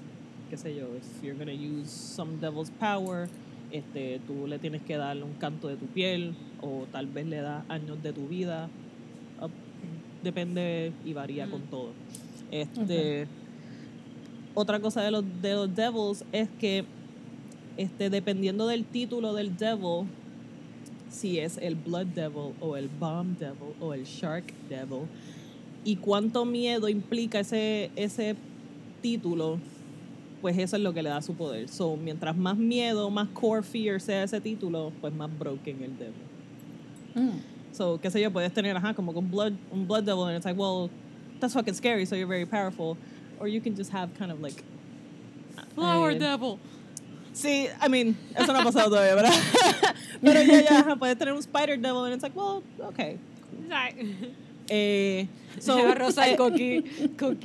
Qué 0.49 0.57
sé 0.57 0.75
yo, 0.75 0.87
if 0.95 1.23
you're 1.23 1.37
gonna 1.37 1.51
use 1.51 1.89
some 1.89 2.37
devil's 2.39 2.71
power, 2.79 3.27
este, 3.71 4.19
tú 4.25 4.47
le 4.47 4.59
tienes 4.59 4.81
que 4.81 4.95
darle 4.95 5.23
un 5.23 5.33
canto 5.33 5.67
de 5.67 5.75
tu 5.75 5.87
piel 5.87 6.35
o 6.61 6.85
tal 6.91 7.07
vez 7.07 7.25
le 7.27 7.41
das 7.41 7.63
años 7.69 8.01
de 8.01 8.13
tu 8.13 8.27
vida. 8.27 8.69
Depende 10.23 10.93
y 11.05 11.13
varía 11.13 11.49
con 11.49 11.61
todo. 11.63 11.91
Este, 12.49 13.27
Otra 14.59 14.79
cosa 14.79 15.03
de 15.03 15.11
los, 15.11 15.23
de 15.41 15.53
los 15.53 15.75
devils 15.75 16.25
es 16.31 16.49
que 16.59 16.83
este, 17.77 18.09
dependiendo 18.09 18.65
del 18.65 18.85
título 18.85 19.35
del 19.35 19.55
devil, 19.55 20.07
si 21.11 21.37
es 21.37 21.57
el 21.57 21.75
blood 21.75 22.07
devil 22.07 22.53
o 22.59 22.75
el 22.75 22.89
bomb 22.89 23.37
devil 23.37 23.75
o 23.79 23.93
el 23.93 24.05
shark 24.05 24.51
devil, 24.67 25.01
y 25.83 25.97
cuánto 25.97 26.43
miedo 26.43 26.89
implica 26.89 27.39
ese, 27.39 27.91
ese 27.95 28.35
título, 29.03 29.59
pues 30.41 30.57
eso 30.57 30.75
es 30.75 30.81
lo 30.81 30.93
que 30.93 31.01
le 31.01 31.09
da 31.09 31.21
su 31.21 31.33
poder. 31.33 31.67
So, 31.69 31.95
mientras 31.95 32.35
más 32.35 32.57
miedo, 32.57 33.09
más 33.09 33.27
core 33.29 33.63
fear 33.63 33.99
sea 33.99 34.23
ese 34.23 34.39
título, 34.39 34.91
pues 35.01 35.13
más 35.13 35.29
broken 35.37 35.83
el 35.83 35.97
devil. 35.97 36.13
Mm. 37.15 37.39
So, 37.71 37.99
qué 37.99 38.09
sé 38.09 38.21
yo, 38.21 38.31
puedes 38.31 38.53
tener, 38.53 38.75
ajá, 38.75 38.93
como 38.93 39.11
un 39.11 39.29
blood, 39.29 39.53
un 39.71 39.87
blood 39.87 40.03
devil, 40.03 40.25
and 40.25 40.35
it's 40.35 40.45
like, 40.45 40.57
well, 40.57 40.89
that's 41.39 41.53
fucking 41.53 41.73
scary, 41.73 42.05
so 42.05 42.15
you're 42.15 42.27
very 42.27 42.45
powerful. 42.45 42.97
Or 43.39 43.47
you 43.47 43.61
can 43.61 43.75
just 43.75 43.91
have 43.91 44.13
kind 44.17 44.31
of 44.31 44.41
like. 44.41 44.63
Flower 45.75 46.11
eh, 46.11 46.17
devil. 46.17 46.59
Sí, 47.33 47.69
I 47.79 47.87
mean, 47.87 48.17
eso 48.35 48.51
no 48.51 48.59
ha 48.59 48.63
pasado 48.63 48.89
todavía, 48.89 49.13
¿verdad? 49.13 49.95
Pero 50.21 50.41
ya, 50.41 50.61
ya, 50.61 50.79
ajá, 50.79 50.95
puedes 50.95 51.17
tener 51.19 51.35
un 51.35 51.43
spider 51.43 51.77
devil, 51.77 52.05
and 52.05 52.15
it's 52.15 52.23
like, 52.23 52.35
well, 52.35 52.63
okay. 52.81 53.19
Eh, 54.69 55.27
so, 55.59 55.93
Rosa 55.93 56.21
y. 56.21 56.35
Coqui 56.35 56.83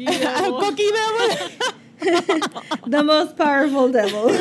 ah, 0.07 0.41
devil. 0.41 0.61
Cookie 0.61 0.91
devil. 0.91 1.75
The 2.87 3.03
most 3.03 3.37
powerful 3.37 3.91
devil. 3.91 4.31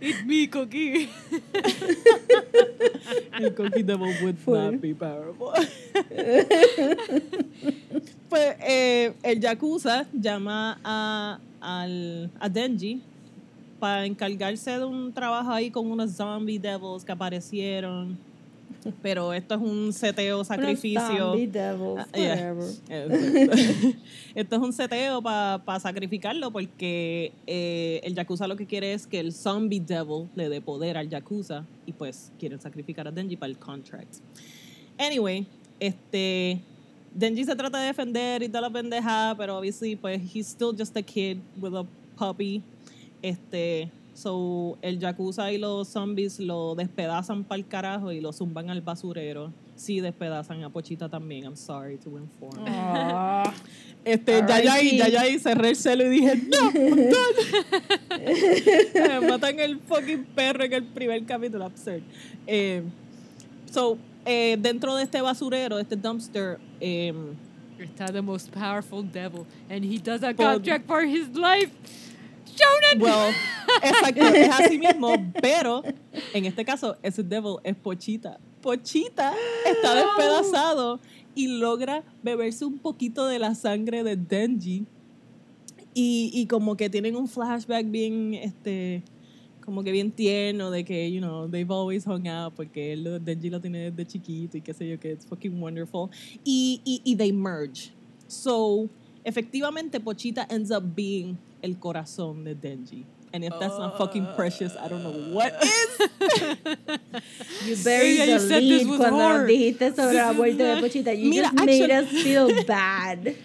It's 0.00 0.22
me, 0.26 0.46
Cookie. 0.48 1.08
El 3.40 3.54
Cookie 3.54 3.82
Devil 3.82 4.12
would 4.22 4.38
Full. 4.38 4.54
not 4.54 4.80
be 4.80 4.92
powerful. 4.92 5.52
pues 8.28 8.56
eh, 8.60 9.14
el 9.22 9.40
Yakuza 9.40 10.06
llama 10.12 10.78
a, 10.84 11.38
al, 11.60 12.30
a 12.38 12.48
Denji 12.50 13.00
para 13.80 14.04
encargarse 14.04 14.78
de 14.78 14.84
un 14.84 15.12
trabajo 15.12 15.50
ahí 15.50 15.70
con 15.70 15.90
unos 15.90 16.12
zombie 16.12 16.58
devils 16.58 17.04
que 17.04 17.12
aparecieron. 17.12 18.18
Pero 19.02 19.32
esto 19.32 19.54
es 19.54 19.60
un 19.60 19.92
seteo 19.92 20.44
sacrificio. 20.44 21.34
Devils, 21.36 22.06
Ah, 22.12 22.16
yeah. 22.16 22.54
Esto 24.34 24.56
es 24.56 24.62
un 24.62 24.72
seteo 24.72 25.22
para 25.22 25.80
sacrificarlo 25.80 26.50
porque 26.50 27.32
eh, 27.46 28.00
el 28.04 28.14
Yakuza 28.14 28.46
lo 28.46 28.56
que 28.56 28.66
quiere 28.66 28.92
es 28.92 29.06
que 29.06 29.20
el 29.20 29.32
Zombie 29.32 29.80
Devil 29.80 30.28
le 30.34 30.48
dé 30.48 30.60
poder 30.60 30.98
al 30.98 31.08
Yakuza 31.08 31.64
y 31.86 31.92
pues 31.92 32.30
quieren 32.38 32.60
sacrificar 32.60 33.08
a 33.08 33.10
Denji 33.10 33.36
para 33.36 33.50
el 33.50 33.58
contract. 33.58 34.16
Anyway, 34.98 35.46
este 35.80 36.60
Denji 37.14 37.44
se 37.44 37.54
trata 37.56 37.78
de 37.78 37.86
defender 37.86 38.42
y 38.42 38.48
toda 38.48 38.62
la 38.62 38.70
pendeja, 38.70 39.34
pero 39.38 39.56
obviously 39.56 39.96
pues 39.96 40.20
he's 40.34 40.46
still 40.48 40.74
just 40.76 40.96
a 40.96 41.02
kid 41.02 41.38
with 41.60 41.74
a 41.74 41.84
puppy. 42.18 42.62
Este, 43.22 43.88
so 44.14 44.78
el 44.80 44.98
Yakuza 44.98 45.52
y 45.52 45.58
los 45.58 45.88
zombies 45.88 46.38
lo 46.40 46.74
despedazan 46.74 47.44
para 47.44 47.58
el 47.58 47.66
carajo 47.66 48.12
y 48.12 48.20
lo 48.20 48.32
zumban 48.32 48.70
al 48.70 48.80
basurero. 48.80 49.52
Sí, 49.76 50.00
despedazan 50.00 50.62
a 50.62 50.70
Pochita 50.70 51.08
también. 51.08 51.44
I'm 51.44 51.56
sorry 51.56 51.98
to 51.98 52.16
inform. 52.16 52.66
Aw. 52.66 53.52
Este, 54.04 54.32
ya 54.46 54.62
ya 54.62 54.78
R.I.P. 54.78 54.96
ya 54.98 55.08
ya 55.08 55.20
ahí 55.22 55.38
cerré 55.38 55.70
el 55.70 55.76
celo 55.76 56.04
y 56.04 56.10
dije, 56.10 56.36
no, 56.36 56.70
I'm 56.74 56.96
done". 56.96 58.10
Eh, 58.10 59.20
Matan 59.26 59.58
el 59.58 59.78
fucking 59.80 60.26
perro 60.26 60.62
en 60.64 60.74
el 60.74 60.84
primer 60.84 61.24
capítulo, 61.24 61.64
absurd. 61.64 62.02
Eh, 62.46 62.82
so, 63.72 63.96
eh, 64.26 64.58
dentro 64.60 64.94
de 64.94 65.04
este 65.04 65.22
basurero, 65.22 65.78
este 65.78 65.96
dumpster, 65.96 66.58
em, 66.80 67.34
Está 67.78 68.12
the 68.12 68.22
most 68.22 68.52
powerful 68.52 69.02
devil, 69.02 69.46
and 69.68 69.84
he 69.84 69.98
does 69.98 70.22
a 70.22 70.32
contract 70.32 70.86
for 70.86 71.02
his 71.02 71.28
life. 71.34 71.70
Shonen. 72.56 73.02
well, 73.02 73.34
exacto, 73.82 74.26
es 74.26 74.50
así 74.50 74.78
mismo, 74.78 75.14
pero 75.40 75.82
en 76.32 76.44
este 76.44 76.64
caso, 76.64 76.96
ese 77.02 77.22
devil 77.22 77.56
es 77.64 77.74
Pochita. 77.76 78.38
Pochita 78.60 79.34
está 79.66 79.94
despedazado 79.94 81.00
y 81.34 81.48
logra 81.48 82.02
beberse 82.22 82.64
un 82.64 82.78
poquito 82.78 83.26
de 83.26 83.38
la 83.38 83.54
sangre 83.54 84.02
de 84.02 84.16
Denji. 84.16 84.86
Y, 85.96 86.30
y 86.32 86.46
como 86.46 86.76
que 86.76 86.90
tienen 86.90 87.14
un 87.14 87.28
flashback 87.28 87.88
bien, 87.88 88.34
este, 88.34 89.04
como 89.64 89.84
que 89.84 89.92
bien 89.92 90.10
tierno 90.10 90.70
de 90.70 90.84
que, 90.84 91.10
you 91.10 91.20
know, 91.20 91.48
they've 91.48 91.72
always 91.72 92.04
hung 92.06 92.26
out 92.26 92.52
porque 92.54 92.92
él, 92.92 93.20
Denji 93.24 93.48
lo 93.48 93.60
tiene 93.60 93.90
desde 93.90 94.06
chiquito 94.06 94.56
y 94.56 94.60
qué 94.60 94.74
sé 94.74 94.88
yo, 94.88 94.98
que 94.98 95.12
it's 95.12 95.26
fucking 95.26 95.60
wonderful. 95.60 96.10
Y, 96.44 96.80
y, 96.84 97.00
y 97.04 97.16
they 97.16 97.32
merge. 97.32 97.92
So, 98.26 98.88
efectivamente, 99.24 100.00
Pochita 100.00 100.46
ends 100.50 100.70
up 100.70 100.82
being 100.94 101.38
el 101.64 101.78
corazón 101.78 102.44
de 102.44 102.54
Denji. 102.54 103.04
And 103.32 103.42
if 103.42 103.52
that's 103.58 103.76
not 103.78 103.98
fucking 103.98 104.26
precious, 104.36 104.76
I 104.76 104.86
don't 104.86 105.02
know 105.02 105.10
what 105.34 105.52
is. 105.60 105.98
You 107.66 107.76
buried 107.82 108.18
Yeah, 108.18 108.24
you 108.26 108.34
the 108.38 108.40
said 108.48 108.62
this 108.62 108.82
lead 108.84 108.86
was 108.88 108.98
cuando 109.00 109.18
horror. 109.24 109.46
dijiste 109.48 109.90
sobre 109.96 110.14
la 110.14 110.32
muerte 110.32 110.62
de 110.62 110.76
Pochita. 110.80 111.12
You 111.12 111.30
Mira, 111.30 111.50
just 111.50 111.64
made 111.66 111.90
actually- 111.90 112.16
us 112.16 112.22
feel 112.22 112.64
bad. 112.64 113.34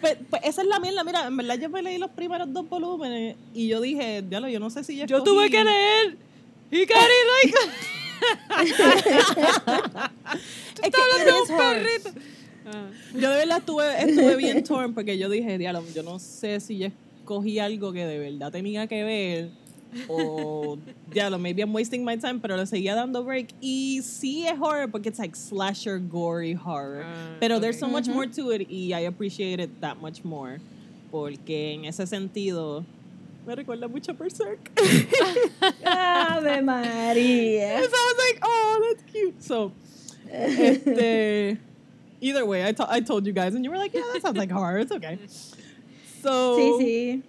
Pues, 0.00 0.16
pues 0.28 0.42
esa 0.44 0.60
es 0.60 0.66
la 0.68 0.78
mierda. 0.78 1.04
Mira, 1.04 1.26
en 1.26 1.34
verdad 1.36 1.58
yo 1.58 1.70
me 1.70 1.80
leí 1.80 1.96
los 1.96 2.10
primeros 2.10 2.52
dos 2.52 2.68
volúmenes 2.68 3.34
y 3.54 3.66
yo 3.68 3.80
dije, 3.80 4.20
diablo, 4.20 4.48
yo 4.48 4.60
no 4.60 4.68
sé 4.68 4.84
si 4.84 4.94
yo 4.96 5.06
Yo 5.06 5.22
tuve 5.22 5.48
que 5.48 5.64
leer. 5.64 6.16
He 6.70 6.84
got 6.84 6.98
it 6.98 7.26
like. 7.32 7.54
Es 10.82 10.90
que 10.90 11.00
it 11.00 11.28
is 11.42 11.50
hard. 11.50 11.82
perrito. 11.82 12.10
Yo 13.14 13.30
de 13.30 13.36
verdad 13.36 13.58
estuve, 13.58 14.02
estuve 14.02 14.36
bien 14.36 14.64
torn 14.64 14.94
porque 14.94 15.18
yo 15.18 15.28
dije, 15.28 15.58
diablo, 15.58 15.82
yo 15.94 16.02
no 16.02 16.18
sé 16.18 16.60
si 16.60 16.78
yo 16.78 16.88
escogí 17.20 17.58
algo 17.58 17.92
que 17.92 18.06
de 18.06 18.18
verdad 18.18 18.52
tenía 18.52 18.86
que 18.86 19.04
ver 19.04 19.50
o, 20.08 20.78
diablo, 21.12 21.38
maybe 21.38 21.62
I'm 21.62 21.72
wasting 21.72 22.04
my 22.04 22.16
time, 22.16 22.40
pero 22.40 22.56
le 22.56 22.66
seguía 22.66 22.94
dando 22.94 23.24
break. 23.24 23.48
Y 23.60 24.00
sí 24.02 24.46
es 24.46 24.58
horror 24.58 24.88
porque 24.88 25.08
it's 25.08 25.18
like 25.18 25.36
slasher, 25.36 25.98
gory 25.98 26.54
horror. 26.54 27.02
Ah, 27.04 27.36
pero 27.40 27.58
there's 27.58 27.76
ok. 27.76 27.80
so 27.80 27.88
much 27.88 28.08
more 28.08 28.26
to 28.26 28.50
it 28.52 28.68
y 28.70 28.92
I 28.94 29.06
appreciate 29.06 29.60
it 29.60 29.80
that 29.80 30.00
much 30.00 30.24
more. 30.24 30.60
Porque 31.10 31.74
en 31.74 31.86
ese 31.86 32.06
sentido 32.06 32.84
me 33.46 33.54
recuerda 33.56 33.88
mucho 33.88 34.12
a 34.12 34.14
Berserk. 34.14 34.70
Ave 35.84 36.62
María. 36.62 37.80
So 37.80 37.96
I 37.96 38.14
was 38.14 38.18
like, 38.18 38.38
oh, 38.42 38.80
that's 38.88 39.12
cute. 39.12 39.42
So, 39.42 39.72
este, 40.30 41.58
either 42.20 42.44
way, 42.46 42.64
I, 42.64 42.74
I 42.88 43.00
told 43.00 43.26
you 43.26 43.32
guys, 43.32 43.54
and 43.54 43.64
you 43.64 43.70
were 43.70 43.76
like, 43.78 43.94
yeah, 43.94 44.02
that 44.12 44.22
sounds 44.22 44.36
like 44.36 44.50
horror. 44.50 44.78
It's 44.78 44.92
okay. 44.92 45.18
So, 46.22 46.58
Sí, 46.58 46.78
sí. 46.78 47.22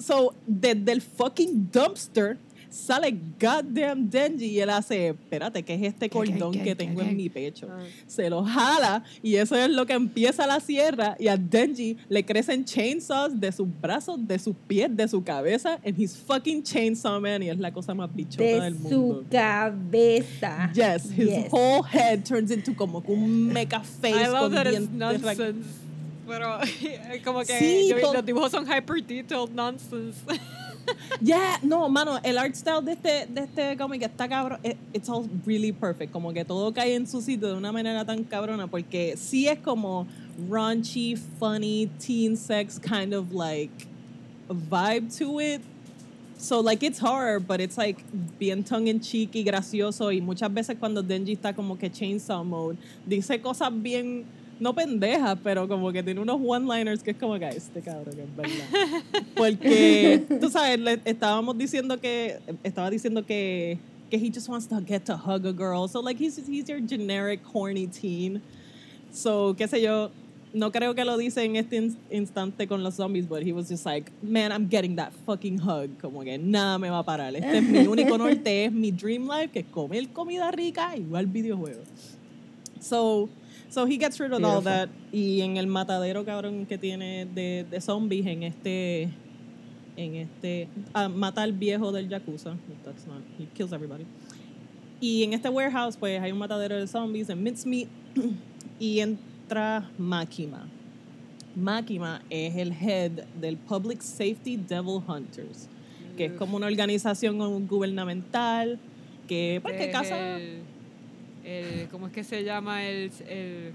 so 0.00 0.32
desde 0.50 0.88
el 0.88 1.00
fucking 1.00 1.68
dumpster 1.70 2.38
sale 2.70 3.16
goddamn 3.40 4.10
Denji 4.10 4.46
y 4.46 4.60
él 4.60 4.70
hace, 4.70 5.08
espérate, 5.08 5.62
¿qué 5.62 5.74
es 5.74 5.82
este 5.82 6.08
cordón 6.10 6.52
qué, 6.52 6.58
que 6.58 6.64
qué, 6.64 6.74
tengo 6.74 7.00
qué? 7.00 7.08
en 7.08 7.16
mi 7.16 7.28
pecho? 7.28 7.68
Ah. 7.70 7.82
Se 8.06 8.28
lo 8.28 8.44
jala 8.44 9.02
y 9.22 9.36
eso 9.36 9.56
es 9.56 9.70
lo 9.70 9.86
que 9.86 9.94
empieza 9.94 10.46
la 10.46 10.60
sierra 10.60 11.16
y 11.18 11.28
a 11.28 11.36
Denji 11.36 11.96
le 12.08 12.24
crecen 12.24 12.64
chainsaws 12.64 13.38
de 13.40 13.50
sus 13.52 13.68
brazos, 13.80 14.18
de 14.26 14.38
sus 14.38 14.54
pies, 14.66 14.94
de 14.94 15.08
su 15.08 15.22
cabeza 15.22 15.78
and 15.84 15.98
he's 15.98 16.16
fucking 16.16 16.62
chainsaw 16.62 17.20
man 17.20 17.42
y 17.42 17.48
es 17.50 17.58
la 17.58 17.72
cosa 17.72 17.94
más 17.94 18.14
bichota 18.14 18.42
De 18.44 18.60
del 18.60 18.74
mundo. 18.74 18.88
su 19.22 19.24
cabeza. 19.30 20.70
Yes, 20.74 21.10
his 21.10 21.28
Yes. 21.28 21.48
whole 21.52 21.82
head 21.82 22.24
turns 22.24 22.50
into 22.50 22.74
como 22.74 23.02
un 23.06 23.52
mecha 23.52 23.80
face 24.00 24.14
I 24.14 24.26
love 24.28 24.40
con 24.40 24.54
that 24.54 24.66
it's 24.66 24.88
nonsense. 24.90 25.66
Pero 26.26 26.58
como 27.24 27.40
que 27.40 27.58
Sí, 27.58 27.88
yo 27.88 28.12
los 28.12 28.24
dibujos 28.24 28.50
son 28.50 28.66
hyper 28.66 29.02
detailed 29.02 29.50
nonsense. 29.54 30.18
Yeah, 31.20 31.58
no, 31.62 31.88
mano, 31.88 32.18
el 32.22 32.38
art 32.38 32.54
style 32.54 32.82
de 32.82 32.92
este, 32.92 33.26
de 33.26 33.40
este 33.42 33.76
cómic 33.76 34.02
está 34.02 34.28
cabrón. 34.28 34.58
it- 34.64 34.76
It's 34.92 35.08
all 35.08 35.28
really 35.46 35.72
perfect. 35.72 36.12
Como 36.12 36.32
que 36.32 36.44
todo 36.44 36.72
cae 36.72 36.94
en 36.94 37.06
su 37.06 37.20
sitio 37.20 37.48
de 37.48 37.54
una 37.54 37.72
manera 37.72 38.04
tan 38.04 38.24
cabrona. 38.24 38.66
Porque 38.68 39.14
sí 39.16 39.46
es 39.48 39.58
como 39.58 40.06
raunchy, 40.48 41.16
funny, 41.16 41.88
teen 41.98 42.36
sex 42.36 42.78
kind 42.78 43.12
of 43.14 43.32
like 43.32 43.86
vibe 44.48 45.08
to 45.18 45.40
it. 45.40 45.60
So 46.38 46.60
like 46.60 46.84
it's 46.86 47.00
horror, 47.00 47.40
but 47.40 47.60
it's 47.60 47.76
like 47.76 47.98
bien 48.38 48.62
tongue 48.62 48.86
in 48.86 49.00
cheek 49.00 49.32
y 49.34 49.42
gracioso. 49.42 50.12
Y 50.12 50.20
muchas 50.20 50.52
veces 50.54 50.76
cuando 50.78 51.02
Denji 51.02 51.32
está 51.36 51.52
como 51.54 51.76
que 51.76 51.90
chainsaw 51.90 52.44
mode, 52.44 52.76
dice 53.04 53.40
cosas 53.42 53.70
bien, 53.82 54.24
no 54.60 54.74
pendejas, 54.74 55.38
pero 55.42 55.68
como 55.68 55.92
que 55.92 56.02
tiene 56.02 56.20
unos 56.20 56.40
one-liners 56.44 57.02
que 57.02 57.12
es 57.12 57.16
como 57.16 57.38
que 57.38 57.44
"Ay, 57.46 57.56
este 57.56 57.80
cabrón 57.80 58.14
es 58.18 58.36
verdad. 58.36 59.02
Porque, 59.36 60.22
tú 60.40 60.50
sabes, 60.50 60.78
le- 60.80 61.00
estábamos 61.04 61.56
diciendo 61.56 62.00
que, 62.00 62.38
estaba 62.64 62.90
diciendo 62.90 63.24
que, 63.24 63.78
que 64.10 64.16
he 64.16 64.30
just 64.32 64.48
wants 64.48 64.66
to 64.68 64.80
get 64.86 65.04
to 65.04 65.14
hug 65.16 65.46
a 65.46 65.52
girl. 65.52 65.88
So 65.88 66.00
like 66.00 66.18
he's, 66.22 66.36
he's 66.48 66.68
your 66.68 66.80
generic 66.80 67.40
horny 67.52 67.86
teen. 67.86 68.42
So, 69.12 69.54
qué 69.56 69.68
sé 69.68 69.80
yo, 69.80 70.10
no 70.52 70.70
creo 70.72 70.94
que 70.94 71.04
lo 71.04 71.16
dice 71.16 71.44
en 71.44 71.56
este 71.56 71.76
ins- 71.76 71.96
instante 72.10 72.66
con 72.66 72.82
los 72.82 72.94
zombies, 72.96 73.26
but 73.28 73.42
he 73.42 73.52
was 73.52 73.68
just 73.68 73.86
like, 73.86 74.10
man, 74.22 74.50
I'm 74.50 74.68
getting 74.68 74.96
that 74.96 75.12
fucking 75.24 75.58
hug. 75.60 75.90
Como 76.00 76.22
que 76.24 76.36
nada 76.38 76.78
me 76.78 76.90
va 76.90 76.98
a 77.00 77.04
parar. 77.04 77.34
Este 77.36 77.58
es 77.58 77.62
mi 77.62 77.86
único 77.86 78.18
norte, 78.18 78.64
es 78.64 78.72
mi 78.72 78.90
dream 78.90 79.28
life, 79.28 79.50
que 79.52 79.60
es 79.60 79.66
comer 79.66 80.08
comida 80.08 80.50
rica 80.50 80.96
y 80.96 81.04
jugar 81.04 81.26
videojuegos. 81.26 81.86
So, 82.80 83.28
so 83.70 83.86
he 83.86 83.96
gets 83.96 84.18
rid 84.18 84.32
of 84.32 84.42
all 84.44 84.60
Beautiful. 84.60 84.72
that. 84.72 84.88
Y 85.12 85.40
en 85.42 85.56
el 85.56 85.66
matadero, 85.66 86.24
cabrón, 86.24 86.66
que 86.66 86.78
tiene 86.78 87.26
de, 87.26 87.64
de 87.70 87.80
zombies 87.80 88.26
en 88.26 88.42
este, 88.42 89.10
en 89.96 90.14
este, 90.16 90.68
ah, 90.94 91.08
mata 91.08 91.42
al 91.42 91.52
viejo 91.52 91.92
del 91.92 92.08
Yakuza. 92.08 92.56
That's 92.84 93.06
not, 93.06 93.22
he 93.38 93.46
kills 93.54 93.72
everybody. 93.72 94.06
Y 95.00 95.22
en 95.22 95.32
este 95.32 95.48
warehouse, 95.48 95.96
pues 95.96 96.20
hay 96.20 96.32
un 96.32 96.38
matadero 96.38 96.76
de 96.76 96.86
zombies 96.86 97.28
en 97.28 97.42
mincemeat 97.42 97.88
y 98.80 99.00
entra 99.00 99.88
Makima. 99.98 100.68
Makima 101.54 102.22
es 102.30 102.56
el 102.56 102.72
head 102.72 103.24
del 103.40 103.56
Public 103.56 104.00
Safety 104.00 104.56
Devil 104.56 105.00
Hunters, 105.06 105.68
que 106.16 106.26
es 106.26 106.32
como 106.32 106.56
una 106.56 106.66
organización 106.66 107.66
gubernamental 107.66 108.78
que, 109.26 109.60
pues, 109.62 109.76
que 109.76 109.90
caza. 109.90 110.38
El, 111.48 111.88
¿Cómo 111.90 112.06
es 112.08 112.12
que 112.12 112.24
se 112.24 112.44
llama 112.44 112.84
el, 112.86 113.10
el 113.28 113.72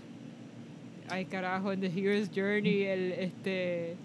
ay 1.10 1.26
carajo 1.26 1.72
en 1.74 1.80
The 1.82 1.88
Hero's 1.88 2.30
Journey 2.34 2.84
el 2.84 3.12
este 3.14 3.96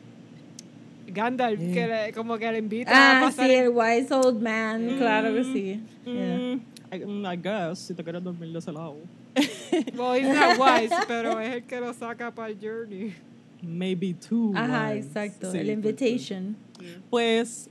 Gandalf 1.08 1.58
que 1.58 1.86
le- 1.86 2.12
como 2.12 2.36
que 2.38 2.50
le 2.52 2.58
invita 2.58 2.90
a 2.90 3.18
Ah, 3.18 3.24
pasar 3.26 3.46
sí, 3.46 3.54
el- 3.54 3.64
el 3.64 3.68
wise 3.70 4.12
old 4.14 4.42
man. 4.42 4.96
Claro 4.98 5.32
que 5.34 5.44
sí. 5.44 5.80
Yeah. 6.04 6.36
Mm, 6.38 6.60
I, 6.92 6.98
mm, 7.06 7.26
I 7.26 7.36
guess, 7.36 7.78
si 7.78 7.94
te 7.94 8.02
quieres 8.02 8.22
dormir 8.22 8.50
de 8.52 8.58
ese 8.58 8.72
lado. 8.72 8.96
well 9.96 10.14
he's 10.14 10.26
not 10.34 10.58
wise 10.58 10.92
pero 11.06 11.38
es 11.38 11.54
el 11.56 11.62
que 11.64 11.78
lo 11.80 11.92
saca 11.92 12.30
para 12.34 12.48
el 12.50 12.58
journey 12.60 13.12
Maybe 13.62 14.14
two. 14.14 14.52
Ajá, 14.54 14.92
wise. 14.94 15.06
exacto. 15.06 15.50
Sí, 15.52 15.58
el 15.58 15.66
pues, 15.66 15.74
invitation. 15.76 16.56
Pues 17.10 17.68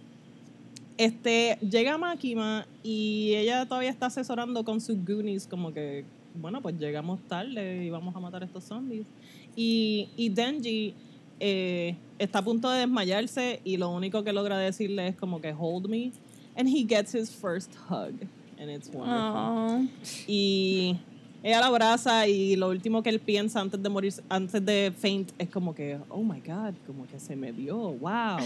este, 0.97 1.57
llega 1.61 1.97
Makima 1.97 2.65
y 2.83 3.33
ella 3.35 3.65
todavía 3.65 3.89
está 3.89 4.07
asesorando 4.07 4.63
con 4.63 4.81
sus 4.81 4.97
Goonies, 5.05 5.47
como 5.47 5.73
que, 5.73 6.05
bueno, 6.35 6.61
pues 6.61 6.77
llegamos 6.79 7.19
tarde 7.27 7.85
y 7.85 7.89
vamos 7.89 8.15
a 8.15 8.19
matar 8.19 8.43
a 8.43 8.45
estos 8.45 8.63
zombies. 8.63 9.05
Y, 9.55 10.09
y 10.15 10.29
Denji 10.29 10.93
eh, 11.39 11.95
está 12.19 12.39
a 12.39 12.41
punto 12.43 12.69
de 12.69 12.79
desmayarse 12.79 13.61
y 13.63 13.77
lo 13.77 13.89
único 13.89 14.23
que 14.23 14.33
logra 14.33 14.57
decirle 14.57 15.07
es 15.07 15.15
como 15.15 15.41
que 15.41 15.53
hold 15.53 15.87
me. 15.87 16.11
And 16.55 16.67
he 16.67 16.83
gets 16.83 17.13
his 17.13 17.29
first 17.29 17.71
hug. 17.89 18.27
And 18.59 18.71
it's 18.71 18.89
wonderful. 18.91 19.07
Aw. 19.07 19.87
Y 20.27 20.97
ella 21.43 21.59
la 21.59 21.67
abraza 21.67 22.27
y 22.27 22.55
lo 22.55 22.69
último 22.69 23.03
que 23.03 23.09
él 23.09 23.19
piensa 23.19 23.61
antes 23.61 23.81
de 23.81 23.89
morir, 23.89 24.13
antes 24.27 24.65
de 24.65 24.91
faint, 24.97 25.31
es 25.37 25.49
como 25.49 25.75
que, 25.75 25.99
oh 26.09 26.23
my 26.23 26.41
God, 26.41 26.73
como 26.87 27.05
que 27.05 27.19
se 27.19 27.35
me 27.35 27.51
dio, 27.51 27.77
wow. 27.77 28.39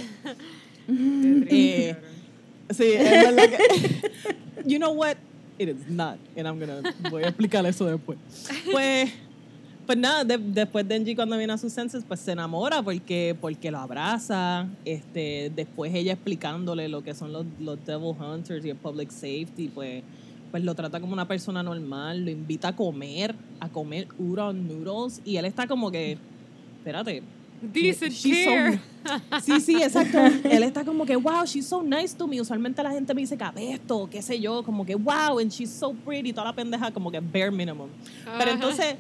Qué 0.87 1.45
triste, 1.47 1.89
Eh. 1.91 1.95
Sí, 2.73 2.83
es 2.93 3.09
verdad 3.09 3.49
que. 3.49 4.11
You 4.65 4.77
know 4.77 4.91
what? 4.93 5.17
It 5.57 5.69
is 5.69 5.89
not. 5.89 6.17
And 6.37 6.47
I'm 6.47 6.59
gonna. 6.59 6.81
Voy 7.09 7.23
a 7.23 7.27
explicar 7.29 7.65
eso 7.65 7.85
después. 7.85 8.17
Pues. 8.71 9.11
Pues 9.85 9.97
nada, 9.97 10.23
de- 10.23 10.37
después 10.37 10.87
Denji 10.87 11.15
cuando 11.15 11.35
viene 11.37 11.53
a 11.53 11.57
sus 11.57 11.73
senses, 11.73 12.03
pues 12.07 12.19
se 12.19 12.31
enamora 12.31 12.81
porque, 12.83 13.35
porque 13.41 13.71
lo 13.71 13.79
abraza. 13.79 14.67
Este, 14.85 15.51
después 15.55 15.93
ella 15.93 16.13
explicándole 16.13 16.87
lo 16.87 17.03
que 17.03 17.13
son 17.15 17.33
los, 17.33 17.45
los 17.59 17.83
Devil 17.85 18.13
Hunters 18.17 18.63
y 18.63 18.69
el 18.69 18.77
Public 18.77 19.09
Safety, 19.09 19.69
pues, 19.73 20.03
pues 20.51 20.63
lo 20.63 20.75
trata 20.75 21.01
como 21.01 21.13
una 21.13 21.27
persona 21.27 21.63
normal, 21.63 22.23
lo 22.23 22.29
invita 22.31 22.69
a 22.69 22.75
comer, 22.75 23.33
a 23.59 23.69
comer 23.69 24.07
udon 24.19 24.67
noodles. 24.67 25.19
Y 25.25 25.37
él 25.37 25.45
está 25.45 25.67
como 25.67 25.89
que, 25.91 26.17
espérate, 26.77 27.23
Decent 27.61 28.11
she's 28.13 28.43
so- 28.43 28.49
care. 28.51 28.79
Sí, 29.43 29.59
sí, 29.59 29.81
exacto. 29.81 30.17
Él 30.43 30.63
está 30.63 30.83
como 30.85 31.05
que, 31.05 31.15
wow, 31.15 31.43
she's 31.45 31.65
so 31.67 31.81
nice 31.81 32.15
to 32.15 32.27
me. 32.27 32.39
Usualmente 32.39 32.81
la 32.83 32.91
gente 32.91 33.13
me 33.13 33.21
dice 33.21 33.35
que 33.37 33.43
apesto, 33.43 34.07
qué 34.09 34.21
sé 34.21 34.39
yo, 34.39 34.63
como 34.63 34.85
que, 34.85 34.95
wow, 34.95 35.39
and 35.39 35.51
she's 35.51 35.71
so 35.71 35.93
pretty, 36.05 36.31
toda 36.33 36.45
la 36.47 36.53
pendeja, 36.53 36.91
como 36.91 37.11
que 37.11 37.19
bare 37.19 37.51
minimum. 37.51 37.89
Pero 38.37 38.51
Ajá. 38.51 38.53
entonces, 38.53 38.95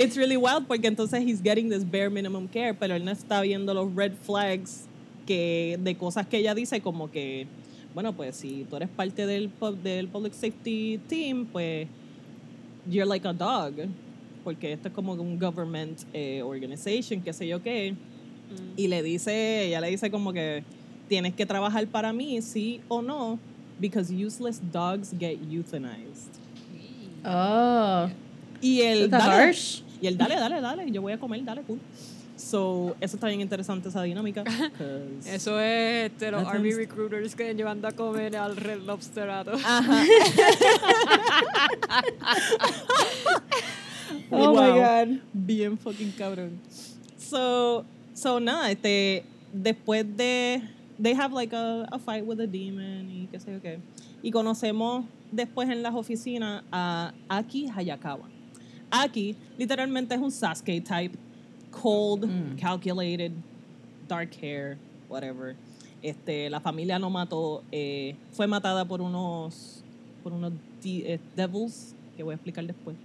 it's 0.00 0.16
really 0.16 0.36
wild 0.36 0.66
porque 0.66 0.86
entonces 0.86 1.22
he's 1.24 1.40
getting 1.42 1.68
this 1.68 1.84
bare 1.84 2.08
minimum 2.10 2.46
care, 2.48 2.72
pero 2.74 2.94
él 2.94 3.04
no 3.04 3.10
está 3.10 3.40
viendo 3.40 3.72
los 3.74 3.92
red 3.94 4.12
flags 4.22 4.84
que, 5.26 5.76
de 5.80 5.96
cosas 5.96 6.26
que 6.26 6.38
ella 6.38 6.54
dice, 6.54 6.80
como 6.80 7.10
que, 7.10 7.46
bueno, 7.94 8.12
pues 8.12 8.36
si 8.36 8.64
tú 8.70 8.76
eres 8.76 8.88
parte 8.90 9.26
del, 9.26 9.50
del 9.82 10.06
public 10.08 10.34
safety 10.34 11.00
team, 11.08 11.46
pues 11.46 11.88
you're 12.88 13.06
like 13.08 13.26
a 13.26 13.32
dog. 13.32 13.72
Porque 14.46 14.72
esto 14.72 14.86
es 14.86 14.94
como 14.94 15.14
un 15.14 15.40
government 15.40 16.02
eh, 16.12 16.40
organization, 16.40 17.20
qué 17.20 17.32
sé 17.32 17.48
yo 17.48 17.60
qué. 17.60 17.94
Mm. 17.94 18.74
Y 18.76 18.86
le 18.86 19.02
dice, 19.02 19.64
ella 19.64 19.80
le 19.80 19.90
dice 19.90 20.08
como 20.08 20.32
que 20.32 20.62
tienes 21.08 21.34
que 21.34 21.44
trabajar 21.44 21.84
para 21.88 22.12
mí, 22.12 22.40
sí 22.42 22.80
o 22.86 23.02
no, 23.02 23.40
because 23.80 24.14
useless 24.14 24.60
dogs 24.70 25.12
get 25.18 25.36
euthanized. 25.50 26.30
Oh. 27.24 28.08
Y 28.60 28.82
el 28.82 29.10
dale, 29.10 29.48
harsh. 29.48 29.82
y 30.00 30.06
el 30.06 30.16
dale, 30.16 30.36
dale, 30.36 30.60
dale, 30.60 30.88
yo 30.92 31.02
voy 31.02 31.14
a 31.14 31.18
comer, 31.18 31.42
dale, 31.42 31.62
cool. 31.62 31.80
So, 32.36 32.94
eso 33.00 33.16
está 33.16 33.26
bien 33.26 33.40
interesante 33.40 33.88
esa 33.88 34.00
dinámica. 34.04 34.44
Eso 35.26 35.58
es 35.58 36.12
este, 36.12 36.30
los 36.30 36.46
Army 36.46 36.72
recruiters 36.72 37.34
que 37.34 37.52
llevando 37.52 37.88
a 37.88 37.92
comer 37.92 38.36
al 38.36 38.56
Red 38.56 38.82
Lobsterato. 38.82 39.54
Ajá. 39.54 40.04
Oh 44.30 44.52
my 44.54 44.80
god. 44.80 45.20
Bien 45.32 45.76
fucking 45.78 46.12
cabrón. 46.12 46.58
So, 47.18 47.84
so 48.14 48.38
nada, 48.40 48.70
este, 48.70 49.24
después 49.52 50.04
de, 50.16 50.62
they 50.98 51.14
have 51.14 51.32
like 51.32 51.52
a, 51.54 51.86
a 51.92 51.98
fight 51.98 52.24
with 52.24 52.40
a 52.40 52.46
demon 52.46 53.08
y 53.10 53.28
qué 53.30 53.38
sé 53.40 53.52
yo 53.52 53.60
qué. 53.60 53.78
Y 54.22 54.30
conocemos 54.30 55.04
después 55.32 55.68
en 55.68 55.82
las 55.82 55.94
oficinas 55.94 56.62
a 56.72 57.12
Aki 57.28 57.68
Hayakawa. 57.74 58.28
Aki 58.90 59.36
literalmente 59.58 60.14
es 60.14 60.20
un 60.20 60.30
Sasuke 60.30 60.80
type, 60.80 61.16
cold, 61.70 62.24
Mm. 62.26 62.56
calculated, 62.58 63.32
dark 64.08 64.30
hair, 64.40 64.76
whatever. 65.08 65.56
Este, 66.02 66.48
la 66.50 66.60
familia 66.60 66.98
no 66.98 67.10
mató, 67.10 67.62
eh, 67.72 68.14
fue 68.32 68.46
matada 68.46 68.84
por 68.84 69.00
unos, 69.02 69.82
por 70.22 70.32
unos 70.32 70.52
de- 70.82 71.14
eh, 71.14 71.20
devils 71.34 71.94
que 72.16 72.22
voy 72.22 72.32
a 72.32 72.36
explicar 72.36 72.64
después. 72.64 72.96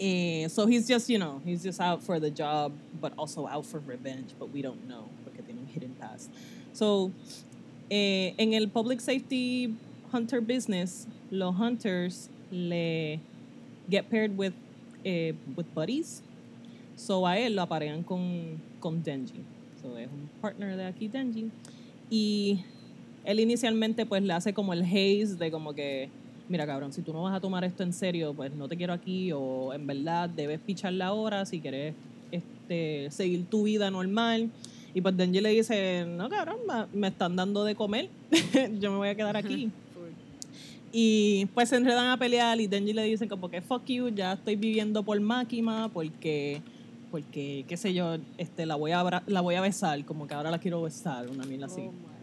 Eh, 0.00 0.48
so 0.48 0.66
he's 0.66 0.88
just, 0.88 1.08
you 1.08 1.18
know, 1.18 1.40
he's 1.44 1.62
just 1.62 1.80
out 1.80 2.02
for 2.02 2.18
the 2.18 2.30
job, 2.30 2.72
but 3.00 3.12
also 3.16 3.46
out 3.46 3.64
for 3.64 3.80
revenge, 3.80 4.34
but 4.38 4.50
we 4.50 4.60
don't 4.60 4.88
know 4.88 5.08
porque 5.24 5.44
tiene 5.44 5.58
un 5.60 5.66
hidden 5.66 5.94
past. 6.00 6.30
So, 6.72 7.12
eh, 7.90 8.34
en 8.38 8.54
el 8.54 8.68
public 8.68 9.00
safety 9.00 9.74
hunter 10.12 10.40
business, 10.40 11.06
los 11.30 11.54
hunters 11.54 12.28
le 12.50 13.20
get 13.88 14.10
paired 14.10 14.36
with, 14.36 14.54
eh, 15.04 15.32
with 15.56 15.66
buddies. 15.74 16.22
So 16.96 17.26
a 17.26 17.36
él 17.38 17.56
lo 17.56 17.62
aparean 17.62 18.04
con, 18.04 18.60
con 18.80 19.02
Denji. 19.02 19.42
So 19.82 19.96
es 19.96 20.08
un 20.08 20.28
partner 20.40 20.76
de 20.76 20.86
aquí, 20.86 21.08
Denji. 21.08 21.50
Y 22.10 22.64
él 23.24 23.40
inicialmente 23.40 24.06
pues 24.06 24.22
le 24.22 24.32
hace 24.32 24.52
como 24.52 24.72
el 24.72 24.82
haze 24.82 25.36
de 25.36 25.50
como 25.50 25.72
que, 25.72 26.08
mira 26.48 26.66
cabrón, 26.66 26.92
si 26.92 27.02
tú 27.02 27.12
no 27.12 27.22
vas 27.22 27.34
a 27.34 27.40
tomar 27.40 27.64
esto 27.64 27.82
en 27.82 27.92
serio, 27.92 28.34
pues 28.34 28.52
no 28.52 28.68
te 28.68 28.76
quiero 28.76 28.92
aquí 28.92 29.32
o 29.32 29.72
en 29.72 29.86
verdad 29.86 30.28
debes 30.28 30.60
pichar 30.60 30.92
la 30.92 31.12
hora 31.12 31.46
si 31.46 31.60
quieres 31.60 31.94
este, 32.30 33.10
seguir 33.10 33.46
tu 33.46 33.64
vida 33.64 33.90
normal. 33.90 34.50
Y 34.92 35.00
pues 35.00 35.16
Denji 35.16 35.40
le 35.40 35.48
dice, 35.50 36.06
no 36.06 36.28
cabrón, 36.28 36.58
me 36.92 37.08
están 37.08 37.34
dando 37.34 37.64
de 37.64 37.74
comer, 37.74 38.08
yo 38.80 38.92
me 38.92 38.98
voy 38.98 39.08
a 39.08 39.14
quedar 39.14 39.36
aquí. 39.36 39.70
Y 40.92 41.46
pues 41.46 41.70
se 41.70 41.76
enredan 41.76 42.06
a 42.06 42.16
pelear 42.16 42.60
y 42.60 42.68
Denji 42.68 42.92
le 42.92 43.02
dicen 43.02 43.28
como 43.28 43.50
que 43.50 43.60
fuck 43.60 43.84
you, 43.86 44.10
ya 44.10 44.34
estoy 44.34 44.54
viviendo 44.54 45.02
por 45.02 45.18
Máquima 45.18 45.90
porque, 45.92 46.62
porque 47.10 47.64
qué 47.66 47.76
sé 47.76 47.92
yo, 47.92 48.18
este, 48.38 48.66
la, 48.66 48.76
voy 48.76 48.92
a 48.92 49.22
la 49.26 49.40
voy 49.40 49.56
a 49.56 49.60
besar, 49.60 50.04
como 50.04 50.28
que 50.28 50.34
ahora 50.34 50.52
la 50.52 50.58
quiero 50.60 50.82
besar, 50.82 51.28
una 51.28 51.44
mierda 51.44 51.66
así. 51.66 51.80
Oh 51.80 52.13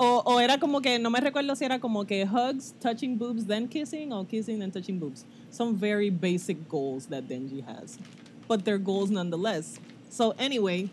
O, 0.00 0.38
era 0.38 0.58
como 0.58 0.80
que, 0.80 0.98
no 0.98 1.10
me 1.10 1.20
recuerdo 1.20 1.56
si 1.56 1.64
era 1.64 1.80
como 1.80 2.04
que 2.04 2.24
hugs, 2.24 2.72
touching 2.80 3.18
boobs, 3.18 3.46
then 3.46 3.66
kissing, 3.66 4.12
o 4.12 4.24
kissing, 4.24 4.60
then 4.60 4.70
touching 4.70 4.98
boobs. 4.98 5.24
Some 5.50 5.74
very 5.74 6.08
basic 6.08 6.68
goals 6.68 7.06
that 7.06 7.24
Denji 7.24 7.64
has. 7.64 7.98
But 8.46 8.64
they're 8.64 8.78
goals 8.78 9.10
nonetheless. 9.10 9.80
So 10.08 10.34
anyway, 10.38 10.88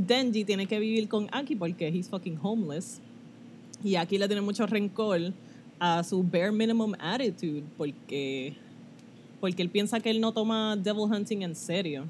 Denji 0.00 0.46
tiene 0.46 0.66
que 0.66 0.80
vivir 0.80 1.08
con 1.08 1.28
Aki 1.30 1.56
porque 1.56 1.92
he's 1.92 2.08
fucking 2.08 2.36
homeless. 2.36 3.00
Y 3.84 3.96
Aki 3.96 4.18
le 4.18 4.28
tiene 4.28 4.42
mucho 4.42 4.66
rencor 4.66 5.32
a 5.78 6.02
su 6.02 6.22
bare 6.22 6.50
minimum 6.50 6.94
attitude 6.98 7.64
porque, 7.76 8.54
porque 9.40 9.62
él 9.62 9.70
piensa 9.70 10.02
que 10.02 10.10
él 10.10 10.20
no 10.20 10.32
toma 10.32 10.74
devil 10.76 11.04
hunting 11.04 11.42
en 11.42 11.54
serio. 11.54 12.08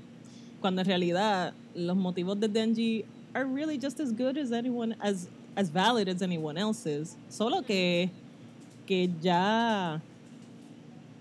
Cuando 0.61 0.83
en 0.83 0.87
realidad 0.87 1.53
los 1.75 1.97
motivos 1.97 2.39
de 2.39 2.49
Denji 2.49 3.05
are 3.35 3.45
really 3.45 3.77
just 3.77 3.99
as 4.01 4.13
good 4.13 4.39
as 4.39 4.53
anyone, 4.53 4.97
as, 5.01 5.29
as 5.59 5.69
valid 5.69 6.09
as 6.09 6.23
anyone 6.23 6.57
else's. 6.57 7.17
Solo 7.29 7.63
que, 7.63 8.09
que 8.87 9.11
ya 9.21 10.01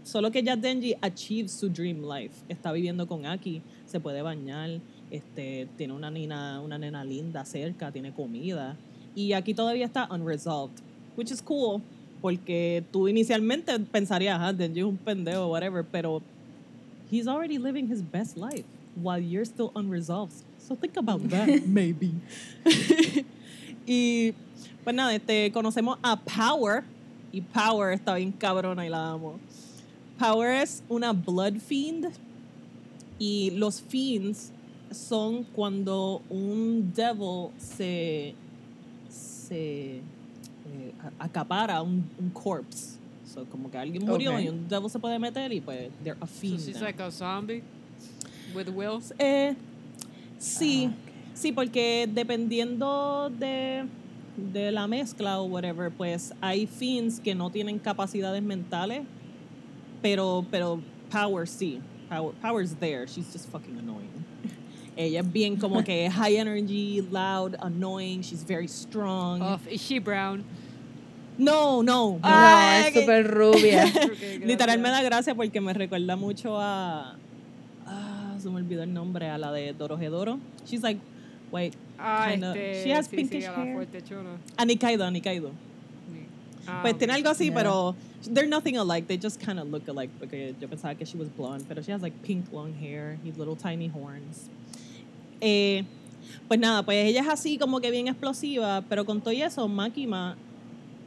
solo 0.04 0.30
que 0.32 0.44
ya 0.44 0.56
Denji 0.56 0.94
achieves 1.02 1.52
su 1.52 1.70
dream 1.70 2.04
life. 2.04 2.36
Está 2.48 2.72
viviendo 2.72 3.08
con 3.08 3.26
Aki, 3.26 3.62
se 3.88 4.00
puede 4.00 4.22
bañar, 4.22 4.80
este, 5.10 5.68
tiene 5.76 5.94
una 5.94 6.12
nena, 6.12 6.62
una 6.62 6.78
nena 6.78 7.04
linda 7.04 7.44
cerca, 7.46 7.92
tiene 7.92 8.14
comida. 8.14 8.78
Y 9.16 9.34
aquí 9.34 9.56
todavía 9.56 9.86
está 9.86 10.08
unresolved, 10.12 10.80
which 11.18 11.32
is 11.32 11.42
cool, 11.42 11.82
porque 12.22 12.84
tú 12.92 13.08
inicialmente 13.08 13.78
pensarías, 13.80 14.38
ah, 14.40 14.54
Denji 14.54 14.82
es 14.82 14.86
un 14.86 14.98
pendejo, 14.98 15.48
whatever, 15.48 15.84
pero 15.84 16.22
he's 17.12 17.28
already 17.28 17.58
living 17.58 17.88
his 17.92 18.04
best 18.04 18.38
life 18.38 18.66
while 18.96 19.20
you're 19.20 19.46
still 19.46 19.72
unresolved. 19.76 20.44
So 20.60 20.76
think 20.76 20.96
about 20.96 21.28
that, 21.30 21.48
maybe. 21.66 22.14
y 23.88 24.34
pues 24.84 24.96
nada, 24.96 25.16
este, 25.16 25.52
conocemos 25.52 25.98
a 26.04 26.16
Power, 26.20 26.84
y 27.32 27.42
Power 27.42 27.94
está 27.94 28.16
bien 28.16 28.32
cabrona 28.32 28.86
y 28.86 28.90
la 28.90 29.12
amo. 29.12 29.40
Power 30.20 30.62
es 30.62 30.84
una 30.90 31.12
blood 31.14 31.56
fiend 31.60 32.08
y 33.20 33.52
los 33.52 33.82
fiends 33.82 34.52
son 34.92 35.44
cuando 35.44 36.22
un 36.30 36.92
devil 36.96 37.50
se, 37.58 38.34
se 39.10 39.98
eh, 39.98 40.02
a- 41.20 41.26
acapara 41.26 41.82
un, 41.82 42.10
un 42.20 42.30
corpse. 42.30 42.96
So, 43.34 43.44
como 43.46 43.70
que 43.70 43.78
alguien 43.78 44.06
murió 44.06 44.40
y 44.40 44.48
un 44.48 44.68
devil 44.68 44.90
se 44.90 44.98
puede 45.00 45.20
meter 45.20 45.52
y 45.52 45.60
pues 45.62 45.90
they're 46.04 46.18
a 46.22 46.26
So 46.28 46.34
fiend. 46.34 46.60
she's 46.62 46.76
now. 46.76 46.84
like 46.86 47.00
a 47.04 47.12
zombie 47.12 47.62
with 48.56 48.70
will. 48.70 49.02
Eh, 49.20 49.54
sí, 50.40 50.90
sí, 51.38 51.52
porque 51.52 52.08
dependiendo 52.12 53.32
de, 53.38 53.86
de 54.36 54.72
la 54.72 54.88
mezcla 54.88 55.40
o 55.40 55.46
whatever, 55.46 55.92
pues 55.92 56.34
hay 56.42 56.68
fiends 56.68 57.20
que 57.20 57.36
no 57.36 57.50
tienen 57.50 57.80
capacidades 57.80 58.42
mentales, 58.42 59.04
pero, 60.02 60.46
pero 60.52 60.80
Power 61.12 61.48
sí. 61.48 61.80
Power, 62.10 62.34
Power's 62.42 62.74
there, 62.80 63.06
she's 63.08 63.32
just 63.34 63.50
fucking 63.52 63.78
annoying. 63.78 64.10
Ella 64.96 65.20
es 65.20 65.32
bien 65.32 65.58
como 65.58 65.84
que 65.84 66.10
high 66.12 66.38
energy, 66.38 67.02
loud, 67.12 67.56
annoying, 67.62 68.22
she's 68.22 68.44
very 68.44 68.68
strong. 68.68 69.42
Off. 69.42 69.68
Is 69.68 69.82
she 69.82 70.00
brown? 70.00 70.44
No, 71.38 71.84
no. 71.84 72.14
No, 72.14 72.20
Ah, 72.24 72.82
es 72.88 72.94
súper 72.96 73.24
rubia. 73.28 73.86
Ok, 74.06 74.44
Literal 74.46 74.80
me 74.80 74.90
gracias. 74.90 74.92
da 74.92 75.02
gracia 75.04 75.36
porque 75.36 75.62
me 75.62 75.74
recuerda 75.74 76.16
mucho 76.16 76.60
a. 76.60 77.16
Ah, 77.86 78.36
se 78.40 78.50
me 78.50 78.56
olvidó 78.56 78.82
el 78.84 78.92
nombre, 78.94 79.30
a 79.30 79.38
la 79.38 79.52
de 79.52 79.74
Dorohedoro. 79.74 80.40
She's 80.66 80.82
like, 80.82 81.00
wait, 81.52 81.74
Ah, 82.00 82.28
kinda- 82.32 82.56
este, 82.56 82.84
she 82.84 82.94
has 82.94 83.08
sí, 83.08 83.16
pinkish 83.16 83.44
sí, 83.46 83.50
hair. 83.50 83.74
fuertechona. 83.76 84.38
a 84.58 84.66
Nikaido, 84.66 85.04
a 85.06 85.12
Nikaido. 85.12 85.52
Ah, 86.70 86.80
Pues 86.82 86.94
ok. 86.94 87.00
tiene 87.00 87.14
algo 87.14 87.30
así, 87.30 87.46
Yeah. 87.46 87.56
pero 87.56 87.96
they're 88.34 88.48
nothing 88.50 88.76
alike. 88.78 89.08
They 89.08 89.18
just 89.18 89.40
kind 89.42 89.58
of 89.58 89.70
look 89.72 89.88
alike 89.88 90.12
porque 90.20 90.54
yo 90.60 90.68
pensaba 90.68 90.96
que 90.96 91.06
she 91.06 91.18
was 91.18 91.30
blonde, 91.36 91.64
pero 91.68 91.82
she 91.82 91.94
has 91.94 92.02
like 92.02 92.16
pink 92.24 92.52
long 92.52 92.74
hair 92.74 93.18
y 93.24 93.32
little 93.38 93.56
tiny 93.56 93.88
horns. 93.90 94.50
Eh, 95.40 95.84
pues 96.50 96.60
nada, 96.60 96.84
pues 96.84 97.06
ella 97.06 97.22
es 97.22 97.28
así 97.30 97.58
como 97.58 97.80
que 97.80 97.90
bien 97.90 98.08
explosiva, 98.10 98.84
pero 98.90 99.06
con 99.06 99.22
todo 99.22 99.32
y 99.32 99.42
eso, 99.42 99.68
Makima 99.70 100.36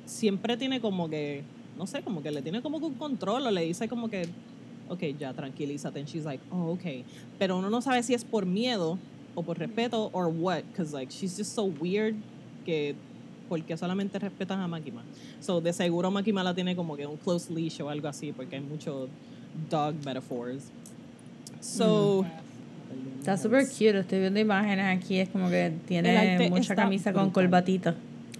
siempre 0.06 0.56
tiene 0.56 0.80
como 0.80 1.10
que, 1.10 1.42
no 1.76 1.86
sé, 1.86 2.02
como 2.02 2.22
que 2.22 2.30
le 2.30 2.40
tiene 2.42 2.62
como 2.62 2.78
que 2.80 2.86
un 2.86 2.94
control 2.94 3.46
o 3.46 3.50
le 3.50 3.62
dice 3.62 3.86
como 3.86 4.08
que, 4.08 4.28
ok, 4.88 5.02
ya 5.18 5.34
tranquilízate. 5.34 5.98
And 6.00 6.08
she's 6.08 6.24
like, 6.24 6.42
oh, 6.50 6.72
ok. 6.72 7.04
Pero 7.38 7.58
uno 7.58 7.68
no 7.68 7.82
sabe 7.82 8.02
si 8.02 8.14
es 8.14 8.24
por 8.24 8.46
miedo 8.46 8.98
o 9.34 9.42
por 9.42 9.58
respeto 9.58 10.10
or 10.12 10.28
what, 10.28 10.62
because 10.70 10.92
like 10.92 11.10
she's 11.10 11.36
just 11.36 11.54
so 11.54 11.64
weird 11.64 12.14
que 12.64 12.94
porque 13.48 13.76
solamente 13.76 14.18
respetan 14.18 14.60
a 14.60 14.68
Makima. 14.68 15.02
So, 15.40 15.60
de 15.60 15.72
seguro 15.72 16.10
Makima 16.10 16.44
la 16.44 16.54
tiene 16.54 16.76
como 16.76 16.96
que 16.96 17.06
un 17.06 17.16
close 17.16 17.52
leash 17.52 17.80
o 17.80 17.88
algo 17.90 18.06
así, 18.06 18.32
porque 18.32 18.56
hay 18.56 18.62
muchos 18.62 19.08
dog 19.68 19.94
metaphors. 20.04 20.70
So, 21.60 22.24
Está 23.18 23.36
súper 23.36 23.66
cute. 23.68 23.98
Estoy 23.98 24.20
viendo 24.20 24.40
imágenes 24.40 24.96
aquí. 24.96 25.18
Es 25.18 25.28
como 25.28 25.50
que 25.50 25.72
tiene 25.86 26.48
mucha 26.48 26.74
camisa 26.74 27.12
con 27.12 27.24
brutal. 27.24 27.44
corbatita. 27.44 27.94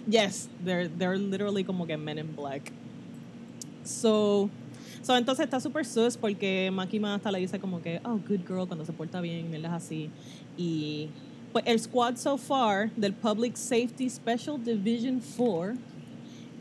Yes, 0.09 0.49
they're, 0.63 0.89
they're 0.89 1.17
literally 1.17 1.63
como 1.63 1.85
que 1.85 1.95
men 1.97 2.17
in 2.17 2.35
black. 2.35 2.71
So, 3.83 4.49
so 5.03 5.15
entonces 5.15 5.45
está 5.45 5.59
súper 5.59 5.85
sus 5.85 6.17
porque 6.17 6.71
Makima 6.73 7.15
hasta 7.15 7.31
le 7.31 7.39
dice 7.39 7.59
como 7.59 7.81
que, 7.81 8.01
oh, 8.03 8.19
good 8.27 8.41
girl, 8.47 8.67
cuando 8.67 8.85
se 8.85 8.93
porta 8.93 9.21
bien, 9.21 9.53
él 9.53 9.65
es 9.65 9.71
así. 9.71 10.09
Y 10.57 11.07
pues 11.53 11.65
el 11.67 11.79
squad 11.79 12.15
so 12.17 12.37
far 12.37 12.91
del 12.95 13.13
Public 13.13 13.55
Safety 13.55 14.09
Special 14.09 14.63
Division 14.63 15.21
4 15.37 15.73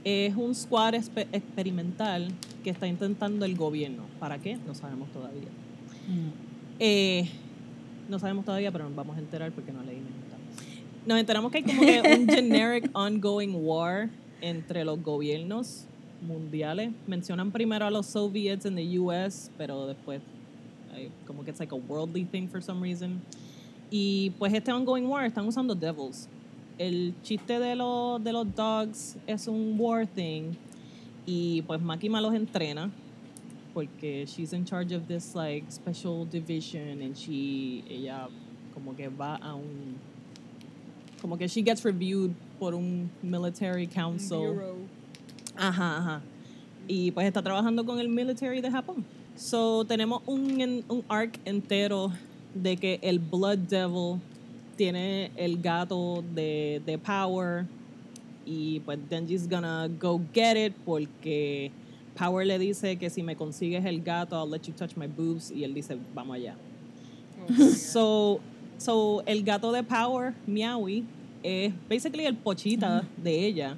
es 0.04 0.34
un 0.36 0.54
squad 0.54 0.94
espe- 0.94 1.26
experimental 1.32 2.28
que 2.64 2.70
está 2.70 2.86
intentando 2.86 3.44
el 3.44 3.54
gobierno. 3.56 4.04
¿Para 4.18 4.38
qué? 4.38 4.56
No 4.66 4.74
sabemos 4.74 5.08
todavía. 5.12 5.48
Eh, 6.78 7.28
no 8.08 8.18
sabemos 8.18 8.44
todavía, 8.44 8.72
pero 8.72 8.84
nos 8.84 8.94
vamos 8.96 9.16
a 9.16 9.20
enterar 9.20 9.52
porque 9.52 9.72
no 9.72 9.82
leí. 9.82 9.98
Nos 11.06 11.18
enteramos 11.18 11.50
que 11.52 11.58
hay 11.58 11.64
como 11.64 11.80
que 11.82 12.02
un 12.18 12.28
generic 12.34 12.90
ongoing 12.94 13.54
war 13.54 14.08
entre 14.40 14.84
los 14.84 15.02
gobiernos 15.02 15.84
mundiales. 16.26 16.90
Mencionan 17.06 17.50
primero 17.50 17.86
a 17.86 17.90
los 17.90 18.06
Soviets 18.06 18.66
en 18.66 18.76
the 18.76 18.98
US, 18.98 19.50
pero 19.56 19.86
después 19.86 20.20
hay 20.94 21.10
como 21.26 21.44
que 21.44 21.50
it's 21.50 21.60
like 21.60 21.74
a 21.74 21.78
worldly 21.78 22.24
thing 22.24 22.48
for 22.48 22.62
some 22.62 22.82
reason. 22.82 23.20
Y 23.90 24.30
pues 24.38 24.52
este 24.52 24.72
ongoing 24.72 25.06
war 25.06 25.24
están 25.24 25.46
usando 25.46 25.74
devils. 25.74 26.28
El 26.78 27.14
chiste 27.22 27.58
de 27.58 27.74
los, 27.74 28.22
de 28.22 28.32
los 28.32 28.54
dogs 28.54 29.16
es 29.26 29.48
un 29.48 29.74
war 29.78 30.06
thing 30.06 30.54
y 31.26 31.62
pues 31.62 31.80
Makima 31.80 32.20
los 32.20 32.34
entrena 32.34 32.90
porque 33.74 34.26
she's 34.26 34.52
in 34.52 34.64
charge 34.64 34.92
of 34.92 35.06
this 35.06 35.34
like 35.34 35.70
special 35.70 36.24
division 36.24 37.02
and 37.02 37.14
she 37.14 37.84
ella 37.88 38.28
como 38.74 38.94
que 38.94 39.08
va 39.08 39.36
a 39.36 39.54
un 39.54 39.96
como 41.20 41.36
que 41.36 41.46
she 41.46 41.62
gets 41.62 41.84
reviewed 41.84 42.34
por 42.58 42.74
un 42.74 43.10
military 43.22 43.86
council 43.86 44.54
Bureau. 44.54 44.76
Ajá, 45.56 45.98
ajá. 45.98 46.22
Y 46.88 47.10
pues 47.12 47.26
está 47.26 47.42
trabajando 47.42 47.84
con 47.84 48.00
el 48.00 48.08
military 48.08 48.60
de 48.60 48.70
Japón. 48.70 49.04
So 49.36 49.84
tenemos 49.84 50.22
un, 50.26 50.84
un 50.88 51.04
arc 51.08 51.38
entero 51.44 52.12
de 52.54 52.76
que 52.76 52.98
el 53.02 53.18
Blood 53.18 53.58
Devil 53.58 54.20
tiene 54.76 55.30
el 55.36 55.60
gato 55.60 56.24
de, 56.34 56.80
de 56.84 56.98
Power 56.98 57.66
y 58.46 58.80
pues 58.80 58.98
Denji's 59.08 59.48
gonna 59.48 59.88
go 59.88 60.20
get 60.32 60.56
it 60.56 60.74
porque 60.84 61.70
Power 62.16 62.46
le 62.46 62.58
dice 62.58 62.96
que 62.96 63.08
si 63.10 63.22
me 63.22 63.36
consigues 63.36 63.84
el 63.84 64.02
gato, 64.02 64.36
I'll 64.36 64.50
let 64.50 64.62
you 64.66 64.72
touch 64.72 64.96
my 64.96 65.06
boobs 65.06 65.50
y 65.50 65.64
él 65.64 65.74
dice, 65.74 65.96
vamos 66.14 66.36
allá. 66.36 66.54
So, 67.76 68.40
so 68.78 69.22
el 69.26 69.42
gato 69.42 69.72
de 69.72 69.82
Power, 69.82 70.34
Meowie, 70.46 71.04
es 71.42 71.72
basically 71.88 72.26
el 72.26 72.36
pochita 72.36 73.04
de 73.22 73.46
ella. 73.46 73.76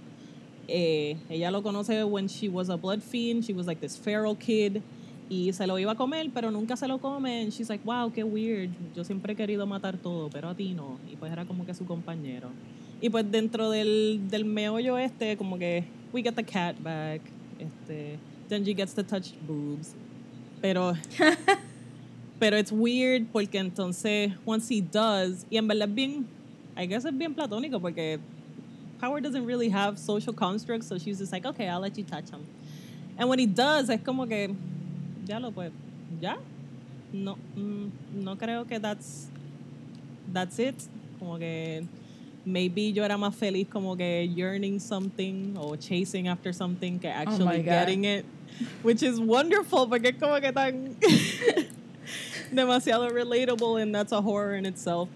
Eh, 0.68 1.16
ella 1.28 1.50
lo 1.50 1.62
conoce 1.62 2.04
when 2.08 2.28
she 2.28 2.48
was 2.48 2.68
a 2.68 2.76
blood 2.76 3.02
fiend. 3.02 3.44
She 3.44 3.52
was 3.52 3.66
like 3.66 3.80
this 3.80 3.96
feral 3.96 4.34
kid. 4.34 4.82
Y 5.32 5.50
se 5.54 5.66
lo 5.66 5.78
iba 5.78 5.92
a 5.92 5.94
comer, 5.94 6.30
pero 6.34 6.50
nunca 6.50 6.76
se 6.76 6.86
lo 6.86 6.98
come. 6.98 7.40
And 7.40 7.50
she's 7.50 7.70
like, 7.70 7.82
wow, 7.86 8.12
qué 8.12 8.22
weird. 8.22 8.68
Yo 8.94 9.02
siempre 9.02 9.32
he 9.32 9.36
querido 9.36 9.66
matar 9.66 9.96
todo, 9.96 10.28
pero 10.28 10.50
a 10.50 10.54
ti 10.54 10.74
no. 10.74 10.98
Y 11.10 11.16
pues 11.16 11.32
era 11.32 11.46
como 11.46 11.64
que 11.64 11.72
su 11.72 11.86
compañero. 11.86 12.50
Y 13.00 13.08
pues 13.08 13.24
dentro 13.30 13.70
del, 13.70 14.20
del 14.28 14.44
meollo 14.44 14.98
este, 14.98 15.38
como 15.38 15.58
que 15.58 15.84
we 16.12 16.22
get 16.22 16.34
the 16.34 16.44
cat 16.44 16.76
back. 16.82 17.22
Este, 17.58 18.18
Denji 18.50 18.74
gets 18.74 18.94
to 18.94 19.02
touch 19.02 19.32
boobs. 19.46 19.94
Pero 20.60 20.92
pero 22.38 22.58
it's 22.58 22.70
weird 22.70 23.26
porque 23.32 23.58
entonces 23.58 24.32
once 24.44 24.68
he 24.68 24.82
does 24.82 25.46
y 25.48 25.56
en 25.56 25.66
verdad 25.66 25.88
es 25.88 25.94
bien 25.94 26.26
I 26.76 26.86
guess 26.86 27.04
es 27.06 27.16
bien 27.16 27.34
platónico 27.34 27.80
porque 27.80 28.18
Power 29.00 29.22
doesn't 29.22 29.46
really 29.46 29.70
have 29.70 29.96
social 29.96 30.34
constructs 30.34 30.88
so 30.88 30.98
she's 30.98 31.18
just 31.18 31.32
like 31.32 31.46
okay 31.46 31.68
I'll 31.68 31.80
let 31.80 31.96
you 31.96 32.04
touch 32.04 32.30
him 32.30 32.40
and 33.16 33.28
when 33.28 33.38
he 33.38 33.46
does 33.46 33.88
es 33.88 34.00
como 34.02 34.26
que 34.26 34.54
ya 35.26 35.38
lo 35.38 35.52
pues 35.52 35.72
ya 36.20 36.36
no 37.12 37.36
mm, 37.56 38.22
no 38.24 38.36
creo 38.36 38.66
que 38.66 38.78
that's 38.78 39.28
that's 40.32 40.58
it 40.58 40.74
como 41.18 41.38
que 41.38 41.84
maybe 42.44 42.92
yo 42.92 43.04
era 43.04 43.16
más 43.16 43.34
feliz 43.34 43.68
como 43.68 43.96
que 43.96 44.28
yearning 44.34 44.80
something 44.80 45.54
or 45.56 45.76
chasing 45.78 46.28
after 46.28 46.52
something 46.52 46.98
que 46.98 47.08
actually 47.08 47.58
God. 47.58 47.64
getting 47.64 48.04
it 48.04 48.24
which 48.82 49.02
is 49.02 49.20
wonderful 49.20 49.86
porque 49.86 50.08
es 50.08 50.16
como 50.18 50.40
que 50.40 50.52
tan 50.52 50.96
demasiado 52.52 53.10
relatable 53.10 53.76
and 53.80 53.94
that's 53.94 54.12
a 54.12 54.20
horror 54.20 54.54
in 54.54 54.66
itself. 54.66 55.08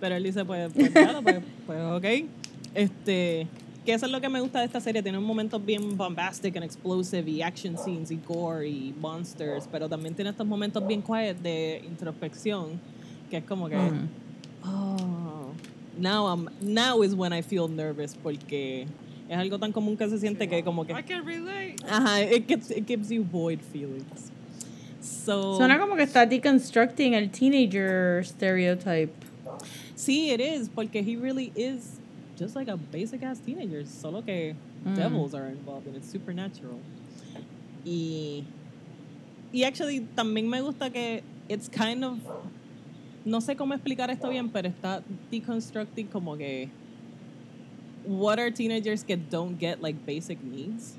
Pero 0.00 0.14
él 0.14 0.22
dice, 0.22 0.44
pues, 0.44 0.72
pues, 0.74 0.90
claro, 0.90 1.22
pues, 1.22 1.40
pues, 1.66 1.78
ok. 1.80 2.28
Este, 2.74 3.46
que 3.86 3.94
eso 3.94 4.04
es 4.06 4.12
lo 4.12 4.20
que 4.20 4.28
me 4.28 4.40
gusta 4.40 4.58
de 4.58 4.66
esta 4.66 4.80
serie. 4.80 5.02
Tiene 5.02 5.18
momentos 5.20 5.64
bien 5.64 5.96
bombastic 5.96 6.56
and 6.56 6.64
explosive 6.64 7.30
y 7.30 7.40
action 7.40 7.78
scenes 7.78 8.10
y 8.10 8.18
gore 8.26 8.68
y 8.68 8.92
monsters, 9.00 9.66
pero 9.70 9.88
también 9.88 10.14
tiene 10.14 10.30
estos 10.30 10.46
momentos 10.46 10.86
bien 10.86 11.00
quiet 11.00 11.38
de 11.38 11.82
introspección, 11.86 12.78
que 13.30 13.38
es 13.38 13.44
como 13.44 13.68
que, 13.68 13.76
Mm. 13.76 14.08
oh, 14.64 15.52
now, 15.98 16.26
I'm, 16.26 16.48
now 16.60 17.02
is 17.02 17.14
when 17.14 17.32
I 17.32 17.40
feel 17.42 17.68
nervous 17.68 18.14
porque 18.14 18.86
es 19.28 19.36
algo 19.38 19.58
tan 19.58 19.72
común 19.72 19.96
que 19.96 20.08
se 20.08 20.18
siente 20.18 20.48
que 20.48 20.62
como 20.62 20.84
que, 20.84 20.92
I 20.92 21.02
can 21.02 21.24
relate. 21.24 21.76
ajá, 21.88 22.22
it, 22.22 22.46
gets, 22.48 22.70
it 22.70 22.86
gives 22.86 23.08
you 23.10 23.22
void 23.24 23.60
feelings. 23.60 24.32
So, 25.00 25.56
Suena 25.56 25.78
como 25.78 25.94
que 25.94 26.02
está 26.02 26.26
deconstructing 26.26 27.14
el 27.14 27.30
teenager 27.30 28.24
stereotype. 28.24 29.12
Sí, 29.94 30.30
it 30.32 30.40
is, 30.40 30.68
porque 30.68 30.96
he 31.00 31.16
really 31.16 31.52
is 31.54 32.00
just 32.38 32.54
like 32.56 32.68
a 32.68 32.76
basic 32.76 33.22
ass 33.22 33.38
teenager, 33.40 33.84
solo 33.86 34.22
que 34.22 34.54
Mm. 34.84 34.94
devils 34.94 35.34
are 35.34 35.46
involved 35.48 35.86
and 35.88 35.96
it's 35.96 36.08
supernatural. 36.10 36.78
Y, 37.84 38.44
y 39.52 39.62
actually 39.64 40.00
también 40.16 40.48
me 40.48 40.60
gusta 40.60 40.90
que 40.90 41.22
it's 41.48 41.68
kind 41.68 42.04
of, 42.04 42.18
no 43.24 43.38
sé 43.40 43.56
cómo 43.56 43.74
explicar 43.74 44.10
esto 44.10 44.28
bien, 44.28 44.48
pero 44.50 44.68
está 44.68 45.02
deconstructing 45.30 46.08
como 46.10 46.36
que 46.36 46.68
what 48.04 48.38
are 48.38 48.50
teenagers 48.50 49.02
que 49.02 49.16
don't 49.16 49.58
get 49.58 49.80
like 49.82 49.96
basic 50.06 50.42
needs 50.44 50.94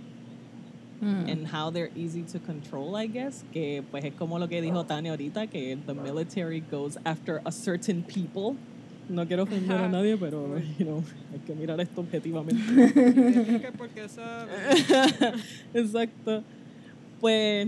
Mm. 1.00 1.30
and 1.30 1.48
how 1.50 1.70
they're 1.70 1.92
easy 1.96 2.24
to 2.24 2.40
control, 2.40 2.96
I 2.96 3.06
guess. 3.06 3.44
Que 3.54 3.84
pues 3.92 4.04
es 4.04 4.14
como 4.18 4.40
lo 4.40 4.48
que 4.48 4.60
dijo 4.62 4.84
Tania 4.88 5.12
ahorita, 5.12 5.46
que 5.48 5.76
the 5.86 5.94
military 5.94 6.60
goes 6.60 6.98
after 7.06 7.40
a 7.46 7.52
certain 7.52 8.02
people. 8.02 8.56
No 9.10 9.26
quiero 9.26 9.44
ofender 9.44 9.78
a 9.78 9.88
nadie, 9.88 10.18
pero, 10.18 10.58
you 10.78 10.86
know, 10.86 11.04
hay 11.32 11.40
que 11.40 11.54
mirar 11.54 11.80
esto 11.80 12.02
objetivamente. 12.02 12.62
Porque. 13.78 14.02
Exacto. 15.74 16.44
Pues, 17.22 17.68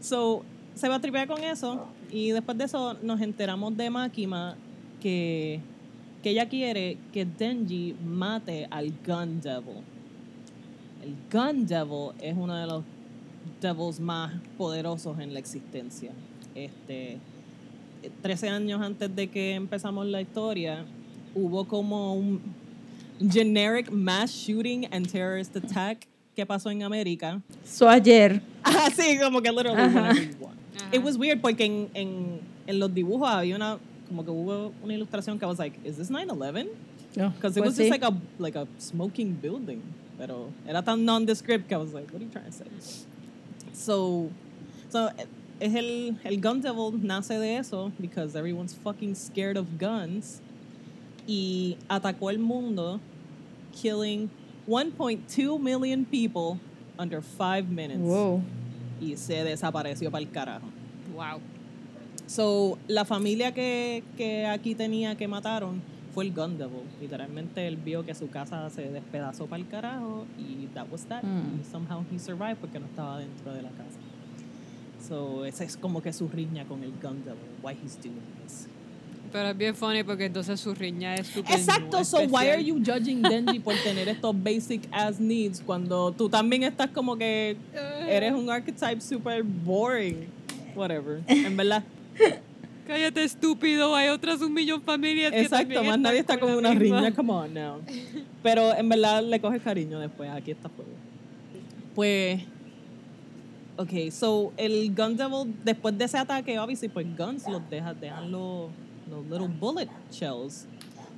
so, 0.00 0.44
se 0.74 0.88
va 0.88 0.96
a 0.96 1.00
tripear 1.00 1.26
con 1.26 1.42
eso 1.42 1.86
y 2.10 2.30
después 2.30 2.56
de 2.58 2.64
eso 2.64 2.96
nos 3.02 3.20
enteramos 3.20 3.76
de 3.76 3.90
Makima 3.90 4.56
que, 5.00 5.60
que 6.22 6.30
ella 6.30 6.48
quiere 6.48 6.98
que 7.12 7.24
Denji 7.24 7.96
mate 8.04 8.66
al 8.70 8.92
Gun 9.06 9.40
Devil. 9.40 9.82
El 11.02 11.16
Gun 11.32 11.66
Devil 11.66 12.10
es 12.20 12.36
uno 12.36 12.54
de 12.54 12.66
los 12.66 12.84
devils 13.60 14.00
más 14.00 14.32
poderosos 14.56 15.18
en 15.18 15.32
la 15.32 15.40
existencia. 15.40 16.12
Este, 16.54 17.18
13 18.22 18.48
años 18.48 18.80
antes 18.82 19.14
de 19.14 19.28
que 19.28 19.54
empezamos 19.54 20.06
la 20.06 20.20
historia, 20.20 20.84
hubo 21.34 21.64
como 21.66 22.14
un 22.14 22.40
generic 23.30 23.90
mass 23.90 24.30
shooting 24.32 24.86
and 24.90 25.10
terrorist 25.10 25.56
attack 25.56 26.06
que 26.34 26.44
pasó 26.46 26.70
en 26.70 26.82
América. 26.82 27.40
So 27.64 27.88
ayer. 27.88 28.40
Ah, 28.64 28.88
sí, 28.94 29.18
como 29.20 29.40
que 29.42 29.50
literally 29.52 29.80
Ajá. 29.82 30.12
It 30.92 31.02
was 31.02 31.16
weird 31.16 31.40
porque 31.40 31.64
en, 31.64 31.88
en, 31.94 32.40
en 32.66 32.78
los 32.78 32.92
dibujos 32.92 33.28
había 33.28 33.56
una, 33.56 33.78
como 34.08 34.24
que 34.24 34.30
hubo 34.30 34.72
una 34.82 34.94
ilustración 34.94 35.38
que 35.38 35.44
I 35.44 35.48
was 35.48 35.58
like, 35.58 35.78
is 35.84 35.96
this 35.96 36.10
9-11? 36.10 36.68
Because 37.14 37.56
it 37.56 37.62
Pues 37.62 37.66
was 37.66 37.76
just 37.76 37.80
sí. 37.88 37.90
like 37.90 38.02
a, 38.02 38.12
like 38.38 38.56
a 38.56 38.66
smoking 38.78 39.34
building. 39.40 39.80
Pero 40.18 40.48
era 40.66 40.82
tan 40.82 41.04
nondescript 41.04 41.68
que 41.68 41.74
I 41.74 41.78
was 41.78 41.92
like, 41.92 42.10
what 42.12 42.20
are 42.20 42.24
you 42.24 42.30
trying 42.30 42.46
to 42.46 42.52
say? 42.52 42.66
So, 43.72 44.30
so 44.88 45.10
es 45.62 45.74
el, 45.76 46.16
el 46.24 46.40
Gun 46.40 46.60
Devil 46.60 46.98
nace 47.02 47.38
de 47.38 47.56
eso 47.56 47.92
because 48.00 48.36
everyone's 48.36 48.74
fucking 48.74 49.14
scared 49.14 49.56
of 49.56 49.66
guns. 49.78 50.40
Y 51.24 51.76
atacó 51.88 52.30
el 52.30 52.40
mundo, 52.40 52.98
killing 53.70 54.28
1.2 54.66 55.60
million 55.60 56.04
people 56.04 56.58
under 56.98 57.22
five 57.22 57.68
minutes. 57.68 58.00
Wow. 58.00 58.42
Y 59.00 59.16
se 59.16 59.44
desapareció 59.44 60.10
para 60.10 60.24
el 60.24 60.30
carajo. 60.30 60.66
Wow. 61.14 61.40
So, 62.26 62.78
la 62.88 63.04
familia 63.04 63.52
que, 63.52 64.02
que 64.16 64.46
aquí 64.46 64.74
tenía 64.74 65.16
que 65.16 65.28
mataron 65.28 65.80
fue 66.12 66.24
el 66.24 66.32
Gun 66.32 66.58
Devil. 66.58 66.82
Literalmente 67.00 67.68
él 67.68 67.76
vio 67.76 68.04
que 68.04 68.14
su 68.14 68.28
casa 68.30 68.68
se 68.70 68.90
despedazó 68.90 69.46
para 69.46 69.62
el 69.62 69.68
carajo 69.68 70.26
y 70.36 70.66
that 70.74 70.86
was 70.90 71.04
that. 71.04 71.22
Mm. 71.22 71.60
Y 71.60 71.64
somehow 71.70 72.04
he 72.12 72.18
survived 72.18 72.56
porque 72.56 72.80
no 72.80 72.86
estaba 72.86 73.18
dentro 73.18 73.52
de 73.52 73.62
la 73.62 73.70
casa. 73.70 74.00
So, 75.06 75.44
esa 75.44 75.64
es 75.64 75.76
como 75.76 76.02
que 76.02 76.12
su 76.12 76.28
riña 76.28 76.64
con 76.64 76.82
el 76.82 76.92
Gun 77.02 77.24
Devil. 77.24 77.40
Why 77.62 77.72
he's 77.82 77.96
doing 78.00 78.20
this. 78.42 78.66
Pero 79.32 79.48
es 79.48 79.56
bien 79.56 79.74
funny 79.74 80.02
porque 80.02 80.26
entonces 80.26 80.60
su 80.60 80.74
riña 80.74 81.14
es 81.14 81.26
súper 81.26 81.56
Exacto, 81.58 82.04
so 82.04 82.18
why 82.24 82.50
are 82.50 82.62
you 82.62 82.74
judging 82.84 83.22
Denji 83.22 83.60
por 83.60 83.74
tener 83.82 84.06
estos 84.08 84.34
basic 84.42 84.82
ass 84.92 85.18
needs 85.18 85.62
cuando 85.64 86.12
tú 86.12 86.28
también 86.28 86.64
estás 86.64 86.90
como 86.90 87.16
que 87.16 87.56
eres 88.06 88.34
un 88.34 88.50
archetype 88.50 89.00
super 89.00 89.42
boring? 89.42 90.26
Whatever. 90.74 91.22
En 91.26 91.56
verdad. 91.56 91.82
Cállate, 92.86 93.24
estúpido. 93.24 93.94
Hay 93.94 94.08
otras 94.08 94.42
un 94.42 94.52
millón 94.52 94.82
familias 94.82 95.30
que 95.30 95.40
Exacto, 95.40 95.74
también 95.74 95.86
más 95.92 95.98
nadie 96.00 96.18
está 96.18 96.38
con 96.38 96.50
con 96.50 96.58
una 96.58 96.74
misma. 96.74 97.00
riña, 97.00 97.14
come 97.14 97.32
on 97.32 97.54
now. 97.54 97.80
Pero 98.42 98.74
en 98.74 98.88
verdad 98.88 99.22
le 99.22 99.40
coges 99.40 99.62
cariño 99.62 99.98
después, 99.98 100.28
aquí 100.30 100.50
está 100.50 100.68
fuego. 100.68 100.90
Pues, 101.94 102.42
ok, 103.76 104.10
so 104.10 104.52
el 104.56 104.94
Gun 104.94 105.16
Devil, 105.16 105.54
después 105.64 105.96
de 105.96 106.04
ese 106.04 106.18
ataque, 106.18 106.58
obviously, 106.58 106.88
pues 106.88 107.06
Guns 107.16 107.48
los 107.48 107.62
deja, 107.70 107.94
dejan 107.94 108.30
los, 108.30 108.70
los 109.10 109.24
little 109.30 109.48
bullet 109.48 109.88
shells. 110.10 110.66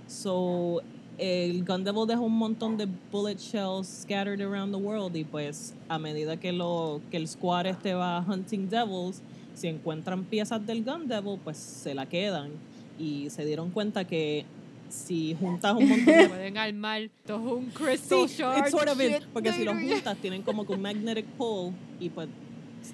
So, 0.06 0.81
el 1.18 1.64
Gun 1.64 1.85
Devil 1.85 2.06
dejó 2.06 2.22
un 2.22 2.36
montón 2.36 2.76
de 2.76 2.86
bullet 3.10 3.36
shells 3.39 3.86
scattered 4.02 4.40
around 4.40 4.72
the 4.72 4.81
world 4.81 5.16
y 5.16 5.24
pues 5.24 5.74
a 5.89 5.98
medida 5.98 6.36
que, 6.36 6.52
lo, 6.52 7.01
que 7.10 7.16
el 7.16 7.28
squad 7.28 7.66
este 7.66 7.94
va 7.94 8.20
hunting 8.26 8.68
devils, 8.68 9.22
si 9.55 9.68
encuentran 9.68 10.24
piezas 10.24 10.64
del 10.66 10.82
Gun 10.85 11.06
Devil, 11.06 11.39
pues 11.43 11.56
se 11.56 11.94
la 11.94 12.06
quedan 12.06 12.51
y 12.98 13.28
se 13.31 13.44
dieron 13.44 13.70
cuenta 13.70 14.05
que 14.05 14.44
si 14.89 15.35
juntas 15.39 15.74
un 15.76 15.89
montón 15.89 16.06
de 16.06 16.28
Pueden 16.28 16.59
armar 16.59 17.02
todo 17.26 17.56
un 17.56 17.66
Sí, 17.66 17.72
crystal 17.74 18.26
shard. 18.28 18.59
it's 18.59 18.70
sort 18.70 18.89
of 18.89 19.01
it, 19.01 19.22
porque 19.32 19.52
si 19.52 19.64
los 19.64 19.74
juntas 19.74 20.16
tienen 20.18 20.43
como 20.43 20.66
que 20.66 20.72
un 20.72 20.82
magnetic 20.82 21.26
pull 21.39 21.72
y 22.01 22.09
pues 22.10 22.28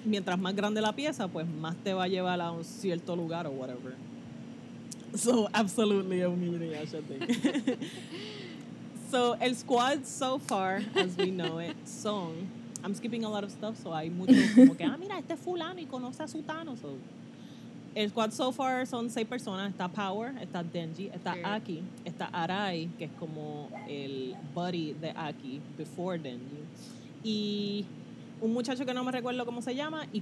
mientras 0.05 0.39
más 0.39 0.55
grande 0.55 0.81
la 0.81 0.93
pieza, 0.93 1.27
pues 1.27 1.47
más 1.47 1.75
te 1.83 1.93
va 1.93 2.03
a 2.03 2.07
llevar 2.07 2.39
a 2.41 2.51
un 2.51 2.63
cierto 2.63 3.15
lugar 3.15 3.47
o 3.47 3.51
whatever. 3.51 3.95
So 5.15 5.49
absolutely 5.53 6.21
a 6.21 6.29
un 6.29 6.41
Inuyasha 6.41 7.01
thing. 7.01 7.77
so 9.11 9.35
el 9.41 9.55
squad 9.55 10.05
so 10.05 10.39
far, 10.39 10.81
as 10.95 11.17
we 11.17 11.31
know 11.31 11.59
it, 11.59 11.75
son, 11.85 12.49
I'm 12.83 12.93
skipping 12.93 13.25
a 13.25 13.29
lot 13.29 13.43
of 13.43 13.51
stuff, 13.51 13.75
so 13.83 13.93
hay 13.93 14.09
mucho 14.09 14.33
como 14.55 14.75
que, 14.75 14.85
ah, 14.85 14.97
mira, 14.97 15.17
este 15.17 15.33
es 15.33 15.39
fulano 15.39 15.79
y 15.79 15.85
conoce 15.85 16.21
a 16.21 16.27
Sutano, 16.27 16.77
so 16.77 16.97
el 17.93 18.09
squad 18.09 18.31
so 18.31 18.51
far 18.51 18.85
son 18.85 19.09
seis 19.09 19.27
personas. 19.27 19.71
Está 19.71 19.89
Power, 19.89 20.33
está 20.41 20.63
Denji, 20.63 21.09
está. 21.13 21.35
Aki, 21.43 21.83
está 22.05 22.29
Arai, 22.31 22.89
que 22.97 23.05
es 23.05 23.11
como 23.19 23.69
el 23.87 24.35
buddy 24.53 24.93
de 24.93 25.11
Aki 25.11 25.61
before 25.77 26.17
Denji. 26.17 26.63
Y 27.23 27.85
un 28.41 28.53
muchacho 28.53 28.85
que 28.85 28.93
no 28.93 29.03
me 29.03 29.11
recuerdo 29.11 29.45
cómo 29.45 29.61
se 29.61 29.75
llama, 29.75 30.07
y 30.11 30.21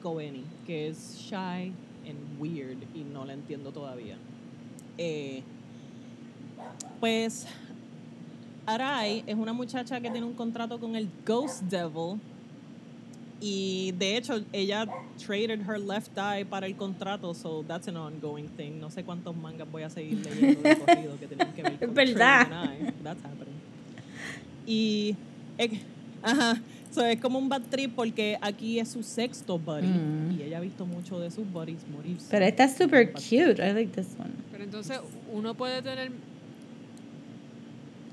que 0.68 0.90
es 0.90 1.16
shy 1.18 1.72
and 2.08 2.40
weird 2.40 2.78
y 2.94 3.04
no 3.04 3.26
la 3.26 3.34
entiendo 3.34 3.72
todavía. 3.72 4.18
Eh, 4.98 5.42
pues 7.00 7.48
Arai 8.66 9.24
es 9.26 9.36
una 9.36 9.54
muchacha 9.54 10.00
que 10.02 10.12
tiene 10.12 10.28
un 10.28 10.34
contrato 10.34 10.80
con 10.80 10.96
el 10.96 11.10
Ghost 11.26 11.64
Devil 11.64 12.20
y 13.42 13.94
de 13.98 14.18
hecho 14.18 14.42
ella 14.52 14.86
traded 15.18 15.62
her 15.62 15.80
left 15.80 16.18
eye 16.18 16.44
para 16.44 16.68
el 16.68 16.76
contrato, 16.76 17.34
so 17.34 17.64
that's 17.66 17.88
an 17.88 17.96
ongoing 17.96 18.50
thing. 18.58 18.80
No 18.80 18.90
sé 18.90 19.04
cuántos 19.06 19.36
mangas 19.36 19.72
voy 19.72 19.84
a 19.84 19.90
seguir 19.90 20.20
leyendo 20.26 20.62
de 20.62 20.78
corrido 20.86 21.18
que 21.20 21.28
tienen 21.28 21.54
que 21.54 21.64
ver 21.64 21.80
con 21.80 21.94
verdad. 21.94 22.48
trading 22.48 22.54
an 22.54 22.70
eye. 22.70 22.94
That's 23.02 23.24
happening. 23.24 23.56
Y 24.68 25.16
eh, 25.58 25.80
ajá, 26.22 26.62
so 26.92 27.06
es 27.06 27.20
como 27.20 27.38
un 27.40 27.50
bad 27.50 27.62
trip 27.70 27.94
porque 27.96 28.38
aquí 28.42 28.80
es 28.80 28.90
su 28.90 29.04
sexto 29.04 29.58
buddy 29.60 29.88
Mm. 29.88 30.40
y 30.40 30.44
ella 30.44 30.58
ha 30.58 30.62
visto 30.62 30.86
mucho 30.86 31.20
de 31.20 31.30
sus 31.32 31.50
buddies 31.52 31.88
morirse. 31.88 32.28
Pero 32.32 32.46
esta 32.46 32.64
es 32.66 32.76
super 32.78 33.12
cute. 33.14 33.62
I 33.68 33.74
like 33.74 33.88
this 33.94 34.16
one. 34.20 34.32
Pero 34.52 34.64
entonces 34.64 35.00
uno 35.32 35.54
puede 35.56 35.82
tener. 35.82 36.12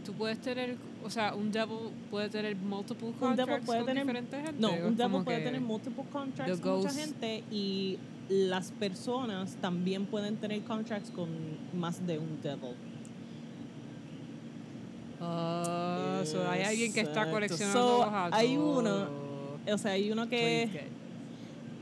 Tú 0.04 0.12
puedes 0.12 0.38
tener. 0.40 0.76
O 1.04 1.10
sea, 1.10 1.34
un 1.34 1.52
devil 1.52 1.90
puede 2.10 2.28
tener 2.28 2.56
multiple 2.56 3.08
un 3.08 3.12
contracts 3.14 3.46
devil 3.46 3.64
puede 3.66 3.78
con 3.80 3.86
tener 3.86 4.02
diferente 4.04 4.36
gente. 4.42 4.60
no 4.60 4.68
¿o 4.70 4.88
un 4.88 4.96
devil 4.96 5.22
puede 5.24 5.40
tener 5.40 5.60
multiple 5.60 6.04
contracts 6.12 6.60
con 6.60 6.76
mucha 6.78 6.90
gente 6.92 7.44
y 7.50 7.98
las 8.28 8.72
personas 8.72 9.54
también 9.60 10.04
pueden 10.06 10.36
tener 10.36 10.62
contracts 10.64 11.10
con 11.12 11.28
más 11.78 12.04
de 12.06 12.18
un 12.18 12.40
devil 12.42 12.74
Ah, 15.20 16.15
so 16.26 16.48
hay 16.50 16.62
alguien 16.62 16.92
que 16.92 17.00
está 17.00 17.30
coleccionando 17.30 17.80
So, 17.80 18.04
los 18.04 18.14
autos. 18.14 18.38
hay 18.38 18.56
uno 18.56 19.06
o 19.72 19.78
sea 19.78 19.92
hay 19.92 20.10
uno 20.12 20.28
que 20.28 20.68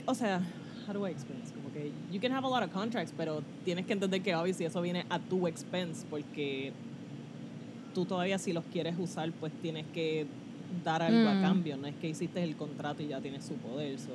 o 0.07 0.15
sea 0.15 0.41
how 0.87 0.93
do 0.95 1.07
I 1.09 1.11
explain 1.13 1.41
this? 1.43 1.53
como 1.53 1.73
que 1.73 1.91
you 2.13 2.21
can 2.21 2.33
have 2.33 2.45
a 2.47 2.49
lot 2.49 2.63
of 2.63 2.71
contracts 2.73 3.13
pero 3.17 3.43
tienes 3.65 3.87
que 3.87 3.93
entender 3.95 4.21
que 4.23 4.35
obviously 4.35 4.67
eso 4.67 4.81
viene 4.83 5.05
a 5.09 5.19
tu 5.19 5.47
expense 5.47 6.05
porque 6.09 6.73
tú 7.95 8.05
todavía 8.05 8.39
si 8.39 8.53
los 8.53 8.65
quieres 8.73 8.95
usar 8.99 9.31
pues 9.33 9.53
tienes 9.63 9.87
que 9.95 10.27
dar 10.85 11.03
algo 11.03 11.29
a 11.29 11.35
Mm. 11.35 11.43
cambio 11.43 11.77
no 11.77 11.87
es 11.87 11.95
que 11.97 12.09
hiciste 12.09 12.43
el 12.43 12.57
contrato 12.57 13.03
y 13.03 13.09
ya 13.09 13.21
tienes 13.21 13.45
su 13.45 13.55
poder 13.55 13.99
so 13.99 14.11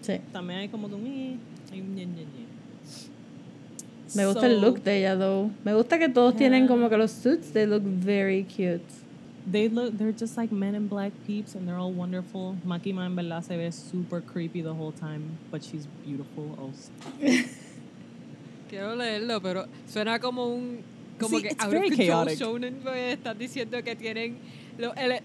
Sí. 0.00 0.20
también 0.32 0.58
hay 0.60 0.68
como 0.68 0.88
que 0.88 0.94
un 0.96 1.38
hay 1.72 1.80
un 1.80 1.94
ñe, 1.94 2.04
ñe, 2.06 2.22
ñe. 2.24 2.44
Me 4.14 4.26
gusta 4.26 4.46
el 4.46 4.60
look 4.60 4.82
de 4.82 4.98
ella, 4.98 5.16
though. 5.18 5.50
Me 5.64 5.74
gusta 5.74 5.98
que 5.98 6.08
todos 6.08 6.36
tienen 6.36 6.68
como 6.68 6.88
que 6.90 6.96
los 6.96 7.10
suits, 7.10 7.52
they 7.52 7.66
look 7.66 7.82
very 7.82 8.44
cute. 8.44 8.84
They 9.46 9.68
look, 9.68 9.98
they're 9.98 10.12
just 10.12 10.36
like 10.38 10.50
men 10.50 10.74
in 10.74 10.86
black 10.88 11.12
peeps 11.26 11.54
and 11.54 11.68
they're 11.68 11.76
all 11.76 11.92
wonderful. 11.92 12.56
Makima 12.66 13.04
and 13.06 13.14
verdad 13.14 13.44
se 13.44 13.56
ve 13.56 13.70
super 13.70 14.20
creepy 14.22 14.62
the 14.62 14.72
whole 14.72 14.92
time, 14.92 15.36
but 15.50 15.62
she's 15.62 15.86
beautiful 16.04 16.56
also. 16.58 16.90
Quiero 18.70 18.96
leerlo, 18.96 19.40
pero 19.42 19.66
suena 19.86 20.18
como 20.18 20.46
un. 20.46 20.82
Como 21.18 21.36
Sí, 21.38 21.42
que 21.42 21.48
it's 21.50 21.64
very 21.66 21.90
chaotic. 21.90 22.38
shonen, 22.38 22.80
pues 22.82 23.18
estás 23.18 23.38
diciendo 23.38 23.82
que 23.84 23.94
tienen. 23.94 24.36
Lo, 24.78 24.92
ele- 24.94 25.22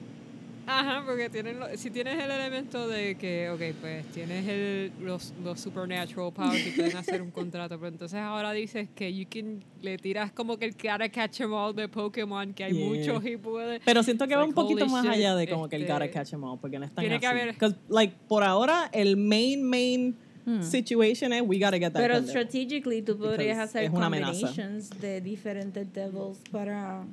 Ajá, 0.72 1.04
porque 1.06 1.30
tienen 1.30 1.60
lo- 1.60 1.76
si 1.78 1.90
tienes 1.90 2.24
el 2.24 2.30
elemento 2.30 2.88
de 2.88 3.16
que, 3.16 3.50
ok, 3.50 3.62
pues 3.82 4.06
tienes 4.14 4.48
el, 4.48 4.92
los, 5.02 5.34
los 5.44 5.60
supernatural 5.60 6.32
powers 6.32 6.68
y 6.68 6.72
pueden 6.72 6.96
hacer 6.96 7.22
un 7.22 7.32
contrato, 7.32 7.78
pero 7.80 7.88
entonces 7.90 8.20
ahora 8.20 8.52
dices 8.52 8.88
que 8.96 9.12
you 9.14 9.26
can, 9.30 9.64
le 9.82 9.98
tiras 9.98 10.32
como 10.32 10.58
que 10.58 10.66
el 10.66 10.76
cara 10.76 11.10
catch 11.10 11.42
'em 11.42 11.52
all 11.54 11.74
de 11.76 11.88
Pokémon, 11.88 12.54
que 12.54 12.64
hay 12.66 12.74
Yeah. 12.74 12.86
muchos 12.88 13.26
y 13.26 13.36
puede. 13.38 13.80
Pero 13.84 14.04
siento 14.04 14.28
que 14.28 14.36
va 14.36 14.42
like, 14.42 14.50
un 14.50 14.56
poquito 14.56 14.86
más 14.88 15.04
shit, 15.04 15.14
allá 15.14 15.36
de 15.36 15.48
como 15.50 15.68
que 15.68 15.76
el 15.76 15.82
este, 15.84 15.94
gotta 15.94 16.12
catch 16.12 16.34
'em 16.34 16.44
all, 16.44 16.60
porque 16.60 16.78
no 16.78 16.86
es 16.86 16.92
tan 16.94 17.02
tiene 17.04 17.20
que 17.20 17.26
así. 17.28 17.40
haber- 17.40 17.56
'Cause, 17.58 17.76
like, 17.90 18.14
por 18.28 18.44
ahora, 18.44 18.90
el 18.94 19.18
main, 19.18 19.64
main 19.64 20.16
Hmm. 20.46 20.62
situation 20.62 21.34
es 21.34 21.42
we 21.42 21.58
gotta 21.60 21.78
get 21.78 21.92
that 21.94 22.00
Pero 22.02 22.16
devil. 22.16 22.30
strategically 22.30 23.02
tú 23.02 23.18
podrías 23.18 23.58
Because 23.58 23.78
hacer 23.80 23.92
combinations 23.92 24.90
de 25.02 25.20
diferentes 25.22 25.92
devils 25.94 26.40
para 26.52 27.04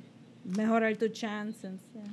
mejorar 0.44 0.96
tu 0.96 1.08
chances. 1.08 1.80
yeah. 1.94 2.04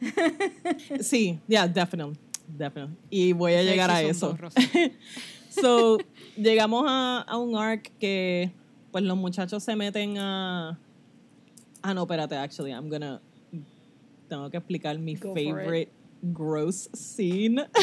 Sí, 1.00 1.38
yeah, 1.48 1.66
definitely. 1.66 2.16
Definitely. 2.46 2.96
Y 3.10 3.32
voy 3.32 3.54
a 3.54 3.62
llegar 3.62 3.90
a 3.90 4.02
eso. 4.02 4.36
dos. 4.40 4.54
So, 5.50 5.98
llegamos 6.36 6.84
a, 6.86 7.22
a 7.22 7.36
un 7.36 7.56
arc 7.56 7.90
que 7.98 8.52
pues 8.92 9.02
los 9.02 9.16
muchachos 9.16 9.64
se 9.64 9.74
meten 9.74 10.16
a 10.18 10.78
Ah, 11.82 11.94
no, 11.94 12.02
espérate, 12.02 12.36
actually, 12.36 12.72
I'm 12.72 12.88
gonna 12.88 13.20
tengo 14.28 14.50
que 14.50 14.58
explicar 14.58 14.98
mi 14.98 15.14
Go 15.14 15.34
favorite 15.34 15.90
gross 16.22 16.88
scene. 16.92 17.64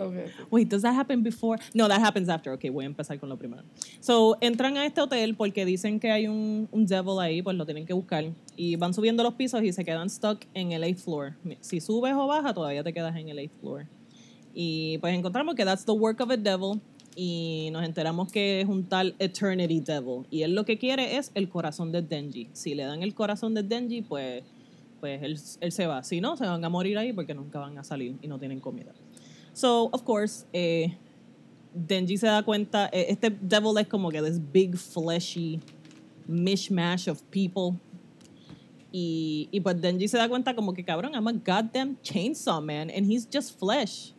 Okay. 0.00 0.32
Wait, 0.50 0.68
does 0.68 0.82
that 0.82 0.94
happen 0.94 1.22
before? 1.22 1.58
No, 1.74 1.88
that 1.88 2.00
happens 2.00 2.28
after. 2.28 2.52
Ok, 2.52 2.64
voy 2.72 2.84
a 2.84 2.86
empezar 2.86 3.18
con 3.18 3.28
lo 3.28 3.36
primero. 3.36 3.62
So, 4.00 4.36
entran 4.40 4.76
a 4.76 4.86
este 4.86 5.00
hotel 5.00 5.34
porque 5.34 5.64
dicen 5.64 6.00
que 6.00 6.10
hay 6.10 6.26
un, 6.26 6.68
devil 6.72 7.18
ahí, 7.20 7.42
pues 7.42 7.56
lo 7.56 7.64
tienen 7.66 7.86
que 7.86 7.92
buscar. 7.92 8.24
Y 8.56 8.76
van 8.76 8.94
subiendo 8.94 9.22
los 9.22 9.34
pisos 9.34 9.62
y 9.62 9.72
se 9.72 9.84
quedan 9.84 10.08
stuck 10.08 10.44
en 10.54 10.72
el 10.72 10.82
8th 10.82 10.96
floor. 10.96 11.34
Si 11.60 11.80
subes 11.80 12.14
o 12.14 12.26
bajas, 12.26 12.54
todavía 12.54 12.82
te 12.82 12.92
quedas 12.92 13.16
en 13.16 13.28
el 13.28 13.38
8th 13.38 13.50
floor. 13.60 13.86
Y 14.54 14.98
pues 14.98 15.14
encontramos 15.14 15.54
que 15.54 15.64
that's 15.64 15.84
the 15.84 15.92
work 15.92 16.20
of 16.20 16.30
a 16.30 16.36
devil. 16.36 16.80
Y 17.16 17.70
nos 17.72 17.84
enteramos 17.84 18.30
que 18.30 18.60
es 18.60 18.68
un 18.68 18.84
tal 18.84 19.14
Eternity 19.18 19.80
Devil. 19.80 20.26
Y 20.30 20.42
él 20.42 20.54
lo 20.54 20.64
que 20.64 20.78
quiere 20.78 21.16
es 21.16 21.32
el 21.34 21.48
corazón 21.48 21.92
de 21.92 22.02
Denji. 22.02 22.48
Si 22.52 22.74
le 22.74 22.84
dan 22.84 23.02
el 23.02 23.14
corazón 23.14 23.52
de 23.52 23.62
Denji, 23.62 24.02
pues, 24.02 24.44
pues 25.00 25.22
él, 25.22 25.38
él 25.60 25.72
se 25.72 25.86
va. 25.86 26.02
Si 26.04 26.20
no, 26.20 26.36
se 26.36 26.46
van 26.46 26.64
a 26.64 26.68
morir 26.68 26.96
ahí 26.98 27.12
porque 27.12 27.34
nunca 27.34 27.58
van 27.58 27.76
a 27.78 27.84
salir 27.84 28.16
y 28.22 28.28
no 28.28 28.38
tienen 28.38 28.60
comida. 28.60 28.92
So, 29.60 29.90
of 29.92 30.06
course, 30.06 30.46
eh, 30.54 30.96
Denji 31.74 32.16
se 32.16 32.26
da 32.26 32.42
cuenta, 32.42 32.88
eh, 32.94 33.10
este 33.10 33.28
devil 33.28 33.76
es 33.76 33.86
como 33.86 34.10
que 34.10 34.22
this 34.22 34.38
big 34.38 34.74
fleshy 34.78 35.60
mishmash 36.26 37.08
of 37.08 37.22
people. 37.30 37.78
Y, 38.90 39.50
y 39.52 39.60
pues 39.60 39.78
Denji 39.78 40.08
se 40.08 40.16
da 40.16 40.28
cuenta 40.30 40.54
como 40.54 40.72
que 40.72 40.82
cabrón, 40.82 41.14
I'm 41.14 41.28
a 41.28 41.34
goddamn 41.34 41.98
chainsaw 42.02 42.64
man 42.64 42.90
and 42.90 43.04
he's 43.04 43.26
just 43.30 43.58
flesh. 43.58 44.14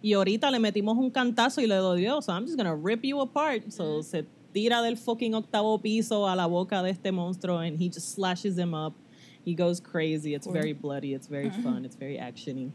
Y 0.00 0.12
ahorita 0.12 0.48
le 0.52 0.60
metimos 0.60 0.96
un 0.96 1.10
cantazo 1.10 1.60
y 1.60 1.66
le 1.66 1.74
dolió, 1.74 2.22
so 2.22 2.32
I'm 2.32 2.46
just 2.46 2.56
gonna 2.56 2.76
rip 2.76 3.04
you 3.04 3.20
apart. 3.20 3.72
So 3.72 4.00
se 4.00 4.24
tira 4.52 4.80
del 4.80 4.96
fucking 4.96 5.34
octavo 5.34 5.82
piso 5.82 6.24
a 6.24 6.36
la 6.36 6.46
boca 6.46 6.84
de 6.84 6.90
este 6.90 7.10
monstruo 7.10 7.58
and 7.58 7.76
he 7.76 7.88
just 7.88 8.14
slashes 8.14 8.56
him 8.56 8.74
up. 8.74 8.94
He 9.44 9.56
goes 9.56 9.80
crazy. 9.80 10.34
It's 10.34 10.46
very 10.46 10.72
bloody. 10.72 11.14
It's 11.14 11.26
very 11.26 11.50
fun. 11.50 11.84
It's 11.84 11.96
very 11.96 12.16
actiony. 12.16 12.72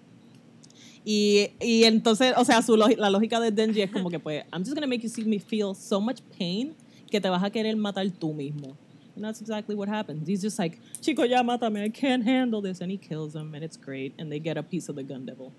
Y, 1.11 1.85
entonces, 1.85 2.35
o 2.37 2.45
sea, 2.45 2.61
su 2.61 2.77
la 2.77 3.09
lógica 3.09 3.39
de 3.39 3.49
Denji 3.49 3.81
es 3.81 3.89
como 3.89 4.11
que, 4.11 4.19
pues, 4.19 4.43
I'm 4.53 4.63
just 4.63 4.75
gonna 4.75 4.85
make 4.85 5.01
you 5.01 5.09
see 5.09 5.23
me 5.23 5.39
feel 5.39 5.73
so 5.73 5.99
much 5.99 6.21
pain 6.37 6.75
que 7.09 7.19
te 7.19 7.27
vas 7.27 7.43
a 7.43 7.49
querer 7.49 7.75
matar 7.75 8.07
tú 8.11 8.31
mismo. 8.31 8.77
And 9.15 9.25
that's 9.25 9.41
exactly 9.41 9.73
what 9.73 9.89
happens. 9.89 10.27
He's 10.29 10.39
just 10.39 10.59
like, 10.59 10.77
Chico, 11.01 11.23
ya 11.23 11.41
mátame, 11.41 11.83
I 11.83 11.89
can't 11.89 12.23
handle 12.23 12.61
this. 12.61 12.79
And 12.79 12.91
he 12.91 12.97
kills 12.97 13.33
him, 13.33 13.55
and 13.55 13.63
it's 13.63 13.75
great. 13.75 14.13
And 14.19 14.31
they 14.31 14.39
get 14.39 14.55
a 14.55 14.61
piece 14.61 14.87
of 14.87 14.97
the 14.97 15.03
gun 15.03 15.25
devil. 15.25 15.51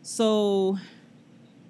So, 0.00 0.78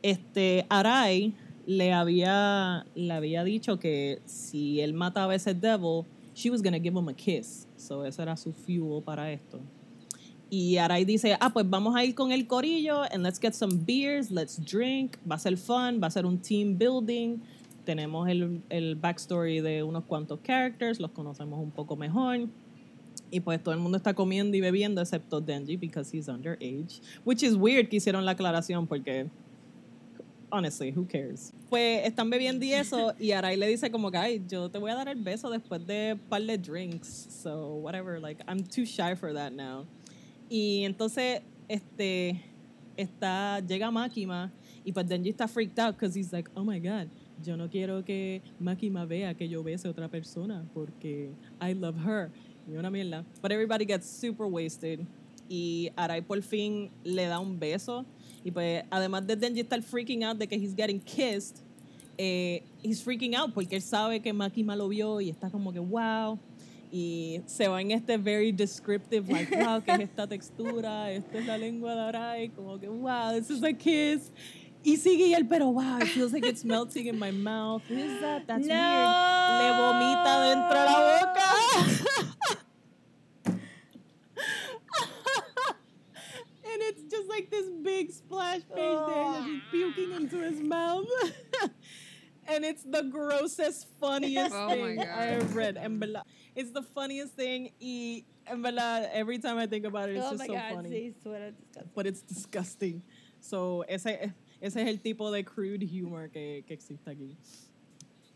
este, 0.05 0.65
Arai 0.70 1.33
le 1.66 1.91
había, 1.91 2.85
le 2.95 3.15
había 3.15 3.43
dicho 3.43 3.81
que 3.81 4.20
si 4.27 4.79
él 4.81 4.95
mataba 4.95 5.33
a 5.33 5.35
ese 5.35 5.55
devil, 5.61 6.07
she 6.35 6.51
was 6.51 6.62
gonna 6.62 6.79
give 6.79 6.97
him 6.97 7.09
a 7.09 7.15
kiss. 7.15 7.66
So, 7.77 8.05
eso 8.05 8.23
era 8.23 8.37
su 8.37 8.53
fuel 8.53 9.03
para 9.03 9.33
esto. 9.33 9.61
Y 10.55 10.77
Arai 10.77 11.07
dice, 11.07 11.35
ah, 11.41 11.51
pues 11.51 11.65
vamos 11.70 11.97
a 11.97 12.05
ir 12.05 12.15
con 12.15 12.31
el 12.31 12.47
corillo 12.47 13.05
and 13.11 13.23
let's 13.23 13.41
get 13.41 13.55
some 13.55 13.74
beers, 13.87 14.31
let's 14.31 14.59
drink, 14.62 15.16
va 15.27 15.37
a 15.37 15.39
ser 15.39 15.57
fun, 15.57 15.99
va 15.99 16.09
a 16.09 16.11
ser 16.11 16.27
un 16.27 16.37
team 16.37 16.77
building. 16.77 17.39
Tenemos 17.87 18.29
el, 18.29 18.61
el 18.69 18.95
backstory 18.95 19.62
de 19.62 19.83
unos 19.83 20.05
cuantos 20.05 20.41
characters, 20.43 21.01
los 21.01 21.11
conocemos 21.12 21.59
un 21.59 21.70
poco 21.70 21.97
mejor. 21.97 22.51
Y 23.31 23.41
pues 23.41 23.62
todo 23.62 23.73
el 23.73 23.81
mundo 23.81 23.97
está 23.97 24.12
comiendo 24.12 24.55
y 24.55 24.61
bebiendo 24.61 25.01
excepto 25.01 25.41
Denji 25.41 25.79
because 25.79 26.15
he's 26.15 26.29
underage. 26.29 27.01
Which 27.24 27.43
is 27.43 27.55
weird 27.55 27.89
que 27.89 27.97
hicieron 27.97 28.27
la 28.27 28.33
aclaración 28.33 28.87
porque, 28.87 29.31
honestly, 30.51 30.93
who 30.95 31.07
cares? 31.07 31.55
Pues 31.70 32.07
están 32.07 32.29
bebiendo 32.29 32.62
y 32.62 32.74
eso 32.74 33.15
y 33.19 33.33
Arai 33.33 33.57
le 33.57 33.69
dice 33.69 33.91
como 33.91 34.11
que, 34.11 34.43
yo 34.47 34.69
te 34.69 34.77
voy 34.77 34.91
a 34.91 34.97
dar 34.97 35.09
el 35.09 35.23
beso 35.23 35.49
después 35.49 35.87
de 35.87 36.12
un 36.12 36.29
par 36.29 36.43
de 36.43 36.59
drinks. 36.59 37.09
So, 37.43 37.77
whatever, 37.77 38.20
like, 38.20 38.45
I'm 38.47 38.62
too 38.62 38.85
shy 38.85 39.15
for 39.15 39.33
that 39.33 39.53
now. 39.53 39.87
Y 40.53 40.85
entonces, 40.85 41.41
este, 41.66 42.39
está, 42.95 43.59
llega 43.61 43.91
Makima 43.91 44.53
y 44.85 44.93
pues 44.93 45.09
Denji 45.09 45.31
está 45.31 45.49
freaked 45.49 45.79
out 45.79 45.95
because 45.95 46.15
he's 46.15 46.31
like, 46.31 46.47
oh 46.55 46.62
my 46.62 46.79
god, 46.79 47.09
yo 47.43 47.57
no 47.57 47.70
quiero 47.70 48.05
que 48.05 48.43
Makima 48.61 49.07
vea 49.07 49.33
que 49.33 49.49
yo 49.49 49.62
bese 49.62 49.89
a 49.89 49.91
otra 49.91 50.11
persona 50.11 50.62
porque 50.74 51.31
I 51.59 51.73
love 51.73 51.97
her. 51.97 52.31
Y 52.69 52.77
una 52.77 52.91
mierda. 52.91 53.24
But 53.41 53.51
everybody 53.51 53.87
gets 53.87 54.07
super 54.07 54.45
wasted. 54.45 55.07
Y 55.49 55.91
Arai 55.97 56.20
por 56.20 56.43
fin 56.43 56.91
le 57.03 57.29
da 57.29 57.41
un 57.41 57.59
beso. 57.59 58.05
Y 58.45 58.51
pues, 58.51 58.85
además 58.91 59.27
de 59.27 59.37
Denji 59.37 59.61
estar 59.61 59.81
freaking 59.81 60.23
out 60.23 60.37
de 60.37 60.47
que 60.47 60.57
he's 60.57 60.74
getting 60.74 61.01
kissed, 61.01 61.62
eh, 62.19 62.62
he's 62.83 63.03
freaking 63.03 63.35
out 63.35 63.55
porque 63.55 63.77
él 63.77 63.83
sabe 63.83 64.20
que 64.20 64.35
Makima 64.35 64.77
lo 64.77 64.89
vio 64.89 65.19
y 65.19 65.31
está 65.31 65.51
como 65.51 65.73
que, 65.73 65.81
wow. 65.81 66.39
Y 66.94 67.40
se 67.47 67.69
va 67.69 67.81
en 67.81 67.90
este 67.93 68.19
very 68.19 68.52
descriptive, 68.52 69.27
like, 69.32 69.51
wow, 69.56 69.81
¿qué 69.82 69.93
es 69.93 70.01
esta 70.01 70.27
textura? 70.27 71.10
Esta 71.10 71.39
es 71.39 71.47
la 71.47 71.56
lengua 71.56 71.94
de 71.94 72.01
Arai. 72.02 72.48
Como 72.51 72.78
que, 72.78 72.86
wow, 72.86 73.32
this 73.32 73.48
is 73.48 73.62
a 73.62 73.73
kiss. 73.73 74.31
Y 74.85 74.97
sigue 74.98 75.28
y 75.28 75.32
él, 75.35 75.47
pero 75.48 75.69
wow, 75.70 75.98
it 76.01 76.09
feels 76.09 76.32
like 76.35 76.44
it's 76.44 76.64
melting 76.64 77.06
in 77.06 77.19
my 77.19 77.31
mouth. 77.31 77.82
What 77.89 77.98
is 77.98 78.20
that? 78.20 78.47
That's 78.47 78.66
No. 78.66 78.74
weird. 78.74 79.62
Le 79.62 79.73
vomita 79.78 80.40
dentro 80.43 80.74
de 80.74 80.85
la 80.85 80.98
boca. 81.20 81.48
and 86.73 86.82
it's 86.82 87.02
just 87.10 87.28
like 87.28 87.51
this 87.51 87.69
big 87.82 88.10
splash 88.10 88.60
page 88.74 88.98
there, 89.06 89.43
he's 89.44 89.62
puking 89.70 90.12
into 90.12 90.39
his 90.40 90.60
mouth. 90.60 91.06
and 92.48 92.64
it's 92.64 92.82
the 92.82 93.02
grossest, 93.02 93.86
funniest 94.01 94.55
Oh 94.55 94.69
thing 94.69 95.01
I 95.01 95.24
have 95.27 95.55
read. 95.55 95.77
En 95.77 95.98
verdad, 95.98 96.23
it's 96.55 96.70
the 96.73 96.82
funniest 96.82 97.35
thing. 97.35 97.70
Y 97.81 98.24
en 98.47 98.62
verdad, 98.62 99.10
every 99.12 99.39
time 99.39 99.59
I 99.59 99.66
think 99.66 99.85
about 99.85 100.09
it, 100.09 100.16
it's 100.16 100.27
oh 100.27 100.31
just 100.31 100.40
my 100.40 100.47
so 100.47 100.52
god, 100.55 100.74
funny. 100.74 100.90
sí, 100.90 101.14
disgusting. 101.14 101.90
But 101.94 102.06
it's 102.06 102.23
disgusting. 102.23 103.02
So, 103.40 103.85
ese, 103.89 104.32
ese 104.60 104.77
es 104.77 104.89
el 104.89 104.98
tipo 104.98 105.31
de 105.32 105.43
crude 105.43 105.82
humor 105.82 106.28
que, 106.28 106.62
que 106.66 106.77
existe 106.77 107.06
aquí. 107.09 107.36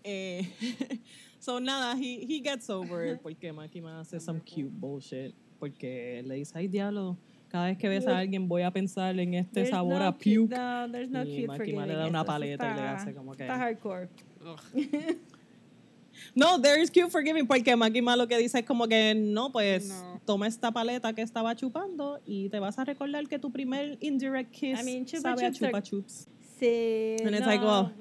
Eh, 0.04 0.42
so, 1.40 1.58
nada, 1.58 1.96
he, 1.96 2.24
he 2.24 2.40
gets 2.40 2.68
over 2.70 3.04
it 3.04 3.22
porque 3.22 3.52
Makima 3.52 4.00
hace 4.00 4.20
some 4.20 4.40
cute 4.40 4.70
bullshit. 4.80 5.34
Porque 5.60 6.22
le 6.24 6.34
dice, 6.36 6.52
ay, 6.54 6.66
diablo, 6.66 7.16
cada 7.56 7.66
vez 7.68 7.78
que 7.78 7.88
ves 7.88 8.06
a 8.06 8.18
alguien 8.18 8.48
voy 8.48 8.62
a 8.62 8.70
pensar 8.70 9.18
en 9.18 9.34
este 9.34 9.52
There's 9.54 9.70
sabor 9.70 9.98
no 10.00 10.06
a 10.06 10.12
cute- 10.18 10.48
puke. 10.48 10.56
No, 10.56 10.90
there's 10.92 11.10
no 11.10 11.22
Y 11.24 11.46
cute 11.46 11.56
forgiving 11.56 11.86
le 11.88 11.94
da 11.94 12.06
una 12.06 12.24
paleta 12.24 12.64
y 12.64 12.68
le 12.68 12.72
está- 12.74 12.94
hace 12.96 13.14
como 13.14 13.32
que- 13.34 13.44
Está 13.44 13.56
hardcore. 13.58 14.08
No, 16.34 16.58
there 16.60 16.80
is 16.80 16.90
cute 16.90 17.10
forgiving 17.10 17.46
porque 17.46 17.76
Makima 17.76 18.16
lo 18.16 18.26
que 18.26 18.38
dice 18.38 18.58
es 18.60 18.64
como 18.66 18.86
que 18.88 19.14
no, 19.14 19.52
pues 19.52 19.88
No. 19.88 20.20
toma 20.24 20.46
esta 20.46 20.70
paleta 20.72 21.12
que 21.14 21.22
estaba 21.22 21.54
chupando 21.54 22.20
y 22.26 22.48
te 22.48 22.58
vas 22.58 22.78
a 22.78 22.84
recordar 22.84 23.26
que 23.28 23.38
tu 23.38 23.50
primer 23.50 23.98
indirect 24.00 24.50
kiss 24.50 24.80
I 24.80 24.84
mean, 24.84 25.04
Chupa 25.04 25.20
sabe 25.36 25.46
a 25.46 25.50
Chups 25.50 25.62
are- 25.62 25.72
chupa 25.72 25.82
chups. 25.82 26.28
Sí, 26.58 27.16
And 27.20 27.34
it's 27.34 27.40
no. 27.40 27.46
like, 27.46 27.62
well, 27.64 27.92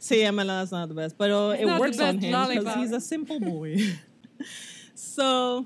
Sí, 0.00 0.20
en 0.22 0.34
verdad, 0.34 0.58
that's 0.62 0.72
not 0.72 0.88
the 0.88 0.94
best. 0.94 1.16
Pero 1.16 1.52
It's 1.52 1.62
it 1.62 1.78
works 1.78 2.00
on 2.00 2.18
him 2.18 2.32
because 2.48 2.74
he's 2.80 2.92
a 2.92 3.00
simple 3.00 3.38
boy. 3.38 3.76
so, 4.96 5.64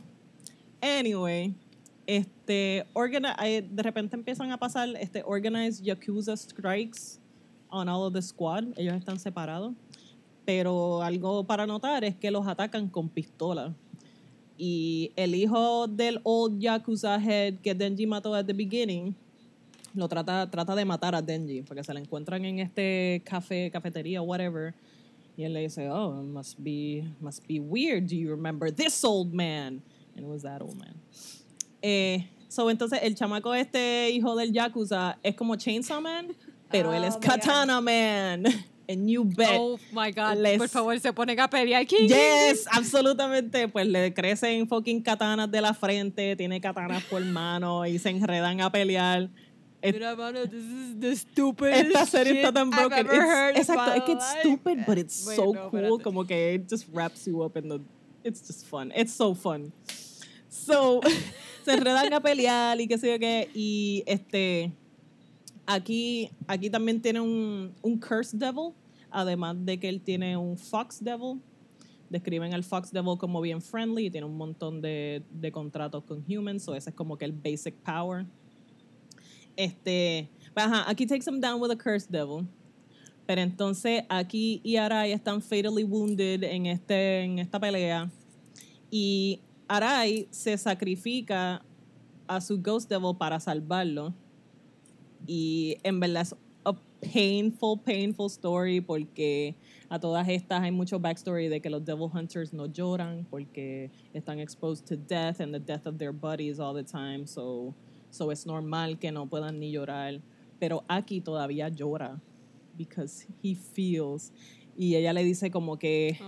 anyway, 0.82 1.54
este, 2.07 2.78
eh, 2.78 3.69
de 3.69 3.83
repente 3.83 4.16
empiezan 4.16 4.51
a 4.53 4.59
pasar 4.59 4.89
este 4.97 5.23
organized 5.24 5.85
Yakuza 5.85 6.37
strikes 6.37 7.19
on 7.69 7.89
all 7.89 8.07
of 8.07 8.12
the 8.12 8.23
squad. 8.23 8.65
Ellos 8.77 8.95
están 8.95 9.19
separados. 9.19 9.74
Pero 10.45 11.03
algo 11.03 11.45
para 11.45 11.66
notar 11.66 12.05
es 12.05 12.15
que 12.15 12.31
los 12.31 12.47
atacan 12.47 12.89
con 12.89 13.09
pistola. 13.09 13.74
Y 14.57 15.12
el 15.16 15.35
hijo 15.35 15.89
del 15.89 16.20
old 16.23 16.61
Yakuza 16.61 17.19
head 17.20 17.55
que 17.61 17.74
Denji 17.74 18.07
mató 18.07 18.35
at 18.35 18.47
the 18.47 18.55
beginning 18.55 19.15
lo 19.97 20.09
trata, 20.09 20.49
trata 20.51 20.74
de 20.74 20.85
matar 20.85 21.15
a 21.15 21.23
Denji 21.23 21.62
porque 21.62 21.83
se 21.83 21.93
la 21.93 22.01
encuentran 22.01 22.45
en 22.45 22.61
este 22.61 23.23
café, 23.24 23.70
cafetería, 23.70 24.23
whatever. 24.23 24.74
Y 25.37 25.45
él 25.45 25.53
le 25.53 25.61
dice, 25.61 25.91
oh, 25.91 26.23
must 26.23 26.59
be, 26.59 27.05
must 27.20 27.47
be 27.47 27.59
weird. 27.61 28.07
Do 28.07 28.15
you 28.15 28.31
remember 28.31 28.70
this 28.70 29.05
old 29.05 29.35
man? 29.35 29.83
And 30.15 30.24
it 30.24 30.28
was 30.28 30.43
that 30.43 30.62
old 30.62 30.78
man. 30.78 30.95
Eh, 31.82 32.28
so, 32.48 32.70
entonces, 32.70 33.01
el 33.03 33.15
chamaco 33.15 33.55
este, 33.55 34.11
hijo 34.11 34.35
del 34.36 34.53
Yakuza, 34.53 35.19
es 35.23 35.35
como 35.35 35.57
Chainsaw 35.57 36.01
Man, 36.01 36.35
pero 36.70 36.93
él 36.93 37.05
es 37.05 37.15
Oh, 37.15 37.19
my 37.20 37.27
God. 37.27 37.35
Katana 37.35 37.81
Man. 37.81 38.44
And 38.89 39.11
you 39.11 39.24
bet. 39.24 39.48
Oh 39.59 39.81
my 39.90 40.12
god, 40.12 40.36
Les- 40.39 40.59
por 40.59 40.69
favor, 40.69 40.97
se 41.01 41.12
ponen 41.12 41.40
a 41.40 41.48
pelear. 41.51 41.85
King, 41.89 42.07
Yes, 42.07 42.66
absolutamente. 42.70 43.66
Pues 43.66 43.85
le 43.85 44.15
crecen 44.15 44.69
fucking 44.69 45.03
katanas 45.03 45.51
de 45.51 45.61
la 45.61 45.74
frente, 45.74 46.36
tiene 46.36 46.61
katanas 46.61 47.03
por 47.05 47.20
mano 47.24 47.85
y 47.85 47.98
se 47.98 48.11
enredan 48.11 48.61
a 48.61 48.70
pelear. 48.70 49.28
Mira, 49.82 50.15
mano, 50.15 50.47
this 50.47 50.62
is 50.62 51.01
the 51.01 51.16
stupid 51.16 51.66
Esta 51.69 52.07
serie 52.07 52.35
shit 52.35 52.44
está 52.44 52.53
tan 52.53 52.70
broken. 52.70 53.07
exacto, 53.57 53.93
es 53.93 54.03
que 54.05 54.12
it's 54.12 54.24
stupid, 54.40 54.85
but 54.86 54.98
it's 54.98 55.27
Wait, 55.27 55.36
so 55.36 55.53
no, 55.53 55.69
cool. 55.70 55.81
espérate. 55.81 56.03
Como 56.05 56.24
que 56.24 56.55
it 56.55 56.69
just 56.70 56.86
wraps 56.93 57.27
you 57.27 57.43
up 57.43 57.57
in 57.57 57.69
the. 57.69 57.81
It's 58.23 58.40
just 58.40 58.66
fun. 58.66 58.93
It's 58.94 59.12
so 59.12 59.35
fun. 59.35 59.73
So, 60.48 61.01
se 61.66 61.72
enredan 61.72 62.12
a 62.14 62.20
pelear 62.20 62.80
y 62.80 62.86
qué 62.86 62.97
sé 62.97 63.10
yo 63.12 63.18
qué. 63.18 63.51
Y 63.55 64.05
este. 64.06 64.72
Aquí, 65.66 66.30
aquí 66.47 66.70
también 66.70 67.02
tiene 67.02 67.20
un, 67.20 67.74
un 67.82 67.98
Curse 67.98 68.36
Devil. 68.36 68.72
Además 69.10 69.56
de 69.64 69.78
que 69.78 69.88
él 69.88 70.01
tiene 70.01 70.36
un 70.36 70.56
Fox 70.56 71.02
Devil. 71.02 71.40
Describen 72.09 72.55
al 72.55 72.62
Fox 72.62 72.93
Devil 72.93 73.18
como 73.18 73.40
bien 73.40 73.60
friendly 73.60 74.06
y 74.06 74.10
tiene 74.10 74.26
un 74.26 74.36
montón 74.36 74.80
de, 74.80 75.24
de 75.30 75.51
contratos 75.51 76.05
con 76.05 76.24
humans. 76.28 76.62
So 76.62 76.74
ese 76.76 76.90
es 76.90 76.97
como 76.97 77.18
que 77.18 77.24
el 77.24 77.32
basic 77.32 77.74
power. 77.82 78.26
Este, 79.56 80.28
Pues, 80.55 80.66
ajá, 80.66 80.88
aquí 80.88 81.05
takes 81.05 81.26
him 81.26 81.40
down 81.40 81.60
with 81.60 81.70
a 81.70 81.76
cursed 81.76 82.10
devil. 82.10 82.47
Pero 83.26 83.40
entonces 83.40 84.05
aquí 84.09 84.60
y 84.62 84.76
Arai 84.76 85.10
están 85.10 85.43
fatally 85.43 85.82
wounded 85.82 86.44
en, 86.44 86.66
este, 86.66 87.24
en 87.24 87.40
esta 87.40 87.59
pelea. 87.59 88.09
Y 88.88 89.40
Arai 89.68 90.28
se 90.30 90.56
sacrifica 90.56 91.62
a 92.28 92.40
su 92.40 92.60
Ghost 92.60 92.88
Devil 92.88 93.16
para 93.18 93.40
salvarlo. 93.40 94.14
Y 95.26 95.76
en 95.82 95.98
verdad 95.98 96.22
es 96.22 96.34
a 96.64 96.74
painful, 97.12 97.78
painful 97.78 98.26
story 98.26 98.80
porque 98.80 99.56
a 99.88 99.98
todas 99.98 100.28
estas 100.28 100.62
hay 100.62 100.70
mucho 100.70 100.98
backstory 100.98 101.48
de 101.48 101.60
que 101.60 101.70
los 101.70 101.84
Devil 101.84 102.10
Hunters 102.12 102.52
no 102.52 102.66
lloran 102.66 103.26
porque 103.30 103.90
están 104.14 104.38
exposed 104.38 104.86
to 104.86 104.97
death 104.97 105.40
and 105.40 105.52
the 105.52 105.60
death 105.60 105.86
of 105.86 105.98
their 105.98 106.12
buddies 106.12 106.59
all 106.60 106.74
the 106.74 106.84
time. 106.84 107.26
So, 107.26 107.74
so 108.10 108.30
es 108.30 108.47
normal 108.47 108.98
que 108.98 109.10
no 109.10 109.26
puedan 109.26 109.59
ni 109.59 109.72
llorar. 109.72 110.20
Pero 110.60 110.84
aquí 110.88 111.20
todavía 111.20 111.68
llora 111.68 112.20
because 112.76 113.26
he 113.43 113.55
feels. 113.55 114.32
Y 114.78 114.94
ella 114.94 115.12
le 115.12 115.24
dice 115.24 115.51
como 115.51 115.77
que, 115.77 116.19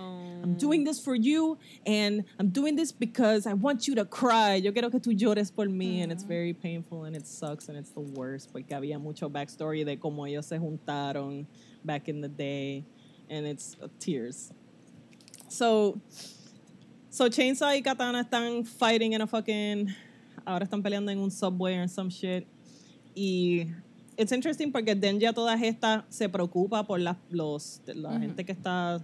I'm 0.43 0.55
doing 0.55 0.85
this 0.85 1.01
for 1.01 1.15
you 1.15 1.59
and 1.87 2.25
I'm 2.39 2.49
doing 2.49 2.77
this 2.77 2.93
because 2.93 3.47
I 3.47 3.55
want 3.55 3.87
you 3.87 3.95
to 3.97 4.05
cry. 4.05 4.55
Yo 4.55 4.73
quiero 4.73 4.91
que 4.91 5.01
tú 5.01 5.12
llores 5.12 5.55
por 5.55 5.66
mí 5.66 6.03
and 6.03 6.12
it's 6.12 6.25
very 6.25 6.53
painful 6.53 7.05
and 7.05 7.15
it 7.16 7.27
sucks 7.27 7.69
and 7.69 7.77
it's 7.77 7.91
the 7.91 8.01
worst 8.01 8.53
porque 8.53 8.70
había 8.70 9.01
mucho 9.01 9.29
backstory 9.29 9.85
de 9.85 9.97
cómo 9.97 10.27
ellos 10.27 10.47
se 10.47 10.57
juntaron 10.57 11.47
back 11.85 12.09
in 12.09 12.20
the 12.20 12.29
day 12.29 12.85
and 13.29 13.47
it's 13.47 13.77
uh, 13.83 13.89
tears. 13.99 14.53
So, 15.49 16.01
so 17.11 17.29
Chainsaw 17.29 17.75
y 17.75 17.83
Katana 17.83 18.25
están 18.25 18.66
fighting 18.66 19.12
in 19.15 19.20
a 19.20 19.27
fucking, 19.27 19.95
ahora 20.47 20.66
están 20.66 20.83
peleando 20.83 21.11
en 21.11 21.19
un 21.19 21.31
subway 21.31 21.77
or 21.77 21.89
some 21.89 22.11
shit. 22.11 22.47
Y 23.16 23.66
it's 24.19 24.32
interesting 24.32 24.73
porque 24.73 24.97
Denji 24.97 25.27
a 25.27 25.32
todas 25.32 25.62
estas 25.62 26.03
se 26.09 26.28
preocupa 26.28 26.85
por 26.85 26.99
las, 26.99 27.16
los, 27.31 27.81
la 27.86 28.19
gente 28.19 28.45
que 28.45 28.53
está 28.53 29.01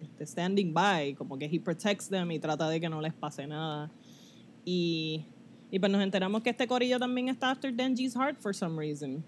este, 0.00 0.24
standing 0.24 0.72
by, 0.72 1.14
como 1.14 1.36
que 1.36 1.46
he 1.46 1.58
protects 1.58 2.08
them 2.08 2.30
y 2.30 2.38
trata 2.38 2.68
de 2.68 2.80
que 2.80 2.88
no 2.88 3.00
les 3.00 3.12
pase 3.12 3.44
nada. 3.46 3.90
Y, 4.64 5.26
y 5.70 5.80
pues 5.80 5.90
nos 5.90 6.00
enteramos 6.00 6.42
que 6.42 6.50
este 6.50 6.68
corillo 6.68 7.00
también 7.00 7.28
está 7.28 7.50
after 7.50 7.72
Denji's 7.72 8.14
heart 8.14 8.38
for 8.38 8.54
some 8.54 8.78
reason. 8.78 9.24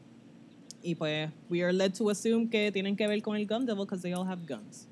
Y 0.84 0.94
pues 0.94 1.30
we 1.50 1.62
are 1.62 1.72
led 1.72 1.94
to 1.94 2.10
assume 2.10 2.48
que 2.48 2.70
tienen 2.70 2.96
que 2.96 3.08
ver 3.08 3.20
con 3.20 3.34
el 3.34 3.46
Gun 3.46 3.66
Devil 3.66 3.86
because 3.86 4.02
they 4.02 4.12
all 4.12 4.24
have 4.24 4.46
guns. 4.46 4.86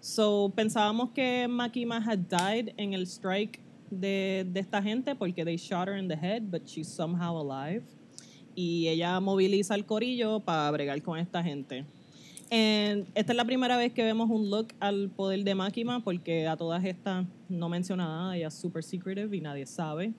So 0.00 0.52
pensábamos 0.56 1.14
que 1.14 1.46
Makima 1.48 2.02
had 2.02 2.28
died 2.28 2.74
en 2.78 2.94
el 2.94 3.06
strike 3.06 3.60
de, 3.90 4.44
de 4.44 4.60
esta 4.60 4.82
gente 4.82 5.14
porque 5.14 5.44
they 5.44 5.56
shot 5.56 5.86
her 5.86 5.94
in 5.94 6.08
the 6.08 6.16
head, 6.16 6.50
but 6.50 6.66
she's 6.66 6.88
somehow 6.88 7.36
alive 7.36 7.84
y 8.54 8.88
ella 8.88 9.18
moviliza 9.20 9.74
al 9.74 9.84
corillo 9.86 10.40
para 10.40 10.70
bregar 10.70 11.00
con 11.02 11.18
esta 11.18 11.42
gente. 11.42 11.84
And 12.50 13.06
esta 13.14 13.32
es 13.32 13.36
la 13.36 13.46
primera 13.46 13.78
vez 13.78 13.92
que 13.92 14.02
vemos 14.04 14.28
un 14.28 14.50
look 14.50 14.68
al 14.78 15.08
poder 15.08 15.42
de 15.42 15.54
Makima 15.54 16.04
porque 16.04 16.46
a 16.46 16.56
todas 16.56 16.84
estas 16.84 17.24
no 17.48 17.68
menciona 17.70 18.04
nada, 18.06 18.36
ella 18.36 18.48
es 18.48 18.54
super 18.54 18.84
secretive 18.84 19.34
y 19.34 19.40
nadie 19.40 19.64
sabe. 19.64 20.12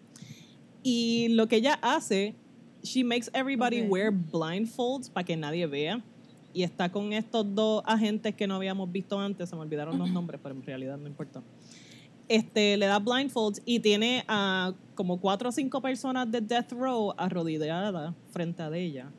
Y 0.81 1.27
lo 1.29 1.47
que 1.47 1.57
ella 1.57 1.77
hace, 1.81 2.33
she 2.81 3.03
makes 3.03 3.29
everybody 3.33 3.81
Ok. 3.81 3.91
wear 3.91 4.11
blindfolds 4.11 5.09
para 5.09 5.23
que 5.23 5.37
nadie 5.37 5.67
vea. 5.67 6.01
Y 6.55 6.63
está 6.63 6.91
con 6.91 7.13
estos 7.13 7.53
dos 7.55 7.83
agentes 7.85 8.35
que 8.35 8.45
no 8.47 8.55
habíamos 8.55 8.91
visto 8.91 9.19
antes, 9.19 9.49
se 9.49 9.55
me 9.55 9.61
olvidaron 9.61 9.97
los 9.97 10.09
nombres, 10.11 10.39
pero 10.41 10.55
en 10.55 10.63
realidad 10.63 10.97
no 10.97 11.07
importa. 11.07 11.41
Este, 12.33 12.77
le 12.77 12.87
da 12.87 12.97
blindfolds 12.97 13.61
y 13.63 13.79
tiene 13.79 14.23
a 14.27 14.73
como 14.95 15.21
cuatro 15.21 15.49
o 15.49 15.51
cinco 15.51 15.83
personas 15.83 16.31
de 16.31 16.41
Death 16.41 16.71
Row 16.71 17.13
arrodilladas 17.15 18.15
frente 18.31 18.63
a 18.63 18.75
ella. 18.75 19.11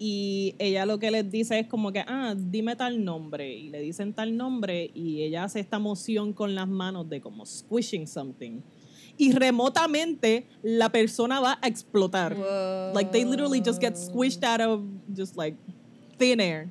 Y 0.00 0.56
ella 0.58 0.84
lo 0.84 0.98
que 0.98 1.12
les 1.12 1.30
dice 1.30 1.60
es 1.60 1.68
como 1.68 1.92
que, 1.92 2.00
ah, 2.00 2.34
dime 2.36 2.74
tal 2.74 3.04
nombre. 3.04 3.54
Y 3.54 3.68
le 3.68 3.78
dicen 3.78 4.14
tal 4.14 4.36
nombre 4.36 4.90
y 4.92 5.22
ella 5.22 5.44
hace 5.44 5.60
esta 5.60 5.78
moción 5.78 6.32
con 6.32 6.56
las 6.56 6.66
manos 6.66 7.08
de 7.08 7.20
como 7.20 7.46
squishing 7.46 8.08
something. 8.08 8.62
Y 9.16 9.30
remotamente 9.30 10.48
la 10.64 10.90
persona 10.90 11.38
va 11.38 11.60
a 11.62 11.68
explotar. 11.68 12.36
Like 12.92 13.12
they 13.12 13.24
literally 13.24 13.62
just 13.64 13.80
get 13.80 13.94
squished 13.94 14.42
out 14.42 14.60
of 14.60 14.82
just 15.16 15.36
like 15.36 15.56
thin 16.18 16.40
air. 16.40 16.68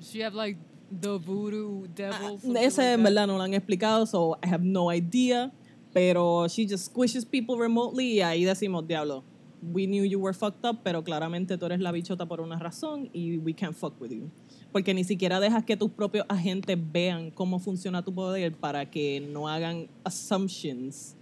She 0.00 0.22
have 0.22 0.36
like 0.36 0.56
the 1.00 1.18
voodoo 1.18 1.86
devil. 1.94 2.38
Ah, 2.44 2.60
Ese 2.60 2.78
like 2.78 2.92
en 2.92 3.02
that? 3.02 3.10
verdad 3.10 3.26
no 3.26 3.36
lo 3.38 3.42
han 3.42 3.54
explicado, 3.54 4.06
so 4.06 4.36
I 4.42 4.48
have 4.48 4.62
no 4.62 4.90
idea. 4.90 5.50
Pero 5.92 6.48
she 6.48 6.66
just 6.66 6.92
squishes 6.92 7.24
people 7.24 7.56
remotely 7.58 8.14
y 8.14 8.20
ahí 8.22 8.44
decimos, 8.44 8.86
diablo, 8.86 9.24
we 9.72 9.86
knew 9.86 10.02
you 10.04 10.18
were 10.18 10.32
fucked 10.32 10.64
up, 10.64 10.82
pero 10.82 11.02
claramente 11.02 11.58
tú 11.58 11.66
eres 11.66 11.80
la 11.80 11.92
bichota 11.92 12.26
por 12.26 12.40
una 12.40 12.58
razón 12.58 13.10
y 13.12 13.38
we 13.38 13.52
can't 13.52 13.76
fuck 13.76 14.00
with 14.00 14.10
you. 14.10 14.30
Porque 14.72 14.94
ni 14.94 15.04
siquiera 15.04 15.38
dejas 15.38 15.64
que 15.64 15.76
tus 15.76 15.90
propios 15.90 16.24
agentes 16.30 16.78
vean 16.92 17.30
cómo 17.30 17.58
funciona 17.58 18.02
tu 18.02 18.12
poder 18.14 18.54
para 18.54 18.90
que 18.90 19.20
no 19.20 19.46
hagan 19.48 19.86
assumptions 20.02 21.14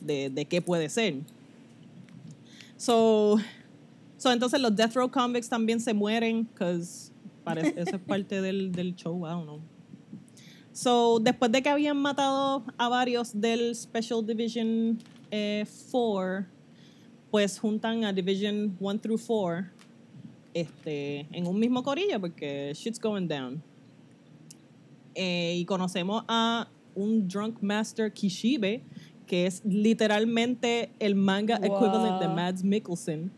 de, 0.00 0.30
de 0.30 0.46
qué 0.46 0.62
puede 0.62 0.88
ser. 0.88 1.16
So, 2.78 3.38
so 4.16 4.32
entonces 4.32 4.60
los 4.60 4.74
Death 4.74 4.94
Row 4.94 5.10
convicts 5.10 5.48
también 5.48 5.78
se 5.80 5.92
mueren, 5.92 6.44
because 6.44 7.05
eso 7.54 7.96
es 7.96 8.02
parte 8.02 8.40
del, 8.40 8.72
del 8.72 8.94
show, 8.94 9.26
I 9.26 9.30
don't 9.30 9.44
know. 9.44 9.60
So, 10.72 11.18
después 11.20 11.50
de 11.52 11.62
que 11.62 11.70
habían 11.70 11.96
matado 11.96 12.64
a 12.76 12.88
varios 12.88 13.32
del 13.40 13.74
Special 13.74 14.24
Division 14.26 14.98
4, 15.30 16.46
pues 17.30 17.58
juntan 17.58 18.04
a 18.04 18.12
Division 18.12 18.76
1 18.78 19.00
through 19.00 19.20
4 19.26 19.66
este, 20.52 21.26
en 21.32 21.46
un 21.46 21.58
mismo 21.58 21.82
corillo 21.82 22.20
porque 22.20 22.72
shit's 22.74 23.00
going 23.00 23.26
down. 23.26 23.62
Eh, 25.14 25.56
y 25.58 25.64
conocemos 25.64 26.24
a 26.28 26.68
un 26.94 27.26
Drunk 27.26 27.62
Master 27.62 28.12
Kishibe, 28.12 28.82
que 29.26 29.46
es 29.46 29.62
literalmente 29.64 30.90
el 30.98 31.14
manga 31.14 31.58
Wow. 31.58 31.66
equivalent 31.66 32.20
de 32.20 32.28
Mads 32.28 32.62
Mikkelsen. 32.62 33.30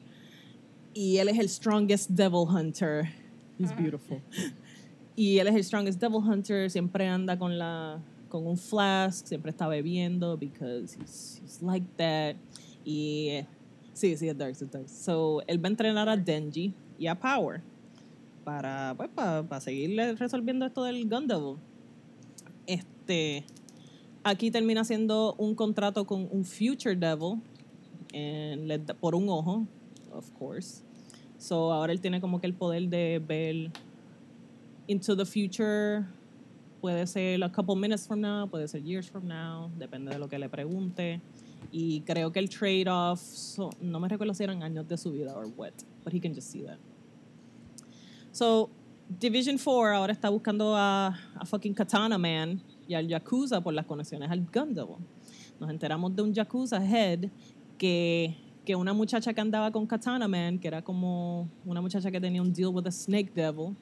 Y 0.93 1.19
él 1.19 1.29
es 1.29 1.39
el 1.39 1.49
strongest 1.49 2.11
devil 2.11 2.47
hunter. 2.49 3.09
He's 3.59 3.73
beautiful. 3.77 4.21
Y 5.17 5.39
él 5.39 5.49
es 5.49 5.55
el 5.57 5.65
strongest 5.65 6.01
devil 6.01 6.19
hunter, 6.19 6.71
siempre 6.71 7.07
anda 7.09 7.37
con 7.39 7.59
la 7.59 8.01
con 8.29 8.47
un 8.47 8.57
flask, 8.59 9.27
siempre 9.27 9.51
está 9.51 9.67
bebiendo 9.67 10.37
because 10.37 10.95
he's, 11.01 11.41
he's 11.43 11.63
like 11.63 11.87
that. 11.97 12.37
Y 12.85 13.41
sí, 13.95 14.17
sí, 14.17 14.29
es 14.29 14.37
Darks, 14.37 14.63
es 14.63 14.71
Darks. 14.71 14.93
So, 14.93 15.43
él 15.47 15.59
va 15.65 15.69
a 15.69 15.71
entrenar 15.71 16.09
a 16.09 16.17
Denji 16.17 16.73
y 16.99 17.07
a 17.07 17.15
Power 17.19 17.63
para, 18.45 18.95
pues, 18.97 19.09
para, 19.15 19.43
para 19.43 19.61
seguirle 19.61 20.15
resolviendo 20.15 20.67
esto 20.67 20.85
del 20.85 21.09
Gun 21.09 21.27
Devil. 21.27 21.57
Este, 22.67 23.45
aquí 24.23 24.51
termina 24.51 24.83
haciendo 24.83 25.35
un 25.39 25.55
contrato 25.55 26.05
con 26.07 26.29
un 26.31 26.45
Future 26.45 26.95
Devil 26.97 27.41
en- 28.13 28.85
por 29.01 29.15
un 29.15 29.29
ojo, 29.31 29.67
of 30.13 30.31
course. 30.39 30.83
So, 31.39 31.73
ahora 31.73 31.93
él 31.93 32.01
tiene 32.01 32.21
como 32.21 32.41
que 32.41 32.47
el 32.47 32.55
poder 32.55 32.89
de 32.89 33.21
ver 33.27 33.71
into 34.89 35.17
the 35.17 35.25
future. 35.25 36.05
Puede 36.81 37.07
ser 37.07 37.43
a 37.43 37.49
couple 37.51 37.75
minutes 37.75 38.07
from 38.07 38.21
now, 38.21 38.47
puede 38.49 38.69
ser 38.69 38.81
years 38.83 39.09
from 39.11 39.27
now, 39.27 39.69
depende 39.79 40.13
de 40.13 40.19
lo 40.19 40.29
que 40.29 40.39
le 40.39 40.49
pregunte. 40.49 41.21
Y 41.73 42.01
creo 42.03 42.31
que 42.33 42.39
el 42.39 42.49
trade-off, 42.49 43.21
so- 43.21 43.71
no 43.81 43.99
me 43.99 44.09
recuerdo 44.09 44.33
si 44.35 44.45
eran 44.45 44.63
años 44.63 44.87
de 44.87 44.97
su 44.97 45.11
vida 45.13 45.35
or 45.35 45.47
what, 45.57 45.73
but 46.05 46.13
he 46.13 46.21
can 46.21 46.33
just 46.35 46.51
see 46.51 46.63
that. 46.63 46.79
So, 48.31 48.71
Division 49.09 49.59
4 49.59 49.95
ahora 49.97 50.13
está 50.13 50.29
buscando 50.29 50.77
a, 50.77 51.09
a 51.35 51.45
fucking 51.47 51.75
Katana 51.75 52.17
Man 52.19 52.61
y 52.87 52.95
al 52.95 53.09
Yakuza 53.09 53.61
por 53.61 53.73
las 53.75 53.87
conexiones 53.87 54.31
al 54.31 54.41
Gun 54.53 54.75
Devil. 54.75 54.97
Nos 55.59 55.71
enteramos 55.71 56.15
de 56.15 56.23
un 56.23 56.33
Yakuza 56.33 56.79
head 56.85 57.29
que, 57.77 58.37
que 58.69 58.77
una 58.77 58.93
muchacha 58.93 59.33
que 59.33 59.41
andaba 59.41 59.73
con 59.73 59.87
Katana 59.87 60.29
Man, 60.29 60.59
que 60.59 60.69
era 60.69 60.83
como 60.83 61.49
una 61.65 61.81
muchacha 61.81 62.11
que 62.11 62.21
tenía 62.21 62.43
un 62.43 62.53
deal 62.53 62.69
with 62.69 62.83
the 62.83 62.93
Snake 62.93 63.33
Devil, 63.35 63.75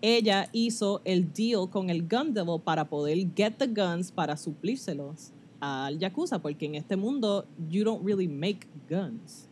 ella 0.00 0.48
hizo 0.52 1.02
el 1.04 1.30
deal 1.34 1.68
con 1.68 1.90
el 1.90 2.08
Gun 2.08 2.32
Devil 2.32 2.62
para 2.64 2.88
poder 2.88 3.18
get 3.36 3.58
the 3.58 3.66
guns 3.66 4.10
para 4.10 4.38
suplírselos 4.38 5.32
al 5.60 5.98
Yakuza, 5.98 6.38
porque 6.38 6.64
en 6.64 6.76
este 6.76 6.96
mundo 6.96 7.44
you 7.68 7.84
don't 7.84 8.02
really 8.02 8.26
make 8.26 8.66
guns. 8.88 9.46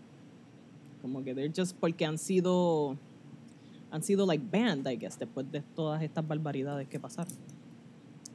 Como 1.03 1.23
que 1.23 1.35
they're 1.35 1.53
just 1.55 1.77
porque 1.79 2.07
han 2.07 2.16
sido 2.16 2.97
han 3.91 4.03
sido 4.03 4.25
like 4.25 4.43
banned, 4.51 4.91
I 4.91 4.97
guess, 4.97 5.19
después 5.19 5.53
de 5.53 5.61
todas 5.77 6.03
estas 6.03 6.27
barbaridades 6.27 6.89
que 6.89 6.99
pasaron. 6.99 7.35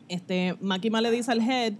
Este, 0.08 0.56
Makima 0.62 1.02
le 1.02 1.10
dice 1.10 1.32
al 1.32 1.42
head 1.42 1.74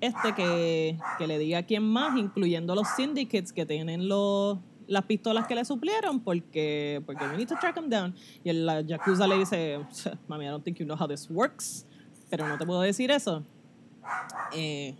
este 0.00 0.34
que, 0.34 0.98
que 1.18 1.26
le 1.26 1.38
diga 1.38 1.62
quién 1.64 1.82
más, 1.82 2.16
incluyendo 2.16 2.74
los 2.74 2.88
syndicates 2.96 3.52
que 3.52 3.66
tienen 3.66 4.08
los, 4.08 4.58
las 4.86 5.04
pistolas 5.04 5.46
que 5.46 5.54
le 5.54 5.64
suplieron, 5.64 6.20
porque, 6.20 7.02
porque 7.06 7.24
we 7.26 7.36
need 7.36 7.48
to 7.48 7.56
track 7.60 7.74
them 7.74 7.88
down. 7.88 8.14
Y 8.42 8.50
el 8.50 8.66
la 8.66 8.80
Yakuza 8.80 9.26
le 9.26 9.38
dice, 9.38 9.80
mami, 10.28 10.46
I 10.46 10.48
don't 10.48 10.64
think 10.64 10.78
you 10.78 10.86
know 10.86 10.96
how 10.96 11.06
this 11.06 11.28
works, 11.30 11.86
pero 12.30 12.46
no 12.48 12.56
te 12.56 12.64
puedo 12.64 12.80
decir 12.80 13.10
eso. 13.10 13.42
Eh, 14.52 14.96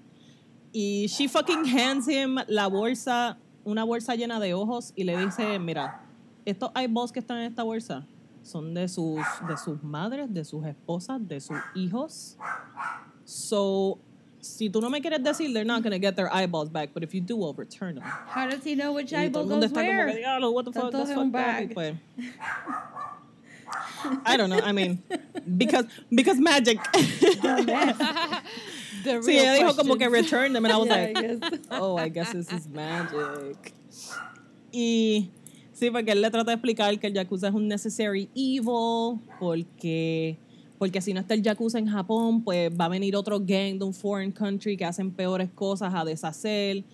y 0.72 1.06
she 1.08 1.28
fucking 1.28 1.64
hands 1.64 2.06
him 2.06 2.38
la 2.46 2.66
bolsa, 2.66 3.38
una 3.64 3.84
bolsa 3.84 4.14
llena 4.14 4.38
de 4.38 4.54
ojos 4.54 4.92
y 4.94 5.04
le 5.04 5.16
dice, 5.16 5.58
mira, 5.58 6.02
estos 6.44 6.70
eyeballs 6.74 7.12
que 7.12 7.20
están 7.20 7.38
en 7.38 7.44
esta 7.44 7.62
bolsa 7.62 8.06
son 8.42 8.74
de 8.74 8.88
sus, 8.88 9.20
de 9.46 9.56
sus 9.56 9.82
madres, 9.82 10.32
de 10.32 10.44
sus 10.44 10.64
esposas, 10.66 11.26
de 11.26 11.40
sus 11.40 11.58
hijos. 11.74 12.36
So, 13.24 13.98
si 14.56 14.70
tú 14.70 14.80
no 14.80 14.88
me 14.90 15.00
quieres 15.00 15.22
decir, 15.22 15.52
they're 15.52 15.64
not 15.64 15.82
going 15.82 15.92
to 15.92 15.98
get 15.98 16.16
their 16.16 16.32
eyeballs 16.32 16.68
back, 16.70 16.90
but 16.94 17.02
if 17.02 17.14
you 17.14 17.20
do, 17.20 17.36
we'll 17.36 17.54
return 17.54 17.96
them. 17.96 18.04
How 18.04 18.48
does 18.48 18.64
he 18.64 18.74
know 18.74 18.92
which 18.92 19.12
eyeball 19.12 19.44
goes 19.46 19.70
como 19.70 19.86
where? 19.86 20.12
"Diablo, 20.12 20.50
what 20.50 20.64
the 20.64 20.72
fuck, 20.72 20.92
that's 20.92 21.12
fucked 21.12 21.34
up", 21.34 21.74
pues- 21.74 21.96
I 24.24 24.36
don't 24.36 24.48
know, 24.48 24.60
I 24.60 24.72
mean, 24.72 25.02
because, 25.56 25.84
because 26.10 26.38
magic. 26.38 26.78
The 29.04 29.10
sí, 29.20 29.26
real 29.28 29.44
ella 29.44 29.54
dijo 29.58 29.76
como 29.76 29.96
que 29.96 30.08
return 30.08 30.52
them, 30.52 30.64
and 30.64 30.74
I 30.74 30.76
was 30.76 30.88
Yeah, 30.92 31.12
like, 31.14 31.40
guess. 31.40 31.60
oh, 31.70 31.96
I 31.96 32.08
guess 32.08 32.32
this 32.32 32.52
is 32.52 32.68
magic. 32.68 33.72
Y 34.72 35.30
sí, 35.72 35.90
porque 35.92 36.10
él 36.12 36.20
le 36.20 36.30
trata 36.30 36.46
de 36.50 36.54
explicar 36.54 36.98
que 36.98 37.06
el 37.06 37.14
Yakuza 37.14 37.48
es 37.48 37.54
un 37.54 37.68
necessary 37.68 38.28
evil, 38.34 39.20
porque, 39.38 40.36
porque 40.78 41.00
si 41.00 41.12
no 41.12 41.20
está 41.20 41.34
el 41.34 41.42
Yakuza 41.42 41.78
en 41.78 41.86
Japón, 41.86 42.42
pues 42.42 42.70
va 42.70 42.84
a 42.86 42.88
venir 42.88 43.16
otro 43.16 43.38
gang 43.40 43.78
de 43.78 43.84
un 43.84 43.94
foreign 43.94 44.32
country 44.32 44.76
que 44.76 44.84
hacen 44.84 45.10
peores 45.10 45.50
cosas 45.54 45.92
a 45.94 46.04
deshacer. 46.04 46.84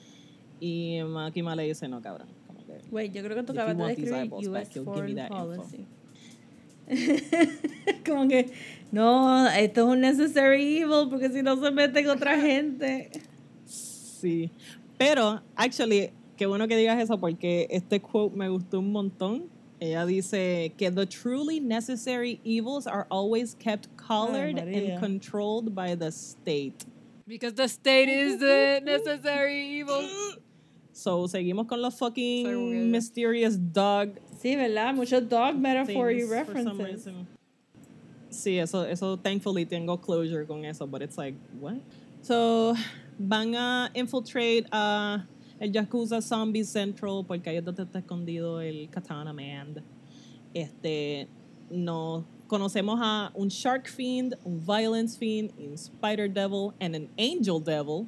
Y 0.61 0.99
Makima 1.07 1.55
le 1.55 1.65
dice, 1.65 1.87
no, 1.89 2.01
cabrón. 2.01 2.29
Wait, 2.91 3.13
yo 3.13 3.23
creo 3.23 3.37
que 3.37 3.43
tú 3.43 3.53
acabas 3.53 3.77
de 3.77 3.85
describir 3.85 4.33
US 4.33 4.69
foreign 4.85 5.29
policy. 5.29 5.87
Como 8.07 8.29
que, 8.29 8.53
no, 8.93 9.49
esto 9.49 9.81
es 9.83 9.87
un 9.87 10.01
necessary 10.01 10.79
evil 10.79 11.09
porque 11.09 11.31
si 11.31 11.43
no 11.43 11.63
se 11.63 11.71
mete 11.71 12.05
con 12.05 12.17
otra 12.17 12.39
gente. 12.41 13.11
Sí. 13.65 14.51
Pero, 14.99 15.43
actually, 15.57 16.11
qué 16.37 16.47
bueno 16.47 16.69
que 16.69 16.77
digas 16.77 17.03
eso 17.03 17.19
porque 17.19 17.67
este 17.71 18.01
quote 18.01 18.37
me 18.37 18.49
gustó 18.49 18.81
un 18.81 18.93
montón. 18.93 19.54
Ella 19.81 20.07
dice 20.07 20.73
que 20.79 20.91
the 20.91 21.05
truly 21.07 21.61
necessary 21.61 22.41
evils 22.45 22.87
are 22.87 23.07
always 23.11 23.55
kept 23.55 23.89
collared 23.97 24.57
María. 24.57 24.93
and 24.93 25.01
controlled 25.01 25.75
by 25.75 25.95
the 25.95 26.11
state. 26.11 26.85
Because 27.27 27.55
the 27.55 27.69
state 27.69 28.09
is 28.09 28.39
the 28.39 28.81
necessary 28.85 29.79
evil. 29.79 30.09
So, 30.97 31.27
seguimos 31.27 31.67
con 31.67 31.83
los 31.83 31.99
fucking 31.99 32.47
Soy 32.47 32.85
mysterious 32.87 33.57
dog 33.57 34.17
Sí, 34.41 34.55
¿verdad? 34.55 34.95
Muchos 34.95 35.29
dog 35.29 35.57
metaphor 35.59 36.11
y 36.13 36.19
things 36.21 36.29
for 36.29 36.47
some 36.63 36.79
references. 36.79 37.07
reason. 37.07 37.27
Sí, 38.31 38.59
eso, 38.61 38.83
eso, 38.85 39.17
thankfully 39.17 39.65
tengo 39.65 39.97
closure 39.97 40.45
con 40.47 40.65
eso, 40.65 40.87
but 40.87 41.03
it's 41.03 41.19
like, 41.19 41.35
what? 41.59 41.81
So, 42.23 42.77
van 43.19 43.57
a 43.57 43.91
infiltrate 43.95 44.67
a 44.71 45.27
el 45.61 45.73
Yakuza 45.73 46.21
Zombie 46.21 46.65
Central 46.65 47.25
porque 47.27 47.51
ahí 47.51 47.57
es 47.57 47.65
donde 47.65 47.83
está 47.85 47.99
escondido 48.01 48.61
el 48.61 48.89
Katana 48.91 49.33
Man. 49.33 49.83
Este, 50.53 51.29
no 51.71 52.25
conocemos 52.47 52.99
a 53.03 53.31
un 53.35 53.49
Shark 53.49 53.89
Fiend, 53.89 54.37
un 54.45 54.61
Violence 54.65 55.19
Fiend, 55.19 55.53
un 55.59 55.75
Spider 55.75 56.31
Devil, 56.33 56.73
and 56.81 56.95
an 56.95 57.09
Angel 57.19 57.63
Devil. 57.63 58.07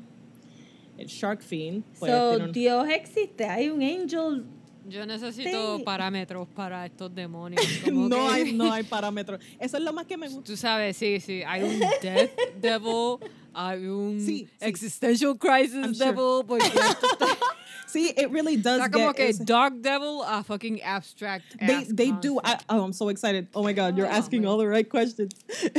El 0.98 1.06
Shark 1.08 1.42
Fiend. 1.42 1.84
pues, 1.98 2.10
So, 2.12 2.44
un- 2.44 2.52
Dios 2.52 2.88
existe. 2.88 3.44
Hay 3.44 3.68
un 3.68 3.82
angel. 3.82 4.44
Yo 4.88 5.04
necesito 5.04 5.78
Sí. 5.78 5.82
parámetros 5.82 6.46
para 6.54 6.86
estos 6.86 7.12
demonios. 7.14 7.60
como 7.84 8.08
no, 8.08 8.16
que- 8.16 8.32
hay, 8.32 8.52
no 8.52 8.72
hay 8.72 8.84
parámetros. 8.84 9.40
Eso 9.58 9.76
es 9.78 9.82
lo 9.82 9.92
más 9.92 10.06
que 10.06 10.16
me 10.16 10.28
gusta. 10.28 10.44
Tú 10.44 10.56
sabes, 10.56 10.96
sí, 10.96 11.18
sí. 11.20 11.42
Hay 11.46 11.64
un 11.64 11.78
Death 12.00 12.30
Devil, 12.60 13.18
hay 13.56 13.86
un 13.86 14.20
Sí, 14.20 14.46
sí. 14.46 14.48
Existential 14.60 15.34
Crisis 15.38 15.74
I'm 15.74 15.94
sure. 15.94 16.06
Devil, 16.06 16.44
porque 16.46 16.66
esto 16.66 17.06
está, 17.12 17.36
Sí, 17.88 18.12
it 18.16 18.30
really 18.30 18.56
does 18.56 18.80
está 18.80 18.90
como 18.92 19.12
get 19.12 19.38
que 19.38 19.44
Dog 19.44 19.80
Devil 19.80 20.22
a 20.22 20.42
fucking 20.42 20.82
abstract. 20.82 21.56
they 21.58 21.84
they 21.84 22.10
do. 22.12 22.38
I, 22.44 22.58
oh, 22.68 22.82
I'm 22.84 22.92
so 22.92 23.08
excited. 23.08 23.48
Oh 23.54 23.62
my 23.62 23.72
God, 23.72 23.96
you're 23.96 24.06
Oh, 24.08 24.10
asking 24.10 24.42
man. 24.42 24.50
all 24.50 24.58
the 24.58 24.66
right 24.68 24.88
questions. 24.88 25.32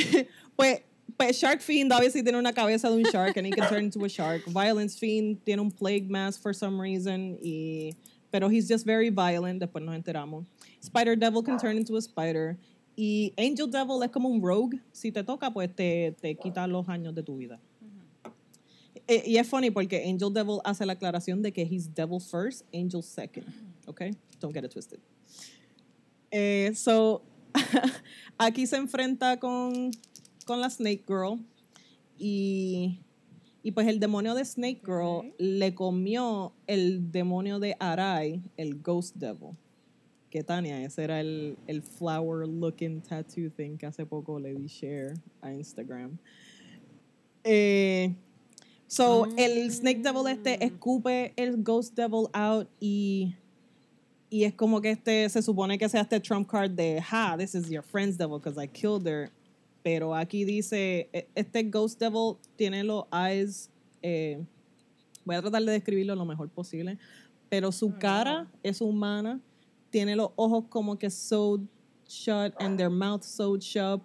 pues, 0.58 0.80
pues 1.18 1.38
Shark 1.38 1.62
Fiend 1.62 1.92
obviously 1.92 2.24
tiene 2.24 2.38
una 2.38 2.54
cabeza 2.54 2.90
de 2.90 2.96
un 2.96 3.04
shark 3.12 3.36
and 3.38 3.46
he 3.46 3.52
can 3.52 3.68
turn 3.70 3.84
into 3.86 4.04
a 4.06 4.10
shark. 4.10 4.46
Violence 4.46 4.98
Fiend 4.98 5.44
tiene 5.46 5.60
un 5.60 5.70
plague 5.72 6.10
mask 6.10 6.42
for 6.42 6.54
some 6.54 6.80
reason 6.82 7.38
y 7.44 7.92
pero 8.32 8.48
he's 8.50 8.68
just 8.68 8.86
very 8.86 9.10
violent. 9.10 9.62
Después 9.62 9.84
nos 9.84 9.96
enteramos. 9.96 10.46
Spider 10.82 11.16
Devil 11.16 11.44
can 11.44 11.58
turn 11.60 11.76
into 11.78 11.96
a 11.98 12.02
spider. 12.02 12.58
Y 12.98 13.32
Angel 13.38 13.68
Devil 13.68 14.02
es 14.02 14.10
como 14.12 14.28
un 14.30 14.42
rogue. 14.42 14.80
Si 14.92 15.12
te 15.12 15.24
toca, 15.24 15.52
pues 15.52 15.70
te, 15.76 16.16
te 16.20 16.36
quita 16.36 16.66
los 16.68 16.88
años 16.90 17.14
de 17.14 17.22
tu 17.22 17.38
vida. 17.38 17.60
Eh, 19.08 19.24
Y 19.26 19.38
es 19.38 19.48
funny 19.48 19.72
porque 19.72 20.04
Angel 20.06 20.34
Devil 20.34 20.60
hace 20.64 20.86
la 20.86 20.94
aclaración 20.94 21.42
de 21.42 21.52
que 21.52 21.64
he's 21.64 21.88
devil 21.94 22.20
first, 22.20 22.64
angel 22.74 23.02
second. 23.02 23.46
Okay? 23.88 24.12
Don't 24.40 24.54
get 24.54 24.64
it 24.64 24.72
twisted. 24.72 25.00
Eh, 26.32 26.72
so, 26.76 27.22
aquí 28.38 28.68
se 28.68 28.76
enfrenta 28.76 29.40
con, 29.40 29.92
con 30.46 30.60
la 30.60 30.70
Snake 30.70 31.04
Girl 31.08 31.40
y, 32.20 33.00
y 33.64 33.72
pues 33.72 33.88
el 33.88 34.00
demonio 34.00 34.36
de 34.36 34.44
Snake 34.44 34.82
Girl 34.86 35.34
le 35.38 35.74
comió 35.74 36.54
el 36.68 37.12
demonio 37.12 37.60
de 37.60 37.76
Arai, 37.80 38.42
el 38.58 38.82
Ghost 38.82 39.16
Devil. 39.16 39.58
Que 40.30 40.44
Tania, 40.44 40.84
ese 40.84 41.06
era 41.06 41.22
el, 41.22 41.58
el 41.68 41.82
flower 41.82 42.46
looking 42.46 43.02
tattoo 43.02 43.50
thing 43.50 43.78
que 43.78 43.86
hace 43.86 44.06
poco 44.06 44.38
le 44.38 44.54
di 44.54 44.68
share 44.68 45.14
a 45.42 45.54
Instagram. 45.54 46.18
Eh, 47.46 48.14
so, 48.88 49.28
el 49.38 49.72
Snake 49.72 50.02
Devil 50.02 50.28
este 50.28 50.64
escupe 50.64 51.34
el 51.36 51.62
Ghost 51.62 51.96
Devil 51.96 52.28
out 52.34 52.68
y 52.80 53.36
y 54.30 54.44
es 54.44 54.54
como 54.54 54.82
que 54.82 54.92
este 54.92 55.30
se 55.30 55.42
supone 55.42 55.78
que 55.78 55.88
sea 55.88 56.02
este 56.02 56.20
trump 56.20 56.50
card 56.50 56.72
de 56.72 57.00
ha 57.00 57.38
this 57.38 57.56
is 57.56 57.70
your 57.70 57.84
friend's 57.84 58.18
devil 58.18 58.40
because 58.40 58.58
I 58.58 58.68
killed 58.68 59.08
her 59.08 59.30
pero 59.84 60.14
aquí 60.14 60.44
dice 60.44 61.08
e- 61.14 61.28
este 61.34 61.64
ghost 61.64 62.00
devil 62.00 62.38
tiene 62.58 62.84
los 62.84 63.06
eyes 63.12 63.70
eh, 64.02 64.44
voy 65.24 65.36
a 65.36 65.42
tratar 65.42 65.64
de 65.64 65.72
describirlo 65.72 66.16
lo 66.16 66.26
mejor 66.26 66.50
posible 66.50 66.98
pero 67.50 67.72
su 67.72 67.98
cara 67.98 68.48
es 68.64 68.82
humana 68.82 69.40
tiene 69.90 70.16
los 70.16 70.32
ojos 70.36 70.66
como 70.70 70.98
que 70.98 71.10
sewed 71.10 71.62
shut 72.06 72.54
and 72.60 72.78
their 72.78 72.90
mouth 72.90 73.24
sewed 73.24 73.62
shut 73.62 74.02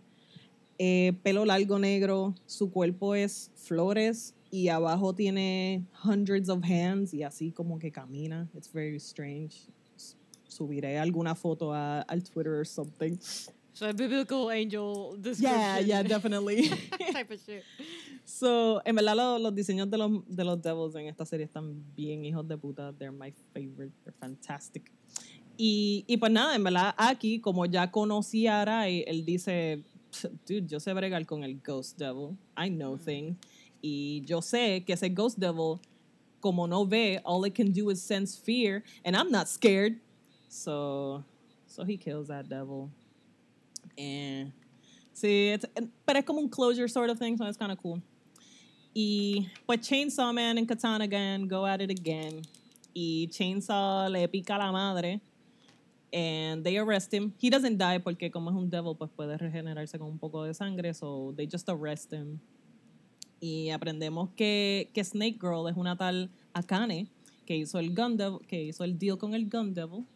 eh, 0.79 1.13
pelo 1.25 1.45
largo 1.45 1.79
negro 1.79 2.35
su 2.47 2.71
cuerpo 2.71 3.17
es 3.17 3.51
flores 3.57 4.35
y 4.53 4.69
abajo 4.69 5.15
tiene 5.15 5.87
hundreds 6.05 6.49
of 6.49 6.63
hands 6.63 7.13
y 7.15 7.23
así 7.23 7.51
como 7.51 7.79
que 7.79 7.91
camina 7.91 8.49
it's 8.55 8.71
very 8.71 8.99
strange 8.99 9.67
subiré 10.53 10.99
alguna 10.99 11.35
foto 11.35 11.73
a, 11.73 12.03
al 12.03 12.23
Twitter 12.23 12.55
or 12.61 12.67
something. 12.67 13.19
So 13.73 13.89
a 13.89 13.93
biblical 13.93 14.51
angel 14.51 15.17
description. 15.19 15.59
Yeah, 15.59 15.79
yeah, 15.81 16.03
definitely. 16.03 16.69
type 17.13 17.31
of 17.31 17.41
shit. 17.41 17.65
so, 18.25 18.83
en 18.85 18.95
verdad 18.95 19.17
lo- 19.17 19.39
los, 19.39 19.55
diseños 19.55 19.91
de 19.91 19.97
los, 19.97 20.11
de 20.27 20.45
los 20.45 20.61
devils 20.61 20.95
en 20.95 21.07
esta 21.07 21.25
serie 21.25 21.47
están 21.47 21.83
bien 21.97 22.25
hijos 22.25 22.47
de 22.47 22.59
puta. 22.59 22.93
They're 22.93 23.13
my 23.13 23.33
favorite. 23.55 23.93
They're 24.05 24.15
fantastic. 24.21 24.93
Y, 25.57 26.05
y 26.07 26.17
pues 26.19 26.31
nada, 26.31 26.55
en 26.55 26.65
verdad 26.65 26.95
aquí, 26.99 27.41
como 27.41 27.65
ya 27.67 27.91
conocí 27.91 28.47
a 28.47 28.63
Arai, 28.63 29.05
él 29.07 29.25
dice, 29.25 29.83
dude, 30.47 30.67
yo 30.67 30.79
sé 30.79 30.93
bregar 30.93 31.25
con 31.25 31.43
el 31.43 31.59
Ghost 31.61 31.99
Devil. 31.99 32.37
I 32.57 32.69
know 32.69 32.99
things. 32.99 33.37
Y 33.83 34.23
yo 34.25 34.41
sé 34.41 34.85
que 34.87 34.95
ese 34.95 35.09
Ghost 35.09 35.39
Devil, 35.39 35.81
como 36.41 36.67
no 36.67 36.85
ve, 36.85 37.19
all 37.25 37.45
it 37.45 37.55
can 37.55 37.73
do 37.73 37.91
is 37.91 38.01
sense 38.01 38.37
fear, 38.37 38.85
and 39.05 39.17
I'm 39.17 39.31
not 39.31 39.49
scared. 39.49 39.99
So, 40.49 41.25
so 41.67 41.83
he 41.85 41.97
kills 41.97 42.29
that 42.29 42.49
devil. 42.49 42.91
And 43.99 44.53
sí, 45.15 45.55
it's, 45.55 45.67
pero 46.07 46.19
es 46.19 46.25
como 46.25 46.41
un 46.41 46.49
closure 46.49 46.89
sort 46.89 47.11
of 47.11 47.19
thing, 47.19 47.37
so 47.37 47.45
it's 47.47 47.57
kind 47.57 47.73
of 47.73 47.79
cool. 47.83 48.01
Y 48.95 49.49
pues 49.67 49.81
Chainsaw 49.81 50.33
Man 50.35 50.59
and 50.59 50.69
Katana 50.69 51.07
Gang 51.07 51.49
go 51.49 51.67
at 51.67 51.81
it 51.81 51.91
again. 51.91 52.43
Y 52.95 53.27
Chainsaw 53.31 54.11
le 54.11 54.29
pica 54.29 54.59
la 54.59 54.71
madre. 54.71 55.21
And 56.13 56.63
they 56.63 56.77
arrest 56.77 57.13
him. 57.13 57.33
He 57.39 57.49
doesn't 57.49 57.79
die 57.79 57.99
porque 57.99 58.31
como 58.31 58.51
es 58.51 58.57
un 58.57 58.69
devil, 58.69 58.95
pues 58.95 59.11
puede 59.17 59.39
regenerarse 59.39 59.99
con 59.99 60.09
un 60.09 60.19
poco 60.19 60.45
de 60.45 60.53
sangre. 60.53 60.93
So 60.93 61.33
they 61.35 61.47
just 61.47 61.69
arrest 61.71 62.13
him. 62.13 62.39
Y 63.43 63.71
aprendemos 63.71 64.31
que, 64.37 64.89
que 64.95 65.03
Snake 65.03 65.37
Girl 65.41 65.69
es 65.69 65.77
una 65.77 65.97
tal 65.97 66.31
Akane 66.53 67.09
que 67.45 67.57
hizo 67.57 67.81
el 67.81 67.93
Gun 67.93 68.17
Devil, 68.17 68.39
que 68.47 68.63
hizo 68.63 68.85
el 68.85 68.97
deal 68.97 69.19
con 69.19 69.35
el 69.35 69.51
Gun 69.51 69.75
Devil 69.75 70.07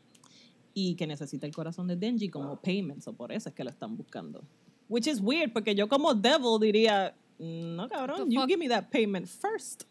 y 0.73 0.95
que 0.95 1.09
necesita 1.09 1.45
el 1.45 1.53
corazón 1.53 1.89
de 1.89 1.97
Denji 1.97 2.29
como 2.29 2.55
payment, 2.61 3.03
so 3.03 3.13
por 3.13 3.33
eso 3.33 3.49
es 3.49 3.55
que 3.57 3.65
lo 3.65 3.71
están 3.71 3.97
buscando. 3.97 4.45
Which 4.89 5.09
is 5.09 5.21
weird, 5.21 5.53
porque 5.53 5.75
yo 5.75 5.89
como 5.89 6.15
Devil 6.15 6.61
diría, 6.61 7.17
no 7.41 7.89
cabrón, 7.89 8.31
you 8.31 8.47
give 8.47 8.59
me 8.59 8.69
that 8.69 8.91
payment 8.91 9.27
first. 9.27 9.83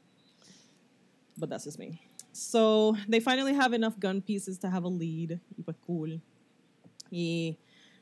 But 1.36 1.50
that's 1.50 1.66
just 1.66 1.78
me. 1.78 2.00
So 2.32 2.96
they 3.10 3.20
finally 3.20 3.54
have 3.54 3.76
enough 3.76 4.00
gun 4.00 4.22
pieces 4.22 4.58
to 4.60 4.70
have 4.70 4.86
a 4.86 4.90
lead, 4.90 5.42
y 5.58 5.62
pues 5.62 5.76
cool. 5.86 6.22
Y 7.12 7.58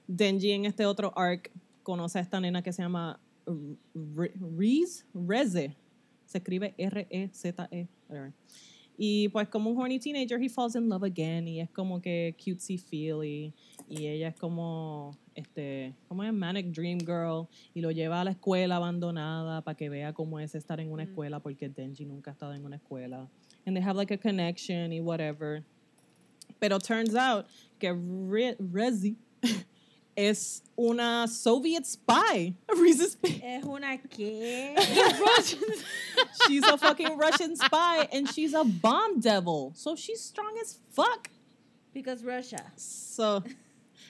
Denji 0.07 0.51
en 0.51 0.65
este 0.65 0.85
otro 0.85 1.11
arc 1.15 1.49
conoce 1.81 2.19
a 2.19 2.21
esta 2.21 2.39
nena 2.39 2.61
que 2.61 2.71
se 2.71 2.83
llama 2.83 3.19
Re- 3.93 4.33
Reze. 5.13 5.75
Se 6.25 6.37
escribe 6.37 6.73
R-E-Z-E. 6.77 7.87
whatever. 8.07 8.33
Y 8.95 9.27
pues 9.29 9.47
como 9.49 9.71
un 9.71 9.77
horny 9.81 9.97
teenager, 9.97 10.39
he 10.39 10.47
falls 10.47 10.75
in 10.75 10.87
love 10.87 11.03
again 11.03 11.47
y 11.47 11.59
es 11.59 11.69
como 11.71 11.99
que 11.99 12.35
cutesy 12.37 12.77
feely 12.77 13.51
y 13.89 14.05
ella 14.05 14.27
es 14.27 14.35
como 14.35 15.17
este, 15.33 15.95
como 16.07 16.23
es 16.23 16.31
manic 16.31 16.67
dream 16.67 16.99
girl 16.99 17.47
y 17.73 17.81
lo 17.81 17.89
lleva 17.89 18.21
a 18.21 18.23
la 18.23 18.31
escuela 18.31 18.75
abandonada 18.75 19.61
para 19.63 19.75
que 19.75 19.89
vea 19.89 20.13
cómo 20.13 20.39
es 20.39 20.53
estar 20.53 20.79
en 20.79 20.91
una 20.91 21.03
escuela 21.03 21.39
porque 21.39 21.69
Denji 21.69 22.05
nunca 22.05 22.29
ha 22.31 22.33
estado 22.33 22.53
en 22.53 22.63
una 22.65 22.75
escuela. 22.75 23.27
And 23.65 23.75
they 23.75 23.83
have 23.83 23.97
like 23.97 24.13
a 24.13 24.17
connection 24.17 24.93
y 24.93 24.99
whatever. 24.99 25.63
Pero 26.59 26.77
turns 26.77 27.15
out 27.15 27.47
que 27.79 27.91
Re- 27.93 28.57
Rezi 28.59 29.15
es 30.15 30.61
una 30.77 31.27
Soviet 31.27 31.85
spy. 31.85 32.53
Reese's 32.77 33.17
Es 33.23 33.63
una 33.63 33.97
que. 33.97 34.75
she's 36.47 36.63
a 36.63 36.77
fucking 36.77 37.17
Russian 37.17 37.55
spy 37.55 38.07
and 38.11 38.29
she's 38.29 38.53
a 38.53 38.63
bomb 38.63 39.19
devil. 39.19 39.71
So 39.75 39.95
she's 39.95 40.21
strong 40.21 40.57
as 40.61 40.77
fuck. 40.91 41.29
Because 41.93 42.23
Russia. 42.23 42.63
So 42.75 43.43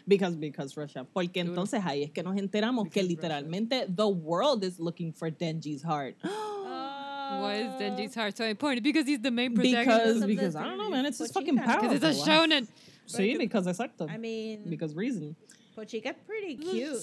because 0.07 0.35
because 0.35 0.75
Russia. 0.77 1.05
Porque 1.13 1.43
Duro. 1.43 1.53
entonces 1.53 1.81
ahí 1.83 2.03
es 2.03 2.11
que 2.11 2.23
nos 2.23 2.35
enteramos 2.35 2.91
que 2.91 3.01
Because 3.03 3.15
Russia. 3.15 3.41
literalmente 3.41 3.95
the 3.95 4.07
world 4.07 4.63
is 4.63 4.79
looking 4.79 5.11
for 5.13 5.29
Denji's 5.29 5.83
heart. 5.83 6.15
Why 6.23 7.55
is 7.55 7.73
oh. 7.73 7.79
Denji's 7.79 8.15
heart 8.15 8.37
so 8.37 8.45
important? 8.45 8.83
Because 8.83 9.07
he's 9.07 9.21
the 9.21 9.31
main 9.31 9.53
because 9.53 9.85
protagonist. 9.85 10.27
because 10.27 10.53
because 10.53 10.55
I 10.55 10.63
don't 10.65 10.77
know, 10.77 10.89
man, 10.89 11.05
it's 11.05 11.17
just 11.17 11.33
fucking 11.33 11.57
Pochita. 11.57 11.65
powerful. 11.65 11.89
Because 11.89 12.17
it's 12.17 12.27
a 12.27 12.29
shonen. 12.29 12.67
Sí, 13.07 13.37
because 13.37 13.65
exacto. 13.67 14.09
I 14.09 14.17
mean, 14.17 14.63
Because 14.69 14.93
reason. 14.95 15.35
Pochica's 15.75 16.15
pretty 16.25 16.55
cute. 16.57 16.97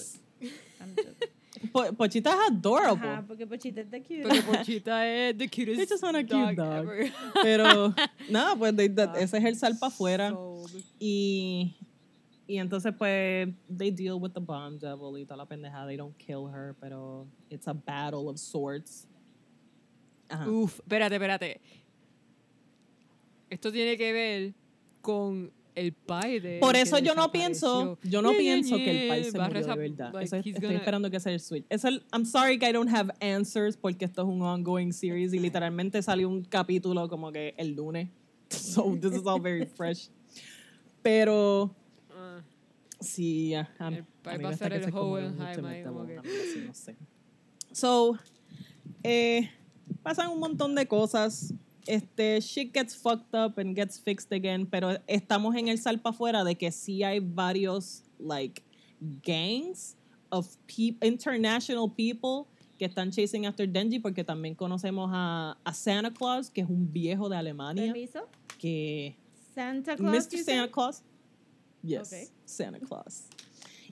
I'm 0.79 0.95
just- 0.95 1.25
Po- 1.73 1.91
Pochita's 1.93 2.33
adorable. 2.49 3.07
Ajá, 3.07 3.23
porque 3.27 3.45
Pochita 3.45 3.81
está 3.81 3.99
cute. 4.01 4.23
Porque 4.23 4.41
Pochita 4.41 5.05
es 5.05 5.37
the 5.37 5.47
cutest 5.47 5.77
They 5.77 5.85
just 5.85 6.01
want 6.01 6.15
a 6.17 6.23
cute 6.23 6.55
dog, 6.55 6.55
dog. 6.55 6.85
ever. 6.87 7.11
Pero 7.43 7.93
nada, 8.29 8.55
pues 8.55 8.73
they- 8.75 8.87
that- 8.89 9.15
ese 9.17 9.37
es 9.37 9.43
el 9.45 9.55
sal 9.55 9.77
para 9.77 9.91
afuera. 9.93 10.33
Y, 10.99 11.75
y 12.47 12.57
entonces, 12.57 12.93
pues, 12.97 13.49
they 13.69 13.91
deal 13.91 14.15
with 14.19 14.31
the 14.33 14.39
bomb 14.39 14.79
devil 14.79 15.17
y 15.19 15.25
toda 15.25 15.37
la 15.37 15.45
pendejada. 15.45 15.87
They 15.87 15.97
don't 15.97 16.17
kill 16.17 16.47
her, 16.47 16.75
pero 16.79 17.27
it's 17.49 17.67
a 17.67 17.73
battle 17.73 18.29
of 18.29 18.37
swords. 18.39 19.05
Ajá. 20.29 20.47
Uf, 20.49 20.79
espérate, 20.79 21.15
espérate. 21.15 21.61
Esto 23.49 23.71
tiene 23.71 23.97
que 23.97 24.13
ver 24.13 24.53
con 25.01 25.51
el 25.75 25.93
pai 25.93 26.39
de. 26.39 26.59
Por 26.59 26.75
eso 26.75 26.99
yo 26.99 27.15
no 27.15 27.31
pienso, 27.31 27.97
yo 28.03 28.21
no 28.21 28.31
Ñe, 28.31 28.37
pienso 28.37 28.75
que 28.75 29.03
el 29.03 29.07
país 29.09 29.31
se 29.31 29.37
va 29.37 29.45
a 29.45 29.47
murió 29.47 29.65
de 29.67 29.75
verdad. 29.75 30.13
like, 30.13 30.25
Eso 30.25 30.35
estoy 30.37 30.53
gonna- 30.53 30.75
esperando 30.75 31.09
que 31.09 31.19
sea 31.19 31.31
el 31.33 31.39
switch. 31.39 31.65
Es 31.69 31.85
el, 31.85 32.03
I'm 32.13 32.25
sorry 32.25 32.57
que 32.59 32.69
I 32.69 32.73
don't 32.73 32.89
have 32.93 33.13
answers 33.21 33.77
porque 33.77 34.05
esto 34.05 34.21
es 34.23 34.27
un 34.27 34.41
ongoing 34.41 34.91
series 34.93 35.33
y 35.33 35.39
literalmente 35.59 36.01
salió 36.01 36.27
un 36.29 36.43
capítulo 36.43 37.07
como 37.09 37.31
que 37.31 37.53
el 37.57 37.75
lunes. 37.75 38.09
So 38.49 38.97
this 38.99 39.13
is 39.13 39.25
all 39.25 39.39
very 39.41 39.65
fresh. 39.65 40.09
Pero 41.01 41.73
Ah, 42.13 42.41
sí, 42.99 43.53
a, 43.55 43.69
a- 43.79 43.87
El 43.87 44.37
mí 44.37 44.43
va 44.43 44.49
a 44.49 44.57
ser 44.57 44.73
el 44.73 44.93
Hohenheim 44.93 45.83
como 45.85 46.05
que- 46.05 46.15
no 46.67 46.73
sé. 46.73 46.95
So, 47.71 48.17
eh, 49.03 49.49
pasan 50.03 50.29
un 50.31 50.39
montón 50.39 50.75
de 50.75 50.85
cosas. 50.87 51.53
Este, 51.87 52.39
shit 52.41 52.73
gets 52.73 52.95
fucked 52.95 53.33
up 53.33 53.57
and 53.57 53.75
gets 53.75 53.99
fixed 53.99 54.31
again, 54.31 54.65
pero 54.65 54.97
estamos 55.07 55.55
en 55.55 55.67
el 55.67 55.77
salpa 55.79 56.09
afuera 56.11 56.43
de 56.43 56.55
que 56.55 56.71
sí 56.71 57.03
hay 57.03 57.19
varios, 57.19 58.03
like, 58.19 58.61
gangs 59.23 59.95
of 60.29 60.47
peop- 60.67 61.03
international 61.03 61.89
people 61.89 62.45
que 62.77 62.85
están 62.85 63.11
chasing 63.11 63.45
after 63.45 63.67
Denji 63.67 63.99
porque 63.99 64.23
también 64.23 64.55
conocemos 64.55 65.09
a, 65.13 65.57
a 65.63 65.73
Santa 65.73 66.11
Claus, 66.11 66.49
que 66.49 66.61
es 66.61 66.69
un 66.69 66.91
viejo 66.91 67.29
de 67.29 67.35
Alemania, 67.37 67.85
Permiso. 67.91 68.27
que 68.59 69.15
Santa 69.55 69.95
Claus. 69.95 70.27
Mr. 70.27 70.43
Santa? 70.43 70.71
Claus. 70.71 71.01
Yes, 71.83 72.07
Okay. 72.13 72.27
Santa 72.45 72.79
Claus. 72.79 73.23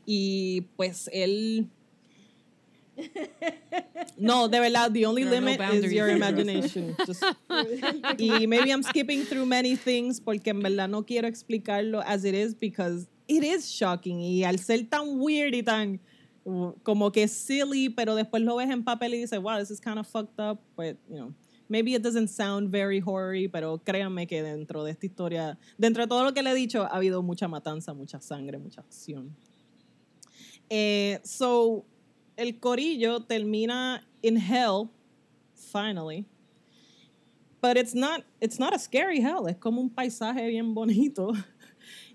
Y 0.06 0.61
pues 0.76 1.10
él. 1.11 1.68
No, 4.20 4.48
de 4.48 4.60
verdad, 4.60 4.91
the 4.91 5.06
only 5.06 5.24
are 5.24 5.26
no 5.26 5.32
limit 5.32 5.62
is 5.74 5.94
your 5.94 6.10
imagination. 6.10 6.96
Just- 7.06 7.24
y 8.18 8.46
maybe 8.48 8.72
I'm 8.72 8.84
skipping 8.84 9.24
through 9.24 9.46
many 9.46 9.76
things 9.76 10.20
porque 10.20 10.48
en 10.48 10.62
verdad 10.62 10.90
no 10.90 11.04
quiero 11.04 11.28
explicarlo 11.28 12.04
as 12.06 12.26
it 12.26 12.36
is 12.36 12.54
because 12.54 13.08
it 13.28 13.44
is 13.44 13.70
shocking. 13.70 14.20
Y 14.20 14.44
al 14.44 14.58
ser 14.60 14.84
tan 14.90 15.20
weird 15.20 15.54
y 15.56 15.62
tan 15.62 16.00
como 16.84 17.12
que 17.12 17.28
silly, 17.28 17.90
pero 17.90 18.16
después 18.16 18.44
lo 18.44 18.56
ves 18.56 18.70
en 18.70 18.84
papel 18.84 19.14
y 19.14 19.18
dices, 19.18 19.40
wow, 19.40 19.60
this 19.60 19.72
is 19.72 19.80
kind 19.80 20.00
of 20.00 20.08
fucked 20.08 20.40
up, 20.40 20.60
but 20.76 20.98
you 21.10 21.18
know. 21.18 21.34
Maybe 21.72 21.94
it 21.94 22.02
doesn't 22.02 22.30
sound 22.30 22.72
very 22.72 23.00
horror 23.00 23.36
pero 23.52 23.78
créanme 23.78 24.28
que 24.28 24.41
dentro 24.41 24.84
de 24.84 24.91
esta 24.91 25.06
historia, 25.06 25.60
dentro 25.78 26.02
de 26.02 26.08
todo 26.08 26.24
lo 26.24 26.34
que 26.34 26.41
le 26.41 26.50
he 26.50 26.56
dicho, 26.56 26.84
ha 26.84 26.98
habido 26.98 27.22
mucha 27.22 27.48
matanza, 27.48 27.94
mucha 27.94 28.20
sangre, 28.20 28.58
mucha 28.58 28.82
acción. 28.82 29.36
Eh, 30.68 31.20
so, 31.24 31.86
el 32.38 32.60
corillo 32.60 33.20
termina 33.22 34.04
in 34.22 34.36
hell, 34.38 34.91
finally. 35.54 36.26
But 37.62 37.78
it's 37.78 37.94
not, 37.94 38.24
it's 38.40 38.60
not 38.60 38.74
a 38.74 38.80
scary 38.80 39.20
hell, 39.20 39.48
es 39.48 39.58
como 39.58 39.82
un 39.82 39.90
paisaje 39.90 40.48
bien 40.48 40.74
bonito. 40.74 41.34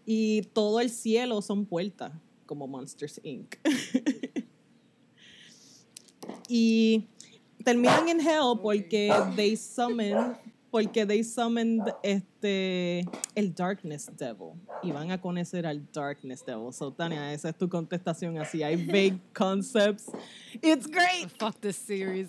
Y 0.07 0.43
todo 0.53 0.81
el 0.81 0.91
cielo 0.91 1.41
son 1.41 1.65
puertas, 1.65 2.13
como 2.45 2.67
Monsters 2.67 3.19
Inc. 3.25 3.57
y 6.49 7.09
terminan 7.65 8.09
en 8.11 8.21
hell 8.21 8.59
porque 8.61 9.11
they 9.35 9.57
summon 9.57 10.37
porque 10.75 11.07
they 11.07 11.23
summoned 11.23 11.95
este 12.03 13.07
el 13.37 13.55
darkness 13.55 14.11
devil 14.19 14.55
y 14.83 14.91
van 14.91 15.13
a 15.13 15.21
conocer 15.21 15.65
al 15.65 15.81
darkness 15.93 16.45
devil 16.45 16.73
so 16.73 16.91
Tania 16.91 17.33
esa 17.33 17.51
es 17.51 17.57
tu 17.57 17.69
contestación 17.69 18.37
así 18.39 18.61
hay 18.65 18.75
vague 18.75 19.21
concepts 19.33 20.11
it's 20.61 20.89
great 20.89 21.31
Fuck 21.39 21.61
this 21.61 21.77
series. 21.77 22.29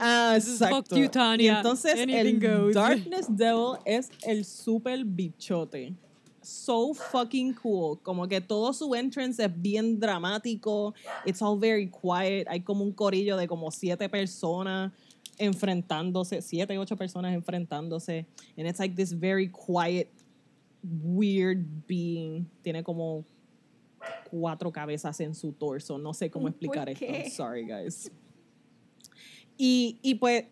Ah, 0.00 0.36
is 0.36 0.58
fuck 0.58 0.70
exacto. 0.70 0.96
you, 0.96 1.08
Tania. 1.08 1.52
Y 1.52 1.56
entonces 1.56 2.00
Anything 2.00 2.42
el 2.42 2.58
goes. 2.58 2.74
Darkness 2.74 3.26
Devil 3.28 3.78
es 3.84 4.10
el 4.26 4.44
super 4.44 5.04
bichote. 5.04 5.94
So 6.42 6.94
fucking 6.94 7.54
cool. 7.54 7.98
Como 8.02 8.26
que 8.26 8.40
todo 8.40 8.72
su 8.72 8.94
entrance 8.94 9.44
es 9.44 9.50
bien 9.50 9.98
dramático. 9.98 10.94
It's 11.24 11.42
all 11.42 11.58
very 11.58 11.90
quiet. 11.90 12.46
Hay 12.48 12.60
como 12.60 12.84
un 12.84 12.92
corillo 12.92 13.36
de 13.36 13.46
como 13.46 13.70
siete 13.70 14.08
personas 14.08 14.92
enfrentándose, 15.38 16.40
siete, 16.42 16.76
ocho 16.78 16.96
personas 16.96 17.34
enfrentándose. 17.34 18.26
And 18.56 18.66
it's 18.66 18.78
like 18.78 18.94
this 18.96 19.12
very 19.12 19.48
quiet, 19.48 20.08
weird 20.82 21.86
being. 21.86 22.46
Tiene 22.62 22.82
como 22.82 23.24
cuatro 24.30 24.70
cabezas 24.72 25.20
en 25.20 25.34
su 25.34 25.52
torso. 25.52 25.98
No 25.98 26.12
sé 26.12 26.30
cómo 26.30 26.42
¿Por 26.44 26.50
explicar 26.52 26.88
esto. 26.88 27.30
sorry, 27.36 27.64
guys. 27.66 28.10
Y, 29.58 29.98
y 30.02 30.14
pues, 30.14 30.44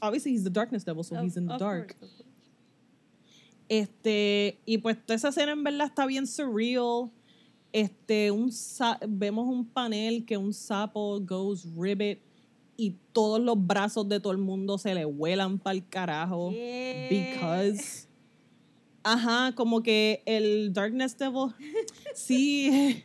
obviously 0.00 0.32
he's 0.32 0.44
the 0.44 0.50
darkness 0.50 0.84
devil, 0.84 1.02
so 1.02 1.16
he's 1.22 1.36
in 1.36 1.46
the 1.46 1.54
Of 1.54 1.60
dark. 1.60 1.98
course, 1.98 2.12
of. 2.20 2.26
Este, 3.68 4.60
y 4.64 4.78
pues 4.78 4.96
toda 5.04 5.16
esa 5.16 5.28
escena 5.30 5.50
en 5.52 5.64
verdad 5.64 5.88
está 5.88 6.06
bien 6.06 6.26
surreal. 6.26 7.10
Este, 7.72 8.30
un 8.30 8.50
vemos 9.08 9.46
un 9.48 9.66
panel 9.66 10.24
que 10.24 10.36
un 10.36 10.52
sapo 10.52 11.20
goes 11.20 11.66
ribbit 11.76 12.20
y 12.76 12.96
todos 13.12 13.40
los 13.40 13.66
brazos 13.66 14.08
de 14.08 14.20
todo 14.20 14.32
el 14.32 14.38
mundo 14.38 14.78
se 14.78 14.94
le 14.94 15.04
vuelan 15.04 15.58
para 15.58 15.76
el 15.76 15.88
carajo. 15.88 16.50
Yeah. 16.50 17.08
Because. 17.08 18.06
Ajá, 19.02 19.52
como 19.54 19.82
que 19.82 20.22
el 20.26 20.72
Darkness 20.72 21.16
Devil. 21.16 21.54
sí. 22.14 23.04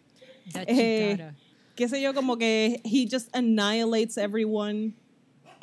Eh, 0.67 1.31
qué 1.75 1.87
sé 1.87 2.01
yo, 2.01 2.13
como 2.13 2.37
que 2.37 2.81
he 2.83 3.07
just 3.09 3.29
annihilates 3.35 4.17
everyone. 4.17 4.95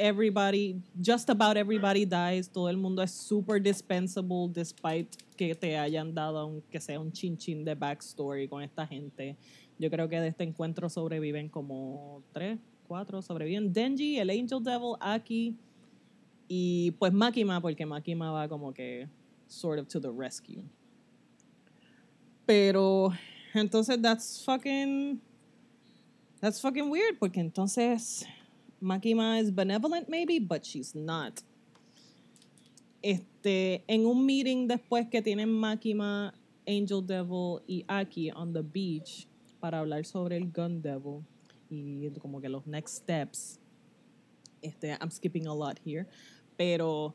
Everybody, 0.00 0.80
just 0.96 1.28
about 1.28 1.56
everybody 1.56 2.04
dies. 2.04 2.48
Todo 2.48 2.68
el 2.68 2.76
mundo 2.76 3.02
es 3.02 3.10
super 3.10 3.60
dispensable 3.60 4.48
despite 4.52 5.08
que 5.36 5.56
te 5.56 5.76
hayan 5.76 6.14
dado 6.14 6.38
aunque 6.38 6.80
sea 6.80 7.00
un 7.00 7.10
chin 7.10 7.36
chin 7.36 7.64
de 7.64 7.74
backstory 7.74 8.46
con 8.46 8.62
esta 8.62 8.86
gente. 8.86 9.36
Yo 9.76 9.90
creo 9.90 10.08
que 10.08 10.20
de 10.20 10.28
este 10.28 10.44
encuentro 10.44 10.88
sobreviven 10.88 11.48
como 11.48 12.22
tres, 12.32 12.58
cuatro, 12.88 13.20
sobreviven 13.22 13.72
Denji, 13.72 14.18
el 14.18 14.30
Angel 14.30 14.62
Devil, 14.62 14.96
Aki 14.98 15.54
y 16.48 16.90
pues 16.92 17.12
Makima, 17.12 17.60
porque 17.60 17.84
Makima 17.84 18.32
va 18.32 18.48
como 18.48 18.72
que 18.72 19.06
sort 19.46 19.78
of 19.78 19.86
to 19.86 20.00
the 20.00 20.10
rescue. 20.10 20.64
Pero 22.46 23.12
entonces 23.54 24.00
that's 24.00 24.42
fucking 24.44 25.20
that's 26.40 26.60
fucking 26.60 26.88
weird 26.88 27.18
porque 27.18 27.40
entonces 27.40 28.24
Makima 28.80 29.40
is 29.40 29.50
benevolent 29.50 30.08
maybe, 30.08 30.38
but 30.38 30.64
she's 30.64 30.94
not. 30.94 31.42
Este, 33.02 33.84
en 33.86 34.06
un 34.06 34.26
meeting 34.26 34.66
después 34.66 35.08
que 35.08 35.22
tienen 35.22 35.50
Makima, 35.50 36.32
Angel 36.66 37.00
Devil 37.02 37.60
y 37.68 37.84
Aki 37.88 38.32
on 38.32 38.52
the 38.52 38.62
beach 38.62 39.28
para 39.60 39.80
hablar 39.80 40.04
sobre 40.04 40.36
el 40.36 40.50
Gun 40.50 40.80
Devil 40.80 41.24
y 41.70 42.08
como 42.20 42.40
que 42.40 42.48
los 42.48 42.66
next 42.66 42.96
steps. 42.96 43.58
Este, 44.62 44.96
I'm 45.00 45.10
skipping 45.10 45.46
a 45.46 45.54
lot 45.54 45.78
here, 45.84 46.06
pero 46.56 47.14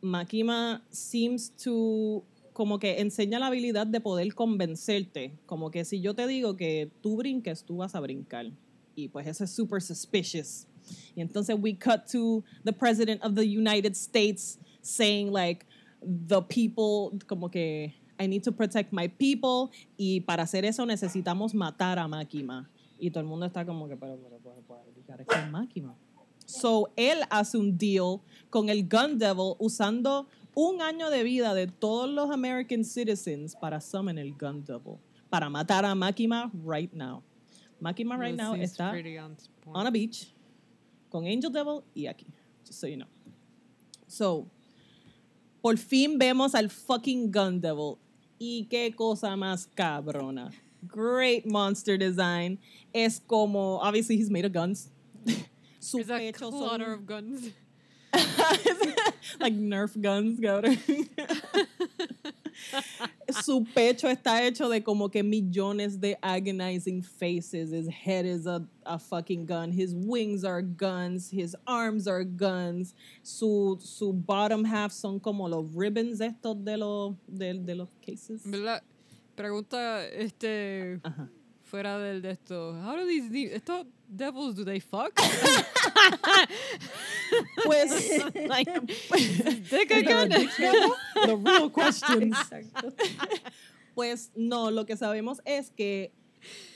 Makima 0.00 0.80
seems 0.90 1.50
to 1.62 2.24
como 2.54 2.78
que 2.78 3.00
enseña 3.00 3.38
la 3.38 3.48
habilidad 3.48 3.86
de 3.86 4.00
poder 4.00 4.34
convencerte, 4.34 5.38
como 5.44 5.70
que 5.70 5.84
si 5.84 6.00
yo 6.00 6.14
te 6.14 6.26
digo 6.26 6.56
que 6.56 6.90
tú 7.02 7.16
brinques, 7.16 7.62
tú 7.64 7.76
vas 7.76 7.94
a 7.94 8.00
brincar. 8.00 8.50
Y 8.94 9.08
pues 9.08 9.26
eso 9.26 9.44
es 9.44 9.50
super 9.50 9.82
suspicious. 9.82 10.66
Y 11.14 11.20
entonces 11.20 11.54
we 11.60 11.74
cut 11.74 12.06
to 12.10 12.42
the 12.64 12.72
president 12.72 13.22
of 13.22 13.34
the 13.34 13.44
United 13.44 13.94
States 13.94 14.58
saying 14.80 15.30
like 15.30 15.66
the 16.00 16.40
people 16.40 17.18
como 17.26 17.50
que 17.50 17.92
I 18.18 18.26
need 18.26 18.42
to 18.44 18.52
protect 18.52 18.90
my 18.90 19.08
people 19.08 19.70
y 19.98 20.20
para 20.20 20.44
hacer 20.44 20.64
eso 20.64 20.86
necesitamos 20.86 21.52
matar 21.52 21.98
a 21.98 22.08
Makima. 22.08 22.70
Y 22.98 23.10
todo 23.10 23.20
el 23.20 23.26
mundo 23.26 23.46
está 23.46 23.64
como 23.64 23.88
que 23.88 23.96
pero 23.96 24.16
pero 24.16 24.38
pero, 24.42 24.62
pero, 24.66 24.84
gotta 25.06 25.24
kill 25.24 25.50
Makima. 25.50 25.94
So 26.46 26.92
él 26.96 27.22
hace 27.28 27.58
un 27.58 27.76
deal 27.76 28.20
con 28.50 28.68
el 28.68 28.88
Gun 28.88 29.18
Devil 29.18 29.54
usando 29.58 30.28
un 30.54 30.80
año 30.80 31.10
de 31.10 31.24
vida 31.24 31.54
de 31.54 31.66
todos 31.66 32.08
los 32.08 32.30
American 32.30 32.84
citizens 32.84 33.54
para 33.56 33.80
summon 33.80 34.16
el 34.16 34.32
Gun 34.32 34.64
Devil, 34.64 34.98
para 35.28 35.50
matar 35.50 35.84
a 35.84 35.94
Makima 35.94 36.50
right 36.64 36.92
now. 36.92 37.22
Makima 37.80 38.16
right 38.16 38.36
This 38.36 38.38
now 38.38 38.54
is 38.54 38.72
está 38.72 38.90
on 39.22 39.36
on 39.74 39.86
a 39.86 39.90
beach 39.90 40.32
con 41.10 41.26
Angel 41.26 41.50
Devil 41.50 41.84
y 41.94 42.06
aquí, 42.06 42.26
just 42.64 42.80
so 42.80 42.86
you 42.86 42.96
know. 42.96 43.08
So, 44.06 44.46
por 45.60 45.76
fin 45.76 46.18
vemos 46.18 46.54
al 46.54 46.70
fucking 46.70 47.30
Gun 47.30 47.60
Devil. 47.60 47.98
Y 48.38 48.66
qué 48.70 48.94
cosa 48.94 49.34
más 49.36 49.66
cabrona. 49.66 50.50
Great 50.86 51.46
monster 51.46 51.96
design. 51.96 52.58
Es 52.94 53.20
como, 53.20 53.78
obviously 53.78 54.16
he's 54.16 54.30
made 54.30 54.44
of 54.44 54.52
guns. 54.52 54.90
Su 55.80 55.98
It's 55.98 56.10
a 56.10 56.32
clutter 56.32 56.92
of 56.92 57.06
guns. 57.06 57.52
like 59.40 59.54
Nerf 59.54 60.00
guns, 60.00 60.40
cabrón. 60.40 60.78
Su 63.42 63.64
pecho 63.74 64.08
está 64.08 64.42
hecho 64.42 64.68
de 64.68 64.80
como 64.80 65.08
que 65.08 65.22
millones 65.22 66.00
de 66.00 66.16
agonizing 66.22 67.02
faces. 67.02 67.70
His 67.70 67.88
head 67.88 68.24
is 68.24 68.46
a, 68.46 68.64
a 68.84 68.98
fucking 68.98 69.46
gun. 69.46 69.72
His 69.72 69.94
wings 69.94 70.44
are 70.44 70.62
guns. 70.62 71.30
His 71.30 71.54
arms 71.66 72.08
are 72.08 72.24
guns. 72.24 72.94
Su, 73.22 73.78
su 73.80 74.12
bottom 74.12 74.64
half 74.64 74.92
son 74.92 75.20
como 75.20 75.48
los 75.48 75.74
ribbons 75.74 76.20
estos 76.20 76.64
de 76.64 76.76
los, 76.76 77.14
de, 77.28 77.54
de 77.54 77.74
los 77.74 77.88
cases. 78.04 78.42
¿Verdad? 78.44 78.82
Pregunta, 79.36 80.04
este, 80.08 80.98
Ajá. 81.04 81.28
fuera 81.62 81.98
del 81.98 82.22
de 82.22 82.30
esto. 82.30 82.72
How 82.82 82.96
do 82.96 83.06
these, 83.06 83.28
de- 83.30 83.54
estos 83.54 83.86
devils, 84.08 84.54
do 84.56 84.64
they 84.64 84.80
fuck? 84.80 85.12
Pues, 87.64 87.90
like, 88.48 88.68
dictionary? 89.70 90.46
the 91.26 91.36
real 91.36 91.68
questions. 91.74 92.36
Exacto. 92.38 92.92
Pues 93.94 94.30
no, 94.36 94.70
lo 94.70 94.84
que 94.86 94.96
sabemos 94.96 95.40
es 95.44 95.70
que 95.70 96.12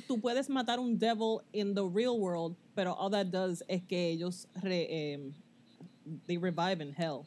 tú 0.09 0.20
puedes 0.20 0.49
matar 0.49 0.78
un 0.81 0.99
devil 0.99 1.43
in 1.53 1.74
the 1.74 1.85
real 1.85 2.19
world, 2.19 2.57
pero 2.74 2.93
all 2.95 3.11
that 3.11 3.27
does 3.31 3.62
es 3.69 3.82
que 3.89 4.11
ellos 4.11 4.47
re- 4.62 4.89
em, 4.91 5.32
they 6.27 6.37
revive 6.39 6.81
in 6.81 6.93
hell. 6.93 7.27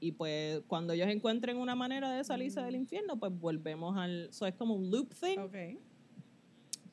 Y 0.00 0.12
pues 0.12 0.62
cuando 0.66 0.94
ellos 0.94 1.08
encuentren 1.08 1.58
una 1.58 1.74
manera 1.74 2.10
de 2.12 2.24
salirse 2.24 2.60
del 2.62 2.74
infierno, 2.74 3.18
pues 3.18 3.32
volvemos 3.38 3.96
al... 3.96 4.28
So 4.32 4.46
es 4.46 4.54
como 4.54 4.74
un 4.74 4.90
loop 4.90 5.14
thing, 5.14 5.38
Ok. 5.38 5.78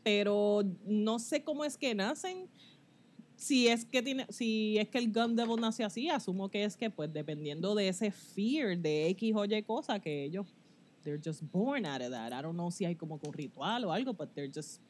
pero 0.04 0.64
no 0.86 1.18
sé 1.20 1.44
cómo 1.44 1.64
es 1.66 1.78
que 1.78 1.96
nacen. 1.96 2.50
Si 3.36 3.68
es 3.68 3.86
que 3.86 4.02
tiene, 4.02 4.26
si 4.30 4.78
es 4.80 4.90
que 4.90 4.98
el 4.98 5.12
Gun 5.14 5.36
Devil 5.36 5.62
nace 5.62 5.84
así, 5.84 6.10
asumo 6.10 6.50
que 6.50 6.64
es 6.64 6.76
que 6.76 6.90
pues 6.90 7.12
dependiendo 7.14 7.76
de 7.76 7.88
ese 7.88 8.10
fear 8.12 8.78
de 8.78 9.08
X 9.10 9.34
o 9.36 9.46
Y 9.46 9.62
cosa 9.64 10.00
que 10.00 10.24
ellos 10.24 10.48
they're 11.04 11.22
just 11.24 11.44
born 11.52 11.86
out 11.86 12.02
of 12.02 12.10
that. 12.12 12.34
I 12.34 12.42
don't 12.42 12.56
know 12.56 12.72
si 12.72 12.84
hay 12.84 12.96
como 12.96 13.20
un 13.24 13.32
ritual 13.34 13.86
o 13.86 13.92
algo, 13.94 14.12
but 14.12 14.34
they're 14.34 14.52
just 14.52 14.82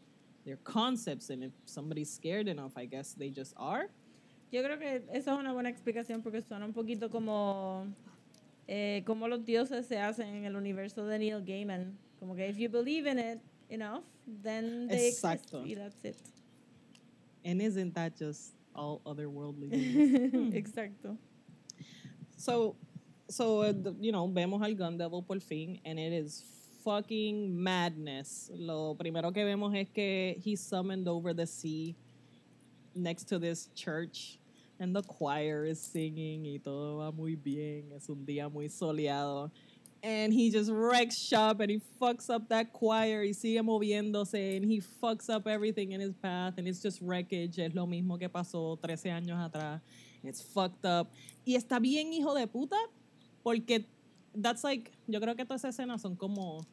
they're 0.46 0.60
concepts 0.64 1.30
and 1.30 1.44
if 1.44 1.52
somebody's 1.66 2.10
scared 2.10 2.48
enough, 2.48 2.72
I 2.78 2.86
guess 2.88 3.14
they 3.14 3.30
just 3.30 3.54
are. 3.58 3.90
Yo 4.52 4.64
creo 4.64 4.80
que 4.80 5.04
esa 5.12 5.34
es 5.34 5.40
una 5.40 5.52
buena 5.52 5.70
explicación 5.70 6.22
porque 6.22 6.42
suena 6.42 6.66
un 6.66 6.74
poquito 6.74 7.10
como 7.10 7.86
eh, 8.68 9.04
como 9.06 9.28
los 9.28 9.46
dioses 9.46 9.86
se 9.86 10.00
hacen 10.00 10.28
en 10.28 10.46
el 10.46 10.56
universo 10.56 11.06
de 11.06 11.20
Neil 11.20 11.44
Gaiman. 11.44 11.98
Como 12.20 12.36
que 12.36 12.48
if 12.50 12.58
you 12.58 12.70
believe 12.70 13.10
in 13.10 13.20
it 13.20 13.40
enough, 13.70 14.04
then 14.44 14.88
they 14.88 15.10
Exacto. 15.10 15.62
exist 15.62 15.68
y 15.68 15.76
that's 15.76 16.04
it. 16.06 16.16
And 17.46 17.62
isn't 17.62 17.94
that 17.94 18.14
just 18.18 18.54
all 18.74 19.02
otherworldly? 19.06 19.72
Exacto. 20.54 21.18
So, 22.36 22.76
so 23.30 23.62
uh, 23.62 23.74
you 24.00 24.12
know, 24.12 24.28
vemos 24.28 24.62
al 24.62 24.74
Gun 24.76 24.98
Devil 24.98 25.22
por 25.22 25.40
fin, 25.40 25.80
and 25.86 25.98
it 26.00 26.14
is 26.14 26.44
fucking 26.84 27.56
madness. 27.56 28.50
Lo 28.54 28.96
primero 28.96 29.32
que 29.34 29.44
vemos 29.44 29.74
es 29.76 29.90
que 29.90 30.36
he's 30.44 30.62
summoned 30.62 31.08
over 31.08 31.34
the 31.34 31.46
sea 31.46 31.96
next 32.98 33.26
to 33.26 33.40
this 33.40 33.70
church, 33.76 34.40
and 34.80 34.96
the 34.96 35.02
choir 35.04 35.66
is 35.66 35.80
singing 35.82 36.46
y 36.46 36.60
todo 36.64 36.98
va 36.98 37.12
muy 37.12 37.36
bien. 37.36 37.92
Es 37.96 38.10
un 38.10 38.26
día 38.26 38.52
muy 38.52 38.68
soleado. 38.68 39.52
And 40.04 40.32
he 40.32 40.52
just 40.52 40.70
wrecks 40.72 41.18
shop 41.18 41.60
and 41.60 41.72
he 41.72 41.82
fucks 42.00 42.30
up 42.30 42.48
that 42.50 42.72
choir 42.72 43.24
y 43.24 43.32
sigue 43.34 43.62
moviéndose 43.64 44.56
and 44.56 44.64
he 44.64 44.80
fucks 44.80 45.28
up 45.28 45.48
everything 45.48 45.94
in 45.94 46.00
his 46.00 46.14
path 46.14 46.54
and 46.58 46.68
it's 46.68 46.82
just 46.82 47.02
wreckage. 47.02 47.58
Es 47.58 47.74
lo 47.74 47.88
mismo 47.88 48.20
que 48.20 48.30
pasó 48.30 48.80
13 48.80 49.10
años 49.10 49.40
atrás. 49.40 49.82
It's 50.24 50.42
fucked 50.42 50.86
up. 50.86 51.10
Y 51.46 51.56
está 51.56 51.80
bien 51.80 52.14
hijo 52.14 52.36
de 52.36 52.46
puta 52.46 52.78
porque 53.44 53.86
that's 54.40 54.64
like, 54.64 54.92
yo 55.08 55.20
creo 55.20 55.36
que 55.36 55.46
todas 55.46 55.62
esas 55.62 55.76
escenas 55.76 56.02
son 56.02 56.16
como 56.16 56.66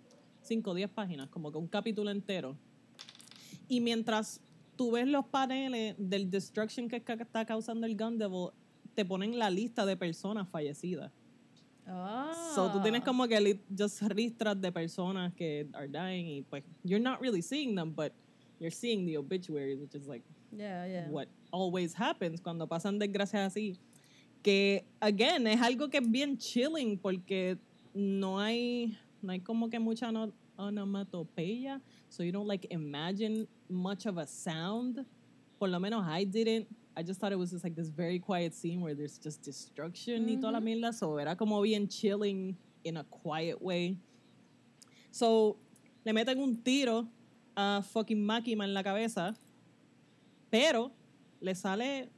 5 0.43 0.71
o 0.71 0.75
10 0.75 0.91
páginas, 0.91 1.29
como 1.31 1.51
que 1.51 1.59
un 1.59 1.67
capítulo 1.67 2.11
entero. 2.11 2.57
Y 3.69 3.81
mientras 3.81 4.41
tú 4.77 4.91
ves 4.93 5.07
los 5.07 5.25
paneles 5.27 5.95
del 5.99 6.31
destruction 6.31 6.89
que 6.89 6.97
está 6.97 7.45
causando 7.45 7.87
el 7.87 7.97
Gun 7.97 8.19
Devil, 8.19 8.51
te 8.95 9.05
ponen 9.05 9.39
la 9.39 9.51
lista 9.51 9.85
de 9.85 9.97
personas 9.97 10.49
fallecidas. 10.49 11.11
Ah. 11.87 12.33
So 12.55 12.71
tú 12.73 12.81
tienes 12.83 13.03
como 13.05 13.27
que 13.29 13.61
just 13.77 14.03
listras 14.15 14.59
de 14.61 14.73
personas 14.73 15.35
que 15.35 15.67
are 15.75 15.87
dying 15.89 16.27
y 16.27 16.43
pues 16.43 16.65
you're 16.83 17.03
not 17.03 17.21
really 17.21 17.43
seeing 17.43 17.75
them, 17.75 17.93
but 17.95 18.13
you're 18.59 18.71
seeing 18.75 19.05
the 19.05 19.17
obituaries, 19.19 19.79
which 19.79 19.95
is 19.95 20.07
like 20.07 20.25
Yeah, 20.51 20.87
yeah. 20.87 21.09
what 21.11 21.29
always 21.51 21.95
happens 21.95 22.41
cuando 22.41 22.67
pasan 22.67 22.99
desgracias 22.99 23.53
así. 23.53 23.77
Que, 24.43 24.85
again, 25.01 25.47
es 25.47 25.61
algo 25.61 25.89
que 25.91 25.99
es 25.99 26.11
bien 26.11 26.37
chilling 26.39 26.99
porque 26.99 27.59
no 27.93 28.39
hay, 28.39 28.97
no 29.23 29.33
hay 29.33 29.41
como 29.41 29.69
que 29.69 29.79
mucha 29.79 30.13
no- 30.13 30.33
onomatopeya, 30.57 31.81
so 32.15 32.23
you 32.23 32.31
don't 32.31 32.47
like 32.47 32.67
imagine 32.71 33.47
much 33.69 34.07
of 34.07 34.19
a 34.19 34.27
sound. 34.27 35.05
Por 35.59 35.69
lo 35.69 35.79
menos 35.79 36.07
I 36.07 36.25
didn't. 36.25 36.67
I 36.97 37.03
just 37.03 37.21
thought 37.21 37.33
it 37.33 37.39
was 37.39 37.51
just 37.51 37.65
like 37.65 37.75
this 37.75 37.89
very 37.89 38.21
quiet 38.21 38.55
scene 38.55 38.81
where 38.81 38.95
there's 38.95 39.19
just 39.19 39.43
destruction 39.43 40.29
y 40.29 40.37
toda 40.37 40.53
la 40.53 40.61
mierda, 40.61 40.95
so 40.95 41.19
era 41.19 41.35
como 41.35 41.61
bien 41.63 41.89
chilling 41.89 42.57
in 42.85 42.97
a 42.99 43.05
quiet 43.05 43.61
way. 43.61 43.97
So, 45.11 45.57
le 46.05 46.13
meten 46.13 46.39
un 46.39 46.57
tiro 46.63 47.09
a 47.57 47.83
fucking 47.83 48.25
Makima 48.25 48.63
en 48.65 48.75
la 48.75 48.83
cabeza, 48.83 49.35
pero 50.51 50.93
le 51.41 51.55
sale 51.55 52.09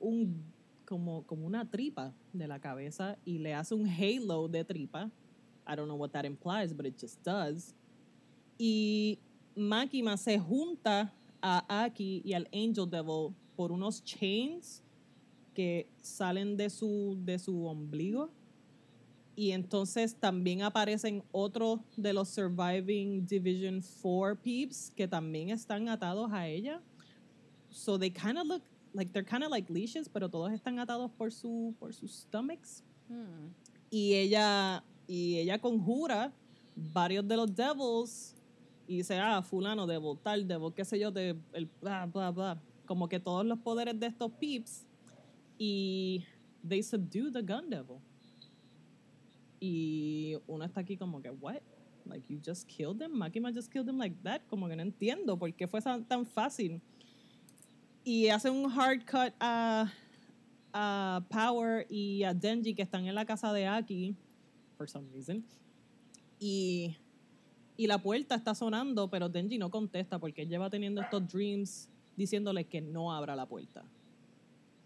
un 0.00 0.44
como, 0.84 1.22
como 1.22 1.46
una 1.46 1.64
tripa 1.64 2.12
de 2.32 2.46
la 2.46 2.58
cabeza 2.58 3.16
y 3.24 3.38
le 3.38 3.54
hace 3.54 3.74
un 3.74 3.86
halo 3.86 4.48
de 4.48 4.64
tripa. 4.64 5.10
I 5.66 5.74
don't 5.74 5.88
know 5.88 5.96
what 5.96 6.12
that 6.12 6.26
implies, 6.26 6.74
but 6.74 6.84
it 6.84 6.98
just 6.98 7.22
does. 7.22 7.72
Y 8.58 9.18
Makima 9.56 10.16
se 10.16 10.38
junta 10.38 11.12
a 11.40 11.84
Aki 11.84 12.22
y 12.24 12.32
al 12.32 12.48
Angel 12.52 12.88
Devil 12.88 13.34
por 13.56 13.72
unos 13.72 14.02
chains 14.02 14.82
que 15.54 15.88
salen 16.00 16.56
de 16.56 16.68
su, 16.70 17.16
de 17.24 17.38
su 17.38 17.66
ombligo. 17.66 18.30
Y 19.36 19.50
entonces 19.50 20.14
también 20.14 20.62
aparecen 20.62 21.22
otros 21.32 21.80
de 21.96 22.12
los 22.12 22.28
Surviving 22.28 23.26
Division 23.26 23.82
4 24.02 24.40
peeps 24.40 24.92
que 24.94 25.08
también 25.08 25.50
están 25.50 25.88
atados 25.88 26.30
a 26.32 26.46
ella. 26.48 26.80
So 27.70 27.98
they 27.98 28.10
kind 28.10 28.38
of 28.38 28.46
look 28.46 28.62
like 28.92 29.12
they're 29.12 29.24
kind 29.24 29.42
of 29.42 29.50
like 29.50 29.72
leashes, 29.72 30.08
pero 30.08 30.28
todos 30.28 30.52
están 30.52 30.78
atados 30.78 31.10
por 31.10 31.32
su 31.32 31.74
por 31.80 31.92
sus 31.92 32.12
stomachs. 32.12 32.84
Hmm. 33.08 33.52
Y 33.90 34.14
ella 34.14 34.84
y 35.08 35.38
ella 35.38 35.58
conjura 35.58 36.32
varios 36.76 37.26
de 37.26 37.36
los 37.36 37.54
devils 37.54 38.33
y 38.86 38.98
dice, 38.98 39.18
ah, 39.18 39.42
fulano 39.42 39.86
devil, 39.86 40.18
tal 40.22 40.46
devil, 40.46 40.72
qué 40.74 40.84
sé 40.84 40.98
yo, 40.98 41.10
de 41.10 41.36
el 41.52 41.68
bla 41.80 42.06
bla 42.06 42.30
bla, 42.30 42.62
como 42.86 43.08
que 43.08 43.18
todos 43.18 43.44
los 43.44 43.58
poderes 43.58 43.98
de 43.98 44.06
estos 44.06 44.30
peeps 44.32 44.86
y 45.58 46.24
they 46.66 46.82
subdue 46.82 47.30
the 47.30 47.42
gun 47.42 47.70
devil. 47.70 47.98
Y 49.60 50.36
uno 50.46 50.64
está 50.64 50.80
aquí 50.80 50.96
como 50.96 51.22
que, 51.22 51.30
what? 51.30 51.62
Like, 52.06 52.26
you 52.28 52.38
just 52.38 52.68
killed 52.68 53.00
him? 53.00 53.12
Makima 53.14 53.52
just 53.52 53.72
killed 53.72 53.88
him 53.88 53.96
like 53.96 54.14
that? 54.22 54.42
Como 54.50 54.68
que 54.68 54.76
no 54.76 54.82
entiendo 54.82 55.38
por 55.38 55.50
qué 55.52 55.66
fue 55.66 55.80
tan, 55.80 56.04
tan 56.04 56.26
fácil. 56.26 56.80
Y 58.04 58.28
hace 58.28 58.50
un 58.50 58.70
hard 58.70 59.06
cut 59.06 59.32
a, 59.40 59.90
a 60.74 61.24
Power 61.30 61.86
y 61.88 62.22
a 62.24 62.34
Denji 62.34 62.74
que 62.74 62.82
están 62.82 63.06
en 63.06 63.14
la 63.14 63.24
casa 63.24 63.52
de 63.54 63.66
Aki, 63.66 64.14
for 64.76 64.86
some 64.86 65.08
reason, 65.10 65.42
y, 66.38 66.94
y 67.76 67.86
la 67.86 67.98
puerta 67.98 68.34
está 68.34 68.54
sonando, 68.54 69.08
pero 69.08 69.28
Denji 69.28 69.58
no 69.58 69.70
contesta 69.70 70.18
porque 70.18 70.42
él 70.42 70.48
lleva 70.48 70.70
teniendo 70.70 71.00
estos 71.00 71.26
dreams 71.26 71.88
diciéndole 72.16 72.64
que 72.64 72.80
no 72.80 73.12
abra 73.12 73.34
la 73.34 73.46
puerta. 73.46 73.84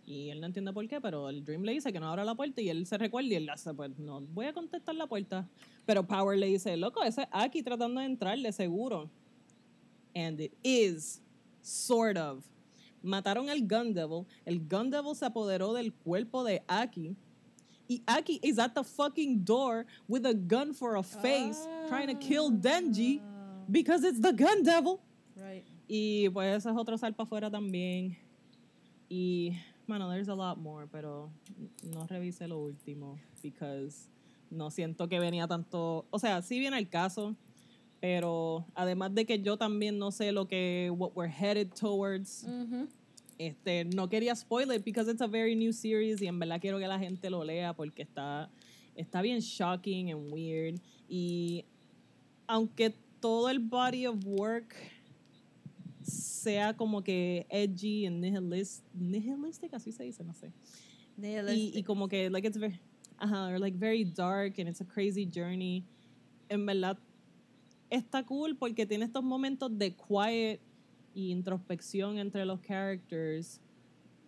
Y 0.09 0.31
él 0.31 0.41
no 0.41 0.47
entiende 0.47 0.73
por 0.73 0.89
qué, 0.89 1.03
pero 1.03 1.29
el 1.29 1.45
Dream 1.45 1.65
le 1.65 1.73
dice 1.73 1.93
que 1.93 2.01
no 2.01 2.09
abra 2.09 2.25
la 2.25 2.35
puerta 2.35 2.63
y 2.63 2.71
él 2.71 2.87
se 2.87 2.97
recuerda 2.97 3.29
y 3.29 3.35
él 3.35 3.51
hace, 3.51 3.75
pues 3.75 3.99
no 3.99 4.23
voy 4.23 4.47
a 4.47 4.55
contestar 4.55 4.95
la 4.95 5.07
puerta. 5.07 5.47
Pero 5.85 6.07
Power 6.07 6.39
le 6.39 6.47
dice, 6.47 6.79
loco, 6.79 7.03
ese 7.03 7.23
es 7.23 7.29
Aki 7.31 7.63
tratando 7.63 8.01
de 8.01 8.07
entrarle, 8.07 8.51
seguro. 8.53 9.11
And 10.15 10.41
it 10.41 10.55
is, 10.63 11.21
sort 11.61 12.17
of. 12.17 12.43
Mataron 13.03 13.51
al 13.51 13.61
Gun 13.61 13.93
Devil. 13.93 14.25
El 14.47 14.67
Gun 14.67 14.89
Devil 14.89 15.15
se 15.15 15.27
apoderó 15.27 15.75
del 15.75 15.93
cuerpo 15.93 16.43
de 16.43 16.63
Aki. 16.69 17.15
Y 17.89 18.03
Aki 18.07 18.41
is 18.43 18.59
at 18.59 18.75
the 18.75 18.85
fucking 18.85 19.45
door 19.45 19.87
with 20.07 20.27
a 20.27 20.35
gun 20.35 20.75
for 20.75 20.97
a 20.97 21.03
face, 21.03 21.67
trying 21.89 22.09
to 22.09 22.15
kill 22.15 22.51
Denji 22.51 23.21
because 23.71 24.05
it's 24.05 24.21
the 24.21 24.33
Gun 24.33 24.63
Devil. 24.63 25.01
Right. 25.35 25.65
Y 25.89 26.29
pues 26.29 26.67
es 26.67 26.77
otro 26.77 26.99
salpa 26.99 27.25
afuera 27.25 27.51
también. 27.51 28.17
Y, 29.11 29.59
bueno, 29.87 30.11
there's 30.11 30.29
a 30.29 30.35
lot 30.35 30.59
more, 30.59 30.87
pero 30.87 31.31
no 31.83 32.07
revisé 32.07 32.47
lo 32.47 32.59
último, 32.59 33.19
because 33.43 34.11
no 34.51 34.71
siento 34.71 35.09
que 35.09 35.19
venía 35.19 35.49
tanto. 35.49 36.05
O 36.11 36.19
sea, 36.19 36.43
sí 36.43 36.59
viene 36.59 36.77
el 36.77 36.91
caso, 36.91 37.35
pero 38.01 38.67
además 38.75 39.15
de 39.15 39.25
que 39.25 39.41
yo 39.41 39.57
también 39.57 39.99
no 39.99 40.11
sé 40.11 40.31
lo 40.31 40.47
que, 40.47 40.91
what 40.95 41.13
we're 41.15 41.27
headed 41.27 41.73
towards, 41.75 42.47
este, 43.39 43.85
no 43.85 44.09
quería 44.09 44.35
spoil 44.35 44.73
it 44.73 44.85
because 44.85 45.09
it's 45.09 45.21
a 45.21 45.27
very 45.27 45.55
new 45.55 45.73
series 45.73 46.21
y 46.21 46.27
en 46.27 46.39
verdad 46.39 46.61
quiero 46.61 46.79
que 46.79 46.89
la 46.89 46.99
gente 46.99 47.31
lo 47.31 47.45
lea 47.45 47.73
porque 47.73 48.03
está, 48.03 48.51
está 48.97 49.23
bien 49.23 49.41
shocking 49.41 50.11
and 50.11 50.33
weird. 50.33 50.81
Y 51.09 51.65
aunque 52.47 52.93
todo 53.21 53.49
el 53.49 53.61
body 53.61 54.07
of 54.07 54.25
work 54.25 54.75
sea 56.03 56.75
como 56.77 57.03
que 57.03 57.47
edgy 57.51 58.07
and 58.07 58.21
nihilist, 58.21 58.83
nihilistic, 58.95 59.73
así 59.75 59.93
se 59.93 60.05
dice, 60.05 60.25
no 60.25 60.35
sé. 60.35 60.53
Y, 61.21 61.83
como 61.83 62.09
que, 62.09 62.31
like, 62.31 62.47
it's 62.47 62.57
very, 62.57 62.79
ajá, 63.19 63.51
or 63.51 63.59
like 63.59 63.77
very 63.77 64.05
dark 64.05 64.59
and 64.59 64.69
it's 64.69 64.81
a 64.81 64.85
crazy 64.85 65.27
journey. 65.27 65.85
En 66.49 66.65
verdad, 66.65 66.97
está 67.91 68.25
cool 68.25 68.57
porque 68.57 68.87
tiene 68.87 69.05
estos 69.05 69.25
momentos 69.25 69.77
de 69.77 69.95
quiet 69.95 70.61
y 71.19 71.33
introspección 71.33 72.17
entre 72.19 72.45
los 72.45 72.61
characters, 72.61 73.61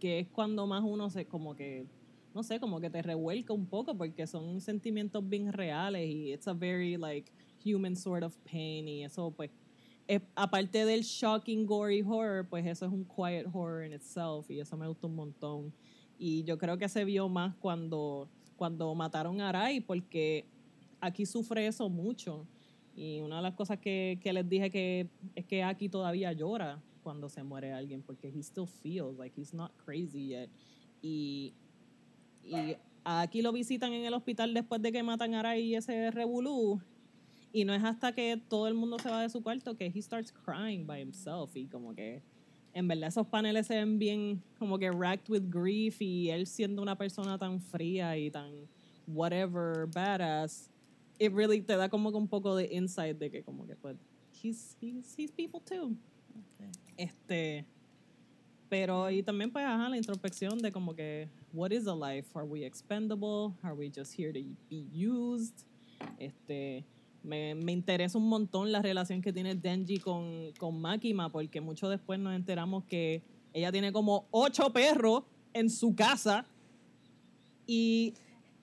que 0.01 0.19
es 0.19 0.29
cuando 0.29 0.67
más 0.67 0.83
uno 0.85 1.09
se, 1.09 1.25
como 1.25 1.55
que, 1.55 1.87
no 2.35 2.43
sé, 2.43 2.59
como 2.59 2.81
que 2.81 2.91
te 2.91 3.01
revuelca 3.01 3.53
un 3.53 3.67
poco 3.67 3.97
porque 3.97 4.27
son 4.27 4.61
sentimientos 4.61 5.27
bien 5.29 5.53
reales 5.53 6.09
y 6.11 6.33
it's 6.33 6.49
a 6.49 6.53
very, 6.53 6.97
like, 6.97 7.31
human 7.65 7.95
sort 7.95 8.25
of 8.25 8.37
pain 8.39 8.89
y 8.89 9.05
eso, 9.05 9.31
pues, 9.31 9.51
es- 10.09 10.23
aparte 10.35 10.85
del 10.85 11.03
shocking, 11.03 11.65
gory 11.65 12.03
horror, 12.03 12.45
pues 12.49 12.67
eso 12.67 12.87
es 12.87 12.93
un 12.93 13.05
quiet 13.05 13.47
horror 13.53 13.85
in 13.87 13.93
itself 13.93 14.51
y 14.51 14.59
eso 14.59 14.77
me 14.77 14.89
gustó 14.89 15.07
un 15.07 15.15
montón. 15.15 15.73
Y 16.19 16.43
yo 16.43 16.59
creo 16.59 16.77
que 16.77 16.89
se 16.89 17.05
vio 17.05 17.29
más 17.29 17.55
cuando, 17.61 18.29
cuando 18.57 18.93
mataron 18.97 19.41
a 19.41 19.51
Arai, 19.51 19.81
porque 19.81 20.45
aquí 21.01 21.25
sufre 21.25 21.69
eso 21.69 21.89
mucho. 21.89 22.47
Y 22.95 23.21
una 23.21 23.37
de 23.37 23.43
las 23.43 23.55
cosas 23.55 23.79
que, 23.79 24.19
que 24.23 24.33
les 24.33 24.49
dije 24.49 24.71
que 24.71 25.09
es 25.35 25.47
que 25.47 25.63
aquí 25.63 25.89
todavía 25.89 26.33
llora 26.33 26.83
cuando 27.03 27.29
se 27.29 27.43
muere 27.43 27.73
alguien, 27.73 28.03
porque 28.03 28.29
he 28.29 28.43
still 28.43 28.67
feels 28.67 29.19
like 29.19 29.39
he's 29.41 29.55
not 29.55 29.73
crazy 29.85 30.29
yet. 30.29 30.51
Y, 31.03 31.55
y 32.43 32.77
aquí 33.05 33.43
lo 33.43 33.53
visitan 33.53 33.93
en 33.93 34.05
el 34.05 34.15
hospital 34.15 34.53
después 34.53 34.83
de 34.83 34.93
que 34.93 35.03
matan 35.03 35.35
a 35.35 35.41
Arai 35.41 35.63
y 35.63 35.75
ese 35.77 36.11
revolú. 36.11 36.81
Y 37.53 37.65
no 37.65 37.75
es 37.75 37.83
hasta 37.83 38.13
que 38.13 38.41
todo 38.49 38.69
el 38.69 38.75
mundo 38.75 38.99
se 38.99 39.11
va 39.11 39.23
de 39.23 39.29
su 39.29 39.43
cuarto 39.43 39.77
que 39.77 39.87
he 39.87 40.03
starts 40.03 40.33
crying 40.33 40.87
by 40.87 41.01
himself. 41.01 41.57
Y 41.57 41.67
como 41.67 41.95
que 41.95 42.23
en 42.73 42.87
verdad 42.87 43.09
esos 43.09 43.27
paneles 43.27 43.67
se 43.67 43.75
ven 43.75 43.99
bien 43.99 44.43
como 44.59 44.79
que 44.79 44.91
racked 44.91 45.29
with 45.29 45.51
grief 45.51 46.01
y 46.01 46.31
él 46.31 46.47
siendo 46.47 46.83
una 46.83 46.97
persona 46.97 47.37
tan 47.39 47.61
fría 47.61 48.17
y 48.17 48.31
tan 48.31 48.53
whatever 49.07 49.87
badass 49.87 50.70
it 51.21 51.33
really 51.33 51.61
te 51.61 51.77
da 51.77 51.89
como 51.89 52.11
que 52.11 52.17
un 52.17 52.27
poco 52.27 52.57
de 52.57 52.69
insight 52.73 53.19
de 53.19 53.31
que 53.31 53.43
como 53.43 53.67
que 53.67 53.77
pues 53.77 53.97
he's, 54.43 54.77
he's, 54.81 55.15
he's 55.17 55.31
people 55.31 55.61
too. 55.61 55.95
Este 56.97 57.65
pero 58.69 59.11
y 59.11 59.23
también 59.23 59.51
pues 59.51 59.65
ajá 59.65 59.89
la 59.89 59.97
introspección 59.97 60.59
de 60.59 60.73
como 60.73 60.95
que 60.95 61.29
what 61.53 61.71
is 61.73 61.87
a 61.87 61.95
life 61.95 62.29
are 62.35 62.47
we 62.47 62.65
expendable 62.65 63.53
are 63.63 63.75
we 63.75 63.91
just 63.95 64.19
here 64.19 64.33
to 64.33 64.41
be 64.69 64.87
used 64.93 65.65
este 66.19 66.85
me, 67.23 67.55
me 67.55 67.73
interesa 67.73 68.17
un 68.17 68.29
montón 68.29 68.73
la 68.73 68.81
relación 68.81 69.21
que 69.21 69.33
tiene 69.33 69.55
Denji 69.55 69.99
con, 69.99 70.53
con 70.59 70.81
Makima, 70.81 71.31
porque 71.31 71.61
mucho 71.61 71.89
después 71.89 72.19
nos 72.19 72.35
enteramos 72.35 72.85
que 72.85 73.23
ella 73.53 73.71
tiene 73.71 73.93
como 73.93 74.27
ocho 74.31 74.73
perros 74.73 75.25
en 75.53 75.69
su 75.69 75.95
casa 75.95 76.47
y 77.67 78.15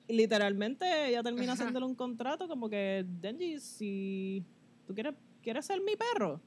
literalmente 0.07 1.09
ella 1.09 1.23
termina 1.23 1.53
haciéndole 1.53 1.85
un 1.85 1.95
contrato 1.95 2.47
como 2.47 2.69
que, 2.69 3.05
Denji, 3.07 3.59
si 3.59 4.43
tú 4.85 4.93
quieres, 4.93 5.15
quieres 5.41 5.65
ser 5.65 5.81
mi 5.81 5.95
perro. 5.95 6.41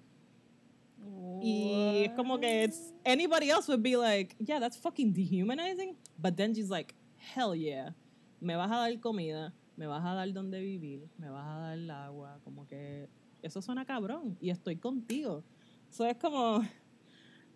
Y 1.42 2.04
es 2.04 2.12
como 2.12 2.38
que 2.38 2.64
it's, 2.64 2.92
anybody 3.04 3.50
else 3.50 3.68
would 3.68 3.82
be 3.82 3.96
like, 3.96 4.36
yeah, 4.38 4.60
that's 4.60 4.76
fucking 4.76 5.12
dehumanizing. 5.12 5.96
But 6.18 6.36
Denji's 6.36 6.68
like, 6.68 6.94
hell 7.16 7.54
yeah. 7.54 7.94
Me 8.40 8.54
vas 8.54 8.70
a 8.70 8.76
dar 8.76 9.00
comida, 9.00 9.54
me 9.76 9.86
vas 9.86 10.04
a 10.04 10.14
dar 10.14 10.32
donde 10.32 10.60
vivir, 10.60 11.08
me 11.18 11.30
vas 11.30 11.46
a 11.46 11.58
dar 11.60 11.78
el 11.78 11.90
agua. 11.90 12.38
Como 12.44 12.66
que 12.66 13.08
eso 13.42 13.62
suena 13.62 13.84
cabrón. 13.84 14.36
Y 14.40 14.50
estoy 14.50 14.76
contigo. 14.76 15.42
So 15.88 16.04
es 16.04 16.16
como, 16.18 16.62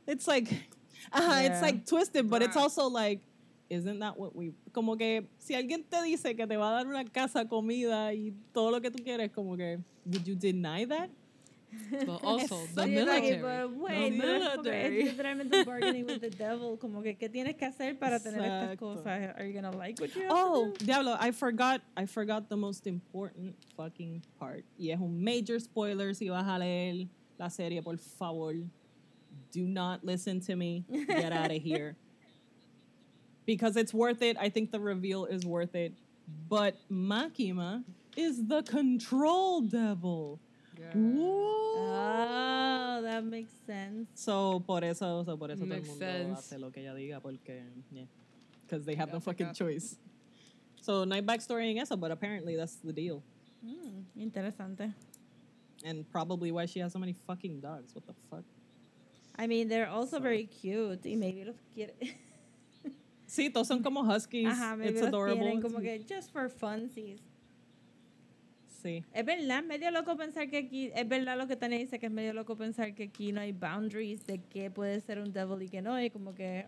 it's 0.06 0.26
like, 0.26 0.48
ajá, 1.10 1.44
it's 1.44 1.60
like 1.60 1.84
twisted, 1.84 2.28
but 2.28 2.42
it's 2.42 2.56
also 2.56 2.88
like, 2.88 3.22
isn't 3.70 3.98
that 4.00 4.18
what 4.18 4.34
we, 4.36 4.52
como 4.72 4.96
que 4.96 5.26
si 5.38 5.54
alguien 5.54 5.84
te 5.88 6.02
dice 6.02 6.36
que 6.36 6.46
te 6.46 6.56
va 6.56 6.70
a 6.70 6.72
dar 6.82 6.86
una 6.86 7.04
casa, 7.04 7.46
comida 7.48 8.12
y 8.14 8.32
todo 8.52 8.70
lo 8.70 8.80
que 8.80 8.90
tú 8.90 9.02
quieres, 9.02 9.30
como 9.32 9.56
que, 9.56 9.78
would 10.06 10.24
you 10.26 10.34
deny 10.34 10.84
that? 10.84 11.08
But 12.06 12.20
also, 12.22 12.60
the 12.74 12.82
Sí, 12.82 12.94
like, 13.04 13.22
military. 13.24 13.36
but 13.42 13.68
The 13.68 13.78
wait, 13.82 14.12
porque 14.12 14.28
military. 14.62 15.00
es 15.02 15.08
literalmente 15.16 15.64
bargaining 15.64 16.06
with 16.06 16.20
the 16.20 16.30
devil. 16.30 16.76
Como 16.76 17.02
que, 17.02 17.16
¿qué 17.16 17.28
tienes 17.28 17.56
que 17.56 17.64
hacer 17.66 17.98
para 17.98 18.20
tener 18.20 18.42
estas 18.42 18.76
cosas? 18.78 19.34
Are 19.36 19.44
you 19.44 19.52
gonna 19.54 19.72
like 19.76 19.98
what 20.00 20.14
you 20.14 20.22
have 20.22 20.30
Oh, 20.32 20.70
to 20.72 20.78
do? 20.78 20.84
diablo, 20.84 21.16
I 21.18 21.32
forgot, 21.32 21.80
I 21.96 22.06
forgot 22.06 22.48
the 22.48 22.56
most 22.56 22.86
important 22.86 23.56
fucking 23.76 24.22
part. 24.38 24.64
Y 24.78 24.90
es 24.90 25.00
un 25.00 25.18
major 25.24 25.58
spoiler 25.58 26.14
si 26.14 26.28
vas 26.28 26.46
a 26.46 26.58
leer 26.60 27.08
la 27.38 27.48
serie, 27.48 27.82
por 27.82 27.96
favor. 27.98 28.54
Do 29.50 29.66
not 29.66 30.04
listen 30.04 30.40
to 30.42 30.54
me. 30.54 30.84
Get 31.08 31.32
out 31.32 31.50
of 31.50 31.60
here. 31.60 31.96
Because 33.46 33.76
it's 33.76 33.92
worth 33.92 34.22
it. 34.22 34.36
I 34.38 34.48
think 34.48 34.70
the 34.70 34.80
reveal 34.80 35.26
is 35.26 35.44
worth 35.44 35.74
it. 35.74 35.92
But 36.48 36.76
Makima 36.90 37.84
is 38.16 38.46
the 38.46 38.62
control 38.62 39.60
devil. 39.60 40.40
Oh, 40.96 43.00
that 43.02 43.24
makes 43.24 43.52
sense. 43.66 44.08
So, 44.14 44.60
por 44.60 44.84
eso, 44.84 45.24
so 45.24 45.36
por 45.36 45.50
eso 45.50 45.64
todo 45.64 45.74
el 45.74 45.82
mundo 45.82 45.98
sense. 45.98 46.38
hace 46.38 46.58
lo 46.58 46.70
que 46.70 46.82
ella 46.82 46.94
diga, 46.94 47.22
porque, 47.22 47.62
yeah. 47.92 48.04
Because 48.66 48.84
they 48.84 48.94
have 48.94 49.12
no 49.12 49.20
fucking 49.20 49.52
choice. 49.54 49.96
So, 50.80 51.04
no 51.04 51.14
hay 51.14 51.22
backstory 51.22 51.70
en 51.70 51.78
eso, 51.78 51.96
but 51.96 52.10
apparently 52.10 52.56
that's 52.56 52.76
the 52.76 52.92
deal. 52.92 53.22
Mm, 53.64 54.04
interesante. 54.18 54.92
And 55.84 56.10
probably 56.10 56.52
why 56.52 56.66
she 56.66 56.80
has 56.80 56.92
so 56.92 56.98
many 56.98 57.14
fucking 57.26 57.60
dogs. 57.60 57.94
What 57.94 58.06
the 58.06 58.14
fuck? 58.30 58.44
I 59.36 59.46
mean, 59.46 59.68
they're 59.68 59.88
also 59.88 60.20
very 60.20 60.44
cute. 60.44 61.00
Y 61.04 61.16
maybe 61.16 61.44
los 61.44 61.56
quiere. 61.74 61.92
Sí, 63.34 63.50
todos 63.50 63.66
son 63.66 63.82
como 63.82 64.00
huskies. 64.02 64.46
Ajá, 64.48 64.76
It's 64.88 65.02
adorable. 65.02 65.40
tienen 65.42 65.60
como 65.60 65.80
que 65.80 65.98
just 66.08 66.30
for 66.30 66.48
funsies. 66.48 67.20
Sí. 68.80 69.02
Es 69.12 69.24
verdad, 69.24 69.64
medio 69.64 69.90
loco 69.90 70.16
pensar 70.16 70.48
que 70.48 70.58
aquí, 70.58 70.90
es 70.94 71.08
verdad 71.08 71.36
lo 71.36 71.48
que 71.48 71.56
Tania 71.56 71.78
dice, 71.78 71.98
que 71.98 72.06
es 72.06 72.12
medio 72.12 72.32
loco 72.32 72.54
pensar 72.56 72.94
que 72.94 73.04
aquí 73.04 73.32
no 73.32 73.40
hay 73.40 73.50
boundaries 73.50 74.24
de 74.26 74.38
qué 74.50 74.70
puede 74.70 75.00
ser 75.00 75.18
un 75.18 75.32
devil 75.32 75.62
y 75.62 75.68
que 75.68 75.82
no, 75.82 76.00
y 76.00 76.10
como 76.10 76.32
que, 76.32 76.66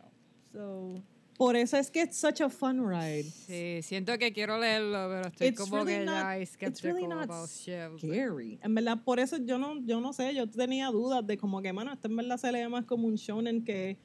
so, 0.50 0.94
Por 1.36 1.54
eso 1.54 1.76
es 1.76 1.88
que 1.90 2.02
it's 2.02 2.16
such 2.16 2.40
a 2.40 2.48
fun 2.48 2.88
ride. 2.88 3.24
Sí, 3.24 3.80
siento 3.82 4.16
que 4.18 4.32
quiero 4.32 4.58
leerlo, 4.58 5.08
pero 5.10 5.28
estoy 5.28 5.46
It's 5.48 5.60
como 5.60 5.76
really 5.84 5.98
que 6.00 6.04
not- 6.06 6.14
ya 6.14 6.38
it's 6.38 6.82
really 6.82 7.02
skeptical 7.02 7.08
not 7.10 7.24
about 7.30 7.48
shit. 7.50 7.98
Scary. 7.98 8.58
En 8.62 8.74
verdad, 8.74 9.04
por 9.04 9.20
eso 9.20 9.36
yo 9.36 9.56
no, 9.58 9.78
yo 9.84 10.00
no 10.00 10.12
sé, 10.14 10.34
yo 10.34 10.48
tenía 10.48 10.88
dudas 10.88 11.24
de 11.26 11.36
como 11.36 11.60
que, 11.62 11.72
mano, 11.72 11.92
esto 11.92 12.08
en 12.08 12.16
verdad 12.16 12.38
se 12.38 12.50
lee 12.50 12.66
más 12.68 12.86
como 12.86 13.06
un 13.06 13.14
shonen 13.16 13.62
que, 13.62 13.98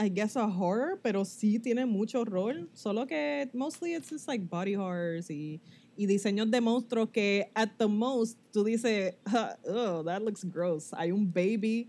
I 0.00 0.08
guess 0.08 0.36
a 0.36 0.46
horror, 0.46 1.00
pero 1.02 1.24
sí 1.24 1.58
tiene 1.58 1.84
mucho 1.86 2.20
horror. 2.20 2.68
Solo 2.74 3.06
que 3.06 3.48
mostly 3.52 3.94
it's 3.94 4.08
just 4.10 4.28
like 4.28 4.48
body 4.48 4.74
horrors 4.74 5.28
y, 5.30 5.60
y 5.96 6.06
diseños 6.06 6.50
de 6.50 6.60
monstruos 6.60 7.10
que 7.10 7.50
at 7.54 7.70
the 7.78 7.88
most 7.88 8.38
tú 8.52 8.64
dices, 8.64 9.14
"Ah, 9.26 9.56
oh, 9.66 10.02
that 10.04 10.22
looks 10.22 10.44
gross. 10.44 10.92
Hay 10.92 11.10
un 11.10 11.30
baby 11.32 11.88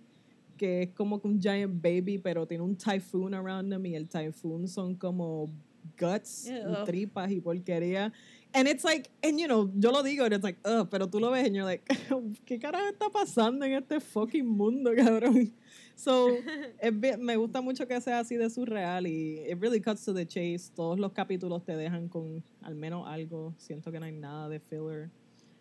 que 0.57 0.83
es 0.83 0.89
como 0.95 1.21
un 1.23 1.39
giant 1.39 1.81
baby, 1.81 2.17
pero 2.17 2.45
tiene 2.45 2.63
un 2.63 2.75
typhoon 2.75 3.33
around 3.33 3.71
him 3.71 3.85
y 3.85 3.95
el 3.95 4.07
typhoon 4.07 4.67
son 4.67 4.95
como 4.95 5.49
guts, 5.97 6.47
y 6.49 6.85
tripas 6.85 7.31
y 7.31 7.39
porquería. 7.39 8.11
And 8.53 8.67
it's 8.67 8.83
like, 8.83 9.09
and 9.23 9.39
you 9.39 9.47
know, 9.47 9.69
yo 9.77 9.91
lo 9.91 10.01
digo, 10.01 10.25
and 10.25 10.33
it's 10.33 10.43
like, 10.43 10.57
ugh, 10.65 10.89
pero 10.89 11.07
tú 11.07 11.19
lo 11.19 11.29
ves 11.31 11.45
and 11.45 11.55
you're 11.55 11.65
like, 11.65 11.85
¿qué 12.45 12.59
carajo 12.59 12.89
está 12.91 13.09
pasando 13.09 13.63
en 13.65 13.73
este 13.73 13.99
fucking 14.01 14.45
mundo, 14.45 14.91
cabrón? 14.95 15.51
So, 15.99 16.27
bien- 16.93 17.21
me 17.21 17.35
gusta 17.35 17.59
mucho 17.61 17.85
que 17.85 17.99
sea 17.99 18.19
así 18.19 18.37
de 18.37 18.49
surreal 18.49 19.05
y 19.05 19.39
it 19.49 19.59
really 19.59 19.81
cuts 19.81 20.05
to 20.05 20.13
the 20.13 20.25
chase. 20.25 20.71
Todos 20.73 20.97
los 20.97 21.11
capítulos 21.11 21.65
te 21.65 21.75
dejan 21.75 22.07
con 22.07 22.41
al 22.61 22.75
menos 22.75 23.05
algo. 23.05 23.53
Siento 23.57 23.91
que 23.91 23.99
no 23.99 24.05
hay 24.05 24.13
nada 24.13 24.47
de 24.47 24.59
filler. 24.61 25.09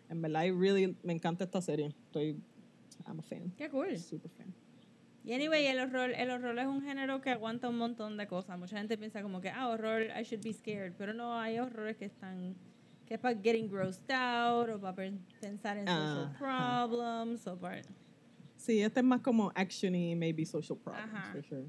En 0.09 0.21
verdad, 0.21 0.45
I 0.45 0.51
really, 0.51 0.95
me 1.03 1.11
encanta 1.13 1.43
esta 1.43 1.61
serie. 1.61 1.87
Estoy, 2.05 2.37
I'm 3.05 3.19
a 3.19 3.21
fan. 3.21 3.51
Qué 3.57 3.69
cool. 3.69 3.97
Super 3.99 4.31
fan. 4.31 4.53
Y 5.25 5.33
anyway, 5.33 5.65
el 5.67 5.77
horror, 5.81 6.11
el 6.11 6.31
horror 6.31 6.57
es 6.57 6.67
un 6.67 6.81
género 6.81 7.19
que 7.19 7.29
aguanta 7.31 7.67
un 7.67 7.77
montón 7.77 8.15
de 8.15 8.25
cosas. 8.25 8.57
Mucha 8.57 8.77
gente 8.77 8.97
piensa 8.97 9.21
como 9.21 9.41
que, 9.41 9.49
ah, 9.49 9.67
horror, 9.67 10.03
I 10.17 10.23
should 10.23 10.41
be 10.43 10.53
scared. 10.53 10.93
Pero 10.97 11.13
no, 11.13 11.37
hay 11.37 11.59
horrores 11.59 11.97
que 11.97 12.05
están, 12.05 12.55
que 13.05 13.15
es 13.15 13.19
para 13.19 13.35
getting 13.39 13.67
grossed 13.69 14.09
out, 14.09 14.69
o 14.69 14.79
para 14.79 14.95
pen- 14.95 15.19
pensar 15.41 15.77
en 15.77 15.85
social 15.85 16.33
Ajá. 16.33 16.87
problems, 16.87 17.45
o 17.45 17.57
para... 17.57 17.81
Sí, 18.59 18.81
este 18.81 18.99
es 18.99 19.05
más 19.05 19.21
como 19.21 19.51
actiony, 19.55 20.15
maybe 20.17 20.45
social 20.45 20.77
problems, 20.77 21.13
Ajá. 21.13 21.31
for 21.31 21.41
sure. 21.41 21.65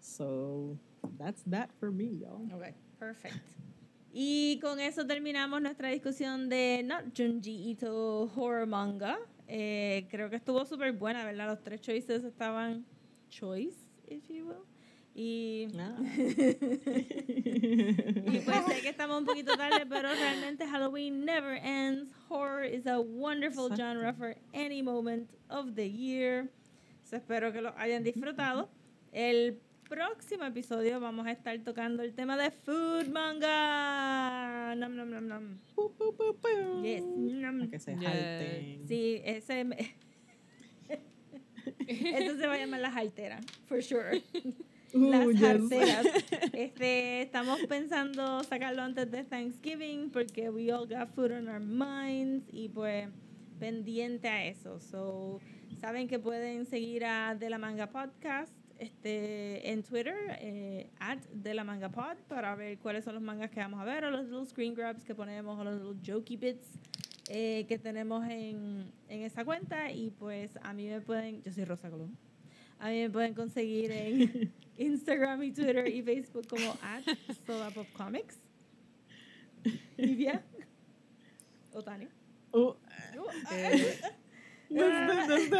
So, 0.00 0.78
that's 1.18 1.42
that 1.44 1.70
for 1.78 1.90
me, 1.92 2.16
y'all. 2.18 2.48
Ok, 2.50 2.74
perfect. 2.98 3.36
Y 4.10 4.58
con 4.62 4.80
eso 4.80 5.06
terminamos 5.06 5.60
nuestra 5.60 5.90
discusión 5.90 6.48
de 6.48 6.82
Not 6.82 7.14
Junji 7.14 7.70
Ito 7.72 8.30
Horror 8.34 8.66
Manga. 8.66 9.18
Eh, 9.46 10.06
creo 10.10 10.30
que 10.30 10.36
estuvo 10.36 10.64
súper 10.64 10.92
buena, 10.92 11.26
¿verdad? 11.26 11.46
Los 11.48 11.62
tres 11.62 11.82
choices 11.82 12.24
estaban 12.24 12.86
choice, 13.28 13.76
if 14.08 14.26
you 14.30 14.46
will. 14.46 14.64
Y, 15.20 15.66
Ah. 15.76 15.96
y 18.32 18.38
pues 18.44 18.64
sé 18.68 18.80
que 18.82 18.88
estamos 18.90 19.18
un 19.18 19.24
poquito 19.26 19.56
tarde, 19.56 19.84
pero 19.88 20.08
realmente 20.14 20.64
Halloween 20.64 21.24
never 21.24 21.56
ends. 21.60 22.08
Horror 22.28 22.62
is 22.64 22.86
a 22.86 23.00
wonderful 23.00 23.66
Exacto. 23.66 23.76
genre 23.82 24.12
for 24.12 24.36
any 24.54 24.80
moment 24.80 25.28
of 25.50 25.74
the 25.74 25.88
year. 25.90 26.48
So, 27.02 27.16
espero 27.16 27.52
que 27.52 27.60
lo 27.60 27.74
hayan 27.76 28.04
disfrutado. 28.04 28.68
El 29.12 29.58
próximo 29.88 30.44
episodio 30.44 31.00
vamos 31.00 31.26
a 31.26 31.32
estar 31.32 31.58
tocando 31.64 32.04
el 32.04 32.14
tema 32.14 32.36
de 32.36 32.52
food 32.52 33.08
manga. 33.08 34.74
Nom, 34.76 34.94
nom, 34.94 35.10
nom, 35.10 35.26
nom. 35.26 35.58
Pu, 35.74 35.90
pu, 35.98 36.14
pu. 36.16 36.82
Yes. 36.84 37.02
Nom. 37.02 37.68
Que 37.68 37.80
se 37.80 37.96
Yes. 37.96 38.86
Sí, 38.86 39.20
ese. 39.24 39.64
me- 39.64 39.96
Eso 41.88 42.36
se 42.38 42.46
va 42.46 42.54
a 42.54 42.58
llamar 42.58 42.80
las 42.80 42.94
alteras, 42.96 43.44
for 43.66 43.82
sure. 43.82 44.22
Uh, 44.94 45.10
Las 45.10 45.70
yes. 45.70 46.06
Este, 46.52 47.22
estamos 47.22 47.60
pensando 47.68 48.42
sacarlo 48.44 48.82
antes 48.82 49.10
de 49.10 49.22
Thanksgiving 49.24 50.10
porque 50.10 50.48
we 50.50 50.72
all 50.72 50.86
got 50.86 51.08
food 51.14 51.32
on 51.32 51.48
our 51.48 51.60
minds 51.60 52.48
y 52.52 52.68
pues 52.68 53.08
pendiente 53.58 54.28
a 54.28 54.46
eso. 54.46 54.80
So, 54.80 55.40
saben 55.80 56.08
que 56.08 56.18
pueden 56.18 56.64
seguir 56.64 57.04
a 57.04 57.34
De 57.34 57.50
la 57.50 57.58
Manga 57.58 57.88
Podcast 57.88 58.52
este, 58.78 59.70
en 59.70 59.82
Twitter, 59.82 60.16
eh, 60.40 60.88
at 61.00 61.18
De 61.32 61.52
la 61.52 61.64
Manga 61.64 61.90
Pod, 61.90 62.16
para 62.28 62.54
ver 62.54 62.78
cuáles 62.78 63.04
son 63.04 63.14
los 63.14 63.22
mangas 63.22 63.50
que 63.50 63.60
vamos 63.60 63.80
a 63.80 63.84
ver 63.84 64.04
o 64.04 64.10
los 64.10 64.24
little 64.24 64.46
screen 64.46 64.74
grabs 64.74 65.04
que 65.04 65.14
ponemos 65.14 65.58
o 65.58 65.64
los 65.64 65.82
little 65.82 66.00
jokey 66.02 66.36
bits 66.36 66.78
eh, 67.28 67.66
que 67.68 67.78
tenemos 67.78 68.24
en, 68.28 68.90
en 69.08 69.22
esa 69.22 69.44
cuenta. 69.44 69.90
Y 69.90 70.10
pues 70.10 70.58
a 70.62 70.72
mí 70.72 70.86
me 70.86 71.00
pueden, 71.00 71.42
yo 71.42 71.52
soy 71.52 71.64
Rosa 71.64 71.90
Colón. 71.90 72.16
A 72.80 72.90
mí 72.90 73.00
me 73.00 73.10
pueden 73.10 73.34
conseguir 73.34 73.90
en 73.90 74.52
Instagram 74.78 75.42
y 75.42 75.52
Twitter 75.52 75.88
y 75.88 76.02
Facebook 76.02 76.46
como 76.48 76.76
at 76.82 77.02
Comics. 77.96 78.36
Livia. 79.96 80.42
O 81.72 81.82
Tania. 81.82 82.08
Uh, 82.52 82.72
Eh, 83.52 83.98
desde, 84.70 85.26
desde- 85.26 85.56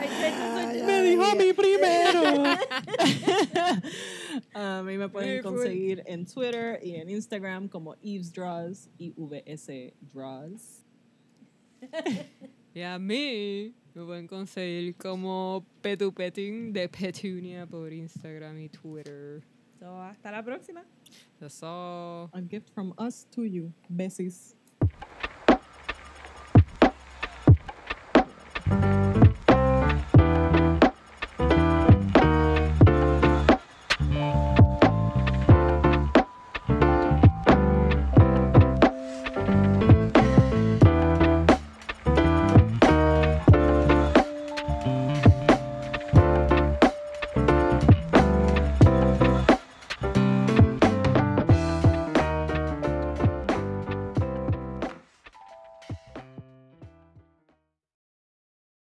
Ay, 0.00 0.82
me 0.82 1.02
dijo 1.02 1.22
a 1.24 1.34
mí 1.34 1.52
primero. 1.52 2.44
a 4.54 4.82
mí 4.82 4.98
me 4.98 5.08
pueden 5.08 5.42
conseguir 5.42 6.02
en 6.06 6.26
Twitter 6.26 6.80
y 6.82 6.94
en 6.96 7.10
Instagram 7.10 7.68
como 7.68 7.94
Eves 8.02 8.32
Draws, 8.32 8.88
I-V-S 8.98 9.94
Draws. 10.12 10.84
y 12.74 12.80
a 12.82 12.98
mí 12.98 13.74
me 13.94 14.04
pueden 14.04 14.26
conseguir 14.26 14.94
como 14.96 15.64
Petupetin 15.82 16.72
de 16.72 16.88
Petunia 16.88 17.66
por 17.66 17.92
Instagram 17.92 18.58
y 18.58 18.68
Twitter. 18.68 19.42
So, 19.78 20.02
hasta 20.02 20.30
la 20.30 20.42
próxima. 20.42 20.84
Eso. 21.40 22.30
A 22.32 22.40
gift 22.48 22.68
from 22.70 22.92
us 22.98 23.26
to 23.30 23.44
you. 23.44 23.72
Besis. 23.88 24.57